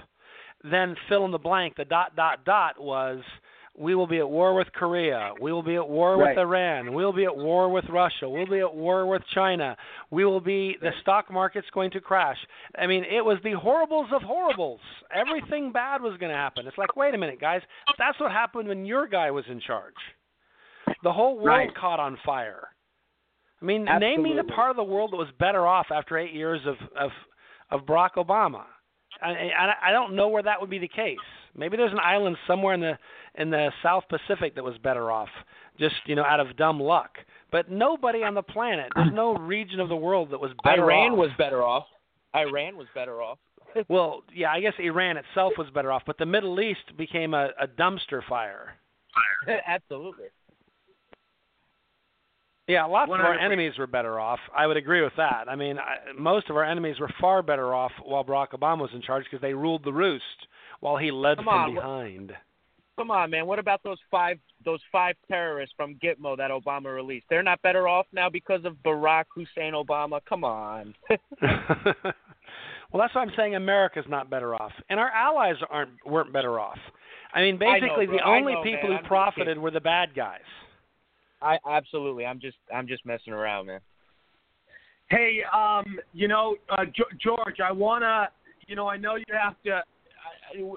then 0.64 0.96
fill 1.10 1.26
in 1.26 1.32
the 1.32 1.38
blank, 1.38 1.76
the 1.78 1.86
dot 1.86 2.16
dot 2.16 2.44
dot 2.46 2.80
was 2.82 3.22
we 3.78 3.94
will 3.94 4.08
be 4.08 4.20
at 4.20 4.30
war 4.30 4.54
with 4.56 4.72
Korea, 4.74 5.34
we 5.40 5.52
will 5.52 5.62
be 5.62 5.76
at 5.76 5.88
war 5.88 6.18
Right. 6.18 6.30
with 6.30 6.38
Iran, 6.40 6.94
we 6.94 7.04
will 7.04 7.12
be 7.14 7.26
at 7.26 7.36
war 7.36 7.70
with 7.70 7.84
Russia, 7.90 8.28
we'll 8.30 8.48
be 8.48 8.60
at 8.60 8.74
war 8.74 9.06
with 9.06 9.22
China, 9.34 9.76
we 10.12 10.24
will 10.24 10.40
be 10.40 10.78
the 10.82 10.92
stock 11.02 11.30
market's 11.30 11.68
going 11.74 11.92
to 11.92 12.00
crash. 12.00 12.38
I 12.80 12.88
mean, 12.88 13.04
it 13.04 13.24
was 13.24 13.38
the 13.44 13.52
horribles 13.52 14.08
of 14.14 14.22
horribles. 14.22 14.80
Everything 15.14 15.74
bad 15.74 16.02
was 16.02 16.18
going 16.18 16.32
to 16.32 16.38
happen. 16.38 16.68
It's 16.68 16.78
like, 16.78 16.96
wait 16.96 17.14
a 17.14 17.18
minute, 17.18 17.40
guys, 17.42 17.62
that's 17.98 18.18
what 18.20 18.32
happened 18.32 18.70
when 18.70 18.86
your 18.86 19.08
guy 19.08 19.30
was 19.30 19.44
in 19.50 19.60
charge. 19.60 19.94
The 21.04 21.12
whole 21.12 21.36
world 21.36 21.46
Right. 21.48 21.76
caught 21.76 22.00
on 22.00 22.18
fire. 22.26 22.70
I 23.62 23.66
mean, 23.66 23.86
name 23.86 24.24
me 24.24 24.34
the 24.36 24.44
part 24.44 24.70
of 24.70 24.76
the 24.76 24.84
world 24.84 25.12
that 25.12 25.18
was 25.18 25.30
better 25.40 25.66
off 25.66 25.88
after 25.92 26.18
eight 26.18 26.34
years 26.34 26.62
of 26.66 26.76
of, 27.00 27.12
of 27.72 27.86
Barack 27.86 28.16
Obama. 28.18 28.64
I, 29.22 29.30
I 29.30 29.90
I 29.90 29.92
don't 29.92 30.16
know 30.16 30.28
where 30.28 30.44
that 30.44 30.60
would 30.60 30.70
be 30.70 30.80
the 30.80 30.88
case. 30.88 31.18
Maybe 31.56 31.78
there's 31.78 31.94
an 31.94 32.00
island 32.00 32.38
somewhere 32.48 32.74
in 32.74 32.82
the 32.82 32.98
in 33.36 33.50
the 33.50 33.72
South 33.82 34.04
Pacific 34.10 34.56
that 34.56 34.64
was 34.64 34.78
better 34.80 35.10
off, 35.12 35.30
just 35.80 35.96
you 36.06 36.16
know, 36.16 36.24
out 36.24 36.40
of 36.40 36.56
dumb 36.58 36.80
luck. 36.80 37.18
But 37.52 37.72
nobody 37.72 38.24
on 38.24 38.34
the 38.34 38.44
planet, 38.44 38.92
there's 38.96 39.14
no 39.14 39.36
region 39.36 39.80
of 39.80 39.88
the 39.90 39.96
world 39.96 40.32
that 40.32 40.40
was 40.40 40.52
better 40.64 40.84
off. 40.84 40.90
Iran 40.90 41.12
off. 41.14 41.18
was 41.18 41.30
better 41.38 41.64
off. 41.64 41.86
Iran 42.36 42.78
was 42.78 42.88
better 42.94 43.22
off. 43.22 43.40
well, 43.88 44.24
yeah, 44.34 44.52
I 44.52 44.60
guess 44.60 44.74
Iran 44.80 45.18
itself 45.18 45.54
was 45.58 45.70
better 45.74 45.92
off, 45.92 46.04
but 46.06 46.18
the 46.18 46.26
Middle 46.26 46.60
East 46.60 46.98
became 46.98 47.34
a, 47.34 47.50
a 47.60 47.68
dumpster 47.68 48.22
fire. 48.28 48.76
Absolutely. 49.68 50.26
Yeah, 52.68 52.86
lots 52.86 53.12
of 53.12 53.20
our 53.20 53.38
enemies 53.38 53.74
were 53.78 53.86
better 53.86 54.20
off. 54.20 54.40
I 54.56 54.66
would 54.66 54.78
agree 54.78 55.04
with 55.04 55.14
that. 55.18 55.46
I 55.48 55.56
mean, 55.56 55.78
I, 55.78 55.98
most 56.18 56.50
of 56.50 56.58
our 56.58 56.64
enemies 56.64 57.00
were 57.00 57.12
far 57.22 57.44
better 57.44 57.76
off 57.76 57.92
while 58.04 58.24
Barack 58.24 58.50
Obama 58.50 58.80
was 58.80 58.90
in 58.94 59.04
charge 59.04 59.24
because 59.26 59.42
they 59.42 59.54
ruled 59.54 59.84
the 59.84 59.94
roost 59.94 60.24
while 60.80 60.98
he 60.98 61.12
led 61.12 61.38
Come 61.38 61.46
from 61.46 61.54
on, 61.54 61.76
behind. 61.76 62.34
Come 62.98 63.12
on, 63.12 63.30
man. 63.30 63.46
What 63.46 63.60
about 63.60 63.84
those 63.84 64.00
five 64.10 64.40
those 64.64 64.80
five 64.92 65.16
terrorists 65.28 65.76
from 65.78 65.96
Gitmo 65.96 66.36
that 66.38 66.50
Obama 66.50 66.96
released? 66.96 67.26
They're 67.30 67.44
not 67.44 67.62
better 67.62 67.88
off 67.88 68.08
now 68.14 68.30
because 68.30 68.62
of 68.66 68.78
Barack 68.86 69.26
Hussein 69.34 69.74
Obama. 69.74 70.22
Come 70.28 70.44
on. 70.44 70.96
well, 71.42 72.94
that's 72.94 73.14
why 73.14 73.22
I'm 73.22 73.32
saying 73.38 73.56
America's 73.56 74.06
not 74.08 74.30
better 74.30 74.56
off, 74.56 74.72
and 74.90 75.00
our 75.00 75.10
allies 75.10 75.56
aren't 75.70 75.92
weren't 76.06 76.34
better 76.34 76.60
off. 76.60 76.80
I 77.34 77.42
mean, 77.42 77.62
I 77.62 77.80
know, 77.80 77.80
basically, 77.82 78.06
the 78.08 78.24
only 78.26 78.54
know, 78.54 78.64
people 78.64 78.90
man. 78.90 78.92
who 78.92 78.98
I'm 78.98 79.06
profited 79.06 79.58
were 79.60 79.72
the 79.72 79.82
bad 79.82 80.16
guys. 80.16 80.40
I 81.46 81.60
absolutely. 81.70 82.26
I'm 82.26 82.40
just 82.40 82.58
I'm 82.74 82.88
just 82.88 83.06
messing 83.06 83.34
around, 83.34 83.68
man. 83.68 83.80
Hey, 85.10 85.40
um, 85.54 86.00
you 86.14 86.28
know, 86.28 86.56
uh, 86.70 86.86
George, 87.22 87.60
I 87.64 87.72
wanna, 87.72 88.30
you 88.68 88.76
know, 88.76 88.88
I 88.88 88.98
know 88.98 89.16
you 89.16 89.26
have 89.40 89.56
to. 89.66 89.82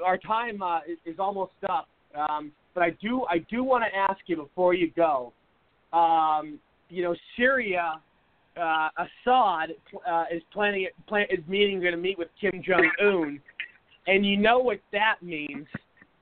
Our 0.05 0.19
time 0.19 0.63
uh, 0.63 0.81
is, 0.81 0.99
is 1.07 1.19
almost 1.19 1.53
up, 1.69 1.89
um, 2.15 2.53
but 2.75 2.83
I 2.83 2.91
do, 3.03 3.25
I 3.31 3.39
do 3.51 3.63
want 3.63 3.85
to 3.85 3.97
ask 3.97 4.21
you 4.27 4.37
before 4.37 4.75
you 4.75 4.91
go. 4.97 5.33
Um, 5.93 6.59
you 6.89 7.03
know, 7.03 7.15
Syria, 7.37 8.01
uh, 8.61 8.89
Assad 8.99 9.71
uh, 10.09 10.25
is 10.33 10.43
planning, 10.53 10.89
plan, 11.07 11.27
is 11.31 11.47
meeting, 11.47 11.81
going 11.81 11.93
to 11.93 11.99
meet 11.99 12.19
with 12.19 12.29
Kim 12.41 12.63
Jong 12.67 12.91
Un, 13.03 13.41
and 14.07 14.27
you 14.27 14.37
know 14.37 14.59
what 14.59 14.81
that 14.93 15.17
means. 15.23 15.67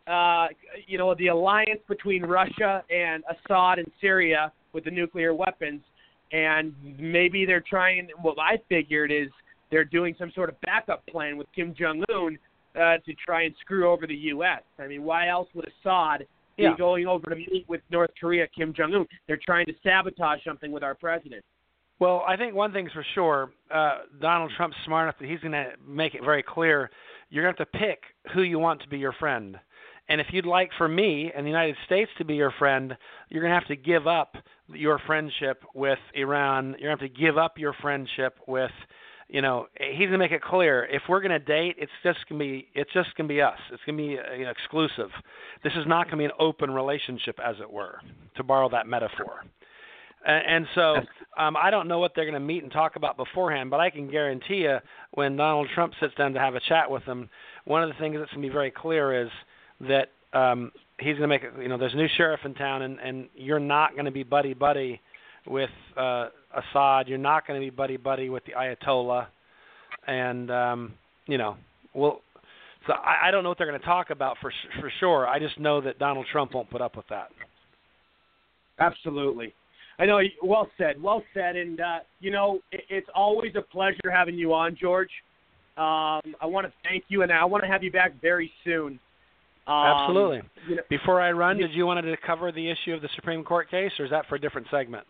Uh, 0.07 0.47
you 0.87 0.99
know, 0.99 1.15
the 1.16 1.28
alliance 1.28 1.81
between 1.89 2.23
Russia 2.24 2.83
and 2.91 3.24
Assad 3.28 3.78
and 3.78 3.91
Syria 4.01 4.53
with 4.73 4.85
the 4.85 4.91
nuclear 4.91 5.35
weapons 5.35 5.83
and 6.33 6.74
maybe 6.99 7.45
they're 7.47 7.65
trying. 7.69 8.09
What 8.20 8.39
I 8.39 8.59
figured 8.69 9.12
is 9.12 9.28
they're 9.70 9.85
doing 9.85 10.15
some 10.19 10.33
sort 10.35 10.49
of 10.49 10.61
backup 10.62 11.07
plan 11.07 11.37
with 11.37 11.47
Kim 11.55 11.74
Jong 11.78 12.03
Un 12.12 12.39
uh, 12.74 12.99
to 12.99 13.15
try 13.24 13.43
and 13.45 13.55
screw 13.61 13.89
over 13.91 14.07
the 14.07 14.15
U.S. 14.15 14.62
I 14.78 14.87
mean, 14.87 15.03
why 15.03 15.28
else 15.28 15.49
would 15.55 15.66
Assad 15.66 16.27
Yeah. 16.57 16.73
be 16.73 16.78
going 16.78 17.07
over 17.07 17.31
to 17.31 17.37
meet 17.37 17.65
with 17.69 17.81
North 17.91 18.11
Korea 18.19 18.47
Kim 18.49 18.73
Jong 18.74 18.95
Un? 18.95 19.07
They're 19.27 19.39
trying 19.45 19.66
to 19.66 19.74
sabotage 19.83 20.41
something 20.45 20.73
with 20.73 20.83
our 20.83 20.95
president. 20.95 21.45
Well, 21.99 22.24
I 22.28 22.37
think 22.37 22.55
one 22.55 22.73
thing's 22.73 22.93
for 22.93 23.07
sure. 23.15 23.53
Uh, 23.73 24.01
Donald 24.20 24.53
Trump's 24.57 24.77
smart 24.85 25.05
enough 25.05 25.19
that 25.19 25.28
he's 25.28 25.41
going 25.41 25.53
to 25.53 25.73
make 25.87 26.15
it 26.15 26.23
very 26.23 26.43
clear. 26.43 26.91
You're 27.31 27.43
going 27.45 27.55
to 27.55 27.61
have 27.62 27.70
to 27.73 27.78
pick 27.78 28.01
who 28.35 28.43
you 28.43 28.59
want 28.59 28.83
to 28.83 28.89
be 28.89 28.99
your 28.99 29.12
friend. 29.15 29.57
And 30.09 30.20
if 30.20 30.28
you'd 30.31 30.47
like 30.47 30.70
for 30.78 30.89
me 30.89 31.33
and 31.35 31.45
the 31.45 31.51
United 31.51 31.77
States 31.85 32.11
to 32.19 32.24
be 32.24 32.35
your 32.35 32.53
friend, 32.59 32.97
you're 33.28 33.43
going 33.43 33.53
to 33.53 33.59
have 33.59 33.69
to 33.69 33.77
give 33.77 34.07
up 34.07 34.37
your 34.69 35.01
friendship 35.07 35.65
with 35.74 35.99
Iran. 36.15 36.77
You're 36.78 36.91
going 36.91 36.99
to 36.99 37.05
have 37.05 37.15
to 37.15 37.20
give 37.20 37.39
up 37.39 37.59
your 37.59 37.73
friendship 37.83 38.39
with, 38.47 38.70
you 39.28 39.43
know, 39.43 39.66
he's 39.81 40.09
going 40.09 40.12
to 40.12 40.19
make 40.19 40.31
it 40.31 40.43
clear. 40.43 40.85
If 40.85 41.03
we're 41.09 41.20
going 41.20 41.33
to 41.33 41.41
date, 41.41 41.77
it's 41.78 41.93
just 42.05 42.19
going 42.28 42.39
to 42.39 42.45
be 42.45 42.69
it's 42.74 42.93
just 42.93 43.16
going 43.16 43.28
to 43.28 43.35
be 43.35 43.41
us. 43.43 43.59
It's 43.73 43.83
going 43.85 43.99
to 43.99 44.03
be 44.03 44.19
uh, 44.19 44.35
you 44.35 44.45
know, 44.45 44.51
exclusive. 44.51 45.11
This 45.65 45.73
is 45.74 45.87
not 45.87 46.05
going 46.07 46.19
to 46.19 46.19
be 46.19 46.24
an 46.24 46.31
open 46.39 46.70
relationship, 46.70 47.41
as 47.45 47.57
it 47.61 47.70
were, 47.70 47.99
to 48.37 48.45
borrow 48.45 48.69
that 48.70 48.87
metaphor. 48.87 49.45
And, 50.24 50.47
and 50.47 50.66
so 50.77 50.97
um, 51.37 51.57
I 51.57 51.70
don't 51.70 51.89
know 51.89 51.99
what 51.99 52.12
they're 52.15 52.24
going 52.24 52.35
to 52.35 52.41
meet 52.41 52.62
and 52.62 52.70
talk 52.70 52.95
about 52.95 53.16
beforehand, 53.16 53.70
but 53.70 53.81
I 53.81 53.91
can 53.91 54.09
guarantee 54.09 54.62
you 54.62 54.78
when 55.12 55.37
Donald 55.37 55.69
Trump 55.74 55.95
sits 56.01 56.15
down 56.15 56.33
to 56.35 56.41
have 56.41 56.55
a 56.55 56.61
chat 56.61 56.89
with 56.89 57.05
them, 57.07 57.28
one 57.65 57.83
of 57.83 57.89
the 57.89 57.95
things 57.97 58.16
that's 58.19 58.31
going 58.31 58.43
to 58.43 58.49
be 58.49 58.53
very 58.53 58.70
clear 58.70 59.23
is 59.23 59.31
that 59.81 60.09
um, 60.32 60.73
he's 60.98 61.16
going 61.19 61.23
to 61.23 61.28
make. 61.28 61.43
You 61.61 61.69
know, 61.69 61.78
there's 61.78 61.94
a 61.94 61.97
new 61.97 62.09
sheriff 62.16 62.40
in 62.44 62.55
town, 62.55 62.82
and 62.82 62.98
and 63.01 63.28
you're 63.35 63.61
not 63.61 63.93
going 63.93 64.05
to 64.07 64.11
be 64.11 64.23
buddy 64.23 64.55
buddy 64.55 65.01
with 65.47 65.70
uh, 65.97 66.28
Assad. 66.55 67.09
You're 67.09 67.19
not 67.19 67.47
going 67.47 67.61
to 67.61 67.65
be 67.65 67.70
buddy 67.70 67.97
buddy 67.97 68.28
with 68.28 68.44
the 68.44 68.53
Ayatollah, 68.53 69.27
and 70.07 70.51
um, 70.51 70.94
you 71.27 71.39
know, 71.39 71.57
well. 71.94 72.20
So 72.86 72.93
I, 72.93 73.28
I 73.28 73.31
don't 73.32 73.43
know 73.43 73.48
what 73.48 73.59
they're 73.59 73.66
going 73.66 73.81
to 73.81 73.86
talk 73.86 74.11
about 74.11 74.36
for 74.40 74.53
for 74.81 74.93
sure. 75.01 75.27
I 75.27 75.39
just 75.39 75.59
know 75.59 75.81
that 75.81 75.98
Donald 75.98 76.27
Trump 76.31 76.55
won't 76.55 76.70
put 76.70 76.81
up 76.81 76.97
with 76.97 77.07
that. 77.09 77.31
Absolutely. 78.78 79.53
I 79.98 80.07
know. 80.07 80.20
Well 80.43 80.69
said. 80.78 81.03
Well 81.03 81.23
said. 81.35 81.57
And 81.57 81.81
uh, 81.81 81.98
you 82.20 82.31
know, 82.31 82.61
it, 82.70 82.82
it's 82.89 83.09
always 83.15 83.53
a 83.57 83.62
pleasure 83.62 84.11
having 84.12 84.36
you 84.36 84.53
on, 84.53 84.77
George. 84.81 85.11
Um, 85.77 86.35
I 86.40 86.47
want 86.47 86.66
to 86.66 86.73
thank 86.85 87.05
you, 87.09 87.23
and 87.23 87.32
I 87.32 87.44
want 87.44 87.62
to 87.65 87.69
have 87.69 87.82
you 87.82 87.93
back 87.93 88.12
very 88.20 88.51
soon. 88.65 88.98
Um, 89.66 89.74
Absolutely. 89.74 90.43
You 90.68 90.76
know, 90.76 90.82
Before 90.88 91.20
I 91.20 91.32
run, 91.32 91.59
did 91.59 91.72
you 91.72 91.86
want 91.86 92.05
to 92.05 92.16
cover 92.24 92.52
the 92.52 92.70
issue 92.70 92.93
of 92.94 93.02
the 93.02 93.09
Supreme 93.16 93.43
Court 93.43 93.68
case, 93.70 93.90
or 93.98 94.05
is 94.05 94.10
that 94.12 94.26
for 94.28 94.36
a 94.36 94.40
different 94.40 94.68
segment? 94.70 95.05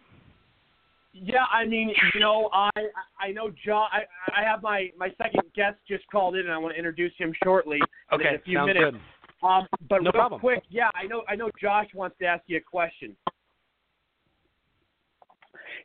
Yeah, 1.12 1.44
I 1.52 1.64
mean, 1.66 1.92
you 2.14 2.20
know, 2.20 2.50
I 2.52 2.70
I 3.18 3.32
know 3.32 3.50
John. 3.64 3.88
I 3.90 4.02
I 4.38 4.44
have 4.44 4.62
my 4.62 4.90
my 4.98 5.08
second 5.16 5.42
guest 5.54 5.76
just 5.88 6.04
called 6.10 6.36
in, 6.36 6.42
and 6.42 6.52
I 6.52 6.58
want 6.58 6.74
to 6.74 6.78
introduce 6.78 7.12
him 7.16 7.32
shortly 7.42 7.78
in 8.12 8.20
a 8.20 8.38
few 8.44 8.58
sounds 8.58 8.66
minutes. 8.66 8.96
good. 8.96 9.46
Um, 9.46 9.66
but 9.88 10.02
No 10.02 10.10
real 10.10 10.12
problem. 10.12 10.40
quick, 10.40 10.62
yeah, 10.70 10.90
I 10.94 11.04
know 11.04 11.22
I 11.28 11.34
know 11.34 11.50
Josh 11.60 11.86
wants 11.94 12.16
to 12.20 12.26
ask 12.26 12.42
you 12.46 12.58
a 12.58 12.60
question. 12.60 13.16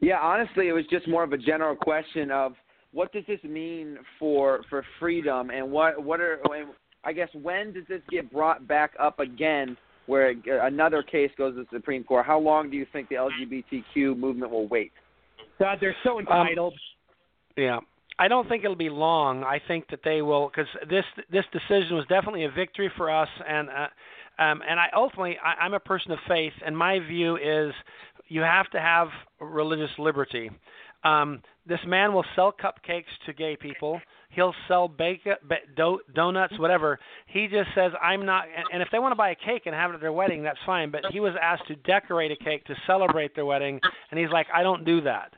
Yeah, 0.02 0.20
honestly, 0.20 0.68
it 0.68 0.74
was 0.74 0.86
just 0.90 1.08
more 1.08 1.24
of 1.24 1.32
a 1.34 1.38
general 1.38 1.76
question 1.76 2.32
of 2.32 2.54
what 2.92 3.12
does 3.14 3.24
this 3.28 3.42
mean 3.44 3.98
for 4.20 4.62
for 4.70 4.84
freedom, 5.00 5.50
and 5.50 5.70
what 5.72 6.02
what 6.04 6.20
are 6.20 6.40
and 6.54 6.70
I 7.04 7.14
guess 7.14 7.30
when 7.34 7.74
does 7.74 7.84
this 7.90 8.02
get 8.10 8.32
brought 8.32 8.68
back 8.68 8.92
up 9.00 9.20
again, 9.20 9.76
where 10.06 10.34
another 10.66 11.04
case 11.04 11.32
goes 11.38 11.56
to 11.56 11.62
the 11.62 11.68
Supreme 11.72 12.04
Court? 12.04 12.26
How 12.26 12.40
long 12.40 12.70
do 12.70 12.78
you 12.78 12.86
think 12.92 13.10
the 13.10 13.16
LGBTQ 13.16 14.18
movement 14.18 14.52
will 14.52 14.68
wait? 14.68 14.92
God, 15.60 15.78
they're 15.80 15.96
so 16.04 16.20
entitled. 16.20 16.74
Yeah. 17.56 17.80
I 18.20 18.28
don't 18.28 18.48
think 18.48 18.64
it'll 18.64 18.76
be 18.76 18.90
long. 18.90 19.44
I 19.44 19.60
think 19.68 19.88
that 19.90 20.02
they 20.04 20.22
will 20.22 20.50
because 20.50 20.68
this 20.90 21.06
this 21.32 21.46
decision 21.52 21.96
was 21.96 22.06
definitely 22.08 22.44
a 22.46 22.52
victory 22.52 22.92
for 22.96 23.10
us, 23.10 23.30
and 23.48 23.68
uh, 23.70 24.44
um, 24.44 24.62
and 24.68 24.80
I 24.80 24.88
ultimately 24.96 25.38
I, 25.44 25.64
I'm 25.64 25.74
a 25.74 25.80
person 25.80 26.12
of 26.12 26.20
faith, 26.28 26.54
and 26.64 26.78
my 26.78 27.00
view 27.00 27.38
is 27.38 27.74
you 28.28 28.42
have 28.42 28.70
to 28.72 28.80
have 28.80 29.08
religious 29.40 29.90
liberty. 29.98 30.52
Um, 31.04 31.42
this 31.66 31.80
man 31.86 32.14
will 32.14 32.26
sell 32.36 32.52
cupcakes 32.52 33.06
to 33.26 33.34
gay 33.34 33.56
people. 33.56 34.02
He'll 34.30 34.54
sell 34.68 34.88
bake, 34.88 35.24
ba- 35.24 35.58
do, 35.76 36.00
donuts, 36.16 36.58
whatever. 36.58 37.00
He 37.28 37.48
just 37.48 37.70
says, 37.76 37.92
"I'm 38.02 38.26
not." 38.26 38.46
And, 38.72 38.82
if 38.82 38.90
they 38.92 39.00
want 39.00 39.12
to 39.12 39.16
buy 39.16 39.32
a 39.32 39.36
cake 39.36 39.64
and 39.66 39.76
have 39.76 39.92
it 39.92 39.96
at 39.96 40.02
their 40.02 40.14
wedding, 40.14 40.44
that's 40.44 40.60
fine. 40.66 40.90
But 40.90 41.06
he 41.12 41.20
was 41.20 41.34
asked 41.42 41.68
to 41.68 41.76
decorate 41.76 42.32
a 42.32 42.36
cake 42.36 42.64
to 42.66 42.76
celebrate 42.88 43.36
their 43.36 43.46
wedding, 43.46 43.80
and 44.10 44.20
he's 44.20 44.30
like, 44.32 44.48
"I 44.54 44.64
don't 44.64 44.86
do 44.86 45.02
that." 45.02 45.34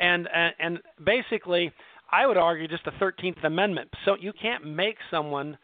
And 0.00 0.28
and, 0.32 0.54
and 0.58 0.78
basically, 1.04 1.72
I 2.10 2.26
would 2.26 2.36
argue 2.36 2.68
just 2.68 2.84
the 2.84 2.92
13th 2.92 3.44
Amendment. 3.44 3.90
So 4.04 4.16
you 4.18 4.32
can't 4.32 4.64
make 4.64 4.96
someone 5.10 5.58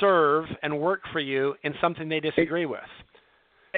serve 0.00 0.46
and 0.62 0.78
work 0.78 1.02
for 1.12 1.20
you 1.20 1.54
in 1.62 1.74
something 1.80 2.08
they 2.08 2.20
disagree 2.20 2.66
with. 2.66 2.80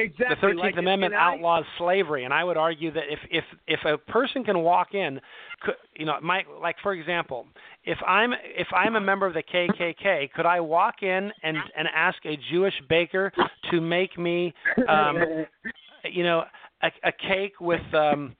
Exactly. 0.00 0.52
The 0.52 0.54
13th 0.54 0.58
like, 0.58 0.76
Amendment 0.76 1.14
I- 1.14 1.34
outlaws 1.34 1.64
slavery, 1.78 2.24
and 2.24 2.34
I 2.34 2.44
would 2.44 2.56
argue 2.56 2.90
that 2.92 3.04
if 3.08 3.18
if 3.30 3.44
if 3.66 3.80
a 3.84 3.98
person 3.98 4.44
can 4.44 4.60
walk 4.60 4.94
in, 4.94 5.20
could, 5.62 5.74
you 5.96 6.06
know, 6.06 6.14
my 6.22 6.42
like 6.60 6.76
for 6.82 6.92
example, 6.94 7.46
if 7.84 7.98
I'm 8.06 8.32
if 8.44 8.68
I'm 8.72 8.96
a 8.96 9.00
member 9.00 9.26
of 9.26 9.34
the 9.34 9.42
KKK, 9.42 10.32
could 10.32 10.46
I 10.46 10.60
walk 10.60 11.02
in 11.02 11.30
and 11.42 11.56
and 11.76 11.88
ask 11.94 12.18
a 12.24 12.38
Jewish 12.50 12.74
baker 12.88 13.32
to 13.70 13.80
make 13.80 14.18
me, 14.18 14.54
um, 14.88 15.46
you 16.10 16.24
know, 16.24 16.44
a, 16.82 16.90
a 17.04 17.12
cake 17.12 17.60
with, 17.60 17.82
um, 17.94 18.34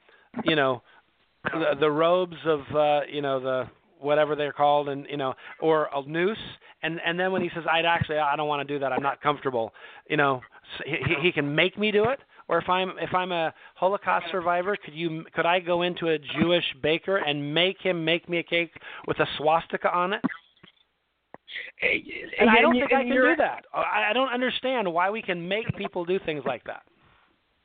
you 0.44 0.56
know, 0.56 0.82
the, 1.44 1.74
the 1.78 1.90
robes 1.90 2.36
of, 2.46 2.60
uh, 2.74 3.00
you 3.10 3.22
know, 3.22 3.40
the 3.40 3.68
whatever 3.98 4.34
they're 4.34 4.52
called, 4.52 4.88
and 4.88 5.06
you 5.10 5.16
know, 5.16 5.34
or 5.60 5.88
a 5.94 6.02
noose, 6.06 6.38
and 6.82 7.00
and 7.04 7.18
then 7.18 7.32
when 7.32 7.42
he 7.42 7.50
says, 7.54 7.64
I'd 7.70 7.84
actually, 7.84 8.18
I 8.18 8.36
don't 8.36 8.48
want 8.48 8.66
to 8.66 8.74
do 8.74 8.78
that, 8.80 8.92
I'm 8.92 9.02
not 9.02 9.20
comfortable, 9.20 9.72
you 10.08 10.16
know, 10.16 10.40
he, 10.84 10.97
he- 11.22 11.32
can 11.32 11.55
make 11.55 11.78
me 11.78 11.90
do 11.90 12.05
it. 12.05 12.20
Or 12.48 12.59
if 12.59 12.68
I'm 12.68 12.90
if 13.01 13.14
I'm 13.14 13.30
a 13.30 13.55
Holocaust 13.76 14.26
survivor, 14.30 14.76
could 14.76 14.94
you 14.94 15.24
could 15.34 15.47
I 15.47 15.60
go 15.60 15.82
into 15.82 16.09
a 16.09 16.18
Jewish 16.40 16.64
baker 16.82 17.18
and 17.18 17.55
make 17.55 17.76
him 17.80 18.05
make 18.05 18.28
me 18.28 18.38
a 18.38 18.42
cake 18.42 18.72
with 19.06 19.18
a 19.20 19.26
swastika 19.38 19.88
on 19.94 20.14
it? 20.14 20.22
And 22.40 22.51
I 22.51 22.60
don't 22.60 22.74
think 22.74 22.92
I 22.92 23.02
can 23.02 23.12
do 23.12 23.34
that. 23.38 23.64
I 23.72 24.10
I 24.10 24.12
don't 24.12 24.32
understand 24.32 24.92
why 24.92 25.10
we 25.10 25.22
can 25.22 25.47
make 25.47 25.66
people 25.76 26.05
do 26.05 26.18
things 26.26 26.42
like 26.44 26.64
that. 26.64 26.82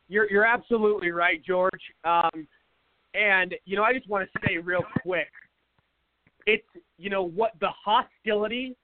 You're 0.07 0.29
you're 0.29 0.45
absolutely 0.45 1.11
right, 1.11 1.43
George. 1.43 1.71
Um, 2.03 2.47
and 3.15 3.55
you 3.65 3.75
know, 3.75 3.83
I 3.83 3.93
just 3.93 4.07
want 4.07 4.29
to 4.31 4.39
say 4.47 4.57
real 4.57 4.83
quick, 5.01 5.29
it's 6.45 6.65
you 6.97 7.09
know 7.09 7.23
what 7.23 7.53
the 7.59 7.69
hostility 7.83 8.75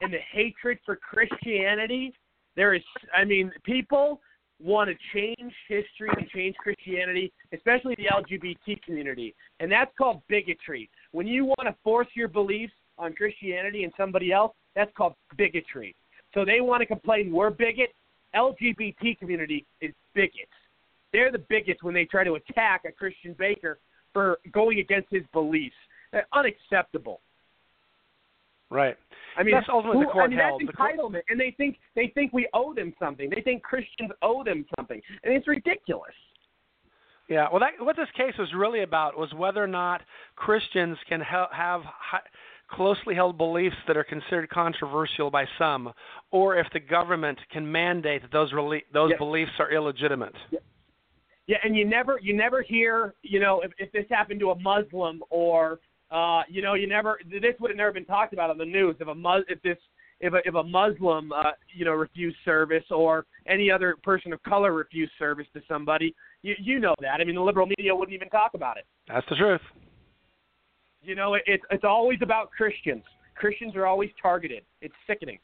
and 0.00 0.12
the 0.12 0.18
hatred 0.32 0.78
for 0.84 0.96
Christianity. 0.96 2.12
There 2.56 2.74
is, 2.74 2.82
I 3.16 3.24
mean, 3.24 3.52
people 3.64 4.20
want 4.62 4.90
to 4.90 4.96
change 5.14 5.52
history 5.68 6.10
and 6.16 6.28
change 6.28 6.54
Christianity, 6.56 7.32
especially 7.52 7.94
the 7.96 8.06
LGBT 8.06 8.82
community, 8.82 9.34
and 9.58 9.70
that's 9.70 9.90
called 9.96 10.20
bigotry. 10.28 10.90
When 11.12 11.26
you 11.26 11.44
want 11.44 11.64
to 11.64 11.74
force 11.82 12.08
your 12.14 12.28
beliefs 12.28 12.72
on 12.98 13.14
Christianity 13.14 13.84
and 13.84 13.92
somebody 13.96 14.32
else, 14.32 14.52
that's 14.76 14.90
called 14.96 15.14
bigotry. 15.36 15.94
So 16.34 16.44
they 16.44 16.60
want 16.60 16.80
to 16.82 16.86
complain 16.86 17.32
we're 17.32 17.50
bigot. 17.50 17.94
LGBT 18.34 19.18
community 19.18 19.66
is 19.80 19.92
bigots. 20.14 20.52
They're 21.12 21.32
the 21.32 21.44
bigots 21.48 21.82
when 21.82 21.94
they 21.94 22.04
try 22.04 22.22
to 22.22 22.34
attack 22.34 22.82
a 22.86 22.92
Christian 22.92 23.34
baker 23.38 23.78
for 24.12 24.38
going 24.52 24.78
against 24.78 25.08
his 25.10 25.24
beliefs. 25.32 25.74
They're 26.12 26.26
unacceptable. 26.32 27.20
Right. 28.70 28.96
I 29.36 29.42
mean, 29.42 29.54
that's 29.54 29.66
ultimately 29.68 30.00
who, 30.00 30.06
the 30.06 30.12
court 30.12 30.24
I 30.24 30.28
mean, 30.28 30.38
held. 30.38 30.62
that's 30.62 30.76
The 30.76 30.82
entitlement, 30.82 31.22
and 31.28 31.38
they 31.40 31.54
think 31.56 31.78
they 31.96 32.12
think 32.14 32.32
we 32.32 32.48
owe 32.54 32.72
them 32.74 32.92
something. 32.98 33.30
They 33.34 33.42
think 33.42 33.62
Christians 33.62 34.10
owe 34.22 34.44
them 34.44 34.64
something, 34.76 35.00
and 35.24 35.34
it's 35.34 35.46
ridiculous. 35.48 36.14
Yeah, 37.28 37.46
well, 37.50 37.60
that, 37.60 37.84
what 37.84 37.96
this 37.96 38.08
case 38.16 38.34
was 38.38 38.48
really 38.56 38.82
about 38.82 39.16
was 39.16 39.32
whether 39.34 39.62
or 39.62 39.68
not 39.68 40.02
Christians 40.34 40.98
can 41.08 41.20
ha- 41.20 41.48
have 41.52 41.82
hi- 41.84 42.18
closely 42.68 43.14
held 43.14 43.38
beliefs 43.38 43.76
that 43.86 43.96
are 43.96 44.02
considered 44.04 44.50
controversial 44.50 45.30
by 45.30 45.44
some, 45.56 45.92
or 46.32 46.56
if 46.56 46.66
the 46.72 46.80
government 46.80 47.38
can 47.52 47.70
mandate 47.70 48.22
that 48.22 48.32
those 48.32 48.52
rele- 48.52 48.82
those 48.92 49.10
Yes. 49.10 49.18
beliefs 49.18 49.52
are 49.60 49.70
illegitimate. 49.70 50.34
Yeah, 51.46 51.58
and 51.64 51.76
you 51.76 51.84
never 51.84 52.18
you 52.20 52.34
never 52.34 52.62
hear 52.62 53.14
you 53.22 53.40
know 53.40 53.60
if, 53.60 53.72
if 53.78 53.90
this 53.92 54.06
happened 54.10 54.40
to 54.40 54.50
a 54.50 54.58
Muslim 54.60 55.22
or 55.30 55.80
uh, 56.10 56.42
you 56.48 56.62
know 56.62 56.74
you 56.74 56.86
never 56.86 57.18
this 57.30 57.54
would 57.60 57.70
have 57.70 57.76
never 57.76 57.92
been 57.92 58.04
talked 58.04 58.32
about 58.32 58.50
on 58.50 58.58
the 58.58 58.64
news 58.64 58.96
if 59.00 59.08
a 59.08 59.14
Mus 59.14 59.44
if 59.48 59.60
this 59.62 59.78
if 60.20 60.32
a 60.34 60.38
if 60.44 60.54
a 60.54 60.62
Muslim 60.62 61.32
uh, 61.32 61.52
you 61.74 61.84
know 61.84 61.92
refused 61.92 62.36
service 62.44 62.84
or 62.90 63.26
any 63.46 63.70
other 63.70 63.96
person 64.02 64.32
of 64.32 64.42
color 64.42 64.72
refused 64.72 65.12
service 65.18 65.46
to 65.54 65.60
somebody 65.68 66.14
you 66.42 66.54
you 66.58 66.78
know 66.78 66.94
that 67.00 67.20
I 67.20 67.24
mean 67.24 67.34
the 67.34 67.42
liberal 67.42 67.66
media 67.66 67.94
wouldn't 67.94 68.14
even 68.14 68.28
talk 68.28 68.52
about 68.54 68.76
it. 68.76 68.86
That's 69.08 69.26
the 69.28 69.36
truth. 69.36 69.60
You 71.02 71.14
know 71.14 71.34
it, 71.34 71.42
it's 71.46 71.64
it's 71.70 71.84
always 71.84 72.18
about 72.22 72.50
Christians. 72.50 73.04
Christians 73.36 73.74
are 73.74 73.86
always 73.86 74.10
targeted. 74.20 74.62
It's 74.82 74.94
sickening, 75.06 75.38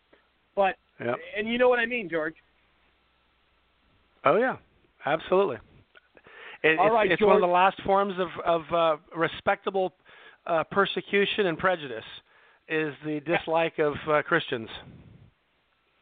but 0.54 0.76
Yep. 0.98 1.16
and 1.36 1.48
you 1.48 1.58
know 1.58 1.68
what 1.68 1.78
I 1.78 1.86
mean, 1.86 2.08
George. 2.08 2.34
Oh 4.24 4.36
yeah, 4.36 4.56
absolutely. 5.04 5.56
It, 6.62 6.78
All 6.78 6.86
it's 6.86 6.92
right, 6.92 7.12
it's 7.12 7.22
one 7.22 7.36
of 7.36 7.42
the 7.42 7.46
last 7.46 7.80
forms 7.84 8.14
of 8.18 8.28
of 8.44 8.62
uh, 8.72 8.96
respectable 9.16 9.92
uh, 10.46 10.64
persecution 10.70 11.46
and 11.46 11.58
prejudice 11.58 12.04
is 12.68 12.94
the 13.04 13.20
dislike 13.20 13.78
of 13.78 13.94
uh, 14.10 14.22
Christians. 14.22 14.68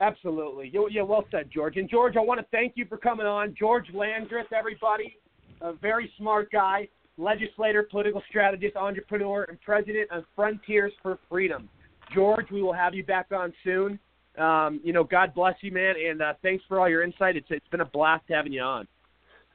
Absolutely. 0.00 0.72
Yeah, 0.90 1.02
well 1.02 1.24
said, 1.30 1.48
George. 1.52 1.76
And 1.76 1.88
George, 1.88 2.16
I 2.16 2.20
want 2.20 2.40
to 2.40 2.46
thank 2.50 2.72
you 2.76 2.84
for 2.86 2.96
coming 2.96 3.26
on. 3.26 3.54
George 3.58 3.86
Landrith, 3.94 4.52
everybody, 4.52 5.16
a 5.60 5.72
very 5.72 6.12
smart 6.18 6.50
guy, 6.50 6.88
legislator, 7.16 7.86
political 7.90 8.22
strategist, 8.28 8.76
entrepreneur, 8.76 9.44
and 9.44 9.60
president 9.60 10.10
of 10.10 10.24
Frontiers 10.34 10.92
for 11.02 11.18
Freedom. 11.28 11.68
George, 12.12 12.46
we 12.50 12.62
will 12.62 12.72
have 12.72 12.94
you 12.94 13.04
back 13.04 13.26
on 13.32 13.52
soon. 13.62 13.98
Um, 14.36 14.80
you 14.82 14.92
know, 14.92 15.04
God 15.04 15.32
bless 15.32 15.54
you, 15.60 15.70
man, 15.70 15.94
and 15.96 16.20
uh, 16.20 16.34
thanks 16.42 16.64
for 16.68 16.80
all 16.80 16.88
your 16.88 17.04
insight. 17.04 17.36
It's 17.36 17.46
it's 17.50 17.68
been 17.68 17.80
a 17.80 17.86
blast 17.86 18.24
having 18.28 18.52
you 18.52 18.62
on. 18.62 18.88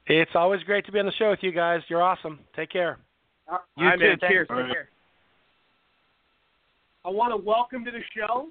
It's 0.08 0.32
always 0.36 0.64
great 0.64 0.86
to 0.86 0.92
be 0.92 1.00
on 1.00 1.06
the 1.06 1.12
show 1.20 1.30
with 1.30 1.40
you 1.42 1.52
guys. 1.52 1.82
You're 1.90 2.02
awesome. 2.02 2.40
Take 2.56 2.72
care. 2.72 2.98
You 3.50 3.56
All 3.84 3.90
right, 3.90 4.00
too. 4.00 4.06
man. 4.06 4.18
Cheers. 4.28 4.48
Right. 4.50 4.76
I 7.06 7.10
want 7.10 7.32
to 7.34 7.38
welcome 7.38 7.84
to 7.86 7.92
the 7.92 8.02
show 8.16 8.50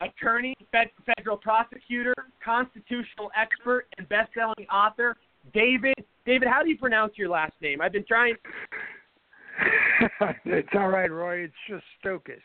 attorney, 0.00 0.54
fed, 0.72 0.90
federal 1.16 1.36
prosecutor, 1.36 2.14
constitutional 2.44 3.30
expert, 3.36 3.86
and 3.96 4.08
best-selling 4.08 4.66
author 4.72 5.16
David. 5.52 5.94
David, 6.26 6.48
how 6.48 6.62
do 6.62 6.70
you 6.70 6.78
pronounce 6.78 7.12
your 7.16 7.28
last 7.28 7.52
name? 7.60 7.80
I've 7.80 7.92
been 7.92 8.04
trying. 8.06 8.34
it's 10.44 10.68
all 10.74 10.88
right, 10.88 11.10
Rory. 11.10 11.44
It's 11.44 11.54
just 11.68 11.84
Stokus. 12.04 12.40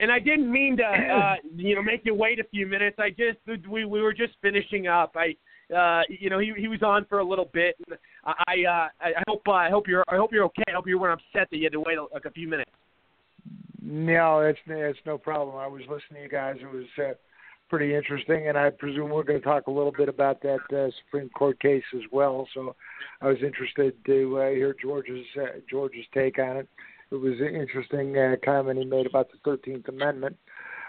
And 0.00 0.10
I 0.10 0.18
didn't 0.18 0.50
mean 0.50 0.76
to, 0.78 0.84
uh, 0.84 1.34
you 1.56 1.74
know, 1.74 1.82
make 1.82 2.02
you 2.04 2.14
wait 2.14 2.40
a 2.40 2.44
few 2.44 2.66
minutes. 2.66 2.96
I 2.98 3.10
just 3.10 3.38
we 3.68 3.84
we 3.84 4.02
were 4.02 4.12
just 4.12 4.34
finishing 4.42 4.86
up. 4.86 5.12
I, 5.16 5.36
uh, 5.74 6.02
you 6.08 6.30
know, 6.30 6.38
he 6.38 6.52
he 6.56 6.68
was 6.68 6.82
on 6.82 7.06
for 7.06 7.20
a 7.20 7.24
little 7.24 7.48
bit. 7.52 7.76
And 7.86 7.98
I 8.24 8.64
uh, 8.64 8.88
I 9.00 9.22
hope 9.28 9.42
uh, 9.46 9.52
I 9.52 9.70
hope 9.70 9.86
you're 9.88 10.04
I 10.08 10.16
hope 10.16 10.32
you're 10.32 10.44
okay. 10.44 10.64
I 10.68 10.72
hope 10.72 10.86
you 10.86 10.98
weren't 10.98 11.20
upset 11.20 11.48
that 11.50 11.56
you 11.56 11.64
had 11.64 11.72
to 11.72 11.80
wait 11.80 11.98
like 12.12 12.24
a 12.24 12.30
few 12.30 12.48
minutes. 12.48 12.70
No, 13.82 14.40
it's 14.40 14.58
it's 14.66 14.98
no 15.04 15.18
problem. 15.18 15.56
I 15.56 15.66
was 15.66 15.82
listening 15.82 16.16
to 16.16 16.22
you 16.22 16.28
guys. 16.28 16.56
It 16.60 16.72
was 16.72 16.86
uh, 16.98 17.14
pretty 17.68 17.94
interesting, 17.94 18.48
and 18.48 18.56
I 18.56 18.70
presume 18.70 19.10
we're 19.10 19.24
going 19.24 19.40
to 19.40 19.44
talk 19.44 19.66
a 19.66 19.70
little 19.70 19.92
bit 19.92 20.08
about 20.08 20.40
that 20.42 20.60
uh, 20.72 20.90
Supreme 21.04 21.28
Court 21.30 21.60
case 21.60 21.82
as 21.94 22.02
well. 22.10 22.48
So 22.54 22.76
I 23.20 23.28
was 23.28 23.38
interested 23.42 23.94
to 24.06 24.38
uh, 24.38 24.50
hear 24.50 24.74
George's 24.80 25.26
uh, 25.36 25.58
George's 25.68 26.06
take 26.14 26.38
on 26.38 26.58
it. 26.58 26.68
It 27.10 27.16
was 27.16 27.34
an 27.40 27.54
interesting 27.54 28.16
uh, 28.16 28.36
comment 28.44 28.78
he 28.78 28.84
made 28.84 29.06
about 29.06 29.30
the 29.30 29.38
Thirteenth 29.44 29.88
Amendment, 29.88 30.36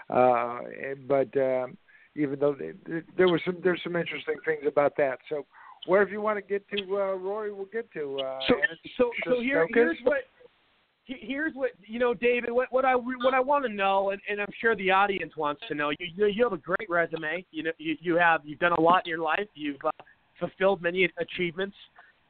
uh, 0.08 0.60
but 1.06 1.36
um, 1.36 1.76
even 2.16 2.38
though 2.38 2.54
they, 2.54 2.72
there 3.16 3.28
was 3.28 3.40
some 3.44 3.58
there's 3.62 3.80
some 3.84 3.96
interesting 3.96 4.36
things 4.44 4.62
about 4.66 4.96
that. 4.96 5.18
So 5.28 5.46
wherever 5.86 6.10
you 6.10 6.20
want 6.20 6.38
to 6.38 6.42
get 6.42 6.68
to, 6.70 6.82
uh, 6.96 7.14
Rory, 7.14 7.52
we'll 7.52 7.66
get 7.66 7.90
to. 7.92 8.18
Uh, 8.20 8.38
So 8.48 8.54
so 8.96 9.10
so 9.24 9.40
here 9.40 9.66
here's 9.72 9.98
what 10.04 10.18
here's 11.04 11.54
what 11.54 11.70
you 11.86 11.98
know, 11.98 12.14
David. 12.14 12.50
What 12.50 12.68
what 12.70 12.84
I 12.84 12.94
what 12.94 13.34
I 13.34 13.40
want 13.40 13.64
to 13.64 13.72
know, 13.72 14.10
and, 14.10 14.20
and 14.28 14.40
I'm 14.40 14.52
sure 14.60 14.74
the 14.76 14.90
audience 14.90 15.36
wants 15.36 15.62
to 15.68 15.74
know. 15.74 15.90
You 15.90 16.06
you 16.14 16.26
you 16.26 16.44
have 16.44 16.52
a 16.52 16.58
great 16.58 16.88
resume. 16.88 17.44
You 17.50 17.64
know 17.64 17.72
you 17.78 17.96
you 18.00 18.16
have 18.16 18.40
you've 18.44 18.58
done 18.58 18.72
a 18.72 18.80
lot 18.80 19.02
in 19.04 19.10
your 19.10 19.20
life. 19.22 19.46
You've 19.54 19.84
uh, 19.84 19.90
fulfilled 20.38 20.82
many 20.82 21.08
achievements. 21.18 21.76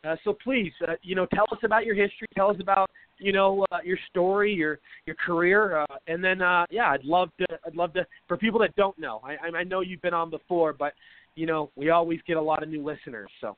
Uh, 0.05 0.15
so 0.23 0.37
please, 0.45 0.73
uh, 0.87 0.93
you 1.03 1.17
know, 1.17 1.27
tell 1.35 1.47
us 1.51 1.59
about 1.65 1.85
your 1.85 1.95
history. 1.95 2.29
Tell 2.37 2.51
us 2.51 2.57
about 2.61 2.89
you 3.19 3.33
know 3.33 3.65
uh, 3.73 3.79
your 3.85 3.99
story, 4.09 4.53
your 4.53 4.79
your 5.07 5.17
career, 5.17 5.81
uh, 5.81 5.97
and 6.07 6.23
then 6.23 6.43
uh, 6.43 6.67
yeah, 6.71 6.91
I'd 6.91 7.05
love 7.05 7.31
to. 7.39 7.47
I'd 7.67 7.75
love 7.75 7.93
to 7.95 8.07
for 8.29 8.37
people 8.37 8.61
that 8.61 8.75
don't 8.77 8.99
know. 8.99 9.21
I 9.25 9.59
I 9.59 9.65
know 9.65 9.81
you've 9.81 10.03
been 10.03 10.15
on 10.15 10.31
before, 10.31 10.73
but 10.73 10.95
you 11.35 11.47
know 11.47 11.71
we 11.77 11.91
always 11.91 12.21
get 12.27 12.37
a 12.37 12.43
lot 12.43 12.63
of 12.63 12.69
new 12.69 12.85
listeners. 12.85 13.31
So 13.41 13.57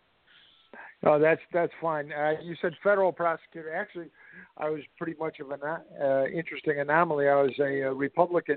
Oh, 1.05 1.19
that's 1.19 1.41
that's 1.53 1.73
fine. 1.81 2.13
Uh, 2.13 2.35
you 2.43 2.57
said 2.61 2.73
federal 2.83 3.13
prosecutor. 3.13 3.73
Actually, 3.73 4.09
I 4.57 4.69
was 4.69 4.81
pretty 4.97 5.15
much 5.19 5.39
of 5.41 5.51
an 5.51 5.61
uh, 5.63 6.25
interesting 6.27 6.81
anomaly. 6.81 7.29
I 7.29 7.41
was 7.41 7.53
a, 7.61 7.89
uh 7.89 7.91
Republican 7.93 8.57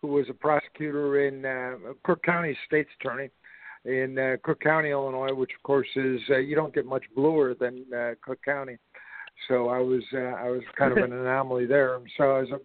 who 0.00 0.08
was 0.08 0.26
a 0.30 0.34
prosecutor 0.34 1.26
in 1.26 1.44
uh, 1.44 1.92
Cook 2.02 2.22
County 2.22 2.56
State's 2.66 2.90
Attorney 3.00 3.30
in 3.84 4.18
uh, 4.18 4.36
Cook 4.42 4.60
County, 4.60 4.90
Illinois, 4.90 5.34
which 5.34 5.50
of 5.54 5.62
course 5.62 5.88
is 5.94 6.20
uh, 6.30 6.38
you 6.38 6.56
don't 6.56 6.74
get 6.74 6.86
much 6.86 7.04
bluer 7.14 7.54
than 7.54 7.84
uh, 7.94 8.12
Cook 8.22 8.42
County. 8.42 8.78
So 9.48 9.68
I 9.68 9.78
was 9.78 10.02
uh, 10.12 10.18
I 10.18 10.50
was 10.50 10.62
kind 10.76 10.96
of 10.96 10.98
an 10.98 11.12
anomaly 11.18 11.66
there. 11.66 11.98
So 12.16 12.36
I 12.36 12.40
was 12.40 12.50
a 12.50 12.60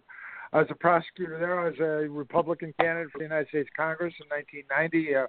I 0.52 0.58
was 0.58 0.68
a 0.70 0.74
prosecutor 0.74 1.38
there. 1.38 1.60
I 1.60 1.68
was 1.70 1.78
a 1.80 2.08
Republican 2.08 2.74
candidate 2.80 3.12
for 3.12 3.18
the 3.18 3.24
United 3.24 3.48
States 3.48 3.68
Congress 3.76 4.14
in 4.20 4.28
1990. 4.28 5.14
Uh, 5.14 5.26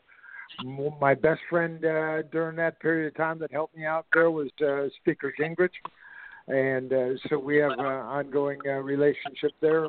my 0.99 1.13
best 1.13 1.41
friend 1.49 1.83
uh, 1.85 2.23
during 2.31 2.55
that 2.57 2.79
period 2.79 3.07
of 3.07 3.15
time 3.15 3.39
that 3.39 3.51
helped 3.51 3.75
me 3.75 3.85
out 3.85 4.05
there 4.13 4.31
was 4.31 4.49
uh, 4.65 4.87
Speaker 4.99 5.33
Gingrich, 5.39 5.69
and 6.47 6.91
uh, 6.91 7.17
so 7.29 7.37
we 7.37 7.57
have 7.57 7.71
an 7.71 7.79
ongoing 7.79 8.59
uh, 8.65 8.71
relationship 8.71 9.51
there. 9.61 9.87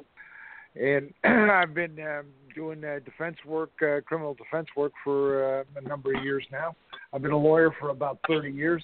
And 0.75 1.13
I've 1.25 1.75
been 1.75 1.99
um, 2.01 2.27
doing 2.55 2.85
uh, 2.85 3.01
defense 3.05 3.37
work, 3.45 3.71
uh, 3.83 4.01
criminal 4.07 4.35
defense 4.35 4.69
work, 4.77 4.93
for 5.05 5.61
uh, 5.61 5.65
a 5.77 5.89
number 5.89 6.15
of 6.15 6.25
years 6.25 6.45
now. 6.51 6.75
I've 7.13 7.23
been 7.23 7.33
a 7.33 7.39
lawyer 7.39 7.71
for 7.79 7.91
about 7.91 8.19
30 8.29 8.51
years. 8.51 8.83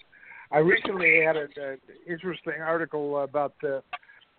I 0.51 0.59
recently 0.59 1.23
had 1.25 1.37
an 1.37 1.79
interesting 2.07 2.61
article 2.61 3.23
about 3.23 3.55
the 3.61 3.83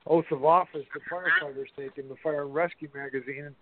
oath 0.07 0.25
of 0.31 0.43
office 0.43 0.85
that 0.93 1.01
firefighters 1.11 1.67
take 1.77 1.97
in 1.97 2.09
the 2.09 2.15
Fire 2.23 2.43
and 2.43 2.53
Rescue 2.53 2.89
magazine. 2.95 3.55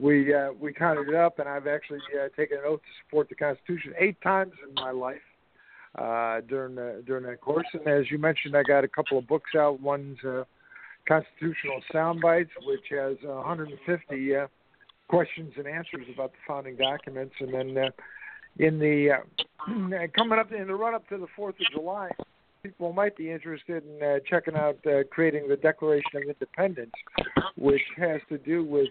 We 0.00 0.34
uh, 0.34 0.50
we 0.60 0.72
counted 0.72 1.08
it 1.08 1.14
up, 1.14 1.38
and 1.38 1.48
I've 1.48 1.66
actually 1.66 2.00
uh, 2.14 2.28
taken 2.36 2.58
an 2.58 2.64
oath 2.66 2.80
to 2.80 3.04
support 3.04 3.28
the 3.28 3.34
Constitution 3.34 3.94
eight 3.98 4.20
times 4.22 4.52
in 4.66 4.74
my 4.74 4.90
life 4.90 5.16
uh, 5.96 6.40
during 6.48 6.74
the, 6.74 7.02
during 7.06 7.24
that 7.24 7.40
course. 7.40 7.66
And 7.72 7.86
as 7.86 8.10
you 8.10 8.18
mentioned, 8.18 8.56
I 8.56 8.62
got 8.62 8.84
a 8.84 8.88
couple 8.88 9.18
of 9.18 9.26
books 9.26 9.50
out. 9.56 9.80
One's 9.80 10.18
uh, 10.24 10.44
Constitutional 11.06 11.80
Sound 11.92 12.20
Bites, 12.20 12.50
which 12.64 12.86
has 12.90 13.16
150 13.22 14.36
uh, 14.36 14.46
questions 15.08 15.52
and 15.56 15.66
answers 15.66 16.06
about 16.12 16.32
the 16.32 16.38
founding 16.46 16.76
documents, 16.76 17.34
and 17.40 17.52
then 17.52 17.76
uh, 17.76 17.90
in 18.58 18.78
the 18.78 19.10
uh, 19.12 20.06
coming 20.16 20.38
up 20.38 20.52
in 20.52 20.66
the 20.66 20.74
run 20.74 20.94
up 20.94 21.08
to 21.08 21.18
the 21.18 21.26
Fourth 21.36 21.56
of 21.60 21.66
July, 21.72 22.10
people 22.62 22.92
might 22.92 23.16
be 23.16 23.30
interested 23.30 23.82
in 23.84 24.02
uh, 24.02 24.18
checking 24.28 24.56
out 24.56 24.78
uh, 24.86 25.04
creating 25.10 25.48
the 25.48 25.56
Declaration 25.56 26.10
of 26.16 26.22
Independence, 26.22 26.92
which 27.56 27.82
has 27.96 28.20
to 28.28 28.38
do 28.38 28.64
with 28.64 28.88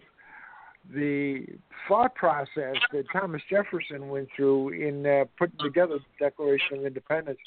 the 0.94 1.45
thought 1.88 2.15
process 2.15 2.76
that 2.94 3.03
Thomas 3.11 3.41
Jefferson 3.49 4.10
went 4.10 4.30
through 4.35 4.69
in 4.69 5.06
uh, 5.06 5.26
putting 5.38 5.60
together 5.60 5.98
the 5.98 6.26
Declaration 6.26 6.80
of 6.80 6.85
Independence 6.85 7.39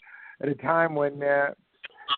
at 0.43 0.49
a 0.49 0.55
time 0.55 0.95
when 0.95 1.23
uh, 1.23 1.53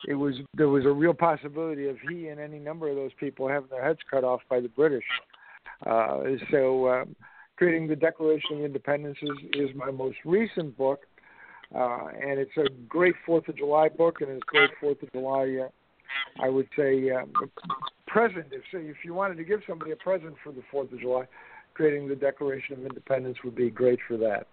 it 0.08 0.14
was 0.14 0.34
there 0.54 0.68
was 0.68 0.84
a 0.84 0.90
real 0.90 1.14
possibility 1.14 1.88
of 1.88 1.96
he 2.08 2.28
and 2.28 2.40
any 2.40 2.58
number 2.58 2.88
of 2.88 2.96
those 2.96 3.12
people 3.20 3.48
having 3.48 3.70
their 3.70 3.84
heads 3.84 4.00
cut 4.10 4.24
off 4.24 4.40
by 4.48 4.60
the 4.60 4.68
British. 4.68 5.04
Uh, 5.86 6.20
so, 6.50 6.88
um, 6.88 7.16
creating 7.62 7.86
the 7.86 7.94
Declaration 7.94 8.58
of 8.58 8.64
Independence 8.64 9.16
is, 9.22 9.30
is 9.54 9.76
my 9.76 9.92
most 9.92 10.16
recent 10.24 10.76
book, 10.76 11.02
uh, 11.72 12.08
and 12.20 12.40
it's 12.40 12.56
a 12.56 12.68
great 12.88 13.14
Fourth 13.24 13.46
of 13.46 13.56
July 13.56 13.88
book, 13.88 14.20
and 14.20 14.30
it's 14.30 14.42
a 14.42 14.50
great 14.50 14.70
Fourth 14.80 15.00
of 15.00 15.12
July 15.12 15.58
uh, 15.64 15.68
I 16.42 16.48
would 16.48 16.66
say 16.76 17.10
um, 17.10 17.32
present. 18.08 18.46
If 18.50 18.64
if 18.72 18.96
you 19.04 19.14
wanted 19.14 19.36
to 19.36 19.44
give 19.44 19.60
somebody 19.68 19.92
a 19.92 19.96
present 19.96 20.34
for 20.42 20.50
the 20.50 20.62
Fourth 20.72 20.92
of 20.92 20.98
July, 20.98 21.28
creating 21.74 22.08
the 22.08 22.16
Declaration 22.16 22.80
of 22.80 22.84
Independence 22.84 23.38
would 23.44 23.54
be 23.54 23.70
great 23.70 24.00
for 24.08 24.16
that. 24.16 24.48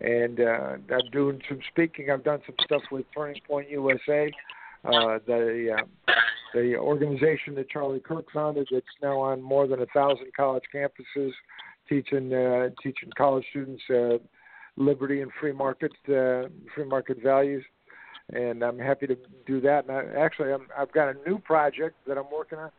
And 0.00 0.40
uh, 0.40 0.94
I'm 0.94 1.10
doing 1.12 1.40
some 1.48 1.60
speaking. 1.70 2.10
I've 2.10 2.24
done 2.24 2.40
some 2.44 2.56
stuff 2.64 2.82
with 2.90 3.06
Turning 3.14 3.40
Point 3.46 3.70
USA, 3.70 4.32
uh, 4.84 5.18
the 5.28 5.76
uh, 5.78 6.12
the 6.54 6.76
organization 6.76 7.54
that 7.54 7.70
Charlie 7.70 8.00
Kirk 8.00 8.26
founded. 8.34 8.66
That's 8.72 8.84
now 9.00 9.20
on 9.20 9.40
more 9.42 9.68
than 9.68 9.80
a 9.80 9.86
thousand 9.86 10.34
college 10.36 10.64
campuses, 10.74 11.30
teaching 11.88 12.32
uh, 12.32 12.68
teaching 12.82 13.10
college 13.16 13.44
students 13.50 13.82
uh, 13.90 14.18
liberty 14.76 15.22
and 15.22 15.30
free 15.40 15.52
market 15.52 15.92
uh, 16.08 16.48
free 16.74 16.84
market 16.86 17.22
values. 17.22 17.64
And 18.30 18.62
I'm 18.62 18.78
happy 18.78 19.06
to 19.06 19.16
do 19.46 19.58
that. 19.62 19.86
And 19.88 19.96
I, 19.96 20.20
actually, 20.20 20.52
I'm, 20.52 20.66
I've 20.78 20.92
got 20.92 21.08
a 21.08 21.14
new 21.26 21.38
project 21.38 21.96
that 22.06 22.18
I'm 22.18 22.30
working 22.30 22.58
on. 22.58 22.70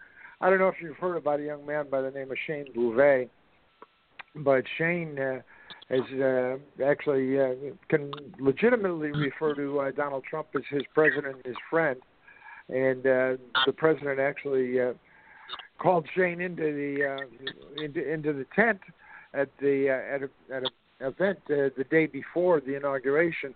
I 0.41 0.49
don't 0.49 0.59
know 0.59 0.67
if 0.67 0.75
you've 0.81 0.97
heard 0.97 1.17
about 1.17 1.39
a 1.39 1.43
young 1.43 1.65
man 1.65 1.87
by 1.89 2.01
the 2.01 2.11
name 2.11 2.29
of 2.31 2.37
Shane 2.45 2.67
Bouvet, 2.75 3.29
but 4.35 4.63
Shane 4.77 5.17
uh, 5.19 5.41
is 5.89 6.21
uh, 6.21 6.57
actually 6.85 7.39
uh, 7.39 7.53
can 7.89 8.11
legitimately 8.39 9.11
refer 9.11 9.55
to 9.55 9.79
uh, 9.79 9.91
Donald 9.91 10.23
Trump 10.29 10.47
as 10.55 10.61
his 10.69 10.83
president 10.93 11.37
and 11.37 11.45
his 11.45 11.55
friend, 11.69 11.99
and 12.69 12.99
uh, 12.99 13.37
the 13.65 13.73
president 13.75 14.19
actually 14.19 14.79
uh, 14.79 14.93
called 15.79 16.07
Shane 16.15 16.41
into 16.41 16.61
the 16.61 17.17
uh, 17.17 17.83
into 17.83 18.07
into 18.07 18.33
the 18.33 18.45
tent 18.55 18.79
at 19.33 19.49
the 19.59 19.89
uh, 19.89 20.15
at 20.15 20.23
a 20.23 20.55
at 20.55 20.63
a 20.63 21.07
event 21.07 21.39
uh, 21.49 21.69
the 21.77 21.85
day 21.89 22.05
before 22.05 22.61
the 22.61 22.75
inauguration. 22.75 23.55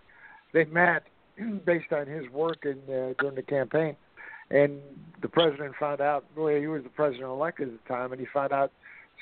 They 0.52 0.64
met 0.64 1.04
based 1.66 1.92
on 1.92 2.06
his 2.06 2.28
work 2.30 2.64
in 2.64 2.78
uh, 2.92 3.14
during 3.18 3.36
the 3.36 3.42
campaign, 3.42 3.96
and 4.50 4.80
the 5.22 5.28
president 5.28 5.74
found 5.78 6.00
out. 6.00 6.24
Well, 6.36 6.54
he 6.54 6.66
was 6.66 6.82
the 6.82 6.90
president 6.90 7.26
elect 7.26 7.60
at 7.60 7.68
the 7.68 7.78
time, 7.88 8.12
and 8.12 8.20
he 8.20 8.26
found 8.32 8.52
out 8.52 8.72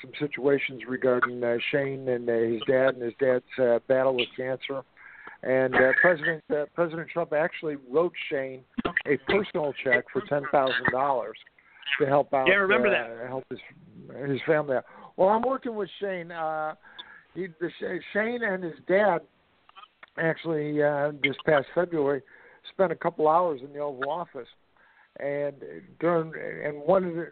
some 0.01 0.11
situations 0.19 0.81
regarding 0.87 1.43
uh, 1.43 1.57
Shane 1.71 2.07
and 2.09 2.29
uh, 2.29 2.33
his 2.33 2.61
dad 2.67 2.95
and 2.95 3.03
his 3.03 3.13
dad's 3.19 3.43
uh, 3.59 3.79
battle 3.87 4.15
with 4.15 4.27
cancer. 4.35 4.83
And 5.43 5.75
uh, 5.75 5.91
President 6.01 6.43
uh, 6.51 6.65
President 6.73 7.09
Trump 7.09 7.33
actually 7.33 7.75
wrote 7.91 8.13
Shane 8.29 8.61
a 9.05 9.17
personal 9.29 9.73
check 9.83 10.05
for 10.11 10.21
ten 10.29 10.43
thousand 10.51 10.91
dollars 10.91 11.37
to 11.99 12.05
help 12.05 12.33
out. 12.33 12.47
Yeah, 12.47 12.53
I 12.53 12.57
remember 12.57 12.87
uh, 12.87 12.91
that. 12.91 13.27
Help 13.27 13.43
his 13.49 13.59
his 14.25 14.39
family 14.47 14.77
out. 14.77 14.85
Well, 15.17 15.29
I'm 15.29 15.43
working 15.43 15.75
with 15.75 15.89
Shane. 15.99 16.31
Uh, 16.31 16.75
he, 17.33 17.47
the, 17.59 17.69
Shane 18.13 18.43
and 18.43 18.63
his 18.63 18.73
dad 18.87 19.19
actually 20.17 20.81
uh, 20.81 21.11
this 21.23 21.35
past 21.45 21.67
February 21.73 22.21
spent 22.71 22.91
a 22.91 22.95
couple 22.95 23.27
hours 23.27 23.61
in 23.63 23.73
the 23.73 23.79
Oval 23.79 24.09
Office, 24.09 24.47
and 25.19 25.53
during 25.99 26.33
and 26.65 26.81
one 26.85 27.03
of 27.03 27.15
the 27.15 27.31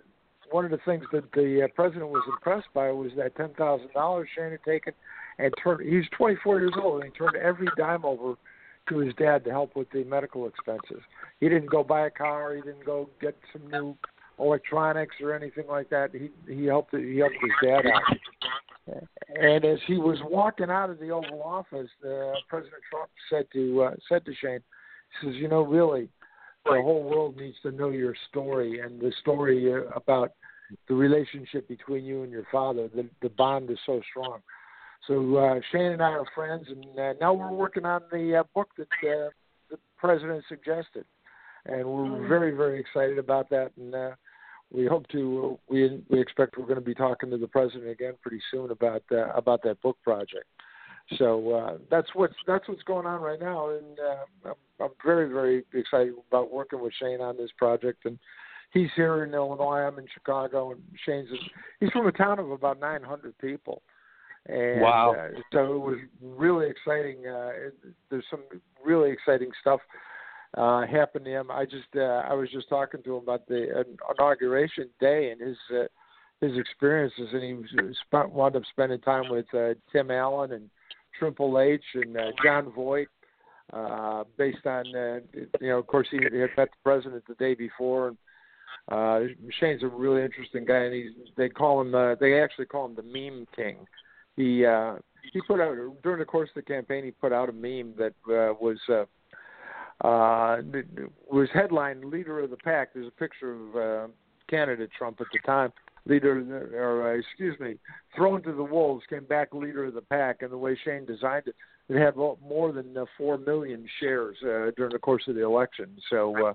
one 0.51 0.65
of 0.65 0.71
the 0.71 0.79
things 0.85 1.05
that 1.13 1.31
the 1.33 1.63
uh, 1.63 1.67
president 1.75 2.09
was 2.09 2.23
impressed 2.27 2.67
by 2.73 2.91
was 2.91 3.11
that 3.17 3.35
ten 3.35 3.49
thousand 3.57 3.91
dollars 3.93 4.27
Shane 4.35 4.51
had 4.51 4.63
taken 4.63 4.93
and 5.39 5.53
turned. 5.63 5.87
He's 5.87 6.05
24 6.17 6.59
years 6.59 6.73
old, 6.81 7.03
and 7.03 7.11
he 7.11 7.17
turned 7.17 7.35
every 7.35 7.67
dime 7.77 8.05
over 8.05 8.35
to 8.89 8.97
his 8.97 9.13
dad 9.15 9.43
to 9.45 9.51
help 9.51 9.75
with 9.75 9.89
the 9.91 10.03
medical 10.03 10.47
expenses. 10.47 11.03
He 11.39 11.49
didn't 11.49 11.69
go 11.69 11.83
buy 11.83 12.07
a 12.07 12.09
car. 12.09 12.55
He 12.55 12.61
didn't 12.61 12.85
go 12.85 13.09
get 13.21 13.35
some 13.53 13.69
new 13.69 13.95
electronics 14.41 15.15
or 15.21 15.33
anything 15.33 15.67
like 15.67 15.89
that. 15.89 16.11
He 16.13 16.29
he 16.51 16.65
helped 16.65 16.95
he 16.95 17.17
helped 17.17 17.35
his 17.41 17.69
dad 17.69 17.85
out. 17.85 18.17
And 19.35 19.63
as 19.63 19.79
he 19.87 19.97
was 19.97 20.17
walking 20.23 20.69
out 20.69 20.89
of 20.89 20.99
the 20.99 21.11
Oval 21.11 21.41
Office, 21.43 21.89
uh, 22.03 22.33
President 22.49 22.81
Trump 22.89 23.09
said 23.29 23.45
to 23.53 23.83
uh, 23.83 23.91
said 24.09 24.25
to 24.25 24.33
Shane, 24.41 24.59
he 25.21 25.27
says, 25.27 25.35
"You 25.35 25.47
know, 25.47 25.61
really, 25.61 26.09
the 26.65 26.81
whole 26.81 27.03
world 27.03 27.37
needs 27.37 27.57
to 27.63 27.71
know 27.71 27.89
your 27.89 28.15
story 28.29 28.79
and 28.79 28.99
the 28.99 29.13
story 29.21 29.71
uh, 29.73 29.83
about 29.95 30.31
the 30.87 30.95
relationship 30.95 31.67
between 31.67 32.03
you 32.03 32.23
and 32.23 32.31
your 32.31 32.47
father. 32.51 32.89
The 32.93 33.07
the 33.21 33.29
bond 33.29 33.69
is 33.69 33.77
so 33.85 34.01
strong." 34.09 34.39
So 35.07 35.35
uh, 35.37 35.59
Shane 35.71 35.93
and 35.93 36.01
I 36.01 36.11
are 36.11 36.25
friends, 36.35 36.67
and 36.69 36.99
uh, 36.99 37.13
now 37.19 37.33
we're 37.33 37.51
working 37.51 37.85
on 37.85 38.01
the 38.11 38.37
uh, 38.37 38.43
book 38.53 38.69
that 38.77 38.87
uh, 39.07 39.29
the 39.69 39.77
president 39.97 40.43
suggested, 40.49 41.05
and 41.65 41.85
we're 41.85 42.27
very 42.27 42.51
very 42.51 42.79
excited 42.79 43.17
about 43.17 43.49
that. 43.51 43.71
And 43.77 43.95
uh, 43.95 44.11
we 44.71 44.85
hope 44.85 45.07
to 45.09 45.59
we 45.69 46.03
we 46.09 46.19
expect 46.19 46.57
we're 46.57 46.65
going 46.65 46.75
to 46.75 46.81
be 46.81 46.95
talking 46.95 47.29
to 47.29 47.37
the 47.37 47.47
president 47.47 47.89
again 47.89 48.13
pretty 48.21 48.41
soon 48.51 48.71
about 48.71 49.03
uh, 49.11 49.29
about 49.33 49.61
that 49.63 49.81
book 49.81 49.97
project. 50.03 50.45
So 51.17 51.51
uh, 51.51 51.77
that's 51.89 52.07
what's 52.13 52.35
that's 52.47 52.67
what's 52.67 52.83
going 52.83 53.05
on 53.05 53.21
right 53.21 53.39
now, 53.39 53.69
and 53.71 53.99
uh, 53.99 54.49
I'm, 54.49 54.85
I'm 54.85 54.91
very 55.03 55.31
very 55.31 55.65
excited 55.73 56.13
about 56.29 56.51
working 56.51 56.81
with 56.81 56.93
Shane 56.99 57.21
on 57.21 57.37
this 57.37 57.51
project. 57.57 58.05
And 58.05 58.17
he's 58.71 58.89
here 58.95 59.23
in 59.23 59.33
Illinois, 59.33 59.79
I'm 59.79 59.99
in 59.99 60.07
Chicago, 60.13 60.71
and 60.71 60.81
Shane's 61.05 61.27
he's 61.79 61.89
from 61.91 62.07
a 62.07 62.11
town 62.11 62.39
of 62.39 62.51
about 62.51 62.79
900 62.79 63.37
people. 63.39 63.81
And 64.47 64.81
Wow. 64.81 65.15
uh, 65.15 65.39
so 65.51 65.75
it 65.75 65.79
was 65.79 65.97
really 66.21 66.67
exciting. 66.67 67.27
Uh, 67.27 67.51
it, 67.67 67.75
there's 68.09 68.25
some 68.31 68.41
really 68.83 69.11
exciting 69.11 69.51
stuff 69.59 69.81
uh, 70.57 70.85
happened 70.85 71.25
to 71.25 71.31
him. 71.31 71.51
I 71.51 71.65
just 71.65 71.87
uh, 71.95 72.23
I 72.29 72.33
was 72.33 72.49
just 72.51 72.69
talking 72.69 73.01
to 73.03 73.17
him 73.17 73.23
about 73.23 73.47
the 73.47 73.79
uh, 73.79 74.13
inauguration 74.13 74.89
day 74.99 75.31
and 75.31 75.41
his 75.41 75.57
uh, 75.73 75.85
his 76.41 76.57
experiences, 76.57 77.29
and 77.33 77.43
he 77.43 77.53
was, 77.53 77.95
spent, 78.05 78.31
wound 78.31 78.55
up 78.55 78.63
spending 78.71 78.99
time 79.01 79.29
with 79.29 79.45
uh, 79.53 79.75
Tim 79.91 80.09
Allen 80.11 80.51
and 80.53 80.69
Triple 81.17 81.59
H 81.59 81.83
and 81.93 82.17
uh, 82.17 82.31
Jon 82.43 82.71
Voight. 82.71 83.07
Uh, 83.71 84.25
based 84.37 84.65
on, 84.65 84.83
uh, 84.93 85.19
you 85.61 85.69
know, 85.69 85.79
of 85.79 85.87
course, 85.87 86.07
he 86.11 86.17
had 86.17 86.33
met 86.33 86.55
the 86.57 86.67
president 86.83 87.23
the 87.25 87.35
day 87.35 87.53
before, 87.53 88.09
and 88.09 88.17
uh, 88.89 89.21
Shane's 89.59 89.83
a 89.83 89.87
really 89.87 90.23
interesting 90.23 90.65
guy, 90.65 90.83
and 90.83 90.93
he's 90.93 91.11
they 91.37 91.47
call 91.47 91.79
him 91.79 91.95
uh, 91.95 92.15
they 92.15 92.41
actually 92.41 92.65
call 92.65 92.85
him 92.85 92.95
the 92.95 93.03
meme 93.03 93.47
king. 93.55 93.77
He 94.35 94.65
uh, 94.65 94.95
he 95.31 95.39
put 95.47 95.61
out 95.61 95.77
during 96.03 96.19
the 96.19 96.25
course 96.25 96.49
of 96.49 96.55
the 96.55 96.73
campaign 96.73 97.05
he 97.05 97.11
put 97.11 97.31
out 97.31 97.47
a 97.47 97.53
meme 97.53 97.93
that 97.97 98.13
uh, 98.27 98.53
was 98.59 98.77
uh, 98.89 99.05
uh, 100.03 100.57
was 101.31 101.49
headline 101.53 102.09
"Leader 102.09 102.39
of 102.41 102.49
the 102.49 102.57
Pack." 102.57 102.93
There's 102.93 103.07
a 103.07 103.19
picture 103.19 103.53
of 103.53 103.75
uh, 103.75 104.11
candidate 104.49 104.89
Trump 104.97 105.21
at 105.21 105.27
the 105.31 105.39
time, 105.45 105.71
leader 106.05 106.71
or 106.75 107.13
uh, 107.13 107.19
excuse 107.19 107.59
me, 107.59 107.75
thrown 108.15 108.41
to 108.43 108.53
the 108.53 108.63
wolves, 108.63 109.03
came 109.09 109.25
back 109.25 109.53
leader 109.53 109.85
of 109.85 109.93
the 109.93 110.01
pack, 110.01 110.41
and 110.41 110.51
the 110.51 110.57
way 110.57 110.77
Shane 110.83 111.05
designed 111.05 111.47
it, 111.47 111.55
it 111.89 111.97
had 111.97 112.15
more 112.15 112.71
than 112.71 112.97
uh, 112.97 113.05
four 113.17 113.37
million 113.37 113.85
shares 113.99 114.37
uh, 114.43 114.71
during 114.75 114.93
the 114.93 114.99
course 114.99 115.23
of 115.27 115.35
the 115.35 115.43
election. 115.43 115.97
So. 116.09 116.47
Uh, 116.47 116.53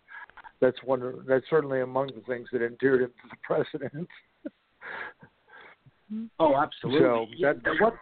that's 0.60 0.78
one. 0.84 1.22
That's 1.28 1.44
certainly 1.50 1.82
among 1.82 2.06
the 2.14 2.22
things 2.26 2.48
that 2.52 2.62
endeared 2.62 3.02
him 3.02 3.10
to 3.10 3.28
the 3.28 3.36
president. 3.42 4.08
Oh, 6.38 6.56
absolutely. 6.56 7.00
So 7.00 7.26
that- 7.42 7.80
what? 7.80 7.94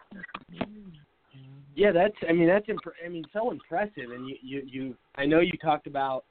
Yeah, 1.75 1.93
that's. 1.93 2.15
I 2.29 2.33
mean, 2.33 2.49
that's. 2.49 2.69
Imp- 2.69 2.81
I 3.05 3.09
mean, 3.09 3.25
so 3.33 3.51
impressive. 3.51 4.11
And 4.15 4.29
you, 4.29 4.37
you, 4.43 4.63
you. 4.67 4.97
I 5.17 5.27
know 5.27 5.41
you 5.41 5.53
talked 5.63 5.87
about 5.87 6.25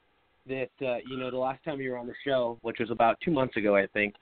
that. 0.46 0.70
Uh, 0.80 0.96
you 1.08 1.16
know, 1.18 1.30
the 1.30 1.38
last 1.38 1.62
time 1.64 1.80
you 1.80 1.90
were 1.90 1.98
on 1.98 2.06
the 2.06 2.14
show, 2.24 2.58
which 2.62 2.78
was 2.80 2.90
about 2.90 3.18
two 3.24 3.30
months 3.30 3.56
ago, 3.56 3.76
I 3.76 3.86
think. 3.88 4.14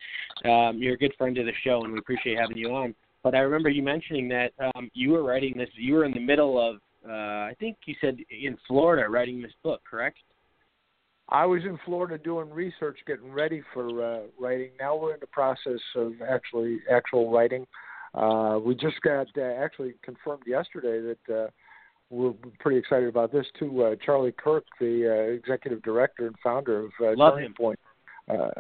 Um, 0.45 0.79
you're 0.79 0.95
a 0.95 0.99
good 0.99 1.15
friend 1.17 1.37
of 1.39 1.47
the 1.47 1.53
show, 1.65 1.83
and 1.85 1.93
we 1.93 1.99
appreciate 1.99 2.39
having 2.39 2.57
you 2.57 2.75
on. 2.75 2.95
But 3.23 3.35
I 3.35 3.39
remember 3.39 3.69
you 3.69 3.83
mentioning 3.83 4.29
that 4.29 4.53
um, 4.75 4.91
you 4.95 5.11
were 5.11 5.23
writing 5.23 5.55
this. 5.57 5.69
You 5.75 5.95
were 5.95 6.05
in 6.05 6.13
the 6.13 6.21
middle 6.21 6.59
of. 6.61 6.77
Uh, 7.09 7.49
I 7.49 7.57
think 7.59 7.77
you 7.85 7.97
said 8.01 8.19
in 8.31 8.57
Florida 8.69 9.09
writing 9.09 9.43
this 9.43 9.53
book, 9.63 9.81
correct? 9.89 10.19
I 11.29 11.47
was 11.47 11.63
in 11.65 11.79
Florida 11.85 12.19
doing 12.19 12.51
research, 12.51 12.99
getting 13.07 13.33
ready 13.33 13.63
for 13.73 14.05
uh, 14.05 14.21
writing. 14.39 14.71
Now 14.79 14.97
we're 14.97 15.15
in 15.15 15.21
the 15.21 15.27
process 15.29 15.81
of 15.97 16.13
actually 16.29 16.81
actual 16.91 17.31
writing. 17.31 17.67
We 18.65 18.75
just 18.75 19.01
got 19.03 19.27
uh, 19.37 19.43
actually 19.43 19.95
confirmed 20.03 20.43
yesterday 20.47 21.15
that 21.29 21.35
uh, 21.35 21.49
we're 22.11 22.35
pretty 22.61 22.79
excited 22.79 23.09
about 23.09 23.33
this 23.33 23.47
too. 23.59 23.83
Uh, 23.83 23.97
Charlie 24.05 24.33
Kirk, 24.33 24.65
the 24.79 25.09
uh, 25.09 25.33
executive 25.33 25.83
director 25.83 26.27
and 26.27 26.37
founder 26.43 26.81
of 26.81 26.91
uh, 27.01 27.15
Love 27.17 27.35
Turning 27.35 27.47
him. 27.47 27.55
Point. 27.55 27.79
Uh, 28.29 28.51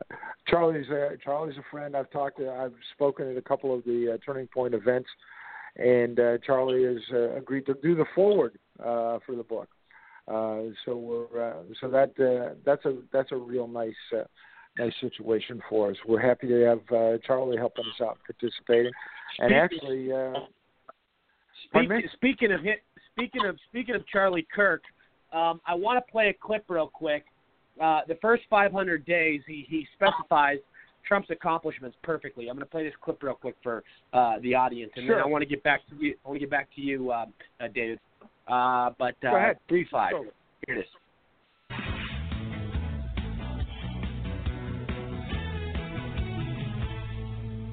Charlie's 0.48 0.88
a, 0.88 1.10
Charlie's 1.22 1.56
a 1.56 1.64
friend. 1.70 1.96
I've 1.96 2.10
talked 2.10 2.38
to. 2.38 2.50
I've 2.50 2.74
spoken 2.94 3.30
at 3.30 3.36
a 3.36 3.42
couple 3.42 3.74
of 3.74 3.84
the 3.84 4.14
uh, 4.14 4.18
Turning 4.24 4.48
Point 4.48 4.74
events, 4.74 5.08
and 5.76 6.18
uh, 6.18 6.38
Charlie 6.44 6.84
has 6.84 7.02
uh, 7.12 7.36
agreed 7.36 7.66
to 7.66 7.74
do 7.82 7.94
the 7.94 8.06
forward 8.14 8.58
uh, 8.80 9.18
for 9.24 9.36
the 9.36 9.44
book. 9.44 9.68
Uh, 10.26 10.72
so 10.84 10.96
we're 10.96 11.50
uh, 11.50 11.62
so 11.80 11.88
that 11.90 12.10
uh, 12.18 12.54
that's 12.64 12.84
a 12.84 12.96
that's 13.12 13.32
a 13.32 13.36
real 13.36 13.66
nice 13.66 13.94
uh, 14.16 14.24
nice 14.78 14.92
situation 15.00 15.60
for 15.68 15.90
us. 15.90 15.96
We're 16.06 16.20
happy 16.20 16.48
to 16.48 16.60
have 16.62 16.80
uh, 16.96 17.18
Charlie 17.26 17.56
helping 17.56 17.84
us 17.84 18.00
out, 18.00 18.18
participating, 18.26 18.92
and 19.38 19.48
Speaking- 19.50 19.56
actually, 19.56 20.12
uh, 20.12 20.40
pardon 21.72 22.00
Speak, 22.00 22.10
speaking 22.12 22.52
of 22.52 22.60
speaking 23.12 23.44
of 23.46 23.56
speaking 23.68 23.94
of 23.94 24.06
Charlie 24.06 24.46
Kirk, 24.54 24.82
um, 25.32 25.60
I 25.66 25.74
want 25.74 26.04
to 26.04 26.12
play 26.12 26.28
a 26.28 26.34
clip 26.34 26.64
real 26.68 26.88
quick. 26.88 27.24
Uh, 27.80 28.00
the 28.06 28.16
first 28.20 28.42
500 28.50 29.04
days, 29.04 29.40
he 29.46 29.66
he 29.68 29.86
specifies 29.94 30.58
Trump's 31.06 31.30
accomplishments 31.30 31.96
perfectly. 32.02 32.48
I'm 32.48 32.56
going 32.56 32.66
to 32.66 32.70
play 32.70 32.84
this 32.84 32.94
clip 33.02 33.22
real 33.22 33.34
quick 33.34 33.56
for 33.62 33.82
uh, 34.12 34.38
the 34.42 34.54
audience, 34.54 34.92
and 34.96 35.06
Sure. 35.06 35.16
then 35.16 35.24
I 35.24 35.26
want 35.26 35.42
to 35.42 35.46
get 35.48 35.62
back 35.62 35.80
to 35.88 35.96
you. 35.96 36.14
I 36.24 36.28
want 36.28 36.36
to 36.36 36.40
get 36.40 36.50
back 36.50 36.68
to 36.74 36.80
you, 36.80 37.12
um, 37.12 37.32
uh, 37.60 37.68
David. 37.68 37.98
Uh, 38.48 38.90
but 38.98 39.14
uh, 39.24 39.30
Go 39.30 39.36
ahead. 39.36 39.58
three 39.68 39.86
five. 39.90 40.12
Here 40.66 40.76
it 40.76 40.80
is. 40.80 40.86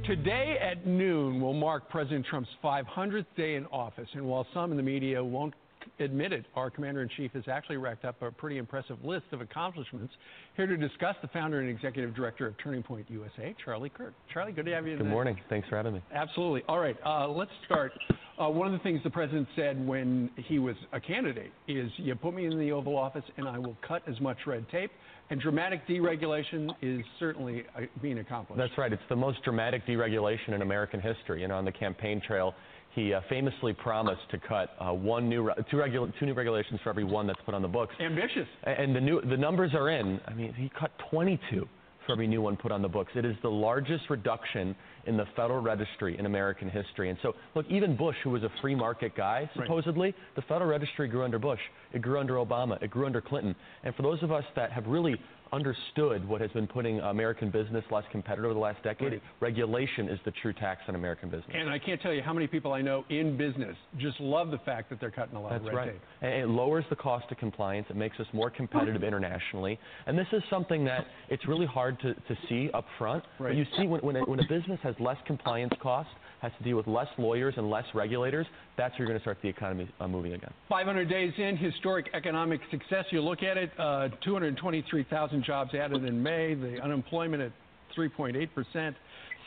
Today 0.10 0.57
at 0.60 0.88
noon 0.88 1.40
will 1.40 1.53
mark 1.53 1.88
President 1.88 2.26
Trump's 2.26 2.49
500th 2.64 3.27
day 3.38 3.53
in 3.53 3.68
office. 3.68 4.07
And 4.14 4.26
while 4.26 4.48
some 4.56 4.72
in 4.72 4.77
the 4.77 4.81
media 4.81 5.23
won't 5.23 5.53
admit 5.99 6.34
it, 6.34 6.48
our 6.56 6.72
commander 6.72 7.03
in 7.03 7.10
chief 7.15 7.31
has 7.34 7.44
actually 7.48 7.77
racked 7.77 8.06
up 8.06 8.19
a 8.23 8.31
pretty 8.31 8.57
impressive 8.57 8.98
list 9.06 9.26
of 9.34 9.41
accomplishments. 9.41 10.11
Here 10.57 10.65
to 10.65 10.77
discuss 10.77 11.15
the 11.22 11.27
founder 11.27 11.60
and 11.60 11.69
executive 11.69 12.15
director 12.15 12.48
of 12.48 12.56
Turning 12.57 12.81
Point 12.81 13.06
USA, 13.11 13.56
Charlie 13.64 13.90
Kirk. 13.90 14.15
Charlie, 14.34 14.52
good 14.52 14.65
to 14.65 14.72
have 14.72 14.88
you. 14.88 14.98
Good 14.98 15.06
morning. 15.06 15.38
Thanks 15.48 15.69
for 15.69 15.77
having 15.77 15.94
me. 15.94 16.02
Absolutely. 16.11 16.64
All 16.68 16.80
right, 16.80 16.98
uh, 17.06 17.27
let's 17.27 17.52
start. 17.68 17.91
Uh, 18.40 18.49
one 18.49 18.68
of 18.68 18.74
the 18.74 18.80
things 18.80 19.02
the 19.03 19.10
president 19.10 19.48
said 19.56 19.86
when 19.86 20.30
he 20.38 20.60
was 20.60 20.76
a 20.94 20.99
candidate 20.99 21.52
is, 21.68 21.91
"You 21.98 22.16
put 22.16 22.34
me 22.34 22.45
in 22.45 22.57
the 22.57 22.72
Oval 22.72 22.98
Office, 22.98 23.26
and 23.36 23.48
I 23.48 23.60
will 23.60 23.76
cut 23.86 24.02
as 24.07 24.20
much 24.22 24.38
red 24.48 24.68
tape." 24.70 24.91
And 25.30 25.41
dramatic 25.41 25.86
deregulation 25.88 26.70
is 26.82 27.03
certainly 27.20 27.66
uh, 27.76 27.82
being 28.02 28.20
accomplished. 28.20 28.57
That's 28.57 28.78
right. 28.78 28.91
It's 28.91 29.02
the 29.10 29.16
most 29.16 29.44
dramatic 29.44 29.86
deregulation 29.86 30.53
in 30.53 30.61
American 30.61 31.02
history. 31.02 31.44
And 31.44 31.52
on 31.52 31.66
the 31.66 31.72
campaign 31.72 32.22
trail, 32.26 32.56
he 32.95 33.14
uh, 33.14 33.22
famously 33.30 33.74
promised 33.74 34.22
to 34.32 34.40
cut 34.40 34.70
uh, 34.80 34.91
one 34.91 35.30
new, 35.30 35.52
two, 35.70 35.78
regula- 35.78 36.11
two 36.20 36.26
new 36.26 36.34
regulations 36.34 36.80
for 36.84 36.90
every 36.90 37.03
one 37.03 37.28
that's 37.28 37.41
put 37.45 37.53
on 37.53 37.61
the 37.61 37.68
books. 37.68 37.94
Ambitious. 37.99 38.48
And 38.64 38.95
the 38.95 39.02
new, 39.02 39.22
the 39.22 39.38
numbers 39.38 39.72
are 39.76 39.90
in. 39.90 40.20
I 40.26 40.34
mean, 40.34 40.53
he 40.53 40.72
cut 40.80 40.91
22 41.11 41.68
for 42.10 42.14
every 42.14 42.27
new 42.27 42.41
one 42.41 42.57
put 42.57 42.72
on 42.72 42.81
the 42.81 42.88
books. 42.88 43.11
It 43.15 43.23
is 43.23 43.36
the 43.44 43.49
largest 43.49 44.10
reduction 44.10 44.76
in 45.06 45.15
the 45.15 45.26
Federal 45.36 45.61
Registry 45.61 46.18
in 46.18 46.26
American 46.26 46.68
history. 46.68 47.11
And 47.11 47.19
so, 47.22 47.36
look, 47.53 47.68
even 47.69 47.95
Bush, 47.95 48.15
who 48.23 48.31
was 48.31 48.41
a 48.41 48.49
free 48.61 48.73
market 48.73 49.15
guy, 49.15 49.48
supposedly, 49.56 50.07
right. 50.07 50.15
the 50.36 50.41
Federal 50.41 50.72
Registry 50.72 51.07
grew 51.07 51.23
under 51.23 51.38
Bush. 51.38 51.60
It 51.94 52.02
grew 52.02 52.19
under 52.19 52.36
Obama. 52.36 52.81
It 52.81 52.90
grew 52.90 53.06
under 53.06 53.22
Clinton. 53.22 53.56
And 53.84 53.94
for 53.94 54.02
those 54.02 54.23
of 54.23 54.31
us 54.31 54.44
that 54.56 54.72
have 54.72 54.88
really 54.88 55.18
understood 55.51 56.27
what 56.27 56.41
has 56.41 56.51
been 56.51 56.67
putting 56.67 56.99
American 56.99 57.49
business 57.49 57.84
less 57.91 58.03
competitive 58.11 58.45
over 58.45 58.53
the 58.53 58.59
last 58.59 58.81
decade. 58.84 59.13
Right. 59.13 59.21
Regulation 59.39 60.07
is 60.09 60.19
the 60.26 60.31
true 60.31 60.53
tax 60.53 60.81
on 60.88 60.95
American 60.95 61.30
business. 61.30 61.49
And 61.53 61.69
I 61.69 61.80
can't 61.80 62.01
tell 62.01 62.13
you 62.13 62.21
how 62.21 62.34
many 62.34 62.47
people 62.47 62.73
I 62.73 62.81
know 62.81 63.05
in 63.09 63.38
business 63.38 63.76
just 63.97 64.19
love 64.19 64.51
the 64.51 64.59
fact 64.59 64.89
that 64.89 64.99
they're 64.99 65.11
cutting 65.11 65.35
a 65.35 65.41
lot 65.41 65.51
That's 65.51 65.61
of 65.61 65.67
red 65.67 65.76
right. 65.76 65.91
tape. 65.93 66.01
And 66.21 66.34
it 66.34 66.47
lowers 66.49 66.85
the 66.89 66.95
cost 66.95 67.31
of 67.31 67.38
compliance. 67.38 67.88
It 67.89 67.95
makes 67.95 68.19
us 68.19 68.27
more 68.34 68.49
competitive 68.49 69.03
internationally. 69.09 69.80
And 70.05 70.17
this 70.17 70.27
is 70.31 70.43
something 70.49 70.85
that 70.85 71.05
it's 71.30 71.47
really 71.47 71.65
hard 71.65 71.99
to, 72.01 72.13
to 72.13 72.38
see 72.47 72.69
up 72.73 72.85
front. 72.97 73.23
Right. 73.39 73.49
But 73.49 73.57
you 73.57 73.65
see 73.77 73.88
when, 73.88 74.01
when, 74.01 74.15
a, 74.17 74.21
when 74.21 74.39
a 74.39 74.47
business 74.47 74.80
has 74.84 74.95
less 74.99 75.17
compliance 75.26 75.73
costs, 75.81 76.11
has 76.41 76.52
to 76.57 76.64
deal 76.64 76.78
with 76.78 76.88
less 76.88 77.07
lawyers 77.18 77.53
and 77.57 77.70
less 77.70 77.86
regulators, 77.94 78.45
that's 78.78 78.94
where 78.94 78.99
you're 78.99 79.07
going 79.07 79.20
to 79.20 79.24
start 79.24 79.38
the 79.41 79.49
economy 79.49 79.90
uh, 79.99 80.07
moving 80.07 80.34
again. 80.34 80.52
500 80.70 81.10
days 81.10 81.34
in, 81.38 81.57
historic 81.57 82.07
economic 82.14 82.61
success. 82.72 83.06
You 83.11 83.22
look 83.22 83.44
at 83.44 83.57
it, 83.57 83.72
uh, 83.78 84.10
223,000 84.24 85.44
jobs 85.44 85.74
added 85.74 86.06
in 86.06 86.22
May, 86.22 86.56
the 86.56 86.80
unemployment 86.82 87.41
at 87.41 87.52
3.8 87.98 88.49
percent, 88.53 88.95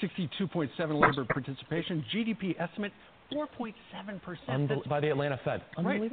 62.7 0.03 0.69
labor 1.01 1.25
participation, 1.25 2.05
GDP 2.15 2.61
estimate 2.61 2.93
4.7 3.33 4.23
percent. 4.23 4.49
Unbel- 4.49 4.89
by 4.89 5.01
the 5.01 5.11
Atlanta 5.11 5.41
Fed. 5.45 5.63
Right. 5.79 6.11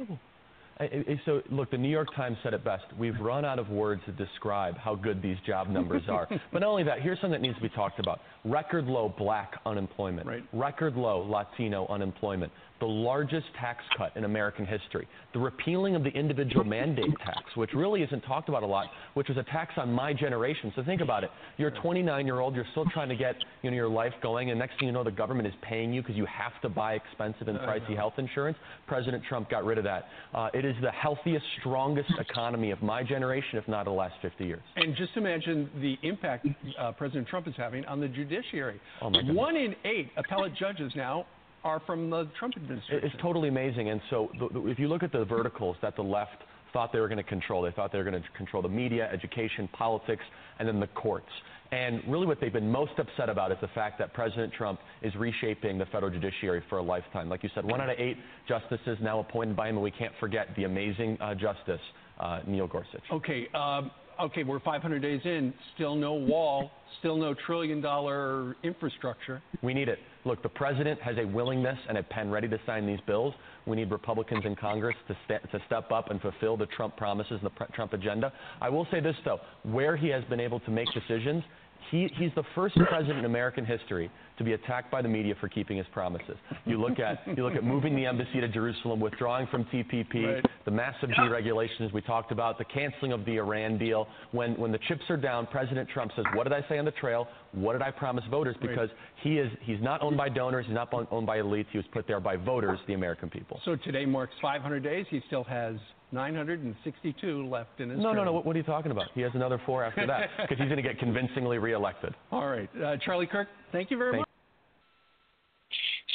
So, 1.26 1.42
look, 1.50 1.70
the 1.70 1.78
New 1.78 1.90
York 1.90 2.08
Times 2.16 2.38
said 2.42 2.54
it 2.54 2.64
best. 2.64 2.84
We've 2.98 3.18
run 3.20 3.44
out 3.44 3.58
of 3.58 3.68
words 3.68 4.00
to 4.06 4.12
describe 4.12 4.78
how 4.78 4.94
good 4.94 5.20
these 5.20 5.36
job 5.46 5.68
numbers 5.68 6.02
are. 6.08 6.26
but 6.52 6.60
not 6.60 6.68
only 6.68 6.84
that, 6.84 7.02
here's 7.02 7.20
something 7.20 7.40
that 7.40 7.46
needs 7.46 7.56
to 7.56 7.62
be 7.62 7.68
talked 7.68 8.00
about 8.00 8.20
record 8.44 8.86
low 8.86 9.14
black 9.18 9.52
unemployment, 9.66 10.26
right. 10.26 10.42
record 10.52 10.96
low 10.96 11.20
Latino 11.20 11.86
unemployment, 11.88 12.50
the 12.80 12.86
largest 12.86 13.46
tax 13.60 13.84
cut 13.96 14.16
in 14.16 14.24
American 14.24 14.64
history, 14.64 15.06
the 15.34 15.38
repealing 15.38 15.94
of 15.94 16.02
the 16.02 16.10
individual 16.10 16.64
mandate 16.64 17.12
tax, 17.24 17.42
which 17.54 17.74
really 17.74 18.02
isn't 18.02 18.22
talked 18.22 18.48
about 18.48 18.62
a 18.62 18.66
lot, 18.66 18.86
which 19.14 19.28
was 19.28 19.36
a 19.36 19.42
tax 19.44 19.74
on 19.76 19.92
my 19.92 20.14
generation. 20.14 20.72
So 20.74 20.82
think 20.82 21.02
about 21.02 21.22
it. 21.22 21.30
You're 21.58 21.68
a 21.68 21.80
29 21.82 22.24
year 22.24 22.40
old, 22.40 22.54
you're 22.54 22.64
still 22.70 22.86
trying 22.86 23.10
to 23.10 23.16
get 23.16 23.36
you 23.62 23.70
know, 23.70 23.76
your 23.76 23.88
life 23.88 24.14
going, 24.22 24.50
and 24.50 24.58
next 24.58 24.78
thing 24.78 24.88
you 24.88 24.92
know, 24.92 25.04
the 25.04 25.10
government 25.10 25.46
is 25.46 25.54
paying 25.62 25.92
you 25.92 26.00
because 26.00 26.16
you 26.16 26.26
have 26.26 26.58
to 26.62 26.70
buy 26.70 26.94
expensive 26.94 27.48
and 27.48 27.58
pricey 27.58 27.94
health 27.94 28.14
insurance. 28.16 28.56
President 28.86 29.22
Trump 29.28 29.50
got 29.50 29.64
rid 29.64 29.76
of 29.76 29.84
that. 29.84 30.06
Uh, 30.34 30.48
it 30.54 30.64
is 30.64 30.69
the 30.80 30.90
healthiest, 30.90 31.44
strongest 31.60 32.12
economy 32.18 32.70
of 32.70 32.82
my 32.82 33.02
generation, 33.02 33.58
if 33.58 33.66
not 33.68 33.84
the 33.84 33.90
last 33.90 34.14
50 34.22 34.44
years. 34.44 34.62
And 34.76 34.94
just 34.96 35.16
imagine 35.16 35.70
the 35.80 35.96
impact 36.06 36.46
uh, 36.78 36.92
President 36.92 37.28
Trump 37.28 37.48
is 37.48 37.54
having 37.56 37.84
on 37.86 38.00
the 38.00 38.08
judiciary. 38.08 38.80
Oh 39.00 39.10
One 39.32 39.56
in 39.56 39.74
eight 39.84 40.10
appellate 40.16 40.54
judges 40.54 40.92
now 40.94 41.26
are 41.64 41.80
from 41.86 42.10
the 42.10 42.28
Trump 42.38 42.56
administration. 42.56 43.00
It's 43.04 43.22
totally 43.22 43.48
amazing. 43.48 43.90
And 43.90 44.00
so, 44.10 44.30
the, 44.38 44.48
the, 44.48 44.66
if 44.68 44.78
you 44.78 44.88
look 44.88 45.02
at 45.02 45.12
the 45.12 45.24
verticals 45.24 45.76
that 45.82 45.96
the 45.96 46.02
left 46.02 46.42
thought 46.72 46.92
they 46.92 47.00
were 47.00 47.08
going 47.08 47.18
to 47.18 47.24
control, 47.24 47.62
they 47.62 47.70
thought 47.70 47.92
they 47.92 47.98
were 47.98 48.04
going 48.04 48.20
to 48.20 48.28
control 48.36 48.62
the 48.62 48.68
media, 48.68 49.10
education, 49.12 49.68
politics, 49.72 50.22
and 50.58 50.68
then 50.68 50.80
the 50.80 50.86
courts. 50.88 51.26
And 51.72 52.02
really, 52.08 52.26
what 52.26 52.40
they've 52.40 52.52
been 52.52 52.70
most 52.70 52.92
upset 52.98 53.28
about 53.28 53.52
is 53.52 53.58
the 53.60 53.68
fact 53.68 53.98
that 54.00 54.12
President 54.12 54.52
Trump 54.52 54.80
is 55.02 55.14
reshaping 55.14 55.78
the 55.78 55.86
federal 55.86 56.10
judiciary 56.10 56.62
for 56.68 56.78
a 56.78 56.82
lifetime. 56.82 57.28
Like 57.28 57.44
you 57.44 57.50
said, 57.54 57.64
one 57.64 57.80
out 57.80 57.88
of 57.88 57.98
eight 57.98 58.16
justices 58.48 58.98
now 59.00 59.20
appointed 59.20 59.56
by 59.56 59.68
him, 59.68 59.76
and 59.76 59.84
we 59.84 59.92
can't 59.92 60.12
forget 60.18 60.48
the 60.56 60.64
amazing 60.64 61.16
uh, 61.20 61.34
justice, 61.34 61.80
uh, 62.18 62.40
Neil 62.46 62.66
Gorsuch. 62.66 63.02
Okay. 63.12 63.46
Um, 63.54 63.92
okay, 64.20 64.42
we're 64.42 64.60
500 64.60 65.00
days 65.00 65.20
in, 65.24 65.54
still 65.74 65.94
no 65.94 66.14
wall, 66.14 66.72
still 66.98 67.16
no 67.16 67.34
trillion 67.46 67.80
dollar 67.80 68.56
infrastructure. 68.64 69.40
We 69.62 69.72
need 69.72 69.88
it. 69.88 69.98
Look, 70.24 70.42
the 70.42 70.48
president 70.50 71.00
has 71.00 71.16
a 71.16 71.24
willingness 71.24 71.78
and 71.88 71.96
a 71.96 72.02
pen 72.02 72.30
ready 72.30 72.46
to 72.48 72.60
sign 72.66 72.86
these 72.86 73.00
bills. 73.06 73.32
We 73.66 73.76
need 73.76 73.90
Republicans 73.90 74.44
in 74.44 74.54
Congress 74.54 74.96
to, 75.08 75.16
st- 75.24 75.50
to 75.50 75.60
step 75.66 75.90
up 75.90 76.10
and 76.10 76.20
fulfill 76.20 76.56
the 76.56 76.66
Trump 76.66 76.96
promises 76.96 77.32
and 77.32 77.42
the 77.42 77.50
pr- 77.50 77.72
Trump 77.74 77.94
agenda. 77.94 78.32
I 78.60 78.68
will 78.68 78.86
say 78.90 79.00
this, 79.00 79.16
though 79.24 79.40
where 79.62 79.96
he 79.96 80.08
has 80.08 80.22
been 80.24 80.40
able 80.40 80.60
to 80.60 80.70
make 80.70 80.88
decisions, 80.92 81.42
he, 81.90 82.08
he's 82.16 82.30
the 82.34 82.44
first 82.54 82.76
president 82.88 83.18
in 83.20 83.24
American 83.24 83.64
history 83.64 84.10
to 84.38 84.44
be 84.44 84.52
attacked 84.52 84.90
by 84.90 85.02
the 85.02 85.08
media 85.08 85.34
for 85.40 85.48
keeping 85.48 85.76
his 85.76 85.86
promises. 85.92 86.36
You 86.64 86.80
look 86.80 86.98
at 86.98 87.18
you 87.26 87.44
look 87.44 87.54
at 87.54 87.64
moving 87.64 87.94
the 87.94 88.06
embassy 88.06 88.40
to 88.40 88.48
Jerusalem, 88.48 89.00
withdrawing 89.00 89.46
from 89.48 89.64
TPP, 89.66 90.34
right. 90.34 90.44
the 90.64 90.70
massive 90.70 91.10
deregulations 91.10 91.92
we 91.92 92.00
talked 92.00 92.32
about, 92.32 92.56
the 92.56 92.64
canceling 92.64 93.12
of 93.12 93.24
the 93.26 93.36
Iran 93.36 93.76
deal. 93.76 94.08
When 94.32 94.54
when 94.58 94.72
the 94.72 94.78
chips 94.88 95.02
are 95.10 95.16
down, 95.16 95.46
President 95.46 95.88
Trump 95.90 96.12
says, 96.16 96.24
"What 96.34 96.44
did 96.44 96.52
I 96.52 96.66
say 96.68 96.78
on 96.78 96.84
the 96.84 96.92
trail? 96.92 97.28
What 97.52 97.72
did 97.74 97.82
I 97.82 97.90
promise 97.90 98.24
voters?" 98.30 98.56
Because 98.60 98.88
right. 98.88 99.22
he 99.22 99.38
is 99.38 99.50
he's 99.62 99.82
not 99.82 100.02
owned 100.02 100.16
by 100.16 100.28
donors, 100.28 100.66
he's 100.66 100.74
not 100.74 100.92
owned 101.10 101.26
by 101.26 101.38
elites. 101.38 101.66
He 101.70 101.78
was 101.78 101.86
put 101.92 102.06
there 102.06 102.20
by 102.20 102.36
voters, 102.36 102.78
the 102.86 102.94
American 102.94 103.28
people. 103.28 103.60
So 103.64 103.76
today 103.76 104.06
marks 104.06 104.34
500 104.40 104.82
days. 104.82 105.06
He 105.10 105.20
still 105.26 105.44
has 105.44 105.74
962 106.12 107.46
left 107.48 107.80
in 107.80 107.90
his 107.90 107.98
No, 107.98 108.08
term. 108.08 108.16
no, 108.16 108.24
no. 108.24 108.32
What, 108.32 108.46
what, 108.46 108.56
are 108.56 108.58
you 108.58 108.64
talking 108.64 108.90
about? 108.90 109.06
He 109.14 109.20
has 109.20 109.32
another 109.34 109.60
four 109.64 109.84
after 109.84 110.06
that 110.06 110.30
because 110.42 110.58
he's 110.58 110.68
going 110.68 110.76
to 110.76 110.82
get 110.82 110.98
convincingly 110.98 111.58
reelected. 111.58 112.14
All 112.32 112.48
right. 112.48 112.68
Uh, 112.82 112.96
Charlie 113.04 113.26
Kirk, 113.26 113.48
thank 113.72 113.90
you 113.90 113.98
very 113.98 114.12
thank 114.12 114.20
much. 114.20 114.28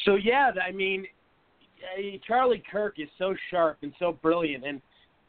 So, 0.06 0.16
yeah, 0.16 0.52
I 0.66 0.72
mean, 0.72 1.06
Charlie 2.28 2.64
Kirk 2.72 3.00
is 3.00 3.08
so 3.18 3.36
sharp 3.50 3.78
and 3.82 3.94
so 4.00 4.18
brilliant. 4.22 4.66
And, 4.66 4.82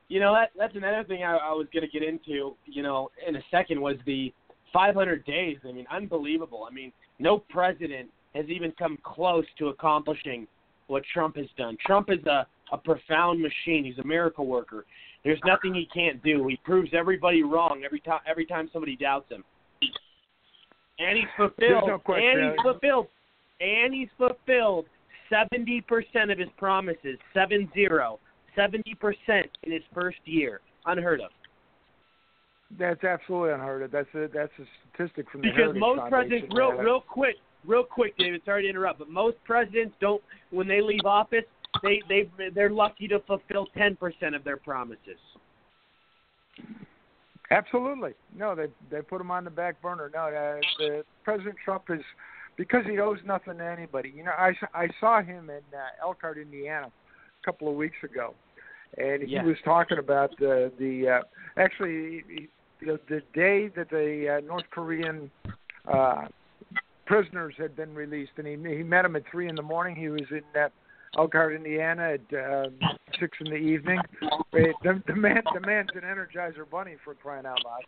you 0.08 0.20
know, 0.20 0.34
that, 0.34 0.50
that's 0.56 0.76
another 0.76 1.04
thing 1.04 1.22
I, 1.22 1.36
I 1.36 1.52
was 1.52 1.66
going 1.72 1.84
to 1.84 1.90
get 1.90 2.06
into, 2.06 2.56
you 2.66 2.82
know, 2.82 3.10
in 3.26 3.36
a 3.36 3.42
second 3.50 3.80
was 3.80 3.96
the 4.04 4.32
500 4.72 5.24
days. 5.24 5.56
I 5.66 5.72
mean, 5.72 5.86
unbelievable. 5.90 6.66
I 6.70 6.74
mean, 6.74 6.92
no 7.18 7.38
president 7.38 8.10
has 8.34 8.46
even 8.48 8.72
come 8.78 8.98
close 9.02 9.46
to 9.58 9.68
accomplishing 9.68 10.46
what 10.88 11.02
Trump 11.12 11.36
has 11.36 11.46
done. 11.56 11.76
Trump 11.84 12.10
is 12.10 12.24
a 12.26 12.46
a 12.72 12.78
profound 12.78 13.40
machine. 13.40 13.84
He's 13.84 13.98
a 13.98 14.06
miracle 14.06 14.46
worker. 14.46 14.84
There's 15.24 15.40
nothing 15.44 15.74
he 15.74 15.88
can't 15.92 16.22
do. 16.22 16.46
He 16.46 16.56
proves 16.64 16.90
everybody 16.92 17.42
wrong 17.42 17.82
every 17.84 18.00
time 18.00 18.20
every 18.28 18.46
time 18.46 18.68
somebody 18.72 18.96
doubts 18.96 19.30
him. 19.30 19.44
And 20.98 21.18
he's 21.18 21.26
fulfilled. 21.36 21.88
No 21.88 21.98
question. 21.98 22.28
and 22.28 22.50
he's 22.52 22.62
fulfilled. 22.62 23.06
And 23.60 23.94
he's 23.94 24.08
fulfilled 24.16 24.86
seventy 25.28 25.80
percent 25.80 26.30
of 26.30 26.38
his 26.38 26.48
promises. 26.56 27.18
Seven 27.34 27.68
zero. 27.74 28.18
Seventy 28.54 28.94
percent 28.94 29.46
in 29.64 29.72
his 29.72 29.82
first 29.92 30.18
year. 30.24 30.60
Unheard 30.86 31.20
of. 31.20 31.30
That's 32.78 33.04
absolutely 33.04 33.52
unheard 33.52 33.82
of. 33.82 33.90
That's 33.90 34.08
a 34.14 34.28
that's 34.32 34.52
a 34.58 34.64
statistic 34.94 35.30
from 35.30 35.42
the 35.42 35.48
because 35.48 35.58
Heritage 35.58 35.80
most 35.80 36.10
presidents, 36.10 36.54
real 36.54 36.72
real 36.72 37.00
quick, 37.00 37.36
real 37.66 37.84
quick, 37.84 38.16
David. 38.18 38.42
Sorry 38.44 38.62
to 38.62 38.68
interrupt, 38.68 38.98
but 38.98 39.08
most 39.08 39.36
presidents 39.44 39.94
don't 40.00 40.22
when 40.50 40.66
they 40.66 40.80
leave 40.80 41.04
office 41.04 41.44
they 41.82 42.02
they 42.08 42.28
they're 42.54 42.70
lucky 42.70 43.08
to 43.08 43.20
fulfill 43.20 43.66
ten 43.76 43.96
percent 43.96 44.34
of 44.34 44.44
their 44.44 44.56
promises. 44.56 45.18
Absolutely, 47.50 48.12
no, 48.36 48.54
they 48.54 48.66
they 48.90 49.02
put 49.02 49.20
him 49.20 49.30
on 49.30 49.44
the 49.44 49.50
back 49.50 49.80
burner. 49.80 50.10
No, 50.12 50.20
uh, 50.20 50.60
the 50.78 51.04
President 51.24 51.56
Trump 51.64 51.84
is 51.90 52.02
because 52.56 52.84
he 52.86 52.98
owes 52.98 53.18
nothing 53.24 53.58
to 53.58 53.64
anybody. 53.64 54.12
You 54.14 54.24
know, 54.24 54.32
I 54.36 54.52
I 54.74 54.88
saw 54.98 55.22
him 55.22 55.50
in 55.50 55.62
uh, 55.72 56.02
Elkhart, 56.02 56.38
Indiana, 56.38 56.86
a 56.86 57.44
couple 57.44 57.68
of 57.68 57.76
weeks 57.76 57.96
ago, 58.02 58.34
and 58.98 59.22
he 59.22 59.34
Yeah. 59.34 59.44
was 59.44 59.56
talking 59.64 59.98
about 59.98 60.36
the 60.38 60.72
the 60.78 61.08
uh, 61.08 61.22
actually 61.56 62.48
the, 62.80 62.98
the 63.08 63.22
day 63.32 63.68
that 63.68 63.90
the 63.90 64.38
uh, 64.38 64.46
North 64.46 64.68
Korean 64.70 65.30
uh, 65.86 66.26
prisoners 67.06 67.54
had 67.56 67.76
been 67.76 67.94
released, 67.94 68.32
and 68.38 68.46
he 68.46 68.76
he 68.76 68.82
met 68.82 69.04
him 69.04 69.14
at 69.16 69.22
three 69.30 69.48
in 69.48 69.54
the 69.54 69.62
morning. 69.62 69.94
He 69.94 70.08
was 70.08 70.28
in 70.30 70.42
uh, 70.60 70.68
Elkhart, 71.16 71.54
Indiana, 71.54 72.14
at 72.14 72.64
um, 72.66 72.74
six 73.18 73.38
in 73.40 73.50
the 73.50 73.56
evening. 73.56 74.00
The, 74.52 75.02
the 75.06 75.14
man, 75.14 75.42
the 75.52 75.60
man's 75.60 75.90
an 75.94 76.02
Energizer 76.02 76.68
Bunny 76.70 76.96
for 77.04 77.14
crying 77.14 77.46
out 77.46 77.64
loud. 77.64 77.84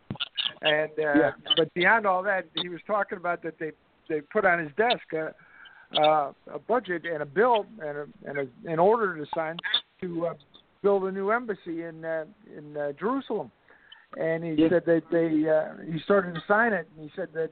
And 0.62 0.90
uh, 0.98 1.02
Yeah. 1.02 1.30
but 1.56 1.72
beyond 1.74 2.06
all 2.06 2.22
that, 2.24 2.46
he 2.54 2.68
was 2.68 2.80
talking 2.86 3.18
about 3.18 3.42
that 3.42 3.58
they 3.58 3.72
they 4.08 4.20
put 4.22 4.44
on 4.44 4.58
his 4.58 4.70
desk 4.76 5.12
a, 5.12 5.34
uh, 6.00 6.32
a 6.52 6.58
budget 6.58 7.04
and 7.04 7.22
a 7.22 7.26
bill 7.26 7.66
and 7.80 7.98
a, 7.98 8.06
and 8.26 8.38
a, 8.38 8.70
an 8.70 8.78
order 8.78 9.16
to 9.16 9.26
sign 9.34 9.58
to 10.00 10.26
uh, 10.26 10.34
build 10.82 11.04
a 11.04 11.12
new 11.12 11.30
embassy 11.30 11.82
in 11.82 12.04
uh, 12.04 12.24
in 12.56 12.76
uh, 12.76 12.92
Jerusalem. 12.92 13.50
And 14.16 14.42
he 14.42 14.52
Yeah. 14.52 14.70
said 14.70 14.86
that 14.86 15.02
they 15.10 15.48
uh, 15.48 15.92
he 15.92 16.00
started 16.00 16.34
to 16.34 16.42
sign 16.48 16.72
it, 16.72 16.88
and 16.96 17.04
he 17.08 17.12
said 17.14 17.28
that 17.34 17.50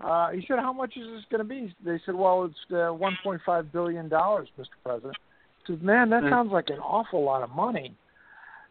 uh, 0.00 0.30
he 0.30 0.44
said 0.48 0.58
how 0.58 0.72
much 0.72 0.96
is 0.96 1.06
this 1.14 1.24
going 1.30 1.38
to 1.42 1.44
be? 1.48 1.74
They 1.84 2.00
said, 2.04 2.14
well, 2.14 2.44
it's 2.44 2.54
uh, 2.70 2.92
1.5 2.92 3.72
billion 3.72 4.08
dollars, 4.08 4.48
Mr. 4.58 4.66
President. 4.84 5.16
He 5.66 5.72
said, 5.74 5.82
man, 5.82 6.10
that 6.10 6.22
Mm. 6.24 6.30
sounds 6.30 6.52
like 6.52 6.68
an 6.70 6.78
awful 6.78 7.22
lot 7.24 7.42
of 7.42 7.50
money. 7.50 7.94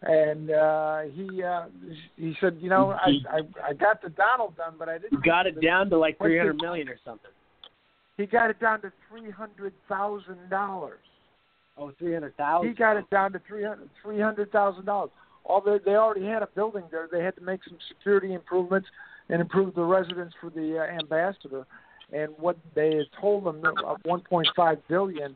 And 0.01 0.51
uh, 0.51 1.01
he 1.13 1.41
uh, 1.41 1.67
he 2.17 2.35
said, 2.41 2.57
you 2.59 2.69
know, 2.69 2.91
I, 2.91 3.11
I 3.31 3.69
I 3.69 3.73
got 3.73 4.01
the 4.01 4.09
Donald 4.09 4.57
done, 4.57 4.73
but 4.77 4.89
I 4.89 4.97
didn't. 4.97 5.23
Got 5.23 5.47
it 5.47 5.61
down 5.61 5.89
to 5.91 5.97
like 5.97 6.19
What's 6.19 6.27
three 6.27 6.35
the- 6.35 6.41
hundred 6.41 6.61
million 6.61 6.89
or 6.89 6.97
something. 7.05 7.31
He 8.17 8.25
got 8.25 8.49
it 8.49 8.59
down 8.59 8.81
to 8.81 8.91
three 9.09 9.31
hundred 9.31 9.73
thousand 9.87 10.49
dollars. 10.49 10.99
Oh, 11.77 11.91
three 11.97 12.13
hundred 12.13 12.35
thousand. 12.35 12.67
He 12.69 12.75
got 12.75 12.97
it 12.97 13.09
down 13.11 13.31
to 13.31 13.41
three 13.47 13.63
hundred 13.63 13.89
three 14.03 14.19
hundred 14.19 14.51
thousand 14.51 14.83
dollars. 14.85 15.11
All 15.45 15.61
they 15.61 15.77
they 15.85 15.95
already 15.95 16.25
had 16.25 16.43
a 16.43 16.47
building 16.47 16.83
there. 16.91 17.07
They 17.09 17.23
had 17.23 17.35
to 17.37 17.41
make 17.41 17.61
some 17.67 17.77
security 17.87 18.33
improvements 18.33 18.87
and 19.29 19.41
improve 19.41 19.73
the 19.75 19.83
residence 19.83 20.33
for 20.39 20.49
the 20.49 20.79
uh, 20.79 20.99
ambassador. 20.99 21.65
And 22.11 22.31
what 22.37 22.57
they 22.75 22.95
had 22.97 23.07
told 23.19 23.47
him 23.47 23.61
that 23.61 23.83
of 23.83 23.97
one 24.03 24.21
point 24.21 24.47
five 24.55 24.77
billion, 24.87 25.35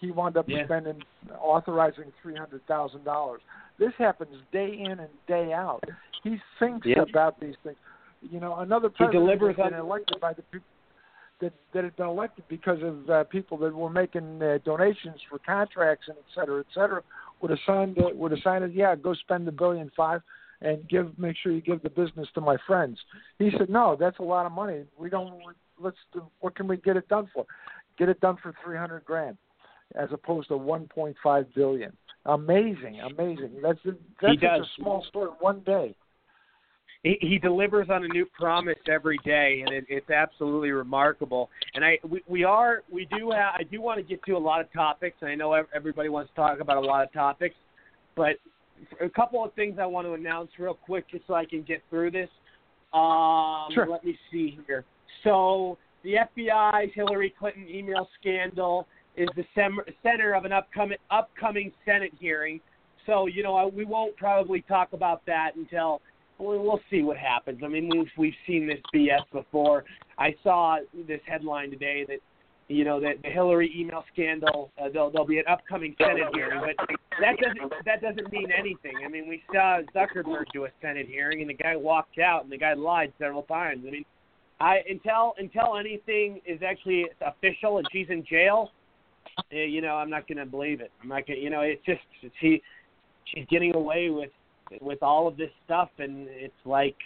he 0.00 0.10
wound 0.10 0.36
up 0.36 0.46
Yeah. 0.48 0.64
spending 0.64 1.02
authorizing 1.40 2.12
three 2.20 2.36
hundred 2.36 2.66
thousand 2.66 3.04
dollars. 3.04 3.40
This 3.78 3.92
happens 3.96 4.36
day 4.52 4.78
in 4.78 5.00
and 5.00 5.08
day 5.26 5.52
out. 5.52 5.82
He 6.22 6.40
thinks 6.58 6.86
Yeah. 6.86 7.02
about 7.02 7.40
these 7.40 7.56
things. 7.62 7.76
You 8.20 8.40
know, 8.40 8.56
another 8.56 8.88
He 8.88 8.96
president 8.96 9.24
delivers 9.24 9.56
has 9.56 9.70
been 9.70 9.78
elected 9.78 10.20
by 10.20 10.32
the 10.34 10.42
people 10.42 10.66
that 11.40 11.52
that 11.72 11.84
had 11.84 11.96
been 11.96 12.08
elected 12.08 12.44
because 12.48 12.82
of 12.82 13.08
uh, 13.08 13.24
people 13.24 13.56
that 13.58 13.72
were 13.72 13.88
making 13.90 14.42
uh, 14.42 14.58
donations 14.64 15.20
for 15.30 15.38
contracts 15.38 16.08
and 16.08 16.18
et 16.18 16.24
cetera, 16.34 16.58
et 16.60 16.66
cetera, 16.74 17.00
would 17.40 17.50
have 17.50 17.60
signed 17.64 17.96
uh, 17.98 18.10
would 18.12 18.32
have 18.32 18.40
signed 18.42 18.64
it. 18.64 18.72
Yeah, 18.72 18.96
go 18.96 19.14
spend 19.14 19.46
the 19.46 19.52
billion 19.52 19.90
five 19.96 20.20
and 20.60 20.88
give 20.88 21.18
make 21.18 21.36
sure 21.42 21.52
you 21.52 21.60
give 21.60 21.82
the 21.82 21.90
business 21.90 22.28
to 22.34 22.40
my 22.40 22.56
friends. 22.66 22.98
He 23.38 23.50
said, 23.58 23.70
no, 23.70 23.96
that's 23.98 24.18
a 24.18 24.22
lot 24.22 24.46
of 24.46 24.52
money. 24.52 24.84
We 24.98 25.08
don't. 25.08 25.40
Let's. 25.80 25.96
Do, 26.12 26.22
what 26.40 26.56
can 26.56 26.66
we 26.66 26.78
get 26.78 26.96
it 26.96 27.08
done 27.08 27.28
for? 27.32 27.46
Get 27.98 28.08
it 28.08 28.20
done 28.20 28.36
for 28.42 28.52
three 28.64 28.76
hundred 28.76 29.04
grand, 29.04 29.36
as 29.94 30.08
opposed 30.12 30.48
to 30.48 30.56
one 30.56 30.88
point 30.88 31.16
five 31.22 31.46
billion. 31.54 31.92
Amazing, 32.26 33.00
amazing. 33.00 33.52
That's 33.62 33.78
that's 33.84 34.32
He 34.32 34.36
does. 34.36 34.62
a 34.62 34.82
small 34.82 35.04
story. 35.08 35.30
One 35.40 35.60
day. 35.60 35.94
he, 37.02 37.16
he 37.20 37.38
delivers 37.38 37.88
on 37.90 38.04
a 38.04 38.08
new 38.08 38.26
promise 38.26 38.78
every 38.90 39.18
day, 39.24 39.62
and 39.64 39.74
it, 39.74 39.84
it's 39.88 40.10
absolutely 40.10 40.70
remarkable. 40.70 41.50
And 41.74 41.84
I 41.84 41.98
we, 42.08 42.22
we 42.26 42.44
are 42.44 42.82
we 42.90 43.06
do 43.16 43.30
have 43.30 43.54
I 43.58 43.62
do 43.62 43.80
want 43.80 43.98
to 43.98 44.02
get 44.02 44.22
to 44.24 44.32
a 44.32 44.38
lot 44.38 44.60
of 44.60 44.72
topics, 44.72 45.16
and 45.20 45.30
I 45.30 45.34
know 45.34 45.52
everybody 45.74 46.08
wants 46.08 46.30
to 46.30 46.36
talk 46.36 46.60
about 46.60 46.76
a 46.76 46.80
lot 46.80 47.04
of 47.04 47.12
topics, 47.12 47.54
but 48.16 48.36
a 49.00 49.08
couple 49.08 49.44
of 49.44 49.52
things 49.54 49.78
I 49.80 49.86
want 49.86 50.06
to 50.06 50.14
announce 50.14 50.50
real 50.58 50.74
quick 50.74 51.08
just 51.10 51.26
so 51.26 51.34
I 51.34 51.44
can 51.44 51.62
get 51.62 51.82
through 51.90 52.10
this. 52.10 52.28
Um, 52.92 53.68
Sure. 53.72 53.86
Let 53.88 54.04
me 54.04 54.18
see 54.30 54.58
here. 54.66 54.84
So 55.24 55.78
the 56.02 56.14
FBI's 56.14 56.92
Hillary 56.94 57.34
Clinton 57.38 57.66
email 57.68 58.08
scandal 58.20 58.86
is 59.16 59.28
the 59.36 59.44
sem- 59.54 59.80
center 60.02 60.34
of 60.34 60.44
an 60.44 60.52
upcoming 60.52 60.98
upcoming 61.10 61.72
Senate 61.84 62.12
hearing. 62.18 62.60
So 63.06 63.26
you 63.26 63.42
know 63.42 63.56
I, 63.56 63.66
we 63.66 63.84
won't 63.84 64.16
probably 64.16 64.62
talk 64.62 64.92
about 64.92 65.24
that 65.26 65.52
until 65.56 66.00
we'll, 66.38 66.62
we'll 66.62 66.80
see 66.90 67.02
what 67.02 67.16
happens. 67.16 67.60
I 67.64 67.68
mean 67.68 67.90
we've 67.90 68.10
we've 68.16 68.34
seen 68.46 68.66
this 68.66 68.78
BS 68.94 69.24
before. 69.32 69.84
I 70.18 70.34
saw 70.42 70.78
this 71.06 71.20
headline 71.26 71.70
today 71.70 72.04
that 72.08 72.18
you 72.68 72.84
know 72.84 73.00
that 73.00 73.22
the 73.22 73.30
Hillary 73.30 73.72
email 73.76 74.04
scandal 74.12 74.70
uh, 74.80 74.88
there'll 74.92 75.10
there'll 75.10 75.26
be 75.26 75.38
an 75.38 75.44
upcoming 75.48 75.96
Senate 75.98 76.28
hearing, 76.34 76.60
but 76.60 76.86
that 77.20 77.36
doesn't 77.38 77.72
that 77.84 78.02
doesn't 78.02 78.30
mean 78.30 78.50
anything. 78.56 78.94
I 79.04 79.08
mean 79.08 79.28
we 79.28 79.42
saw 79.52 79.80
Zuckerberg 79.94 80.44
do 80.52 80.66
a 80.66 80.68
Senate 80.82 81.06
hearing 81.08 81.40
and 81.40 81.50
the 81.50 81.54
guy 81.54 81.76
walked 81.76 82.18
out 82.18 82.44
and 82.44 82.52
the 82.52 82.58
guy 82.58 82.74
lied 82.74 83.12
several 83.18 83.42
times. 83.42 83.84
I 83.86 83.90
mean 83.90 84.04
I 84.60 84.80
until 84.88 85.34
until 85.38 85.76
anything 85.76 86.40
is 86.46 86.60
actually 86.62 87.06
official 87.20 87.78
and 87.78 87.86
she's 87.92 88.08
in 88.10 88.24
jail, 88.24 88.72
eh, 89.52 89.64
you 89.64 89.80
know, 89.80 89.96
I'm 89.96 90.10
not 90.10 90.26
going 90.26 90.38
to 90.38 90.46
believe 90.46 90.80
it. 90.80 90.90
I'm 91.02 91.08
not 91.08 91.26
going. 91.26 91.40
You 91.40 91.50
know, 91.50 91.60
it's 91.60 91.84
just 91.86 92.00
she 92.40 92.62
she's 93.24 93.46
getting 93.50 93.74
away 93.74 94.10
with 94.10 94.30
with 94.80 95.02
all 95.02 95.26
of 95.26 95.36
this 95.36 95.50
stuff, 95.64 95.90
and 95.98 96.26
it's 96.28 96.52
like, 96.64 96.96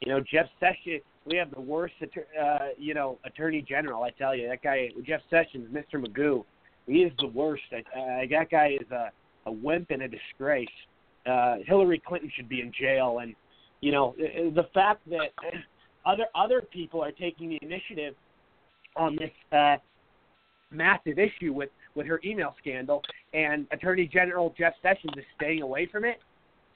you 0.00 0.12
know, 0.12 0.20
Jeff 0.20 0.46
Sessions. 0.60 1.02
We 1.26 1.36
have 1.36 1.50
the 1.50 1.60
worst, 1.60 1.94
uh, 2.02 2.58
you 2.78 2.94
know, 2.94 3.18
attorney 3.24 3.64
general. 3.68 4.04
I 4.04 4.10
tell 4.10 4.34
you, 4.34 4.48
that 4.48 4.62
guy, 4.62 4.90
Jeff 5.04 5.20
Sessions, 5.28 5.68
Mr. 5.72 6.00
Magoo, 6.00 6.44
he 6.86 7.02
is 7.02 7.12
the 7.18 7.26
worst. 7.26 7.64
Uh, 7.72 7.80
that 8.30 8.46
guy 8.50 8.76
is 8.80 8.90
a 8.92 9.10
a 9.46 9.52
wimp 9.52 9.90
and 9.90 10.02
a 10.02 10.08
disgrace. 10.08 10.68
Uh, 11.24 11.56
Hillary 11.66 12.02
Clinton 12.06 12.30
should 12.36 12.48
be 12.48 12.60
in 12.60 12.72
jail, 12.78 13.20
and 13.22 13.34
you 13.80 13.92
know, 13.92 14.14
the 14.18 14.68
fact 14.74 15.08
that 15.08 15.30
other 16.04 16.26
other 16.34 16.60
people 16.60 17.02
are 17.02 17.12
taking 17.12 17.48
the 17.48 17.58
initiative 17.62 18.14
on 18.96 19.16
this 19.16 19.30
uh, 19.52 19.76
massive 20.70 21.18
issue 21.18 21.52
with 21.52 21.70
with 21.94 22.06
her 22.06 22.20
email 22.24 22.54
scandal, 22.58 23.02
and 23.32 23.66
Attorney 23.72 24.06
General 24.06 24.54
Jeff 24.58 24.74
Sessions 24.82 25.12
is 25.16 25.24
staying 25.36 25.62
away 25.62 25.86
from 25.90 26.04
it. 26.04 26.18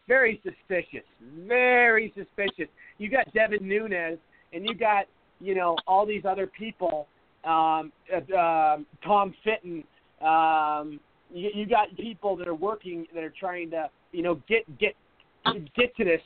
Very 0.08 0.40
suspicious. 0.42 1.06
Very 1.46 2.12
suspicious. 2.16 2.68
You 2.98 3.10
got 3.10 3.32
Devin 3.32 3.66
Nunes, 3.66 4.18
and 4.52 4.64
you 4.66 4.74
got 4.74 5.06
you 5.40 5.54
know 5.54 5.76
all 5.86 6.06
these 6.06 6.24
other 6.24 6.46
people. 6.46 7.06
Um, 7.44 7.92
uh, 8.12 8.36
um, 8.36 8.86
Tom 9.04 9.34
Fitton. 9.44 9.82
Um, 10.20 11.00
you, 11.32 11.50
you 11.54 11.66
got 11.66 11.96
people 11.96 12.36
that 12.36 12.46
are 12.48 12.54
working 12.54 13.06
that 13.14 13.22
are 13.24 13.32
trying 13.38 13.70
to 13.70 13.88
you 14.12 14.22
know 14.22 14.40
get 14.48 14.66
get 14.78 14.94
get 15.76 15.96
to 15.96 16.04
this 16.04 16.20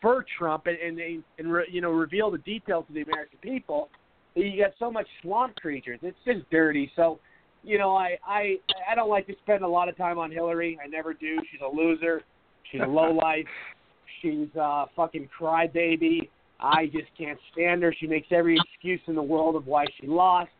for 0.00 0.24
Trump 0.38 0.66
and 0.66 0.76
and, 0.78 0.98
they- 0.98 1.18
and 1.38 1.52
re, 1.52 1.64
you 1.70 1.80
know 1.80 1.90
reveal 1.90 2.30
the 2.30 2.38
details 2.38 2.84
to 2.88 2.92
the 2.94 3.02
American 3.02 3.38
people. 3.40 3.88
You 4.34 4.62
got 4.62 4.72
so 4.78 4.90
much 4.90 5.06
swamp 5.22 5.56
creatures. 5.56 5.98
It's 6.02 6.16
just 6.24 6.48
dirty. 6.50 6.92
So, 6.94 7.18
you 7.64 7.76
know, 7.78 7.96
I 7.96 8.16
I 8.26 8.56
I 8.90 8.94
don't 8.94 9.08
like 9.10 9.26
to 9.26 9.34
spend 9.42 9.62
a 9.64 9.68
lot 9.68 9.88
of 9.88 9.96
time 9.96 10.18
on 10.18 10.30
Hillary. 10.30 10.78
I 10.84 10.86
never 10.86 11.12
do. 11.12 11.38
She's 11.50 11.60
a 11.60 11.74
loser. 11.76 12.22
She's 12.70 12.80
a 12.80 12.86
lowlife. 12.86 13.46
She's 14.22 14.48
a 14.56 14.86
fucking 14.96 15.28
crybaby. 15.40 16.28
I 16.60 16.86
just 16.86 17.06
can't 17.16 17.38
stand 17.52 17.82
her. 17.82 17.94
She 17.98 18.06
makes 18.06 18.28
every 18.30 18.58
excuse 18.58 19.00
in 19.06 19.14
the 19.14 19.22
world 19.22 19.54
of 19.56 19.66
why 19.66 19.86
she 20.00 20.06
lost. 20.06 20.50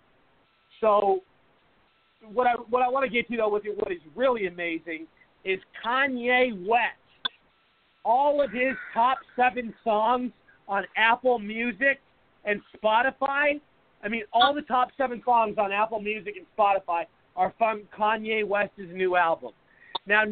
So, 0.81 1.23
what 2.33 2.47
I 2.47 2.53
what 2.71 2.83
I 2.83 2.89
want 2.89 3.05
to 3.05 3.11
get 3.11 3.29
to 3.31 3.37
though, 3.37 3.49
with 3.49 3.65
what 3.77 3.91
is 3.91 3.99
really 4.15 4.47
amazing, 4.47 5.07
is 5.45 5.59
Kanye 5.85 6.67
West. 6.67 6.95
All 8.05 8.43
of 8.43 8.53
his 8.53 8.75
top 8.95 9.19
seven 9.37 9.75
songs 9.85 10.33
on 10.69 10.85
Apple 10.97 11.39
Music 11.39 12.01
and 12.45 12.61
Spotify. 12.77 13.61
I 14.03 14.09
mean, 14.09 14.23
all 14.33 14.55
the 14.55 14.63
top 14.63 14.89
seven 14.97 15.21
songs 15.25 15.57
on 15.59 15.73
Apple 15.73 16.01
Music 16.01 16.35
and 16.37 16.47
Spotify 16.57 17.05
are 17.37 17.53
from 17.59 17.83
Kanye 17.97 18.47
West's 18.47 18.79
new 18.93 19.17
album. 19.17 19.51
Now, 20.07 20.25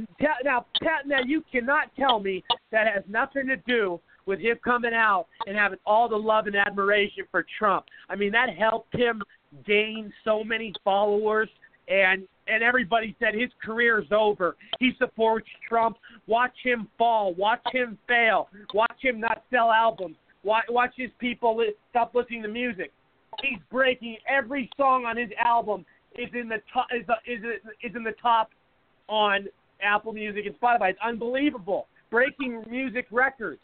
now, 0.44 0.64
now, 1.04 1.18
you 1.24 1.42
cannot 1.52 1.94
tell 1.98 2.18
me 2.18 2.42
that 2.72 2.86
has 2.86 3.02
nothing 3.08 3.46
to 3.48 3.56
do 3.66 4.00
with 4.26 4.40
him 4.40 4.58
coming 4.64 4.94
out 4.94 5.26
and 5.46 5.56
having 5.56 5.78
all 5.86 6.08
the 6.08 6.16
love 6.16 6.46
and 6.46 6.56
admiration 6.56 7.24
for 7.30 7.44
Trump. 7.58 7.86
I 8.08 8.16
mean, 8.16 8.32
that 8.32 8.50
helped 8.56 8.94
him 8.94 9.22
gain 9.66 10.12
so 10.24 10.44
many 10.44 10.72
followers, 10.84 11.48
and 11.88 12.26
and 12.48 12.62
everybody 12.62 13.16
said 13.18 13.34
his 13.34 13.50
career 13.64 14.00
is 14.00 14.12
over. 14.12 14.56
He 14.78 14.92
supports 14.98 15.48
Trump. 15.68 15.96
Watch 16.26 16.54
him 16.62 16.88
fall. 16.96 17.34
Watch 17.34 17.62
him 17.72 17.98
fail. 18.06 18.48
Watch 18.72 18.98
him 19.00 19.20
not 19.20 19.42
sell 19.50 19.72
albums. 19.72 20.16
Watch, 20.44 20.66
watch 20.68 20.92
his 20.96 21.10
people 21.18 21.56
li- 21.56 21.74
stop 21.90 22.14
listening 22.14 22.42
to 22.42 22.48
music. 22.48 22.92
He's 23.42 23.58
breaking 23.70 24.18
every 24.28 24.70
song 24.76 25.04
on 25.04 25.16
his 25.16 25.30
album 25.44 25.84
is 26.16 26.30
in 26.34 26.48
the 26.48 26.62
top 26.72 26.86
is 26.96 27.04
uh, 27.08 27.14
is 27.26 27.40
is 27.82 27.96
in 27.96 28.02
the 28.02 28.14
top 28.22 28.50
on 29.08 29.46
Apple 29.82 30.12
Music 30.12 30.46
and 30.46 30.58
Spotify. 30.58 30.90
It's 30.90 30.98
unbelievable. 31.04 31.88
Breaking 32.10 32.64
music 32.68 33.06
records. 33.10 33.60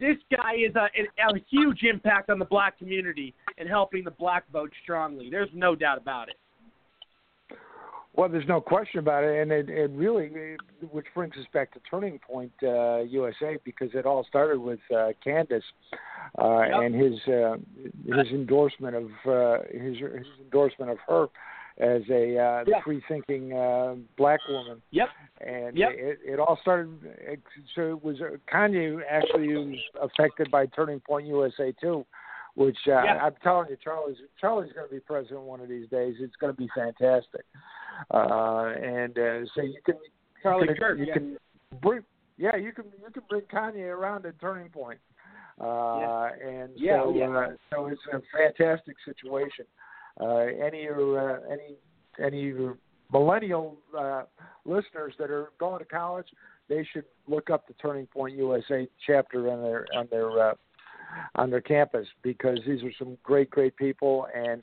This 0.00 0.16
guy 0.34 0.54
is 0.54 0.74
a, 0.76 0.88
a, 0.98 1.36
a 1.36 1.44
huge 1.50 1.82
impact 1.82 2.30
on 2.30 2.38
the 2.38 2.44
black 2.46 2.78
community 2.78 3.34
and 3.58 3.68
helping 3.68 4.02
the 4.02 4.10
black 4.10 4.50
vote 4.50 4.72
strongly. 4.82 5.28
There's 5.30 5.50
no 5.52 5.76
doubt 5.76 5.98
about 5.98 6.28
it. 6.28 6.36
Well, 8.14 8.28
there's 8.28 8.48
no 8.48 8.60
question 8.60 8.98
about 8.98 9.22
it, 9.22 9.40
and 9.40 9.52
it, 9.52 9.70
it 9.70 9.90
really, 9.92 10.56
which 10.90 11.06
brings 11.14 11.34
us 11.36 11.46
back 11.52 11.72
to 11.74 11.80
Turning 11.88 12.18
Point 12.18 12.52
uh, 12.62 13.00
USA, 13.02 13.56
because 13.64 13.90
it 13.94 14.04
all 14.04 14.24
started 14.28 14.58
with 14.58 14.80
uh, 14.94 15.10
Candace 15.22 15.62
uh, 16.38 16.62
Yep. 16.62 16.80
and 16.82 16.94
his 16.94 17.14
uh, 17.28 17.56
his 18.04 18.26
endorsement 18.32 18.96
of 18.96 19.10
uh, 19.26 19.58
his 19.70 19.96
his 19.98 20.26
endorsement 20.42 20.90
of 20.90 20.98
her 21.06 21.28
as 21.80 22.02
a 22.10 22.38
uh, 22.38 22.64
Yeah. 22.66 22.82
free-thinking 22.84 23.52
uh, 23.54 23.94
black 24.16 24.40
woman. 24.48 24.82
Yep. 24.90 25.08
And 25.40 25.76
Yep. 25.76 25.90
it, 25.94 26.18
it 26.24 26.38
all 26.38 26.58
started. 26.60 27.40
So 27.74 27.92
it 27.92 28.04
was 28.04 28.20
uh, 28.20 28.36
Kanye 28.52 29.00
actually 29.10 29.54
was 29.56 29.78
affected 30.00 30.50
by 30.50 30.66
Turning 30.66 31.00
Point 31.00 31.26
USA 31.26 31.72
too, 31.80 32.04
which 32.54 32.76
uh, 32.86 33.02
Yeah. 33.02 33.24
I'm 33.24 33.34
telling 33.42 33.70
you, 33.70 33.76
Charlie's 33.82 34.18
Charlie's 34.38 34.72
going 34.74 34.88
to 34.88 34.94
be 34.94 35.00
president 35.00 35.40
one 35.42 35.60
of 35.60 35.68
these 35.68 35.88
days. 35.88 36.16
It's 36.20 36.36
going 36.36 36.52
to 36.52 36.58
be 36.58 36.68
fantastic, 36.74 37.44
uh, 38.12 38.72
and 38.76 39.18
uh, 39.18 39.46
so 39.54 39.62
you 39.62 39.80
can 39.86 39.96
Charlie 40.42 40.68
you 40.68 40.74
can, 40.74 40.76
Kirk, 40.76 40.98
you 40.98 41.06
yeah. 41.06 41.14
can 41.14 41.36
bring 41.80 42.02
yeah 42.36 42.56
you 42.56 42.72
can 42.72 42.84
you 43.02 43.10
can 43.10 43.22
bring 43.30 43.42
Kanye 43.42 43.88
around 43.88 44.26
at 44.26 44.38
turning 44.38 44.68
point, 44.68 44.98
uh, 45.58 46.28
and 46.44 46.70
Yeah, 46.76 47.02
so 47.04 47.14
yeah. 47.14 47.30
Uh, 47.30 47.48
so 47.70 47.86
it's 47.86 48.02
a 48.12 48.20
fantastic 48.36 48.96
situation. 49.06 49.64
Uh, 49.64 49.89
any 50.20 50.86
of 50.86 50.96
your 50.96 51.36
uh, 51.36 51.40
any 51.50 51.76
any 52.22 52.54
millennial 53.12 53.76
uh, 53.98 54.22
listeners 54.64 55.14
that 55.18 55.30
are 55.30 55.50
going 55.58 55.78
to 55.78 55.84
college, 55.84 56.26
they 56.68 56.86
should 56.92 57.04
look 57.26 57.50
up 57.50 57.66
the 57.66 57.74
Turning 57.74 58.06
Point 58.06 58.36
USA 58.36 58.88
chapter 59.06 59.50
on 59.50 59.62
their 59.62 59.86
on 59.94 60.08
their 60.10 60.50
uh, 60.50 60.54
on 61.34 61.50
their 61.50 61.60
campus 61.60 62.06
because 62.22 62.58
these 62.66 62.82
are 62.82 62.92
some 62.98 63.18
great 63.22 63.50
great 63.50 63.76
people 63.76 64.28
and 64.34 64.62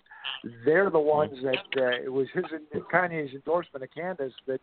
they're 0.66 0.90
the 0.90 1.00
ones 1.00 1.38
that 1.44 1.82
uh, 1.82 2.04
it 2.04 2.12
was 2.12 2.28
his 2.34 2.46
Kanye's 2.94 3.34
endorsement 3.34 3.84
of 3.84 3.90
Candace 3.94 4.34
that 4.48 4.62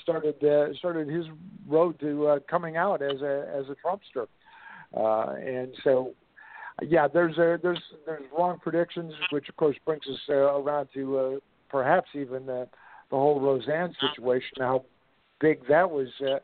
started 0.00 0.42
uh, 0.42 0.74
started 0.74 1.08
his 1.08 1.26
road 1.68 1.98
to 2.00 2.26
uh, 2.26 2.38
coming 2.48 2.76
out 2.76 3.02
as 3.02 3.20
a 3.20 3.46
as 3.54 3.66
a 3.68 3.76
Trumpster, 3.84 4.26
uh, 4.96 5.34
and 5.34 5.74
so 5.84 6.14
yeah, 6.80 7.06
there's 7.08 7.36
a, 7.38 7.58
there's 7.62 7.82
there's 8.06 8.22
wrong 8.36 8.58
predictions, 8.62 9.12
which 9.30 9.48
of 9.48 9.56
course 9.56 9.76
brings 9.84 10.02
us 10.10 10.18
uh, 10.28 10.34
around 10.34 10.88
to 10.94 11.18
uh, 11.18 11.30
perhaps 11.70 12.08
even 12.14 12.46
the 12.46 12.68
the 13.10 13.16
whole 13.16 13.40
Roseanne 13.40 13.94
situation, 14.00 14.56
how 14.58 14.84
big 15.40 15.60
that 15.68 15.90
was 15.90 16.08
uh, 16.22 16.38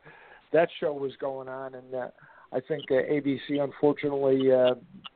that 0.53 0.69
show 0.81 0.93
was 0.93 1.13
going 1.21 1.49
on, 1.49 1.75
and 1.75 1.95
uh, 1.95 2.09
I 2.53 2.61
think 2.61 2.85
uh, 2.91 2.95
ABC 2.95 3.63
unfortunately 3.63 4.53
uh, 4.53 4.75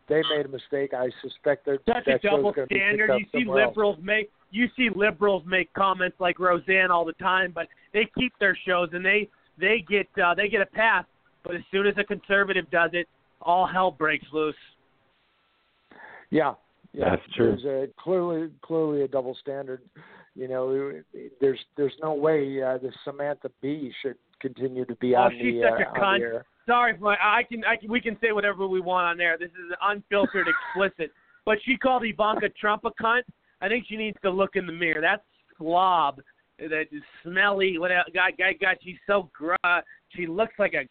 they 0.08 0.22
made 0.34 0.46
a 0.46 0.48
mistake. 0.48 0.94
I 0.94 1.08
suspect 1.20 1.66
that 1.66 1.78
Such 1.86 2.04
that 2.06 2.14
a 2.14 2.18
double 2.18 2.44
show's 2.44 2.54
going 2.54 2.68
to 2.68 2.74
be 2.74 2.80
standard. 2.80 3.10
You 3.18 3.24
see 3.32 3.44
somewhere 3.44 3.64
else. 3.64 3.70
liberals 3.70 3.98
make 4.02 4.30
you 4.50 4.68
see 4.76 4.88
liberals 4.94 5.42
make 5.46 5.72
comments 5.72 6.16
like 6.20 6.38
Roseanne 6.38 6.90
all 6.90 7.04
the 7.04 7.14
time, 7.14 7.52
but 7.54 7.68
they 7.92 8.08
keep 8.18 8.32
their 8.38 8.56
shows 8.66 8.90
and 8.92 9.04
they 9.04 9.28
they 9.58 9.84
get 9.88 10.08
uh, 10.22 10.34
they 10.34 10.48
get 10.48 10.60
a 10.60 10.66
pass. 10.66 11.04
But 11.44 11.56
as 11.56 11.62
soon 11.70 11.86
as 11.86 11.94
a 11.98 12.04
conservative 12.04 12.70
does 12.70 12.90
it, 12.92 13.08
all 13.40 13.66
hell 13.66 13.90
breaks 13.90 14.26
loose. 14.32 14.54
Yeah, 16.32 16.54
yeah. 16.94 17.10
That's 17.10 17.34
true. 17.36 17.56
There's 17.62 17.90
a, 17.90 17.92
clearly 18.02 18.48
clearly 18.62 19.02
a 19.02 19.08
double 19.08 19.36
standard. 19.40 19.82
You 20.34 20.48
know, 20.48 20.92
there's 21.40 21.60
there's 21.76 21.92
no 22.02 22.14
way 22.14 22.62
uh, 22.62 22.78
the 22.78 22.90
Samantha 23.04 23.50
Bee 23.60 23.92
should 24.00 24.16
continue 24.40 24.86
to 24.86 24.96
be 24.96 25.14
oh, 25.14 25.20
on 25.20 25.32
she's 25.32 25.60
the 25.60 25.68
such 25.70 25.86
uh, 25.86 25.90
a 25.90 26.00
on 26.00 26.00
cunt. 26.00 26.18
the 26.18 26.24
air. 26.24 26.46
Sorry, 26.66 26.96
for 26.96 27.04
my, 27.04 27.16
I 27.20 27.42
can 27.42 27.62
I 27.64 27.76
can 27.76 27.92
we 27.92 28.00
can 28.00 28.16
say 28.22 28.32
whatever 28.32 28.66
we 28.66 28.80
want 28.80 29.06
on 29.06 29.18
there. 29.18 29.36
This 29.36 29.50
is 29.50 29.76
unfiltered, 29.82 30.46
explicit. 30.48 31.12
But 31.44 31.58
she 31.64 31.76
called 31.76 32.02
Ivanka 32.04 32.48
Trump 32.58 32.84
a 32.86 33.02
cunt. 33.02 33.22
I 33.60 33.68
think 33.68 33.84
she 33.86 33.96
needs 33.96 34.16
to 34.22 34.30
look 34.30 34.56
in 34.56 34.66
the 34.66 34.72
mirror. 34.72 35.02
That 35.02 35.24
slob, 35.58 36.22
that 36.58 36.86
smelly, 37.22 37.76
what 37.76 37.90
God, 38.14 38.32
God, 38.38 38.54
God, 38.58 38.76
she's 38.82 38.96
so 39.06 39.28
gr. 39.34 39.54
She 40.16 40.26
looks 40.26 40.54
like 40.58 40.72
a. 40.72 40.88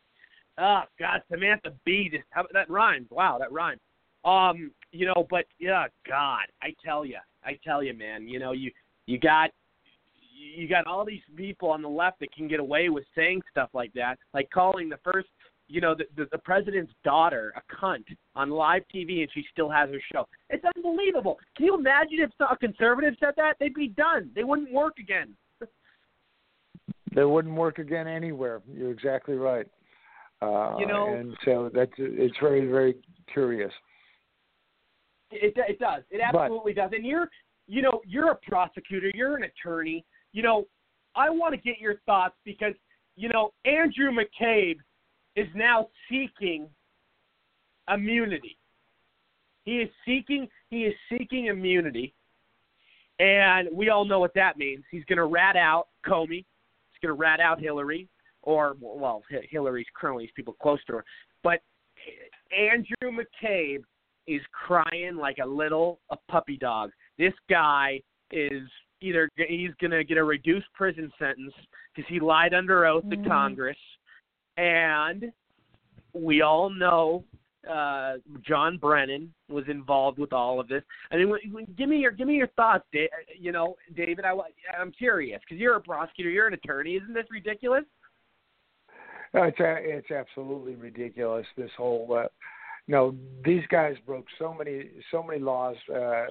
Oh 0.61 0.83
God, 0.99 1.23
Samantha 1.31 1.73
Bee. 1.83 2.09
Just 2.11 2.25
how, 2.29 2.45
that 2.53 2.69
rhymed. 2.69 3.07
Wow, 3.09 3.37
that 3.39 3.51
rhymed. 3.51 3.79
Um, 4.23 4.71
you 4.91 5.05
know, 5.05 5.25
but 5.29 5.45
yeah, 5.59 5.87
God, 6.07 6.43
I 6.61 6.73
tell 6.83 7.05
you, 7.05 7.17
I 7.43 7.57
tell 7.63 7.81
you, 7.81 7.93
man. 7.93 8.27
You 8.27 8.39
know, 8.39 8.51
you 8.51 8.71
you 9.07 9.17
got 9.19 9.51
you 10.55 10.67
got 10.67 10.87
all 10.87 11.05
these 11.05 11.21
people 11.35 11.69
on 11.69 11.81
the 11.81 11.89
left 11.89 12.19
that 12.19 12.31
can 12.33 12.47
get 12.47 12.59
away 12.59 12.89
with 12.89 13.03
saying 13.15 13.41
stuff 13.51 13.69
like 13.73 13.93
that, 13.93 14.17
like 14.33 14.49
calling 14.49 14.89
the 14.89 14.97
first, 15.03 15.27
you 15.67 15.79
know, 15.81 15.93
the, 15.95 16.05
the, 16.17 16.27
the 16.31 16.37
president's 16.39 16.91
daughter 17.03 17.53
a 17.55 17.75
cunt 17.75 18.03
on 18.35 18.49
live 18.49 18.81
TV, 18.93 19.21
and 19.21 19.29
she 19.33 19.45
still 19.51 19.69
has 19.69 19.89
her 19.89 20.01
show. 20.11 20.27
It's 20.49 20.65
unbelievable. 20.75 21.37
Can 21.55 21.67
you 21.67 21.75
imagine 21.75 22.19
if 22.19 22.31
a 22.39 22.57
conservative 22.57 23.13
said 23.19 23.33
that? 23.37 23.53
They'd 23.59 23.73
be 23.73 23.89
done. 23.89 24.31
They 24.35 24.43
wouldn't 24.43 24.71
work 24.71 24.97
again. 24.99 25.33
They 27.13 27.25
wouldn't 27.25 27.55
work 27.55 27.77
again 27.77 28.07
anywhere. 28.07 28.61
You're 28.73 28.91
exactly 28.91 29.35
right. 29.35 29.67
Uh, 30.41 30.77
You 30.79 30.87
know- 30.87 31.13
and 31.13 31.35
so 31.43 31.69
that's 31.73 31.91
it's 31.97 32.37
very 32.41 32.65
very 32.67 32.95
curious. 33.31 33.71
It 35.31 35.53
it 35.57 35.79
does. 35.79 36.03
It 36.09 36.21
But- 36.31 36.41
absolutely 36.41 36.73
does. 36.73 36.91
And 36.93 37.05
you're 37.05 37.29
you 37.67 37.81
know 37.81 38.01
you're 38.05 38.31
a 38.31 38.35
prosecutor. 38.35 39.11
You're 39.13 39.37
an 39.37 39.43
attorney. 39.43 40.05
You 40.33 40.43
know 40.43 40.67
I 41.15 41.29
want 41.29 41.53
to 41.53 41.61
get 41.61 41.79
your 41.79 41.97
thoughts 42.05 42.35
because 42.45 42.73
you 43.15 43.29
know 43.29 43.53
Andrew 43.65 44.11
McCabe 44.11 44.77
is 45.35 45.47
now 45.55 45.89
seeking 46.09 46.69
immunity. 47.93 48.57
He 49.63 49.77
is 49.77 49.89
seeking 50.05 50.47
he 50.69 50.83
is 50.85 50.95
seeking 51.09 51.45
immunity, 51.47 52.13
and 53.19 53.69
we 53.71 53.89
all 53.89 54.05
know 54.05 54.19
what 54.19 54.33
that 54.35 54.57
means. 54.57 54.83
He's 54.89 55.05
going 55.05 55.17
to 55.17 55.25
rat 55.25 55.55
out 55.55 55.87
Comey. 56.05 56.45
He's 56.91 56.99
going 57.01 57.15
to 57.15 57.19
rat 57.19 57.39
out 57.39 57.59
Hillary, 57.59 58.07
or 58.41 58.75
well, 58.79 59.23
Hi- 59.31 59.47
Hillary's 59.49 59.87
cronies, 59.93 60.29
people 60.35 60.55
close 60.61 60.83
to 60.85 60.93
her. 60.93 61.05
But 61.43 61.61
Andrew 62.57 63.11
McCabe 63.11 63.83
is 64.27 64.41
crying 64.51 65.15
like 65.15 65.37
a 65.43 65.47
little 65.47 65.99
a 66.09 66.17
puppy 66.29 66.57
dog. 66.57 66.91
This 67.17 67.33
guy 67.49 68.01
is 68.31 68.63
either 69.01 69.29
he's 69.35 69.71
going 69.79 69.91
to 69.91 70.03
get 70.03 70.17
a 70.17 70.23
reduced 70.23 70.67
prison 70.73 71.11
sentence 71.17 71.53
because 71.95 72.07
he 72.09 72.19
lied 72.19 72.53
under 72.53 72.85
oath 72.85 73.03
to 73.09 73.17
Congress, 73.27 73.77
and 74.57 75.31
we 76.13 76.41
all 76.41 76.69
know 76.69 77.23
uh, 77.69 78.13
John 78.47 78.77
Brennan 78.77 79.33
was 79.49 79.65
involved 79.67 80.17
with 80.17 80.33
all 80.33 80.59
of 80.59 80.67
this. 80.67 80.83
I 81.11 81.17
mean, 81.17 81.27
w- 81.27 81.47
w- 81.49 81.67
give 81.77 81.89
me 81.89 81.97
your 81.97 82.11
give 82.11 82.27
me 82.27 82.35
your 82.35 82.47
thoughts, 82.47 82.85
da- 82.91 83.09
you 83.39 83.51
know, 83.51 83.75
David. 83.95 84.25
I, 84.25 84.33
wa- 84.33 84.45
I'm 84.79 84.91
curious 84.91 85.41
because 85.47 85.59
you're 85.59 85.75
a 85.75 85.81
prosecutor, 85.81 86.29
you're 86.29 86.47
an 86.47 86.53
attorney. 86.53 86.95
Isn't 86.95 87.13
this 87.13 87.27
ridiculous? 87.29 87.83
No, 89.33 89.43
it's 89.43 89.59
a, 89.59 89.75
it's 89.79 90.11
absolutely 90.11 90.75
ridiculous. 90.75 91.45
This 91.55 91.71
whole, 91.77 92.19
uh, 92.19 92.27
no, 92.91 93.15
these 93.45 93.65
guys 93.69 93.95
broke 94.05 94.27
so 94.37 94.53
many 94.53 94.89
so 95.11 95.23
many 95.23 95.39
laws. 95.39 95.77
Uh, 95.93 96.25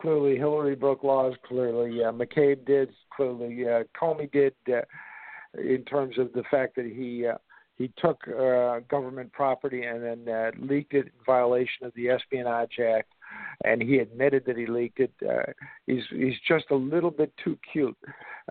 clearly, 0.00 0.36
Hillary 0.36 0.76
broke 0.76 1.02
laws. 1.02 1.34
Clearly, 1.46 2.04
uh, 2.04 2.12
McCabe 2.12 2.64
did. 2.64 2.88
Clearly, 3.14 3.64
uh, 3.68 3.82
Comey 4.00 4.30
did. 4.30 4.54
Uh, 4.72 4.82
in 5.54 5.82
terms 5.84 6.18
of 6.18 6.32
the 6.34 6.44
fact 6.50 6.76
that 6.76 6.86
he 6.86 7.26
uh, 7.26 7.38
he 7.76 7.90
took 7.96 8.18
uh, 8.28 8.80
government 8.90 9.32
property 9.32 9.82
and 9.84 10.02
then 10.02 10.34
uh, 10.34 10.50
leaked 10.60 10.94
it 10.94 11.06
in 11.06 11.12
violation 11.24 11.86
of 11.86 11.92
the 11.94 12.10
Espionage 12.10 12.78
Act, 12.80 13.12
and 13.64 13.80
he 13.80 13.98
admitted 13.98 14.44
that 14.46 14.56
he 14.56 14.66
leaked 14.66 15.00
it. 15.00 15.12
Uh, 15.26 15.52
he's 15.86 16.02
he's 16.10 16.38
just 16.46 16.66
a 16.70 16.74
little 16.76 17.10
bit 17.10 17.32
too 17.42 17.56
cute. 17.72 17.96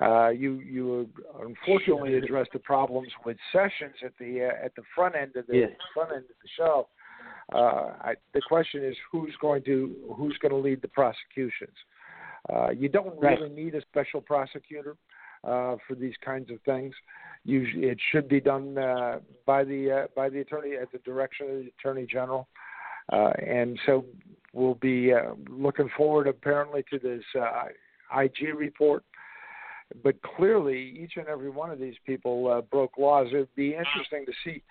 Uh, 0.02 0.30
you 0.30 0.56
you 0.56 1.10
unfortunately 1.40 2.16
addressed 2.16 2.52
the 2.54 2.60
problems 2.60 3.10
with 3.26 3.38
Sessions 3.52 3.96
at 4.04 4.14
the 4.20 4.50
uh, 4.50 4.66
at 4.66 4.74
the 4.76 4.84
front 4.96 5.16
end 5.16 5.36
of 5.36 5.46
the 5.48 5.58
Yes. 5.58 5.72
front 5.94 6.12
end 6.12 6.26
of 6.26 6.38
the 6.42 6.50
show. 6.58 6.88
Uh, 7.54 7.94
I, 8.02 8.14
the 8.34 8.42
question 8.42 8.84
is 8.84 8.96
who's 9.12 9.34
going 9.42 9.64
to 9.64 9.96
who's 10.16 10.38
going 10.42 10.52
to 10.52 10.58
lead 10.58 10.82
the 10.82 10.88
prosecutions. 10.90 11.76
Uh, 12.54 12.70
you 12.70 12.90
don't 12.90 13.20
Right. 13.20 13.40
really 13.40 13.54
need 13.54 13.76
a 13.76 13.82
special 13.82 14.22
prosecutor 14.22 14.96
uh, 15.44 15.76
for 15.88 15.96
these 15.96 16.16
kinds 16.24 16.50
of 16.52 16.62
things. 16.62 16.94
Usually, 17.46 17.88
it 17.88 18.00
should 18.12 18.28
be 18.28 18.42
done 18.42 18.78
uh, 18.78 19.20
by 19.46 19.64
the 19.64 19.92
uh, 19.92 20.08
by 20.16 20.30
the 20.30 20.40
attorney 20.42 20.76
at 20.76 20.92
the 20.92 21.00
direction 21.00 21.50
of 21.50 21.56
the 21.60 21.72
attorney 21.80 22.06
general. 22.06 22.48
Uh, 23.12 23.32
and 23.46 23.80
so 23.86 24.04
we'll 24.54 24.76
be 24.76 25.14
uh, 25.14 25.34
looking 25.50 25.90
forward, 25.96 26.28
apparently, 26.28 26.84
to 26.90 27.00
this 27.00 27.24
uh, 27.40 27.66
IG 28.20 28.54
report. 28.56 29.04
But 30.04 30.22
clearly, 30.22 31.00
each 31.02 31.14
and 31.16 31.28
every 31.28 31.50
one 31.50 31.70
of 31.70 31.80
these 31.80 31.96
people 32.06 32.52
uh, 32.52 32.62
broke 32.62 32.98
laws. 32.98 33.28
It 33.32 33.38
would 33.38 33.56
be 33.56 33.70
interesting 33.70 34.26
to 34.26 34.34
see 34.44 34.62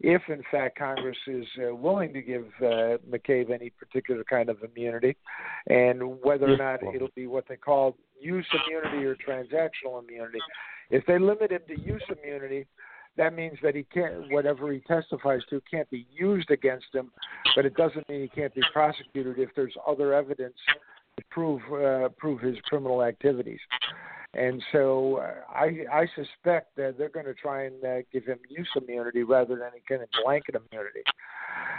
if, 0.00 0.22
in 0.28 0.42
fact, 0.50 0.78
Congress 0.78 1.16
is 1.26 1.46
uh, 1.58 1.74
willing 1.74 2.12
to 2.12 2.22
give 2.22 2.46
uh, 2.60 2.98
McCabe 3.10 3.50
any 3.50 3.70
particular 3.70 4.24
kind 4.24 4.48
of 4.48 4.58
immunity, 4.62 5.16
and 5.68 6.20
whether 6.22 6.52
or 6.52 6.56
not 6.56 6.80
it'll 6.94 7.08
be 7.14 7.26
what 7.26 7.48
they 7.48 7.56
call 7.56 7.96
use 8.20 8.46
immunity 8.66 9.04
or 9.04 9.16
transactional 9.16 10.02
immunity. 10.02 10.38
If 10.90 11.04
they 11.06 11.18
limit 11.18 11.50
him 11.50 11.62
to 11.68 11.80
use 11.80 12.02
immunity, 12.22 12.66
that 13.16 13.34
means 13.34 13.58
that 13.62 13.74
he 13.74 13.84
can't 13.84 14.30
whatever 14.30 14.70
he 14.72 14.80
testifies 14.80 15.40
to 15.50 15.62
can't 15.70 15.88
be 15.90 16.06
used 16.12 16.50
against 16.50 16.86
him, 16.92 17.10
but 17.54 17.64
it 17.64 17.74
doesn't 17.74 18.08
mean 18.08 18.20
he 18.20 18.28
can't 18.28 18.54
be 18.54 18.62
prosecuted 18.72 19.38
if 19.38 19.48
there's 19.56 19.74
other 19.86 20.12
evidence 20.12 20.56
to 21.16 21.24
prove 21.30 21.62
uh, 21.72 22.10
prove 22.18 22.40
his 22.40 22.56
criminal 22.64 23.02
activities. 23.02 23.60
And 24.36 24.62
so 24.70 25.16
uh, 25.16 25.50
I 25.50 25.66
I 26.00 26.06
suspect 26.14 26.76
that 26.76 26.96
they're 26.98 27.08
going 27.08 27.26
to 27.26 27.34
try 27.34 27.64
and 27.64 27.82
uh, 27.84 27.96
give 28.12 28.24
him 28.26 28.38
use 28.50 28.68
immunity 28.76 29.22
rather 29.22 29.54
than 29.56 29.68
any 29.72 29.82
kind 29.88 30.02
of 30.02 30.08
blanket 30.22 30.56
immunity, 30.56 31.04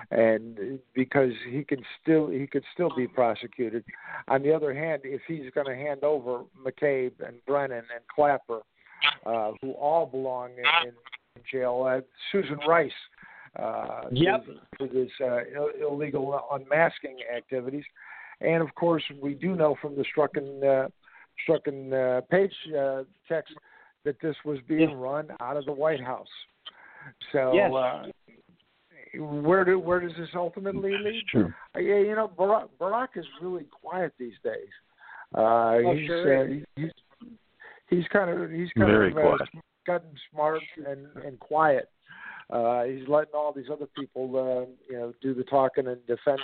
and 0.09 0.79
because 0.95 1.33
he 1.49 1.63
can 1.63 1.81
still 2.01 2.29
he 2.29 2.47
could 2.47 2.63
still 2.73 2.91
be 2.95 3.07
prosecuted. 3.07 3.83
On 4.27 4.41
the 4.41 4.51
other 4.53 4.73
hand, 4.73 5.01
if 5.05 5.21
he's 5.27 5.51
going 5.53 5.67
to 5.67 5.75
hand 5.75 6.03
over 6.03 6.43
McCabe 6.65 7.13
and 7.25 7.35
Brennan 7.45 7.85
and 7.93 8.03
Clapper, 8.13 8.61
uh, 9.25 9.51
who 9.61 9.71
all 9.73 10.05
belong 10.07 10.49
in, 10.51 10.89
in 10.89 10.93
jail, 11.51 11.83
uh, 11.87 12.01
Susan 12.31 12.59
Rice. 12.67 12.91
uh, 13.59 14.03
Yep. 14.11 14.45
for, 14.45 14.53
for 14.77 14.87
this 14.93 15.11
uh, 15.21 15.39
Ill- 15.55 15.91
illegal 15.91 16.41
unmasking 16.51 17.17
activities. 17.35 17.85
And 18.41 18.61
of 18.61 18.73
course, 18.75 19.03
we 19.21 19.33
do 19.33 19.55
know 19.55 19.75
from 19.81 19.95
the 19.95 20.03
Strzok 20.03 20.37
and 20.37 20.63
uh, 20.63 20.87
Strzok 21.47 21.67
and 21.67 21.93
uh, 21.93 22.21
page 22.29 22.53
uh, 22.77 23.03
text 23.27 23.53
that 24.05 24.19
this 24.21 24.35
was 24.45 24.59
being 24.67 24.93
run 24.93 25.29
out 25.41 25.57
of 25.57 25.65
the 25.65 25.71
White 25.71 26.01
House. 26.01 26.27
So 27.31 27.53
Yes. 27.53 27.71
uh, 27.73 28.07
where 29.19 29.63
do 29.65 29.79
where 29.79 29.99
does 29.99 30.11
this 30.17 30.29
ultimately 30.35 30.91
lead? 30.97 31.23
True. 31.29 31.53
Uh, 31.75 31.79
yeah, 31.79 31.99
you 31.99 32.15
know, 32.15 32.27
Barack, 32.37 32.69
Barack 32.79 33.09
is 33.15 33.25
really 33.41 33.65
quiet 33.65 34.13
these 34.19 34.33
days. 34.43 34.69
Uh, 35.35 35.79
Oh, 35.85 35.93
he's, 35.95 36.07
sure 36.07 36.43
uh, 36.43 36.47
he's 36.75 36.91
he's 37.89 38.07
kind 38.11 38.29
of 38.29 38.51
he's 38.51 38.69
kind 38.77 38.87
Very 38.89 39.11
of 39.11 39.17
uh, 39.17 39.45
gotten 39.85 40.09
smart 40.31 40.61
and 40.85 41.07
and 41.25 41.39
quiet. 41.39 41.89
Uh, 42.49 42.83
he's 42.83 43.07
letting 43.07 43.33
all 43.33 43.51
these 43.51 43.69
other 43.71 43.87
people, 43.97 44.25
uh, 44.35 44.65
you 44.89 44.97
know, 44.97 45.13
do 45.21 45.33
the 45.33 45.43
talking 45.43 45.87
and 45.87 46.05
defend 46.07 46.39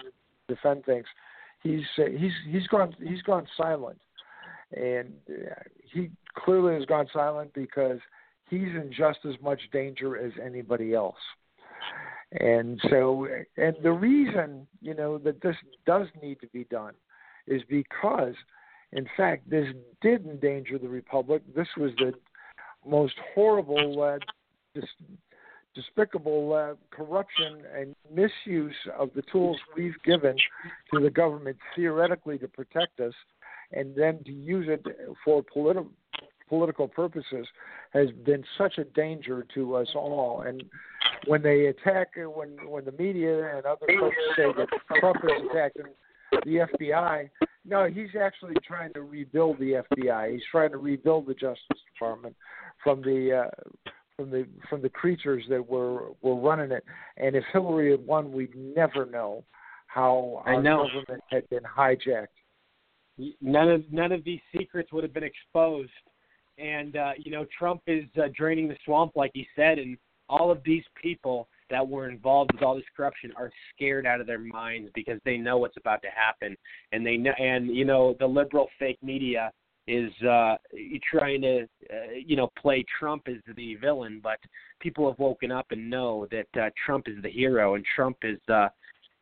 defend 0.47 0.85
things. 0.85 1.05
He's 1.61 1.83
uh, 1.97 2.09
he's 2.17 2.33
he's 2.49 2.67
gone 2.67 2.95
he's 3.01 3.21
gone 3.21 3.47
silent, 3.55 3.99
and 4.75 5.13
uh, 5.29 5.53
he 5.91 6.09
clearly 6.35 6.75
has 6.75 6.85
gone 6.85 7.07
silent 7.13 7.51
because 7.53 7.99
he's 8.49 8.69
in 8.69 8.91
just 8.95 9.19
as 9.25 9.35
much 9.41 9.61
danger 9.71 10.17
as 10.17 10.31
anybody 10.43 10.93
else. 10.93 11.15
And 12.39 12.81
so, 12.89 13.27
and 13.57 13.75
the 13.83 13.91
reason 13.91 14.65
you 14.81 14.95
know 14.95 15.17
that 15.19 15.41
this 15.41 15.55
does 15.85 16.07
need 16.21 16.39
to 16.41 16.47
be 16.47 16.63
done 16.65 16.93
is 17.45 17.61
because, 17.69 18.33
in 18.91 19.07
fact, 19.15 19.49
this 19.49 19.67
did 20.01 20.25
endanger 20.25 20.79
the 20.79 20.87
republic. 20.87 21.43
This 21.55 21.67
was 21.77 21.91
the 21.97 22.13
most 22.87 23.13
horrible, 23.35 24.01
uh, 24.01 24.17
dis- 24.73 25.07
despicable 25.75 26.53
uh, 26.53 26.75
corruption 26.95 27.63
and 27.75 27.95
misuse 28.11 28.75
of 28.97 29.09
the 29.15 29.23
tools 29.31 29.57
we've 29.75 30.01
given 30.03 30.35
to 30.93 30.99
the 30.99 31.09
government 31.09 31.57
theoretically 31.75 32.37
to 32.37 32.47
protect 32.47 32.99
us, 32.99 33.13
and 33.75 33.95
then 33.95 34.23
to 34.25 34.31
use 34.31 34.67
it 34.69 34.85
for 35.23 35.43
political 35.43 35.89
political 36.49 36.87
purposes 36.87 37.47
has 37.93 38.09
been 38.25 38.43
such 38.57 38.77
a 38.77 38.83
danger 38.83 39.45
to 39.55 39.75
us 39.75 39.87
all. 39.95 40.41
And 40.41 40.63
when 41.25 41.41
they 41.41 41.67
attack, 41.67 42.09
when 42.15 42.57
when 42.67 42.85
the 42.85 42.91
media 42.91 43.55
and 43.55 43.65
other 43.65 43.87
folks 43.99 44.15
say 44.35 44.45
that 44.57 44.67
Trump 44.99 45.17
is 45.23 45.49
attacking 45.49 45.91
the 46.45 46.67
FBI, 46.79 47.29
no, 47.65 47.87
he's 47.87 48.09
actually 48.19 48.55
trying 48.65 48.93
to 48.93 49.01
rebuild 49.01 49.57
the 49.59 49.83
FBI. 49.91 50.33
He's 50.33 50.41
trying 50.51 50.71
to 50.71 50.77
rebuild 50.77 51.27
the 51.27 51.33
Justice 51.33 51.79
Department 51.93 52.35
from 52.83 53.01
the 53.01 53.45
uh, 53.45 53.91
from 54.17 54.29
the 54.29 54.45
from 54.69 54.81
the 54.81 54.89
creatures 54.89 55.43
that 55.49 55.67
were 55.67 56.09
were 56.21 56.35
running 56.35 56.71
it. 56.71 56.83
And 57.17 57.35
if 57.35 57.43
Hillary 57.53 57.91
had 57.91 58.05
won, 58.05 58.31
we'd 58.31 58.55
never 58.55 59.05
know 59.05 59.43
how 59.87 60.43
I 60.45 60.53
our 60.53 60.61
know. 60.61 60.87
government 60.87 61.23
had 61.29 61.49
been 61.49 61.63
hijacked. 61.63 62.27
None 63.41 63.69
of 63.69 63.83
none 63.91 64.11
of 64.11 64.23
these 64.23 64.39
secrets 64.55 64.91
would 64.91 65.03
have 65.03 65.13
been 65.13 65.23
exposed. 65.23 65.91
And 66.57 66.95
uh, 66.95 67.13
you 67.17 67.31
know, 67.31 67.45
Trump 67.57 67.81
is 67.87 68.05
uh, 68.17 68.27
draining 68.35 68.67
the 68.67 68.77
swamp, 68.85 69.13
like 69.15 69.31
he 69.33 69.47
said, 69.55 69.79
and 69.79 69.97
all 70.29 70.51
of 70.51 70.61
these 70.63 70.83
people 71.01 71.47
that 71.69 71.87
were 71.87 72.09
involved 72.09 72.51
with 72.53 72.61
all 72.61 72.75
this 72.75 72.83
corruption 72.95 73.31
are 73.35 73.51
scared 73.73 74.05
out 74.05 74.21
of 74.21 74.27
their 74.27 74.39
minds 74.39 74.89
because 74.93 75.19
they 75.25 75.37
know 75.37 75.57
what's 75.57 75.77
about 75.77 76.01
to 76.03 76.09
happen, 76.09 76.55
and 76.91 77.05
they 77.05 77.17
know, 77.17 77.33
and 77.39 77.75
you 77.75 77.85
know, 77.85 78.15
the 78.19 78.27
liberal 78.27 78.67
fake 78.79 78.99
media 79.01 79.51
is 79.85 80.11
uh 80.21 80.55
trying 81.11 81.41
to 81.41 81.63
uh, 81.91 82.13
you 82.25 82.35
know 82.35 82.49
play 82.61 82.85
Trump 82.99 83.23
as 83.27 83.35
the 83.55 83.75
villain, 83.75 84.21
but 84.23 84.39
people 84.79 85.09
have 85.09 85.19
woken 85.19 85.51
up 85.51 85.67
and 85.71 85.89
know 85.89 86.27
that 86.31 86.47
uh, 86.61 86.69
Trump 86.85 87.07
is 87.07 87.21
the 87.21 87.29
hero 87.29 87.75
and 87.75 87.83
Trump 87.95 88.17
is 88.23 88.39
uh, 88.49 88.69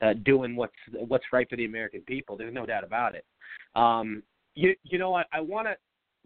uh, 0.01 0.13
doing 0.25 0.55
what's 0.55 0.73
what's 1.07 1.25
right 1.31 1.49
for 1.49 1.55
the 1.55 1.65
American 1.65 2.01
people. 2.01 2.37
There's 2.37 2.53
no 2.53 2.65
doubt 2.65 2.83
about 2.83 3.15
it. 3.15 3.25
Um, 3.75 4.23
you 4.55 4.75
you 4.83 4.97
know 4.97 5.11
what? 5.11 5.27
I 5.31 5.41
want 5.41 5.67
to 5.67 5.75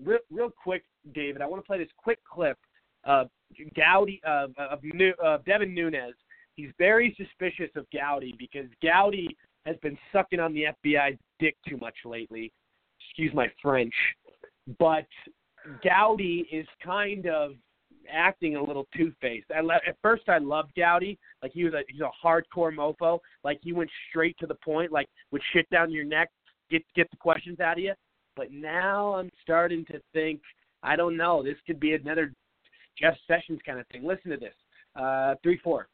real 0.04 0.20
real 0.32 0.50
quick, 0.50 0.84
David. 1.14 1.42
I 1.42 1.48
want 1.48 1.64
to 1.64 1.66
play 1.66 1.78
this 1.78 1.90
quick 1.98 2.20
clip 2.24 2.58
of 3.04 3.30
Gowdy 3.76 4.22
of 4.26 4.52
Nu- 4.84 5.14
uh, 5.24 5.38
Devin 5.46 5.74
Nunes. 5.74 6.16
He's 6.56 6.72
very 6.78 7.16
suspicious 7.18 7.70
of 7.76 7.86
Gowdy 7.92 8.34
because 8.38 8.68
Gowdy 8.82 9.36
has 9.66 9.76
been 9.78 9.98
sucking 10.12 10.40
on 10.40 10.54
the 10.54 10.66
FBI's 10.86 11.18
dick 11.40 11.56
too 11.68 11.78
much 11.78 11.96
lately. 12.06 12.52
Excuse 13.10 13.34
my 13.34 13.52
French, 13.62 13.94
but 14.80 15.06
Gowdy 15.84 16.48
is 16.52 16.68
kind 16.84 17.28
of 17.28 17.52
acting 18.12 18.56
a 18.56 18.64
little 18.64 18.88
two-faced. 18.96 19.48
I 19.56 19.62
le- 19.62 19.82
at 19.88 19.98
first 20.02 20.24
I 20.30 20.38
loved 20.38 20.72
Gowdy, 20.76 21.18
like 21.42 21.52
he 21.54 21.64
was 21.64 21.74
a 21.74 21.82
he's 21.88 22.02
a 22.02 22.12
hardcore 22.26 22.74
mofo, 22.74 23.20
like 23.44 23.60
he 23.62 23.74
went 23.74 23.90
straight 24.10 24.38
to 24.40 24.48
the 24.48 24.56
point, 24.56 24.92
like 24.92 25.08
would 25.32 25.42
shit 25.54 25.70
down 25.70 25.92
your 25.92 26.06
neck, 26.06 26.30
get 26.70 26.84
get 26.96 27.10
the 27.12 27.18
questions 27.18 27.60
out 27.60 27.78
of 27.78 27.84
you. 27.84 27.94
But 28.36 28.52
now 28.52 29.14
I'm 29.16 29.30
starting 29.42 29.86
to 29.86 30.00
think, 30.14 30.42
I 30.84 30.96
don't 30.96 31.16
know, 31.16 31.42
this 31.42 31.56
could 31.66 31.80
be 31.80 31.94
another 31.94 32.34
Jeff 33.00 33.16
Sessions 33.28 33.60
kind 33.66 33.80
of 33.80 33.88
thing. 33.88 34.04
Listen 34.04 34.32
to 34.32 34.38
this, 34.38 34.54
uh, 34.96 35.36
three 35.44 35.60
four. 35.64 35.88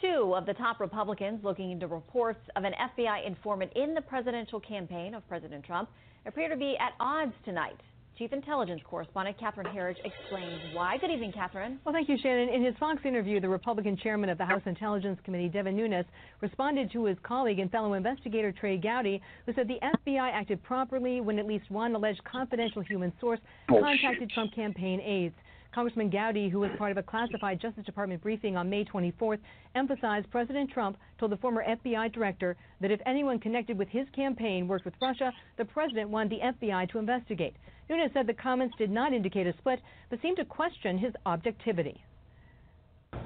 Two 0.00 0.34
of 0.34 0.44
the 0.44 0.54
top 0.54 0.80
Republicans 0.80 1.40
looking 1.44 1.70
into 1.70 1.86
reports 1.86 2.40
of 2.56 2.64
an 2.64 2.72
FBI 2.72 3.26
informant 3.26 3.72
in 3.76 3.94
the 3.94 4.00
presidential 4.00 4.60
campaign 4.60 5.14
of 5.14 5.26
President 5.28 5.64
Trump 5.64 5.88
appear 6.26 6.48
to 6.48 6.56
be 6.56 6.76
at 6.80 6.92
odds 7.00 7.32
tonight. 7.44 7.80
Chief 8.18 8.32
Intelligence 8.32 8.80
Correspondent 8.88 9.36
Catherine 9.40 9.66
Herridge 9.66 9.96
explains 10.04 10.60
why. 10.72 10.96
Good 10.98 11.10
evening, 11.10 11.32
Catherine. 11.32 11.80
Well, 11.84 11.92
thank 11.92 12.08
you, 12.08 12.16
Shannon. 12.22 12.48
In 12.48 12.64
his 12.64 12.74
Fox 12.78 13.00
interview, 13.04 13.40
the 13.40 13.48
Republican 13.48 13.96
chairman 13.96 14.30
of 14.30 14.38
the 14.38 14.44
House 14.44 14.62
Intelligence 14.66 15.18
Committee, 15.24 15.48
Devin 15.48 15.76
Nunes, 15.76 16.04
responded 16.40 16.92
to 16.92 17.06
his 17.06 17.16
colleague 17.24 17.58
and 17.58 17.72
fellow 17.72 17.94
investigator 17.94 18.52
Trey 18.52 18.76
Gowdy, 18.76 19.20
who 19.46 19.52
said 19.54 19.66
the 19.66 19.78
FBI 19.82 20.30
acted 20.32 20.62
properly 20.62 21.20
when 21.20 21.40
at 21.40 21.46
least 21.46 21.68
one 21.72 21.92
alleged 21.96 22.22
confidential 22.22 22.82
human 22.82 23.12
source 23.20 23.40
oh, 23.68 23.80
contacted 23.80 24.30
Trump 24.30 24.54
campaign 24.54 25.00
aides. 25.00 25.34
Congressman 25.74 26.08
Gowdy, 26.08 26.48
who 26.48 26.60
was 26.60 26.70
part 26.78 26.92
of 26.92 26.98
a 26.98 27.02
classified 27.02 27.60
Justice 27.60 27.84
Department 27.84 28.22
briefing 28.22 28.56
on 28.56 28.70
May 28.70 28.84
24th, 28.84 29.40
emphasized 29.74 30.30
President 30.30 30.70
Trump 30.70 30.96
told 31.18 31.32
the 31.32 31.36
former 31.38 31.64
FBI 31.64 32.12
director 32.12 32.56
that 32.80 32.92
if 32.92 33.00
anyone 33.04 33.40
connected 33.40 33.76
with 33.76 33.88
his 33.88 34.06
campaign 34.14 34.68
worked 34.68 34.84
with 34.84 34.94
Russia, 35.02 35.32
the 35.58 35.64
president 35.64 36.10
wanted 36.10 36.30
the 36.30 36.68
FBI 36.68 36.88
to 36.90 36.98
investigate. 36.98 37.56
Nunes 37.90 38.12
said 38.14 38.28
the 38.28 38.34
comments 38.34 38.76
did 38.78 38.88
not 38.88 39.12
indicate 39.12 39.48
a 39.48 39.52
split, 39.58 39.80
but 40.10 40.22
seemed 40.22 40.36
to 40.36 40.44
question 40.44 40.96
his 40.96 41.12
objectivity. 41.26 42.00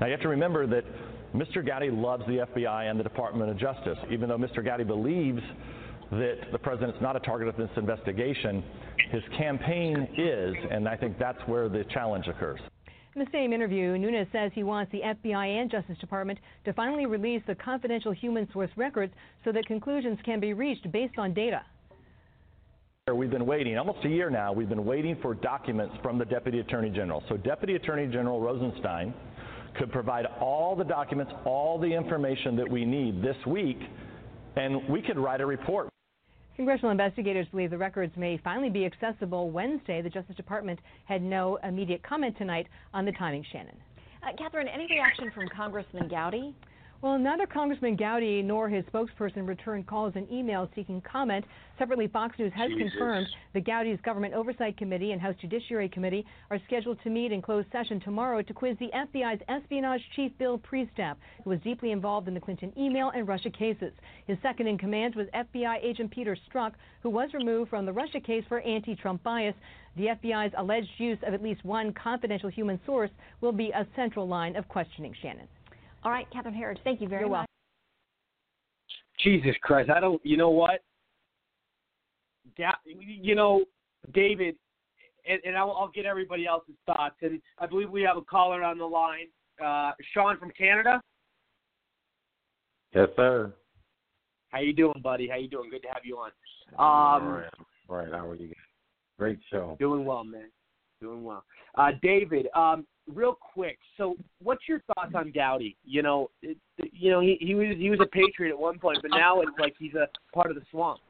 Now 0.01 0.07
you 0.07 0.13
have 0.13 0.23
to 0.23 0.29
remember 0.29 0.67
that 0.69 0.85
Mr. 1.35 1.65
Gowdy 1.65 1.91
loves 1.91 2.25
the 2.27 2.47
FBI 2.55 2.91
and 2.91 2.99
the 2.99 3.05
Department 3.05 3.51
of 3.51 3.59
Justice. 3.59 3.99
Even 4.11 4.31
though 4.31 4.39
Mr. 4.39 4.65
Gowdy 4.65 4.85
believes 4.85 5.43
that 6.11 6.53
the 6.53 6.59
president's 6.59 6.99
not 7.01 7.17
a 7.17 7.21
target 7.21 7.49
of 7.49 7.57
this 7.57 7.71
investigation, 7.77 8.63
his 9.11 9.23
campaign 9.37 10.09
is, 10.17 10.55
and 10.71 10.89
I 10.89 10.97
think 10.97 11.19
that's 11.19 11.41
where 11.47 11.69
the 11.69 11.85
challenge 11.93 12.27
occurs. 12.29 12.61
In 13.15 13.25
the 13.25 13.31
same 13.33 13.53
interview, 13.53 13.99
Nunes 13.99 14.29
says 14.33 14.53
he 14.55 14.63
wants 14.63 14.93
the 14.93 15.01
FBI 15.01 15.61
and 15.61 15.71
Justice 15.71 15.99
Department 15.99 16.39
to 16.65 16.73
finally 16.73 17.07
release 17.07 17.43
the 17.47 17.55
confidential 17.55 18.13
human 18.13 18.49
source 18.53 18.71
records 18.77 19.13
so 19.45 19.53
that 19.53 19.67
conclusions 19.67 20.19
can 20.25 20.41
be 20.41 20.53
reached 20.53 20.91
based 20.93 21.19
on 21.19 21.35
data. 21.35 21.63
We've 23.13 23.31
been 23.31 23.47
waiting 23.47 23.79
almost 23.79 24.05
a 24.05 24.09
year 24.09 24.29
now. 24.29 24.53
We've 24.53 24.69
been 24.69 24.85
waiting 24.85 25.17
for 25.23 25.35
documents 25.35 25.95
from 26.03 26.19
the 26.19 26.27
Deputy 26.27 26.61
Attorney 26.61 26.91
General. 26.91 27.25
So 27.29 27.39
Deputy 27.39 27.75
Attorney 27.75 28.07
General 28.07 28.41
Rosenstein 28.41 29.15
could 29.79 29.91
provide 29.91 30.27
all 30.41 30.77
the 30.77 30.85
documents, 30.85 31.33
all 31.45 31.79
the 31.79 31.87
information 31.87 32.55
that 32.57 32.71
we 32.71 32.85
need 32.85 33.23
this 33.23 33.37
week, 33.47 33.79
and 34.57 34.87
we 34.89 35.01
could 35.01 35.19
write 35.19 35.41
a 35.41 35.47
report. 35.47 35.89
Congressional 36.59 36.91
investigators 36.91 37.47
believe 37.53 37.71
the 37.71 37.79
records 37.79 38.13
may 38.17 38.37
finally 38.43 38.69
be 38.69 38.85
accessible 38.85 39.49
Wednesday. 39.49 40.03
The 40.03 40.11
Justice 40.11 40.35
Department 40.35 40.81
had 41.05 41.23
no 41.23 41.57
immediate 41.63 42.03
comment 42.03 42.37
tonight 42.37 42.67
on 42.93 43.05
the 43.05 43.13
timing, 43.13 43.45
Shannon. 43.53 43.77
Uh, 44.25 44.37
Catherine, 44.37 44.67
any 44.67 44.89
reaction 44.91 45.31
from 45.33 45.47
Congressman 45.57 46.09
Gowdy? 46.09 46.53
Well, 47.01 47.17
neither 47.17 47.47
Congressman 47.47 47.95
Gowdy 47.95 48.43
nor 48.43 48.69
his 48.69 48.85
spokesperson 48.87 49.47
returned 49.47 49.87
calls 49.87 50.15
and 50.17 50.27
emails 50.31 50.69
seeking 50.75 51.01
comment. 51.01 51.45
Separately, 51.79 52.09
Fox 52.09 52.37
News 52.41 52.53
has 52.57 52.73
Jesus. 52.73 52.91
confirmed 52.91 53.29
the 53.55 53.61
Gowdy's 53.61 54.01
Government 54.01 54.35
Oversight 54.35 54.77
Committee 54.77 55.13
and 55.13 55.21
House 55.23 55.37
Judiciary 55.41 55.89
Committee 55.89 56.27
are 56.51 56.59
scheduled 56.67 57.01
to 57.05 57.11
meet 57.11 57.31
in 57.31 57.41
closed 57.41 57.69
session 57.71 58.01
tomorrow 58.01 58.43
to 58.43 58.53
quiz 58.53 58.77
the 58.81 58.91
FBI's 58.93 59.41
espionage 59.49 60.01
chief 60.17 60.33
Bill 60.39 60.59
Priestap, 60.59 61.15
who 61.45 61.51
was 61.51 61.61
deeply 61.61 61.93
involved 61.93 62.27
in 62.27 62.35
the 62.35 62.41
Clinton 62.41 62.73
email 62.77 63.13
and 63.15 63.29
Russia 63.29 63.51
cases. 63.51 63.93
His 64.27 64.37
second 64.43 64.67
in 64.67 64.77
command 64.77 65.15
was 65.15 65.29
FBI 65.29 65.77
agent 65.81 66.11
Peter 66.11 66.37
Strzok, 66.51 66.73
who 67.05 67.11
was 67.11 67.33
removed 67.33 67.71
from 67.71 67.87
the 67.87 67.93
Russia 67.93 68.19
case 68.19 68.43
for 68.49 68.59
anti-Trump 68.63 69.23
bias. 69.23 69.55
The 69.97 70.07
FBI's 70.07 70.55
alleged 70.59 70.91
use 70.99 71.19
of 71.25 71.33
at 71.33 71.45
least 71.45 71.65
one 71.65 71.93
confidential 71.93 72.49
human 72.49 72.81
source 72.85 73.11
will 73.41 73.53
be 73.53 73.71
a 73.71 73.87
central 73.95 74.27
line 74.27 74.57
of 74.57 74.67
questioning, 74.67 75.15
Shannon. 75.23 75.47
All 76.05 76.13
right, 76.13 76.27
Catherine 76.33 76.55
Herridge, 76.55 76.79
thank 76.85 77.01
you 77.01 77.09
very 77.09 77.23
You're 77.23 77.31
much. 77.31 77.49
Jesus 79.21 79.55
Christ, 79.63 79.91
I 79.91 80.01
don't. 80.01 80.25
You 80.25 80.37
know 80.37 80.51
what? 80.51 80.81
Ga- 82.57 82.79
you 82.85 83.35
know, 83.35 83.65
David, 84.15 84.55
and, 85.29 85.41
and 85.45 85.57
I'll, 85.57 85.73
I'll 85.73 85.91
get 85.91 86.07
everybody 86.07 86.47
else's 86.47 86.77
thoughts. 86.87 87.17
And 87.23 87.41
I 87.59 87.67
believe 87.67 87.91
we 87.91 88.03
have 88.03 88.17
a 88.17 88.23
caller 88.23 88.63
on 88.63 88.79
the 88.79 88.85
line, 88.85 89.27
uh, 89.65 89.93
Sean 90.15 90.39
from 90.39 90.51
Canada. 90.57 91.03
Yes, 92.95 93.09
sir. 93.17 93.53
How 94.51 94.61
you 94.61 94.73
doing, 94.73 95.01
buddy? 95.03 95.29
How 95.29 95.37
you 95.37 95.49
doing? 95.49 95.69
Good 95.69 95.83
to 95.83 95.89
have 95.89 96.05
you 96.05 96.17
on. 96.17 96.31
All 96.79 97.17
Um, 97.17 97.29
right. 97.29 97.51
All 97.89 97.97
right. 97.97 98.13
How 98.13 98.29
are 98.29 98.35
you? 98.35 98.53
Great 99.19 99.41
show. 99.51 99.77
Doing 99.79 100.05
well, 100.05 100.25
man. 100.25 100.51
Doing 101.03 101.25
well. 101.25 101.45
Uh, 101.75 101.91
David, 102.03 102.49
um, 102.55 102.87
real 103.13 103.35
quick. 103.35 103.79
So, 103.97 104.17
what's 104.43 104.63
your 104.69 104.81
thoughts 104.81 105.13
on 105.15 105.33
Gowdy? 105.33 105.77
You 105.85 106.03
know, 106.03 106.31
it, 106.43 106.57
you 106.93 107.11
know, 107.11 107.21
he 107.21 107.37
he 107.41 107.55
was 107.55 107.77
he 107.77 107.91
was 107.91 108.01
a 108.03 108.07
Patriot 108.07 108.53
at 108.53 108.59
one 108.59 108.79
point, 108.79 108.99
but 109.03 109.11
now 109.11 109.41
it's 109.41 109.51
like 109.59 109.75
he's 109.79 109.95
a 109.95 110.09
part 110.35 110.51
of 110.51 110.57
the 110.57 110.63
swamp. 110.71 111.01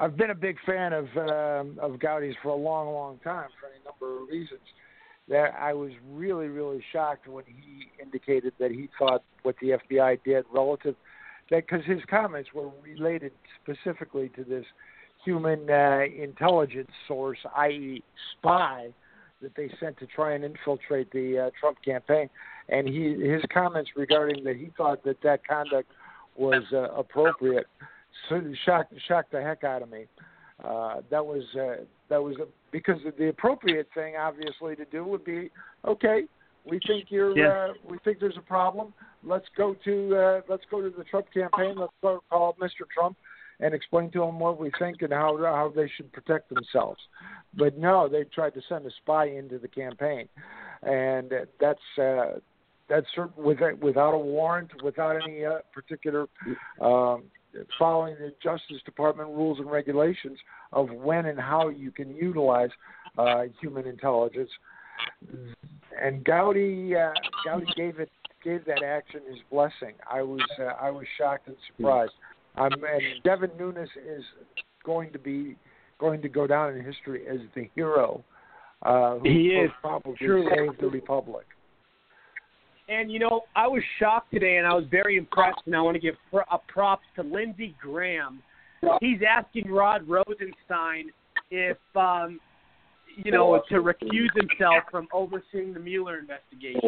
I've 0.00 0.16
been 0.16 0.30
a 0.30 0.34
big 0.34 0.56
fan 0.64 0.92
of 0.92 1.06
um, 1.16 1.78
of 1.80 1.98
Gowdy's 1.98 2.36
for 2.42 2.50
a 2.50 2.56
long, 2.56 2.92
long 2.92 3.18
time 3.24 3.48
for 3.60 3.68
any 3.68 3.82
number 3.84 4.22
of 4.22 4.28
reasons. 4.28 4.60
That 5.28 5.54
I 5.60 5.74
was 5.74 5.92
really, 6.10 6.46
really 6.46 6.82
shocked 6.90 7.28
when 7.28 7.44
he 7.44 7.90
indicated 8.02 8.54
that 8.58 8.70
he 8.70 8.88
thought 8.98 9.22
what 9.42 9.56
the 9.60 9.78
FBI 9.90 10.20
did 10.24 10.46
relative 10.50 10.94
that 11.50 11.66
because 11.66 11.84
his 11.84 12.00
comments 12.08 12.50
were 12.54 12.70
related 12.82 13.32
specifically 13.62 14.30
to 14.36 14.44
this 14.44 14.64
human 15.24 15.68
uh, 15.68 16.00
intelligence 16.16 16.90
source, 17.06 17.38
i.e., 17.56 18.02
spy, 18.38 18.88
that 19.42 19.54
they 19.56 19.70
sent 19.80 19.98
to 19.98 20.06
try 20.06 20.34
and 20.34 20.44
infiltrate 20.44 21.10
the 21.12 21.38
uh, 21.38 21.50
Trump 21.60 21.78
campaign, 21.84 22.28
and 22.68 22.88
he 22.88 23.14
his 23.14 23.42
comments 23.52 23.90
regarding 23.96 24.44
that 24.44 24.56
he 24.56 24.70
thought 24.76 25.04
that 25.04 25.20
that 25.22 25.46
conduct 25.46 25.90
was 26.36 26.62
uh, 26.72 26.90
appropriate 26.90 27.66
so 28.28 28.42
shocked 28.64 28.92
shocked 29.06 29.32
the 29.32 29.40
heck 29.40 29.64
out 29.64 29.82
of 29.82 29.90
me. 29.90 30.06
Uh, 30.64 30.96
that 31.10 31.24
was 31.24 31.44
uh, 31.54 31.84
that 32.08 32.22
was 32.22 32.36
a, 32.36 32.46
because 32.72 32.98
the 33.18 33.28
appropriate 33.28 33.88
thing, 33.94 34.14
obviously, 34.16 34.74
to 34.76 34.84
do 34.86 35.04
would 35.04 35.24
be 35.24 35.50
okay. 35.86 36.24
We 36.64 36.80
think 36.86 37.06
you're. 37.08 37.36
Yeah. 37.36 37.70
Uh, 37.70 37.72
we 37.88 37.98
think 38.04 38.18
there's 38.20 38.36
a 38.36 38.42
problem. 38.42 38.92
Let's 39.22 39.46
go 39.56 39.76
to. 39.84 40.16
Uh, 40.16 40.40
let's 40.48 40.64
go 40.70 40.80
to 40.82 40.90
the 40.90 41.04
Trump 41.04 41.26
campaign. 41.32 41.76
Let's 41.78 41.92
go 42.02 42.22
call 42.28 42.56
Mr. 42.60 42.88
Trump 42.92 43.16
and 43.60 43.74
explain 43.74 44.10
to 44.12 44.22
him 44.22 44.38
what 44.38 44.58
we 44.58 44.70
think 44.78 45.02
and 45.02 45.12
how 45.12 45.36
how 45.38 45.72
they 45.74 45.90
should 45.96 46.12
protect 46.12 46.52
themselves. 46.52 47.00
But 47.54 47.78
no, 47.78 48.08
they 48.08 48.24
tried 48.24 48.54
to 48.54 48.62
send 48.68 48.86
a 48.86 48.90
spy 49.02 49.26
into 49.26 49.58
the 49.58 49.68
campaign, 49.68 50.28
and 50.82 51.32
that's. 51.60 51.98
Uh, 52.00 52.38
that's 52.88 53.06
without, 53.36 53.78
without 53.80 54.14
a 54.14 54.18
warrant, 54.18 54.70
without 54.82 55.16
any 55.22 55.44
uh, 55.44 55.58
particular 55.74 56.26
um, 56.80 57.24
following 57.78 58.14
the 58.14 58.32
Justice 58.42 58.82
Department 58.84 59.28
rules 59.30 59.58
and 59.58 59.70
regulations 59.70 60.38
of 60.72 60.90
when 60.90 61.26
and 61.26 61.38
how 61.38 61.68
you 61.68 61.90
can 61.90 62.14
utilize 62.14 62.70
uh, 63.16 63.42
human 63.60 63.86
intelligence. 63.86 64.50
And 66.00 66.24
Gowdy, 66.24 66.94
uh, 66.96 67.12
Gowdy 67.44 67.66
gave 67.76 67.98
it 67.98 68.10
gave 68.44 68.64
that 68.66 68.82
action 68.84 69.20
his 69.28 69.38
blessing. 69.50 69.94
I 70.10 70.22
was 70.22 70.40
uh, 70.60 70.72
I 70.80 70.90
was 70.90 71.04
shocked 71.16 71.48
and 71.48 71.56
surprised. 71.66 72.12
Um, 72.56 72.72
and 72.72 73.22
Devin 73.22 73.50
Nunes 73.58 73.88
is 73.96 74.24
going 74.84 75.12
to 75.12 75.18
be 75.18 75.56
going 75.98 76.22
to 76.22 76.28
go 76.28 76.46
down 76.46 76.74
in 76.74 76.84
history 76.84 77.26
as 77.28 77.38
the 77.54 77.68
hero 77.74 78.22
uh, 78.82 79.18
who 79.18 79.28
He 79.28 79.48
is, 79.48 79.70
probably 79.80 80.14
truly. 80.16 80.46
saved 80.56 80.80
the 80.80 80.88
republic. 80.88 81.46
And 82.88 83.12
you 83.12 83.18
know, 83.18 83.42
I 83.54 83.66
was 83.66 83.82
shocked 83.98 84.30
today, 84.32 84.56
and 84.56 84.66
I 84.66 84.72
was 84.72 84.84
very 84.90 85.16
impressed. 85.18 85.60
And 85.66 85.76
I 85.76 85.80
want 85.82 85.94
to 85.96 86.00
give 86.00 86.14
pr- 86.30 86.48
a 86.50 86.58
props 86.68 87.04
to 87.16 87.22
Lindsey 87.22 87.74
Graham. 87.80 88.42
He's 89.00 89.18
asking 89.28 89.70
Rod 89.70 90.08
Rosenstein 90.08 91.10
if, 91.50 91.76
um, 91.96 92.38
you 93.16 93.32
know, 93.32 93.60
to 93.68 93.74
recuse 93.76 94.28
himself 94.36 94.84
from 94.90 95.08
overseeing 95.12 95.74
the 95.74 95.80
Mueller 95.80 96.18
investigation. 96.18 96.80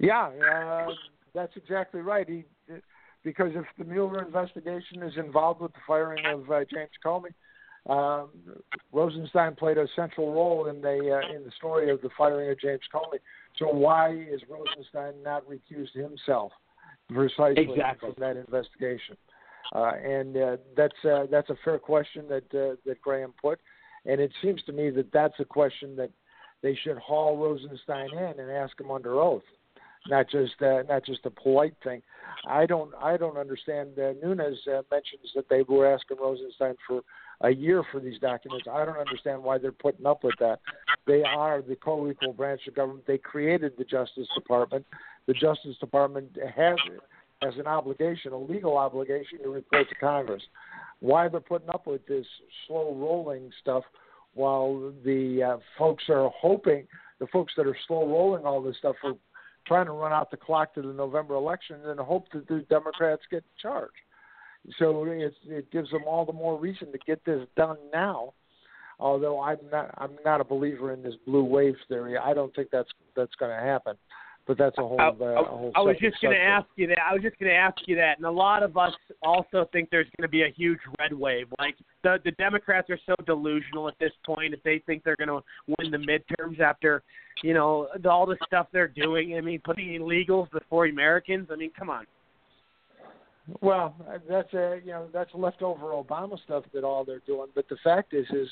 Yeah, 0.00 0.28
uh, 0.28 0.88
that's 1.34 1.52
exactly 1.56 2.00
right. 2.00 2.28
He 2.28 2.44
because 3.24 3.52
if 3.54 3.64
the 3.78 3.84
Mueller 3.84 4.22
investigation 4.24 5.02
is 5.02 5.16
involved 5.16 5.60
with 5.60 5.72
the 5.72 5.80
firing 5.86 6.24
of 6.26 6.50
uh, 6.50 6.64
James 6.72 6.90
Comey, 7.04 7.32
um, 7.88 8.28
Rosenstein 8.92 9.54
played 9.54 9.78
a 9.78 9.86
central 9.96 10.32
role 10.32 10.66
in 10.66 10.80
the 10.80 10.88
uh, 11.22 11.34
in 11.34 11.44
the 11.44 11.50
story 11.56 11.90
of 11.90 12.00
the 12.02 12.10
firing 12.16 12.50
of 12.50 12.60
James 12.60 12.80
Comey. 12.92 13.18
So 13.58 13.68
why 13.68 14.12
is 14.12 14.40
Rosenstein 14.48 15.22
not 15.22 15.44
recused 15.46 15.94
himself 15.94 16.52
precisely 17.08 17.62
Exactly. 17.62 18.12
from 18.12 18.20
that 18.20 18.36
investigation? 18.36 19.16
Uh, 19.74 19.92
and 20.04 20.36
uh, 20.36 20.56
that's 20.76 21.04
uh, 21.04 21.26
that's 21.30 21.48
a 21.50 21.56
fair 21.64 21.78
question 21.78 22.26
that 22.28 22.44
uh, 22.54 22.76
that 22.84 23.00
Graham 23.00 23.32
put, 23.40 23.60
and 24.04 24.20
it 24.20 24.32
seems 24.42 24.62
to 24.64 24.72
me 24.72 24.90
that 24.90 25.12
that's 25.12 25.38
a 25.38 25.44
question 25.44 25.96
that 25.96 26.10
they 26.62 26.74
should 26.82 26.98
haul 26.98 27.38
Rosenstein 27.38 28.10
in 28.12 28.40
and 28.40 28.50
ask 28.50 28.78
him 28.78 28.90
under 28.90 29.20
oath, 29.20 29.42
not 30.08 30.30
just 30.30 30.60
uh, 30.62 30.82
not 30.88 31.04
just 31.04 31.26
a 31.26 31.30
polite 31.30 31.74
thing. 31.84 32.02
I 32.48 32.66
don't 32.66 32.92
I 33.00 33.16
don't 33.16 33.36
understand. 33.36 33.98
Uh, 33.98 34.12
Nunes 34.22 34.58
uh, 34.66 34.82
mentions 34.90 35.32
that 35.34 35.48
they 35.48 35.62
were 35.62 35.92
asking 35.92 36.18
Rosenstein 36.20 36.74
for 36.86 37.02
a 37.42 37.50
year 37.50 37.82
for 37.90 38.00
these 38.00 38.18
documents. 38.18 38.66
I 38.70 38.84
don't 38.84 38.98
understand 38.98 39.42
why 39.42 39.58
they're 39.58 39.72
putting 39.72 40.06
up 40.06 40.24
with 40.24 40.34
that. 40.40 40.60
They 41.06 41.22
are 41.22 41.62
the 41.62 41.76
co-equal 41.76 42.32
branch 42.32 42.62
of 42.68 42.74
government. 42.74 43.06
They 43.06 43.18
created 43.18 43.72
the 43.78 43.84
Justice 43.84 44.28
Department. 44.34 44.86
The 45.26 45.34
Justice 45.34 45.76
Department 45.80 46.36
has 46.56 46.76
has 47.42 47.54
an 47.58 47.66
obligation, 47.66 48.32
a 48.32 48.38
legal 48.38 48.76
obligation, 48.76 49.38
to 49.42 49.50
report 49.50 49.88
to 49.88 49.94
Congress. 49.96 50.42
Why 51.00 51.28
they're 51.28 51.40
putting 51.40 51.70
up 51.70 51.86
with 51.86 52.06
this 52.06 52.26
slow 52.66 52.94
rolling 52.94 53.50
stuff 53.62 53.84
while 54.34 54.92
the 55.04 55.42
uh, 55.42 55.56
folks 55.78 56.04
are 56.08 56.30
hoping, 56.36 56.86
the 57.18 57.26
folks 57.28 57.52
that 57.56 57.66
are 57.66 57.76
slow 57.88 58.06
rolling 58.06 58.44
all 58.44 58.62
this 58.62 58.76
stuff 58.78 58.96
are 59.02 59.14
trying 59.66 59.86
to 59.86 59.92
run 59.92 60.12
out 60.12 60.30
the 60.30 60.36
clock 60.36 60.74
to 60.74 60.82
the 60.82 60.92
November 60.92 61.34
election 61.34 61.76
and 61.84 62.00
hope 62.00 62.26
that 62.32 62.48
the 62.48 62.64
Democrats 62.68 63.22
get 63.30 63.38
in 63.38 63.60
charge. 63.60 63.90
So 64.78 65.04
it, 65.04 65.34
it 65.46 65.70
gives 65.70 65.90
them 65.90 66.02
all 66.06 66.24
the 66.24 66.32
more 66.32 66.58
reason 66.58 66.92
to 66.92 66.98
get 67.06 67.24
this 67.24 67.46
done 67.56 67.78
now. 67.92 68.34
Although 68.98 69.40
I'm 69.40 69.58
not, 69.72 69.94
I'm 69.96 70.16
not 70.24 70.42
a 70.42 70.44
believer 70.44 70.92
in 70.92 71.02
this 71.02 71.14
blue 71.26 71.44
wave 71.44 71.76
theory. 71.88 72.18
I 72.18 72.34
don't 72.34 72.54
think 72.54 72.68
that's 72.70 72.90
that's 73.16 73.34
going 73.36 73.50
to 73.50 73.64
happen. 73.64 73.96
But 74.46 74.58
that's 74.58 74.76
a 74.78 74.82
whole. 74.82 75.00
I, 75.00 75.08
uh, 75.08 75.12
a 75.12 75.44
whole 75.44 75.72
I 75.76 75.80
was 75.80 75.96
just 76.00 76.20
going 76.20 76.34
to 76.34 76.42
ask 76.42 76.66
you 76.76 76.86
that. 76.88 76.98
I 77.08 77.12
was 77.12 77.22
just 77.22 77.38
going 77.38 77.50
to 77.50 77.56
ask 77.56 77.76
you 77.86 77.94
that, 77.96 78.16
and 78.16 78.26
a 78.26 78.30
lot 78.30 78.62
of 78.62 78.76
us 78.76 78.92
also 79.22 79.68
think 79.72 79.90
there's 79.90 80.08
going 80.18 80.26
to 80.26 80.30
be 80.30 80.42
a 80.42 80.50
huge 80.50 80.80
red 80.98 81.12
wave. 81.12 81.46
Like 81.58 81.76
the 82.02 82.18
the 82.24 82.32
Democrats 82.32 82.90
are 82.90 82.98
so 83.06 83.14
delusional 83.26 83.86
at 83.86 83.94
this 84.00 84.12
point 84.24 84.54
if 84.54 84.62
they 84.62 84.82
think 84.86 85.04
they're 85.04 85.16
going 85.16 85.28
to 85.28 85.40
win 85.78 85.90
the 85.90 85.98
midterms 85.98 86.58
after, 86.58 87.02
you 87.42 87.54
know, 87.54 87.88
all 88.08 88.26
the 88.26 88.36
stuff 88.46 88.66
they're 88.72 88.88
doing. 88.88 89.36
I 89.36 89.40
mean, 89.40 89.60
putting 89.64 89.88
illegals 89.88 90.50
before 90.50 90.86
Americans. 90.86 91.48
I 91.52 91.56
mean, 91.56 91.70
come 91.78 91.90
on. 91.90 92.06
Well, 93.60 93.94
that's 94.28 94.52
a 94.54 94.80
you 94.84 94.92
know 94.92 95.06
that's 95.12 95.30
leftover 95.34 95.86
Obama 95.92 96.42
stuff 96.44 96.64
that 96.72 96.84
all 96.84 97.04
they're 97.04 97.22
doing. 97.26 97.48
But 97.54 97.68
the 97.68 97.76
fact 97.82 98.14
is, 98.14 98.26
is 98.30 98.48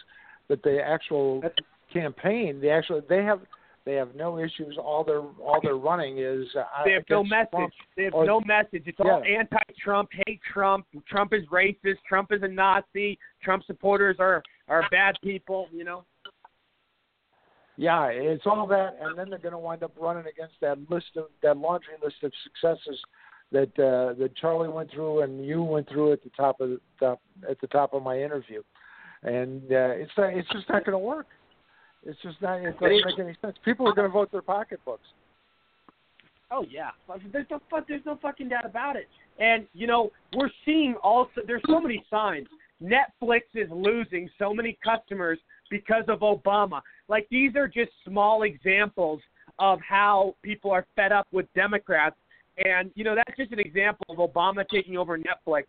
that 0.48 0.62
the 0.62 0.80
actual 0.80 1.42
campaign, 1.92 2.60
the 2.60 2.70
actual 2.70 3.02
they 3.08 3.22
have 3.24 3.40
they 3.88 3.94
have 3.94 4.14
no 4.14 4.38
issues. 4.38 4.76
All 4.78 5.02
they're 5.02 5.22
all 5.22 5.60
they're 5.62 5.76
running 5.76 6.18
is 6.18 6.46
uh, 6.54 6.84
They 6.84 6.92
have 6.92 7.04
no 7.08 7.24
message. 7.24 7.48
Trump 7.50 7.72
They 7.96 8.04
have 8.04 8.12
or- 8.12 8.26
no 8.26 8.42
message. 8.42 8.82
It's 8.84 9.00
all 9.00 9.22
anti-Trump, 9.24 10.10
hate 10.26 10.40
Trump. 10.52 10.86
Trump 11.08 11.32
is 11.32 11.46
racist. 11.50 11.96
Trump 12.06 12.30
is 12.30 12.42
a 12.42 12.48
Nazi. 12.48 13.18
Trump 13.42 13.64
supporters 13.64 14.16
are 14.18 14.42
are 14.68 14.84
bad 14.90 15.14
people. 15.24 15.68
You 15.72 15.84
know. 15.84 16.04
Yeah, 17.78 18.08
it's 18.08 18.42
all 18.44 18.66
that, 18.66 18.98
and 19.00 19.16
then 19.16 19.30
they're 19.30 19.38
going 19.38 19.52
to 19.52 19.58
wind 19.58 19.82
up 19.82 19.92
running 19.98 20.26
against 20.26 20.56
that 20.60 20.78
list 20.90 21.16
of 21.16 21.28
that 21.42 21.56
laundry 21.56 21.94
list 22.02 22.16
of 22.24 22.32
successes 22.44 23.00
that 23.52 23.70
uh, 23.78 24.18
that 24.18 24.36
Charlie 24.36 24.68
went 24.68 24.90
through 24.90 25.22
and 25.22 25.46
you 25.46 25.62
went 25.62 25.88
through 25.88 26.12
at 26.12 26.22
the 26.22 26.30
top 26.36 26.60
of 26.60 26.68
the 26.68 26.80
top, 27.00 27.22
at 27.48 27.58
the 27.62 27.68
top 27.68 27.94
of 27.94 28.02
my 28.02 28.20
interview, 28.20 28.62
and 29.22 29.62
uh, 29.72 29.94
it's 29.96 30.12
not, 30.18 30.34
it's 30.34 30.48
just 30.50 30.68
not 30.68 30.84
going 30.84 30.92
to 30.92 30.98
work. 30.98 31.28
It's 32.04 32.18
just 32.22 32.40
not. 32.40 32.60
It 32.60 32.78
doesn't 32.78 33.04
make 33.04 33.18
any 33.18 33.36
sense. 33.42 33.56
People 33.64 33.88
are 33.88 33.94
going 33.94 34.08
to 34.08 34.12
vote 34.12 34.30
their 34.32 34.42
pocketbooks. 34.42 35.06
Oh 36.50 36.64
yeah, 36.70 36.90
there's 37.32 37.46
no 37.50 37.60
there's 37.86 38.06
no 38.06 38.18
fucking 38.22 38.48
doubt 38.48 38.64
about 38.64 38.96
it. 38.96 39.06
And 39.38 39.66
you 39.74 39.86
know 39.86 40.10
we're 40.34 40.50
seeing 40.64 40.94
also 41.02 41.42
there's 41.46 41.62
so 41.68 41.80
many 41.80 42.04
signs. 42.08 42.46
Netflix 42.82 43.42
is 43.54 43.68
losing 43.70 44.30
so 44.38 44.54
many 44.54 44.78
customers 44.82 45.38
because 45.70 46.04
of 46.08 46.20
Obama. 46.20 46.80
Like 47.08 47.26
these 47.30 47.54
are 47.56 47.68
just 47.68 47.90
small 48.06 48.44
examples 48.44 49.20
of 49.58 49.80
how 49.86 50.36
people 50.42 50.70
are 50.70 50.86
fed 50.96 51.12
up 51.12 51.26
with 51.32 51.46
Democrats. 51.54 52.16
And 52.64 52.90
you 52.94 53.04
know 53.04 53.14
that's 53.14 53.36
just 53.36 53.52
an 53.52 53.60
example 53.60 54.06
of 54.08 54.16
Obama 54.16 54.66
taking 54.68 54.96
over 54.96 55.18
Netflix 55.18 55.64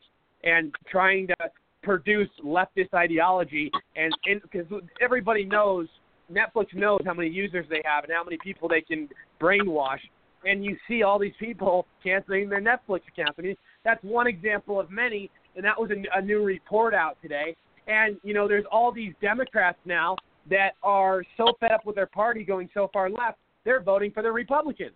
and 0.45 0.73
trying 0.89 1.27
to 1.27 1.35
produce 1.83 2.29
leftist 2.43 2.93
ideology. 2.93 3.69
And 3.97 4.13
because 4.23 4.65
everybody 5.01 5.43
knows 5.43 5.89
Netflix 6.31 6.73
knows 6.73 7.01
how 7.05 7.13
many 7.13 7.29
users 7.29 7.65
they 7.69 7.81
have 7.85 8.03
and 8.03 8.13
how 8.13 8.23
many 8.23 8.37
people 8.43 8.67
they 8.67 8.81
can 8.81 9.09
brainwash. 9.41 9.99
And 10.45 10.63
you 10.63 10.77
see 10.87 11.03
all 11.03 11.19
these 11.19 11.33
people 11.39 11.85
canceling 12.03 12.49
their 12.49 12.61
Netflix 12.61 13.01
accounts. 13.07 13.35
I 13.37 13.41
mean, 13.41 13.55
that's 13.83 14.01
one 14.03 14.27
example 14.27 14.79
of 14.79 14.89
many, 14.89 15.29
and 15.55 15.65
that 15.65 15.79
was 15.79 15.91
a, 15.91 16.17
a 16.17 16.21
new 16.21 16.43
report 16.43 16.93
out 16.93 17.17
today. 17.21 17.55
And 17.87 18.17
you 18.23 18.33
know, 18.33 18.47
there's 18.47 18.65
all 18.71 18.91
these 18.91 19.13
Democrats 19.21 19.77
now 19.85 20.15
that 20.49 20.73
are 20.83 21.23
so 21.37 21.53
fed 21.59 21.71
up 21.71 21.85
with 21.85 21.95
their 21.95 22.07
party 22.07 22.43
going 22.43 22.69
so 22.73 22.89
far 22.93 23.09
left, 23.09 23.37
they're 23.65 23.81
voting 23.81 24.11
for 24.11 24.23
the 24.23 24.31
Republicans. 24.31 24.95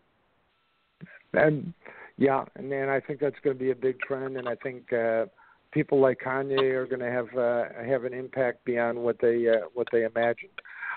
And 1.33 1.73
yeah, 2.17 2.45
and 2.55 2.71
then 2.71 2.89
I 2.89 2.99
think 2.99 3.19
that's 3.19 3.35
going 3.43 3.57
to 3.57 3.63
be 3.63 3.71
a 3.71 3.75
big 3.75 3.99
trend, 3.99 4.37
and 4.37 4.47
I 4.47 4.55
think 4.55 4.93
uh, 4.93 5.25
people 5.71 5.99
like 5.99 6.19
Kanye 6.23 6.73
are 6.73 6.85
going 6.85 6.99
to 6.99 7.11
have 7.11 7.27
uh, 7.37 7.65
have 7.85 8.05
an 8.05 8.13
impact 8.13 8.63
beyond 8.65 8.97
what 8.97 9.17
they 9.19 9.47
uh, 9.49 9.67
what 9.73 9.87
they 9.91 10.03
imagined. 10.03 10.51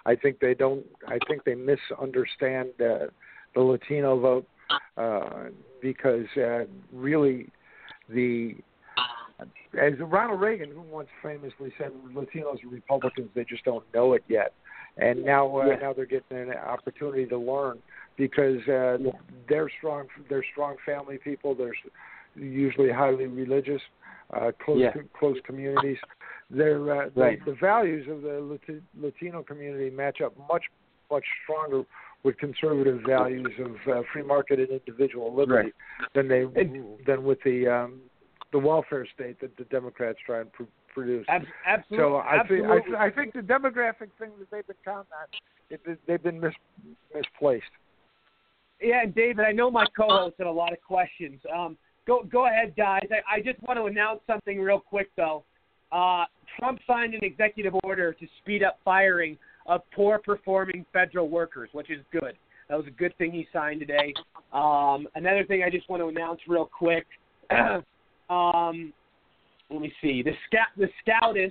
I 0.07 0.15
think 0.15 0.39
they 0.41 0.55
don't. 0.55 0.87
I 1.07 1.19
think 1.29 1.45
they 1.45 1.55
misunderstand 1.55 2.71
uh, 2.81 3.07
the 3.55 3.61
Latino 3.61 4.19
vote 4.19 4.47
uh, 4.97 5.49
because 5.83 6.27
uh, 6.37 6.65
really 6.93 7.51
the 8.09 8.57
as 9.79 9.93
Ronald 10.01 10.41
Reagan, 10.41 10.71
who 10.71 10.81
once 10.81 11.09
famously 11.23 11.73
said, 11.77 11.91
Latinos 12.15 12.65
are 12.65 12.69
Republicans, 12.71 13.29
they 13.35 13.45
just 13.45 13.65
don't 13.65 13.85
know 13.93 14.15
it 14.15 14.25
yet. 14.29 14.55
And 14.97 15.25
now, 15.25 15.61
uh, 15.61 15.67
Yeah. 15.67 15.77
now 15.77 15.93
they're 15.93 16.07
getting 16.07 16.39
an 16.39 16.53
opportunity 16.53 17.27
to 17.27 17.37
learn 17.37 17.83
because 18.17 18.67
uh, 18.69 18.97
they're 19.47 19.69
strong. 19.69 20.09
They're 20.31 20.45
strong 20.53 20.77
family 20.87 21.19
people. 21.19 21.55
They're 21.55 21.75
usually 22.35 22.91
highly 22.91 23.27
religious, 23.27 23.83
uh, 24.33 24.53
close 24.65 24.81
Yeah. 24.81 25.03
close 25.13 25.39
communities. 25.45 25.99
They're 26.51 26.91
uh, 27.05 27.09
Right. 27.15 27.45
the, 27.45 27.53
the 27.53 27.57
values 27.61 28.07
of 28.09 28.23
the 28.23 28.29
Lati- 28.41 28.83
Latino 29.01 29.43
community 29.43 29.91
match 29.91 30.21
up 30.21 30.35
much 30.49 30.65
much 31.11 31.25
stronger 31.45 31.85
with 32.25 32.37
conservative 32.39 33.01
values 33.07 33.53
of 33.61 33.77
uh, 33.93 34.03
free 34.13 34.23
market 34.25 34.59
and 34.59 34.69
individual 34.71 35.33
liberty 35.35 35.73
than 36.15 36.29
they 36.29 36.45
than 37.07 37.25
with 37.25 37.39
the 37.45 37.67
um, 37.67 38.01
the 38.53 38.59
welfare 38.59 39.07
state 39.15 39.41
that 39.41 39.57
the 39.57 39.65
Democrats 39.65 40.19
try 40.25 40.41
and 40.41 40.53
pr- 40.53 40.65
produce. 40.95 41.27
Ab- 41.29 41.43
absolute- 41.67 41.99
So 42.01 42.17
I 42.17 42.39
think 42.49 42.65
absolutely. 42.65 42.97
I, 42.97 43.05
I 43.07 43.11
think 43.11 43.35
the 43.35 43.41
demographic 43.41 44.09
thing 44.19 44.31
that 44.39 44.51
they've 44.51 44.67
been 44.67 44.77
counting 44.85 45.11
on, 45.21 45.27
it, 45.71 45.99
they've 46.07 46.23
been 46.23 46.41
mis- 46.41 46.55
misplaced. 47.15 47.65
Yeah, 48.81 49.03
and 49.03 49.15
David, 49.15 49.45
I 49.47 49.53
know 49.53 49.71
my 49.71 49.87
co-host 49.97 50.35
had 50.39 50.47
a 50.47 50.51
lot 50.51 50.73
of 50.73 50.81
questions. 50.83 51.41
Um, 51.55 51.77
go 52.07 52.23
go 52.25 52.47
ahead, 52.47 52.75
guys. 52.77 53.07
I, 53.11 53.37
I 53.37 53.41
just 53.41 53.61
want 53.63 53.79
to 53.79 53.85
announce 53.87 54.21
something 54.27 54.61
real 54.61 54.81
quick, 54.81 55.11
though. 55.17 55.45
Uh, 55.93 56.25
Trump 56.59 56.79
signed 56.87 57.15
an 57.15 57.23
executive 57.23 57.75
order 57.85 58.13
to 58.13 58.27
speed 58.41 58.63
up 58.63 58.79
firing 58.85 59.39
of 59.67 59.83
poor-performing 59.95 60.85
federal 60.93 61.29
workers, 61.29 61.69
which 61.73 61.91
is 61.91 61.99
good. 62.13 62.37
That 62.69 62.77
was 62.77 62.87
a 62.87 62.91
good 62.91 63.17
thing 63.19 63.33
he 63.33 63.47
signed 63.53 63.81
today. 63.81 64.13
Um, 64.53 65.07
another 65.15 65.45
thing 65.45 65.63
I 65.63 65.71
just 65.71 65.89
want 65.89 66.03
to 66.03 66.09
announce 66.09 66.41
real 66.49 66.67
quick. 66.67 67.07
um, 68.31 68.93
let 69.71 69.81
me 69.81 69.93
see. 70.01 70.23
The 70.23 70.33
scout, 70.47 70.69
the 70.77 71.51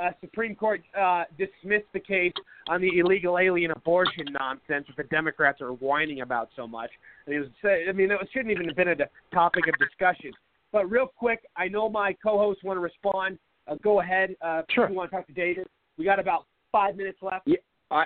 uh, 0.00 0.10
Supreme 0.20 0.54
Court 0.54 0.82
uh, 0.98 1.24
dismissed 1.38 1.86
the 1.92 2.00
case 2.00 2.32
on 2.68 2.80
the 2.80 2.98
illegal 2.98 3.38
alien 3.38 3.70
abortion 3.70 4.26
nonsense 4.30 4.86
that 4.88 4.96
the 4.96 5.04
Democrats 5.04 5.60
are 5.60 5.72
whining 5.72 6.22
about 6.22 6.48
so 6.56 6.66
much. 6.66 6.90
And 7.26 7.34
it 7.34 7.40
was, 7.40 7.48
I 7.88 7.92
mean, 7.92 8.10
it 8.10 8.18
shouldn't 8.32 8.50
even 8.50 8.66
have 8.66 8.76
been 8.76 8.88
a 8.88 8.96
topic 9.32 9.64
of 9.68 9.74
discussion. 9.78 10.32
But 10.72 10.90
real 10.90 11.06
quick, 11.06 11.40
I 11.56 11.68
know 11.68 11.88
my 11.88 12.16
co-hosts 12.22 12.64
want 12.64 12.76
to 12.76 12.80
respond. 12.80 13.38
Uh, 13.66 13.76
go 13.82 14.00
ahead. 14.00 14.36
Uh, 14.40 14.62
sure. 14.70 14.84
If 14.84 14.90
you 14.90 14.96
want 14.96 15.10
to 15.10 15.16
talk 15.16 15.26
to 15.26 15.32
David, 15.32 15.66
we 15.98 16.04
got 16.04 16.18
about 16.18 16.46
five 16.72 16.96
minutes 16.96 17.18
left. 17.22 17.46
Yeah, 17.46 17.56
I, 17.90 18.04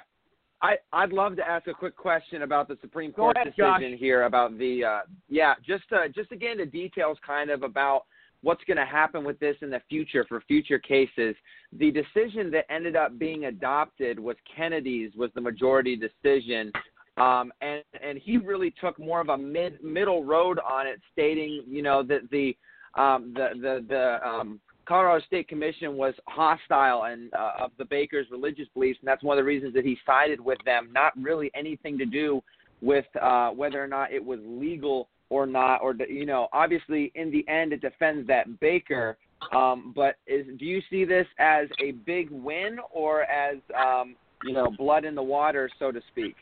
I, 0.62 0.76
I'd 0.93 1.12
love 1.12 1.36
to 1.36 1.48
ask 1.48 1.66
a 1.68 1.74
quick 1.74 1.97
question 1.97 2.43
about 2.43 2.68
the 2.68 2.78
Supreme 2.80 3.12
Court 3.12 3.36
ahead, 3.36 3.55
decision 3.56 3.93
Josh. 3.93 4.01
here 4.01 4.24
about 4.24 4.59
the, 4.59 4.85
uh, 4.85 5.01
yeah, 5.28 5.55
just 5.66 5.85
uh, 5.93 6.09
just 6.14 6.28
to 6.30 6.36
get 6.36 6.52
into 6.52 6.66
details, 6.66 7.16
kind 7.26 7.51
of 7.51 7.62
about 7.62 8.02
what's 8.43 8.62
going 8.64 8.76
to 8.76 8.86
happen 8.86 9.24
with 9.24 9.39
this 9.40 9.56
in 9.62 9.70
the 9.70 9.80
future 9.89 10.24
for 10.28 10.40
future 10.43 10.78
cases. 10.78 11.35
The 11.72 11.90
decision 11.90 12.51
that 12.52 12.70
ended 12.70 12.97
up 12.97 13.18
being 13.18 13.47
adopted 13.47 14.18
was 14.18 14.36
Kennedy's, 14.56 15.12
was 15.16 15.30
the 15.35 15.40
majority 15.40 15.97
decision. 15.97 16.72
Um, 17.16 17.52
and 17.60 17.82
and 18.01 18.16
he 18.16 18.36
really 18.36 18.72
took 18.80 18.97
more 18.98 19.20
of 19.20 19.28
a 19.28 19.36
mid 19.36 19.82
middle 19.82 20.22
road 20.22 20.60
on 20.60 20.86
it, 20.86 21.01
stating 21.12 21.64
you 21.66 21.82
know 21.82 22.02
that 22.05 22.30
the 22.30 22.56
um, 22.94 23.32
the 23.35 23.48
the 23.60 23.85
the 23.89 24.28
um, 24.28 24.60
Colorado 24.89 25.23
State 25.27 25.48
Commission 25.48 25.97
was 25.97 26.15
hostile 26.27 27.05
and 27.05 27.32
uh, 27.35 27.65
of 27.65 27.73
the 27.77 27.85
Bakers' 27.85 28.27
religious 28.31 28.66
beliefs, 28.73 28.98
and 29.02 29.09
that's 29.09 29.23
one 29.23 29.36
of 29.36 29.43
the 29.43 29.47
reasons 29.47 29.74
that 29.74 29.85
he 29.85 29.98
sided 30.06 30.40
with 30.40 30.59
them. 30.65 30.89
Not 30.93 31.12
really 31.20 31.51
anything 31.55 31.98
to 31.98 32.06
do 32.06 32.43
with 32.81 33.05
uh, 33.20 33.51
whether 33.51 33.82
or 33.82 33.86
not 33.86 34.12
it 34.12 34.24
was 34.24 34.40
legal 34.43 35.09
or 35.28 35.47
not, 35.47 35.82
or 35.82 35.94
you 36.09 36.24
know, 36.24 36.48
obviously 36.55 37.12
in 37.15 37.31
the 37.31 37.47
end 37.52 37.74
it 37.74 37.82
defends 37.82 38.27
that 38.28 38.59
Baker. 38.60 39.19
Um, 39.55 39.93
but 39.94 40.16
is 40.27 40.47
do 40.59 40.65
you 40.65 40.81
see 40.89 41.05
this 41.05 41.27
as 41.39 41.69
a 41.85 41.93
big 41.93 42.31
win 42.31 42.78
or 42.90 43.23
as 43.24 43.59
um, 43.78 44.16
you 44.43 44.55
know 44.55 44.73
blood 44.78 45.05
in 45.05 45.15
the 45.15 45.23
water, 45.23 45.69
so 45.78 45.93
to 45.93 46.01
speak? 46.10 46.35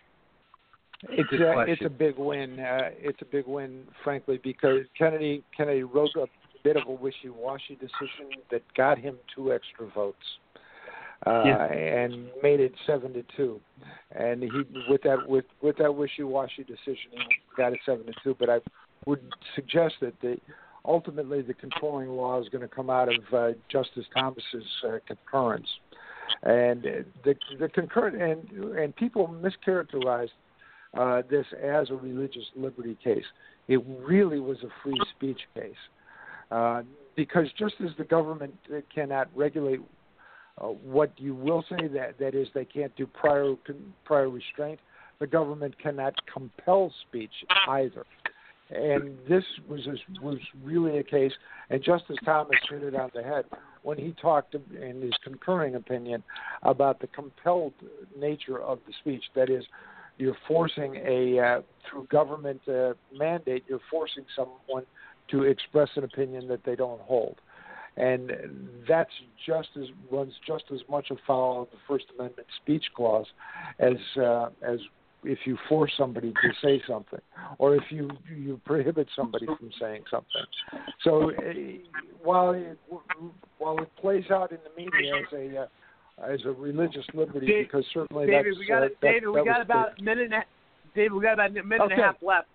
It's 1.11 1.31
a, 1.33 1.65
it's 1.69 1.85
a 1.85 1.91
big 1.91 2.17
win. 2.17 2.61
Uh, 2.61 2.91
it's 2.99 3.21
a 3.21 3.27
big 3.27 3.47
win, 3.47 3.83
frankly, 4.05 4.41
because 4.43 4.83
Kennedy 4.97 5.43
Kennedy 5.55 5.83
wrote 5.83 6.11
a 6.17 6.27
bit 6.67 6.77
of 6.77 6.89
a 6.89 6.97
wishy-washy 7.07 7.77
decision 7.87 8.27
that 8.51 8.63
got 8.75 8.99
him 8.99 9.15
two 9.35 9.53
extra 9.53 9.87
votes, 10.01 10.27
uh, 11.27 11.43
Yeah. 11.47 11.65
and 11.73 12.13
made 12.43 12.61
it 12.67 12.75
seven 12.89 13.13
to 13.19 13.23
two. 13.37 13.61
And 14.11 14.43
he 14.43 14.61
with 14.91 15.03
that 15.03 15.21
with 15.35 15.47
with 15.67 15.77
that 15.83 15.93
wishy-washy 16.03 16.65
decision, 16.65 17.09
he 17.13 17.25
got 17.57 17.73
it 17.75 17.81
seven 17.87 18.05
to 18.07 18.15
two. 18.23 18.35
But 18.41 18.49
I 18.51 18.59
would 19.09 19.23
suggest 19.55 19.95
that 20.01 20.15
the 20.21 20.35
ultimately 20.85 21.41
the 21.43 21.55
controlling 21.55 22.11
law 22.21 22.35
is 22.43 22.49
going 22.49 22.67
to 22.69 22.75
come 22.79 22.91
out 22.99 23.09
of 23.17 23.23
uh, 23.33 23.53
Justice 23.69 24.07
Thomas's 24.17 24.69
uh, 24.89 24.99
concurrence, 25.11 25.71
and 26.43 26.83
the 27.27 27.35
the 27.63 27.69
concurrent 27.69 28.17
and 28.29 28.41
and 28.81 28.89
people 28.97 29.25
mischaracterized 29.29 30.37
uh, 30.95 31.23
this 31.31 31.47
as 31.63 31.91
a 31.91 31.95
religious 31.95 32.49
liberty 32.57 32.97
case. 33.03 33.29
It 33.69 33.81
really 34.13 34.41
was 34.41 34.59
a 34.63 34.71
free 34.83 35.01
speech 35.15 35.43
case. 35.55 35.83
Uh, 36.51 36.83
because 37.17 37.47
just 37.59 37.75
as 37.83 37.91
the 37.99 38.05
government 38.05 38.55
cannot 38.95 39.29
regulate 39.35 39.81
uh, 40.59 40.67
what 40.67 41.13
you 41.17 41.35
will 41.35 41.65
say, 41.69 41.89
that 41.89 42.19
that 42.19 42.35
is, 42.35 42.49
they 42.55 42.65
can't 42.65 42.95
do 42.97 43.07
prior 43.07 43.55
prior 44.05 44.31
restraint, 44.31 44.79
the 45.19 45.27
government 45.27 45.75
cannot 45.83 46.15
compel 46.33 46.93
speech 47.09 47.33
either. 47.69 48.05
And 48.71 49.17
this 49.29 49.45
was 49.69 49.87
a, 49.87 50.25
was 50.25 50.39
really 50.65 50.99
a 50.99 51.05
case, 51.05 51.33
and 51.71 51.83
Justice 51.83 52.17
Thomas 52.25 52.57
hit 52.69 52.83
it 52.83 52.97
on 52.97 53.11
the 53.15 53.23
head 53.23 53.45
when 53.83 53.97
he 53.97 54.13
talked 54.21 54.57
in 54.57 55.01
his 55.01 55.13
concurring 55.23 55.77
opinion 55.77 56.23
about 56.65 57.01
the 57.01 57.07
compelled 57.07 57.75
nature 58.19 58.61
of 58.61 58.81
the 58.87 58.93
speech. 59.01 59.23
That 59.37 59.49
is, 59.51 59.65
you're 60.19 60.37
forcing 60.49 60.97
a 60.97 61.39
uh, 61.39 61.61
through 61.89 62.07
government 62.07 62.61
uh, 62.67 62.95
mandate, 63.17 63.63
you're 63.69 63.79
forcing 63.89 64.25
someone 64.35 64.85
to 65.31 65.43
express 65.43 65.89
an 65.97 66.05
opinion 66.05 66.49
that 66.49 66.65
they 66.65 66.77
don't 66.77 67.01
hold, 67.01 67.37
and 67.97 68.33
that's 68.89 69.11
just 69.47 69.69
as 69.77 69.87
runs 70.11 70.33
just 70.47 70.65
as 70.73 70.81
much 70.89 71.11
afoul 71.11 71.63
of 71.63 71.71
the 71.71 71.79
First 71.89 72.05
Amendment 72.19 72.47
speech 72.63 72.85
clause 72.95 73.27
as 73.79 73.95
uh, 74.21 74.51
as 74.63 74.79
if 75.25 75.39
you 75.45 75.59
force 75.69 75.93
somebody 75.97 76.33
to 76.33 76.53
say 76.63 76.81
something, 76.87 77.21
or 77.59 77.75
if 77.75 77.85
you 77.91 78.09
you 78.35 78.61
prohibit 78.65 79.09
somebody 79.17 79.47
from 79.47 79.71
saying 79.81 80.05
something. 80.11 80.45
So 81.03 81.31
uh, 81.31 81.35
while 82.23 82.53
it, 82.53 82.79
while 83.59 83.79
it 83.79 83.91
plays 84.01 84.25
out 84.31 84.53
in 84.53 84.59
the 84.65 84.83
media 84.83 85.17
as 85.17 85.33
a 85.33 85.63
uh, 85.63 85.67
as 86.33 86.41
a 86.45 86.53
religious 86.53 87.05
liberty, 87.15 87.47
Dave- 87.47 87.67
because 87.67 87.85
certainly 87.93 88.27
David, 88.27 88.47
that's 88.47 88.59
we 88.59 88.67
got 88.67 88.83
uh, 88.83 88.89
that- 88.89 89.01
David, 89.01 89.29
we 89.29 89.45
got 89.45 89.61
about 89.61 89.99
a 89.99 90.03
minute 90.03 90.25
and 90.25 90.35
a 90.35 90.45
David, 90.95 91.13
we 91.13 91.23
got 91.23 91.35
about 91.35 91.51
a 91.51 91.63
minute 91.63 91.91
and 91.91 91.93
a 91.93 91.97
half 91.97 92.17
left. 92.23 92.49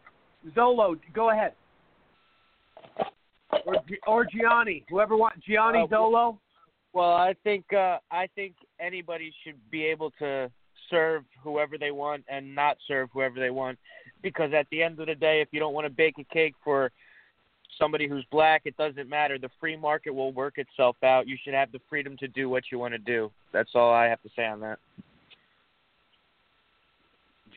Zollo, 0.55 0.97
go 1.13 1.29
ahead. 1.29 1.53
Or, 3.65 3.75
or 4.07 4.25
Gianni, 4.25 4.85
whoever 4.89 5.15
wants 5.17 5.45
Gianni 5.45 5.79
Uh, 5.79 5.87
Zollo. 5.87 6.37
Well, 6.93 7.13
I 7.13 7.35
think 7.43 7.71
uh, 7.73 7.99
I 8.09 8.27
think 8.35 8.55
anybody 8.79 9.33
should 9.43 9.55
be 9.69 9.85
able 9.85 10.11
to 10.19 10.51
serve 10.89 11.23
whoever 11.41 11.77
they 11.77 11.91
want 11.91 12.23
and 12.27 12.53
not 12.53 12.77
serve 12.87 13.09
whoever 13.13 13.39
they 13.39 13.49
want, 13.49 13.77
because 14.21 14.51
at 14.53 14.67
the 14.71 14.83
end 14.83 14.99
of 14.99 15.07
the 15.07 15.15
day, 15.15 15.41
if 15.41 15.49
you 15.51 15.59
don't 15.59 15.73
want 15.73 15.85
to 15.85 15.89
bake 15.89 16.15
a 16.19 16.23
cake 16.33 16.53
for 16.63 16.91
somebody 17.77 18.07
who's 18.07 18.25
black, 18.31 18.63
it 18.65 18.75
doesn't 18.77 19.07
matter. 19.07 19.37
The 19.37 19.49
free 19.59 19.77
market 19.77 20.13
will 20.13 20.33
work 20.33 20.57
itself 20.57 20.97
out. 21.03 21.27
You 21.27 21.37
should 21.41 21.53
have 21.53 21.71
the 21.71 21.79
freedom 21.89 22.17
to 22.17 22.27
do 22.27 22.49
what 22.49 22.63
you 22.71 22.79
want 22.79 22.93
to 22.93 22.97
do. 22.97 23.31
That's 23.53 23.71
all 23.73 23.91
I 23.93 24.05
have 24.05 24.21
to 24.23 24.29
say 24.35 24.45
on 24.45 24.59
that. 24.61 24.79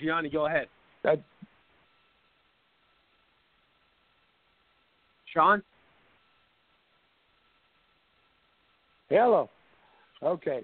Gianni, 0.00 0.28
go 0.28 0.46
ahead. 0.46 0.68
That, 1.02 1.20
Sean. 5.32 5.62
Hello. 9.15 9.49
Okay. 10.24 10.62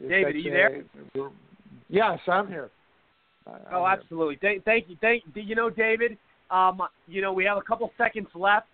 If 0.00 0.08
David, 0.10 0.34
are 0.34 0.38
you 0.38 0.50
there? 0.50 0.82
yes, 1.88 2.18
I'm 2.28 2.46
here. 2.46 2.70
I- 3.46 3.50
Oh, 3.50 3.84
I'm 3.84 3.92
here. 3.92 4.00
absolutely. 4.02 4.36
Thank, 4.36 4.64
thank 4.64 4.90
you. 4.90 4.96
Thank 5.00 5.24
you 5.34 5.54
know, 5.54 5.70
David. 5.70 6.18
Um, 6.50 6.82
you 7.06 7.22
know, 7.22 7.32
we 7.32 7.44
have 7.46 7.56
a 7.56 7.62
couple 7.62 7.90
seconds 7.96 8.28
left, 8.34 8.68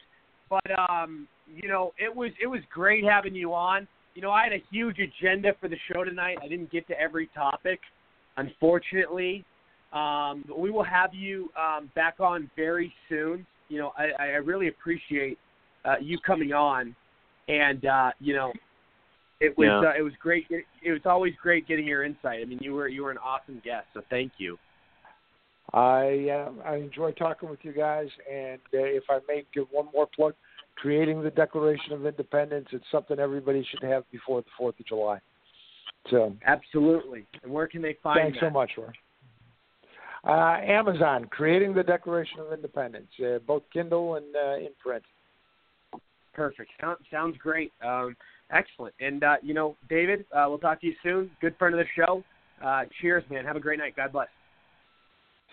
but 0.50 0.66
um, 0.90 1.28
you 1.46 1.68
know, 1.68 1.92
it 1.98 2.14
was 2.14 2.32
it 2.42 2.48
was 2.48 2.60
great 2.72 3.04
having 3.04 3.34
you 3.34 3.54
on. 3.54 3.86
You 4.16 4.22
know, 4.22 4.32
I 4.32 4.42
had 4.44 4.52
a 4.52 4.62
huge 4.70 4.98
agenda 4.98 5.52
for 5.60 5.68
the 5.68 5.78
show 5.92 6.02
tonight. 6.02 6.38
I 6.42 6.48
didn't 6.48 6.70
get 6.72 6.86
to 6.88 7.00
every 7.00 7.28
topic, 7.28 7.80
unfortunately. 8.36 9.44
Um, 9.92 10.44
we 10.56 10.70
will 10.72 10.84
have 10.84 11.14
you 11.14 11.50
um, 11.56 11.90
back 11.94 12.18
on 12.18 12.50
very 12.56 12.92
soon. 13.08 13.46
You 13.68 13.78
know, 13.78 13.92
I, 13.96 14.10
I 14.20 14.26
really 14.36 14.66
appreciate 14.68 15.38
uh, 15.84 15.96
you 16.00 16.18
coming 16.18 16.52
on, 16.52 16.94
and 17.48 17.84
uh, 17.84 18.10
you 18.20 18.34
know, 18.34 18.52
it 19.40 19.56
was 19.58 19.66
Yeah. 19.66 19.90
uh, 19.90 19.92
it 19.96 20.02
was 20.02 20.12
great. 20.20 20.46
It, 20.50 20.64
it 20.82 20.92
was 20.92 21.02
always 21.04 21.34
great 21.42 21.66
getting 21.66 21.86
your 21.86 22.04
insight. 22.04 22.40
I 22.40 22.44
mean, 22.44 22.58
you 22.60 22.74
were 22.74 22.88
you 22.88 23.02
were 23.04 23.10
an 23.10 23.18
awesome 23.18 23.60
guest, 23.64 23.86
so 23.94 24.02
thank 24.10 24.32
you. 24.38 24.58
I 25.72 26.28
uh, 26.30 26.52
I 26.64 26.76
enjoy 26.76 27.12
talking 27.12 27.48
with 27.48 27.60
you 27.62 27.72
guys, 27.72 28.08
and 28.30 28.60
uh, 28.72 28.78
if 28.78 29.04
I 29.10 29.18
may 29.26 29.44
give 29.52 29.66
one 29.70 29.86
more 29.92 30.06
plug, 30.14 30.34
creating 30.76 31.22
the 31.22 31.30
Declaration 31.30 31.92
of 31.92 32.06
Independence, 32.06 32.68
it's 32.72 32.84
something 32.92 33.18
everybody 33.18 33.66
should 33.70 33.82
have 33.88 34.08
before 34.10 34.42
the 34.42 34.48
Fourth 34.56 34.78
of 34.78 34.86
July. 34.86 35.20
So 36.10 36.34
Absolutely. 36.46 37.26
And 37.42 37.50
where 37.52 37.66
can 37.66 37.80
they 37.82 37.96
find 38.02 38.20
thanks 38.20 38.38
that? 38.40 38.48
so 38.48 38.50
much, 38.52 38.72
Roy. 38.76 38.90
Uh, 40.26 40.58
Amazon, 40.62 41.26
creating 41.30 41.74
the 41.74 41.82
Declaration 41.82 42.40
of 42.40 42.52
Independence, 42.52 43.08
uh, 43.20 43.38
both 43.46 43.62
Kindle 43.72 44.14
and 44.16 44.24
uh, 44.36 44.56
in 44.56 44.68
print. 44.82 45.02
Perfect. 46.32 46.70
Sound, 46.80 46.98
sounds 47.10 47.36
great. 47.38 47.72
Um, 47.84 48.16
excellent. 48.50 48.94
And 49.00 49.22
uh, 49.24 49.36
you 49.42 49.54
know, 49.54 49.76
David, 49.88 50.24
uh, 50.34 50.46
we'll 50.48 50.58
talk 50.58 50.80
to 50.80 50.86
you 50.86 50.94
soon. 51.02 51.30
Good 51.40 51.56
friend 51.58 51.74
of 51.74 51.78
the 51.78 51.86
show. 51.96 52.22
Uh, 52.64 52.84
cheers, 53.00 53.24
man. 53.30 53.44
Have 53.44 53.56
a 53.56 53.60
great 53.60 53.78
night. 53.78 53.94
God 53.96 54.12
bless. 54.12 54.28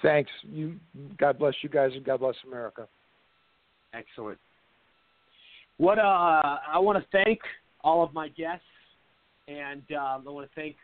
Thanks. 0.01 0.31
You, 0.43 0.75
God 1.17 1.37
bless 1.37 1.53
you 1.61 1.69
guys, 1.69 1.91
and 1.93 2.03
God 2.03 2.19
bless 2.19 2.35
America. 2.47 2.87
Excellent. 3.93 4.37
What 5.77 5.99
uh, 5.99 6.01
I 6.01 6.77
want 6.77 6.97
to 6.99 7.23
thank 7.23 7.39
all 7.83 8.03
of 8.03 8.13
my 8.13 8.29
guests, 8.29 8.63
and 9.47 9.81
um, 9.91 10.23
I 10.27 10.29
want 10.29 10.49
to 10.49 10.55
thank 10.55 10.75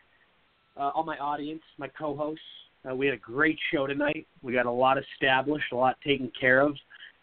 uh, 0.76 0.90
all 0.94 1.04
my 1.04 1.16
audience, 1.18 1.62
my 1.78 1.88
co-hosts. 1.88 2.42
Uh, 2.88 2.94
we 2.94 3.06
had 3.06 3.14
a 3.14 3.18
great 3.18 3.58
show 3.72 3.86
tonight. 3.86 4.26
We 4.42 4.52
got 4.52 4.66
a 4.66 4.70
lot 4.70 4.98
established, 4.98 5.72
a 5.72 5.76
lot 5.76 5.96
taken 6.04 6.30
care 6.38 6.60
of. 6.60 6.76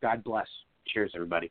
God 0.00 0.24
bless. 0.24 0.46
Cheers, 0.86 1.12
everybody. 1.14 1.50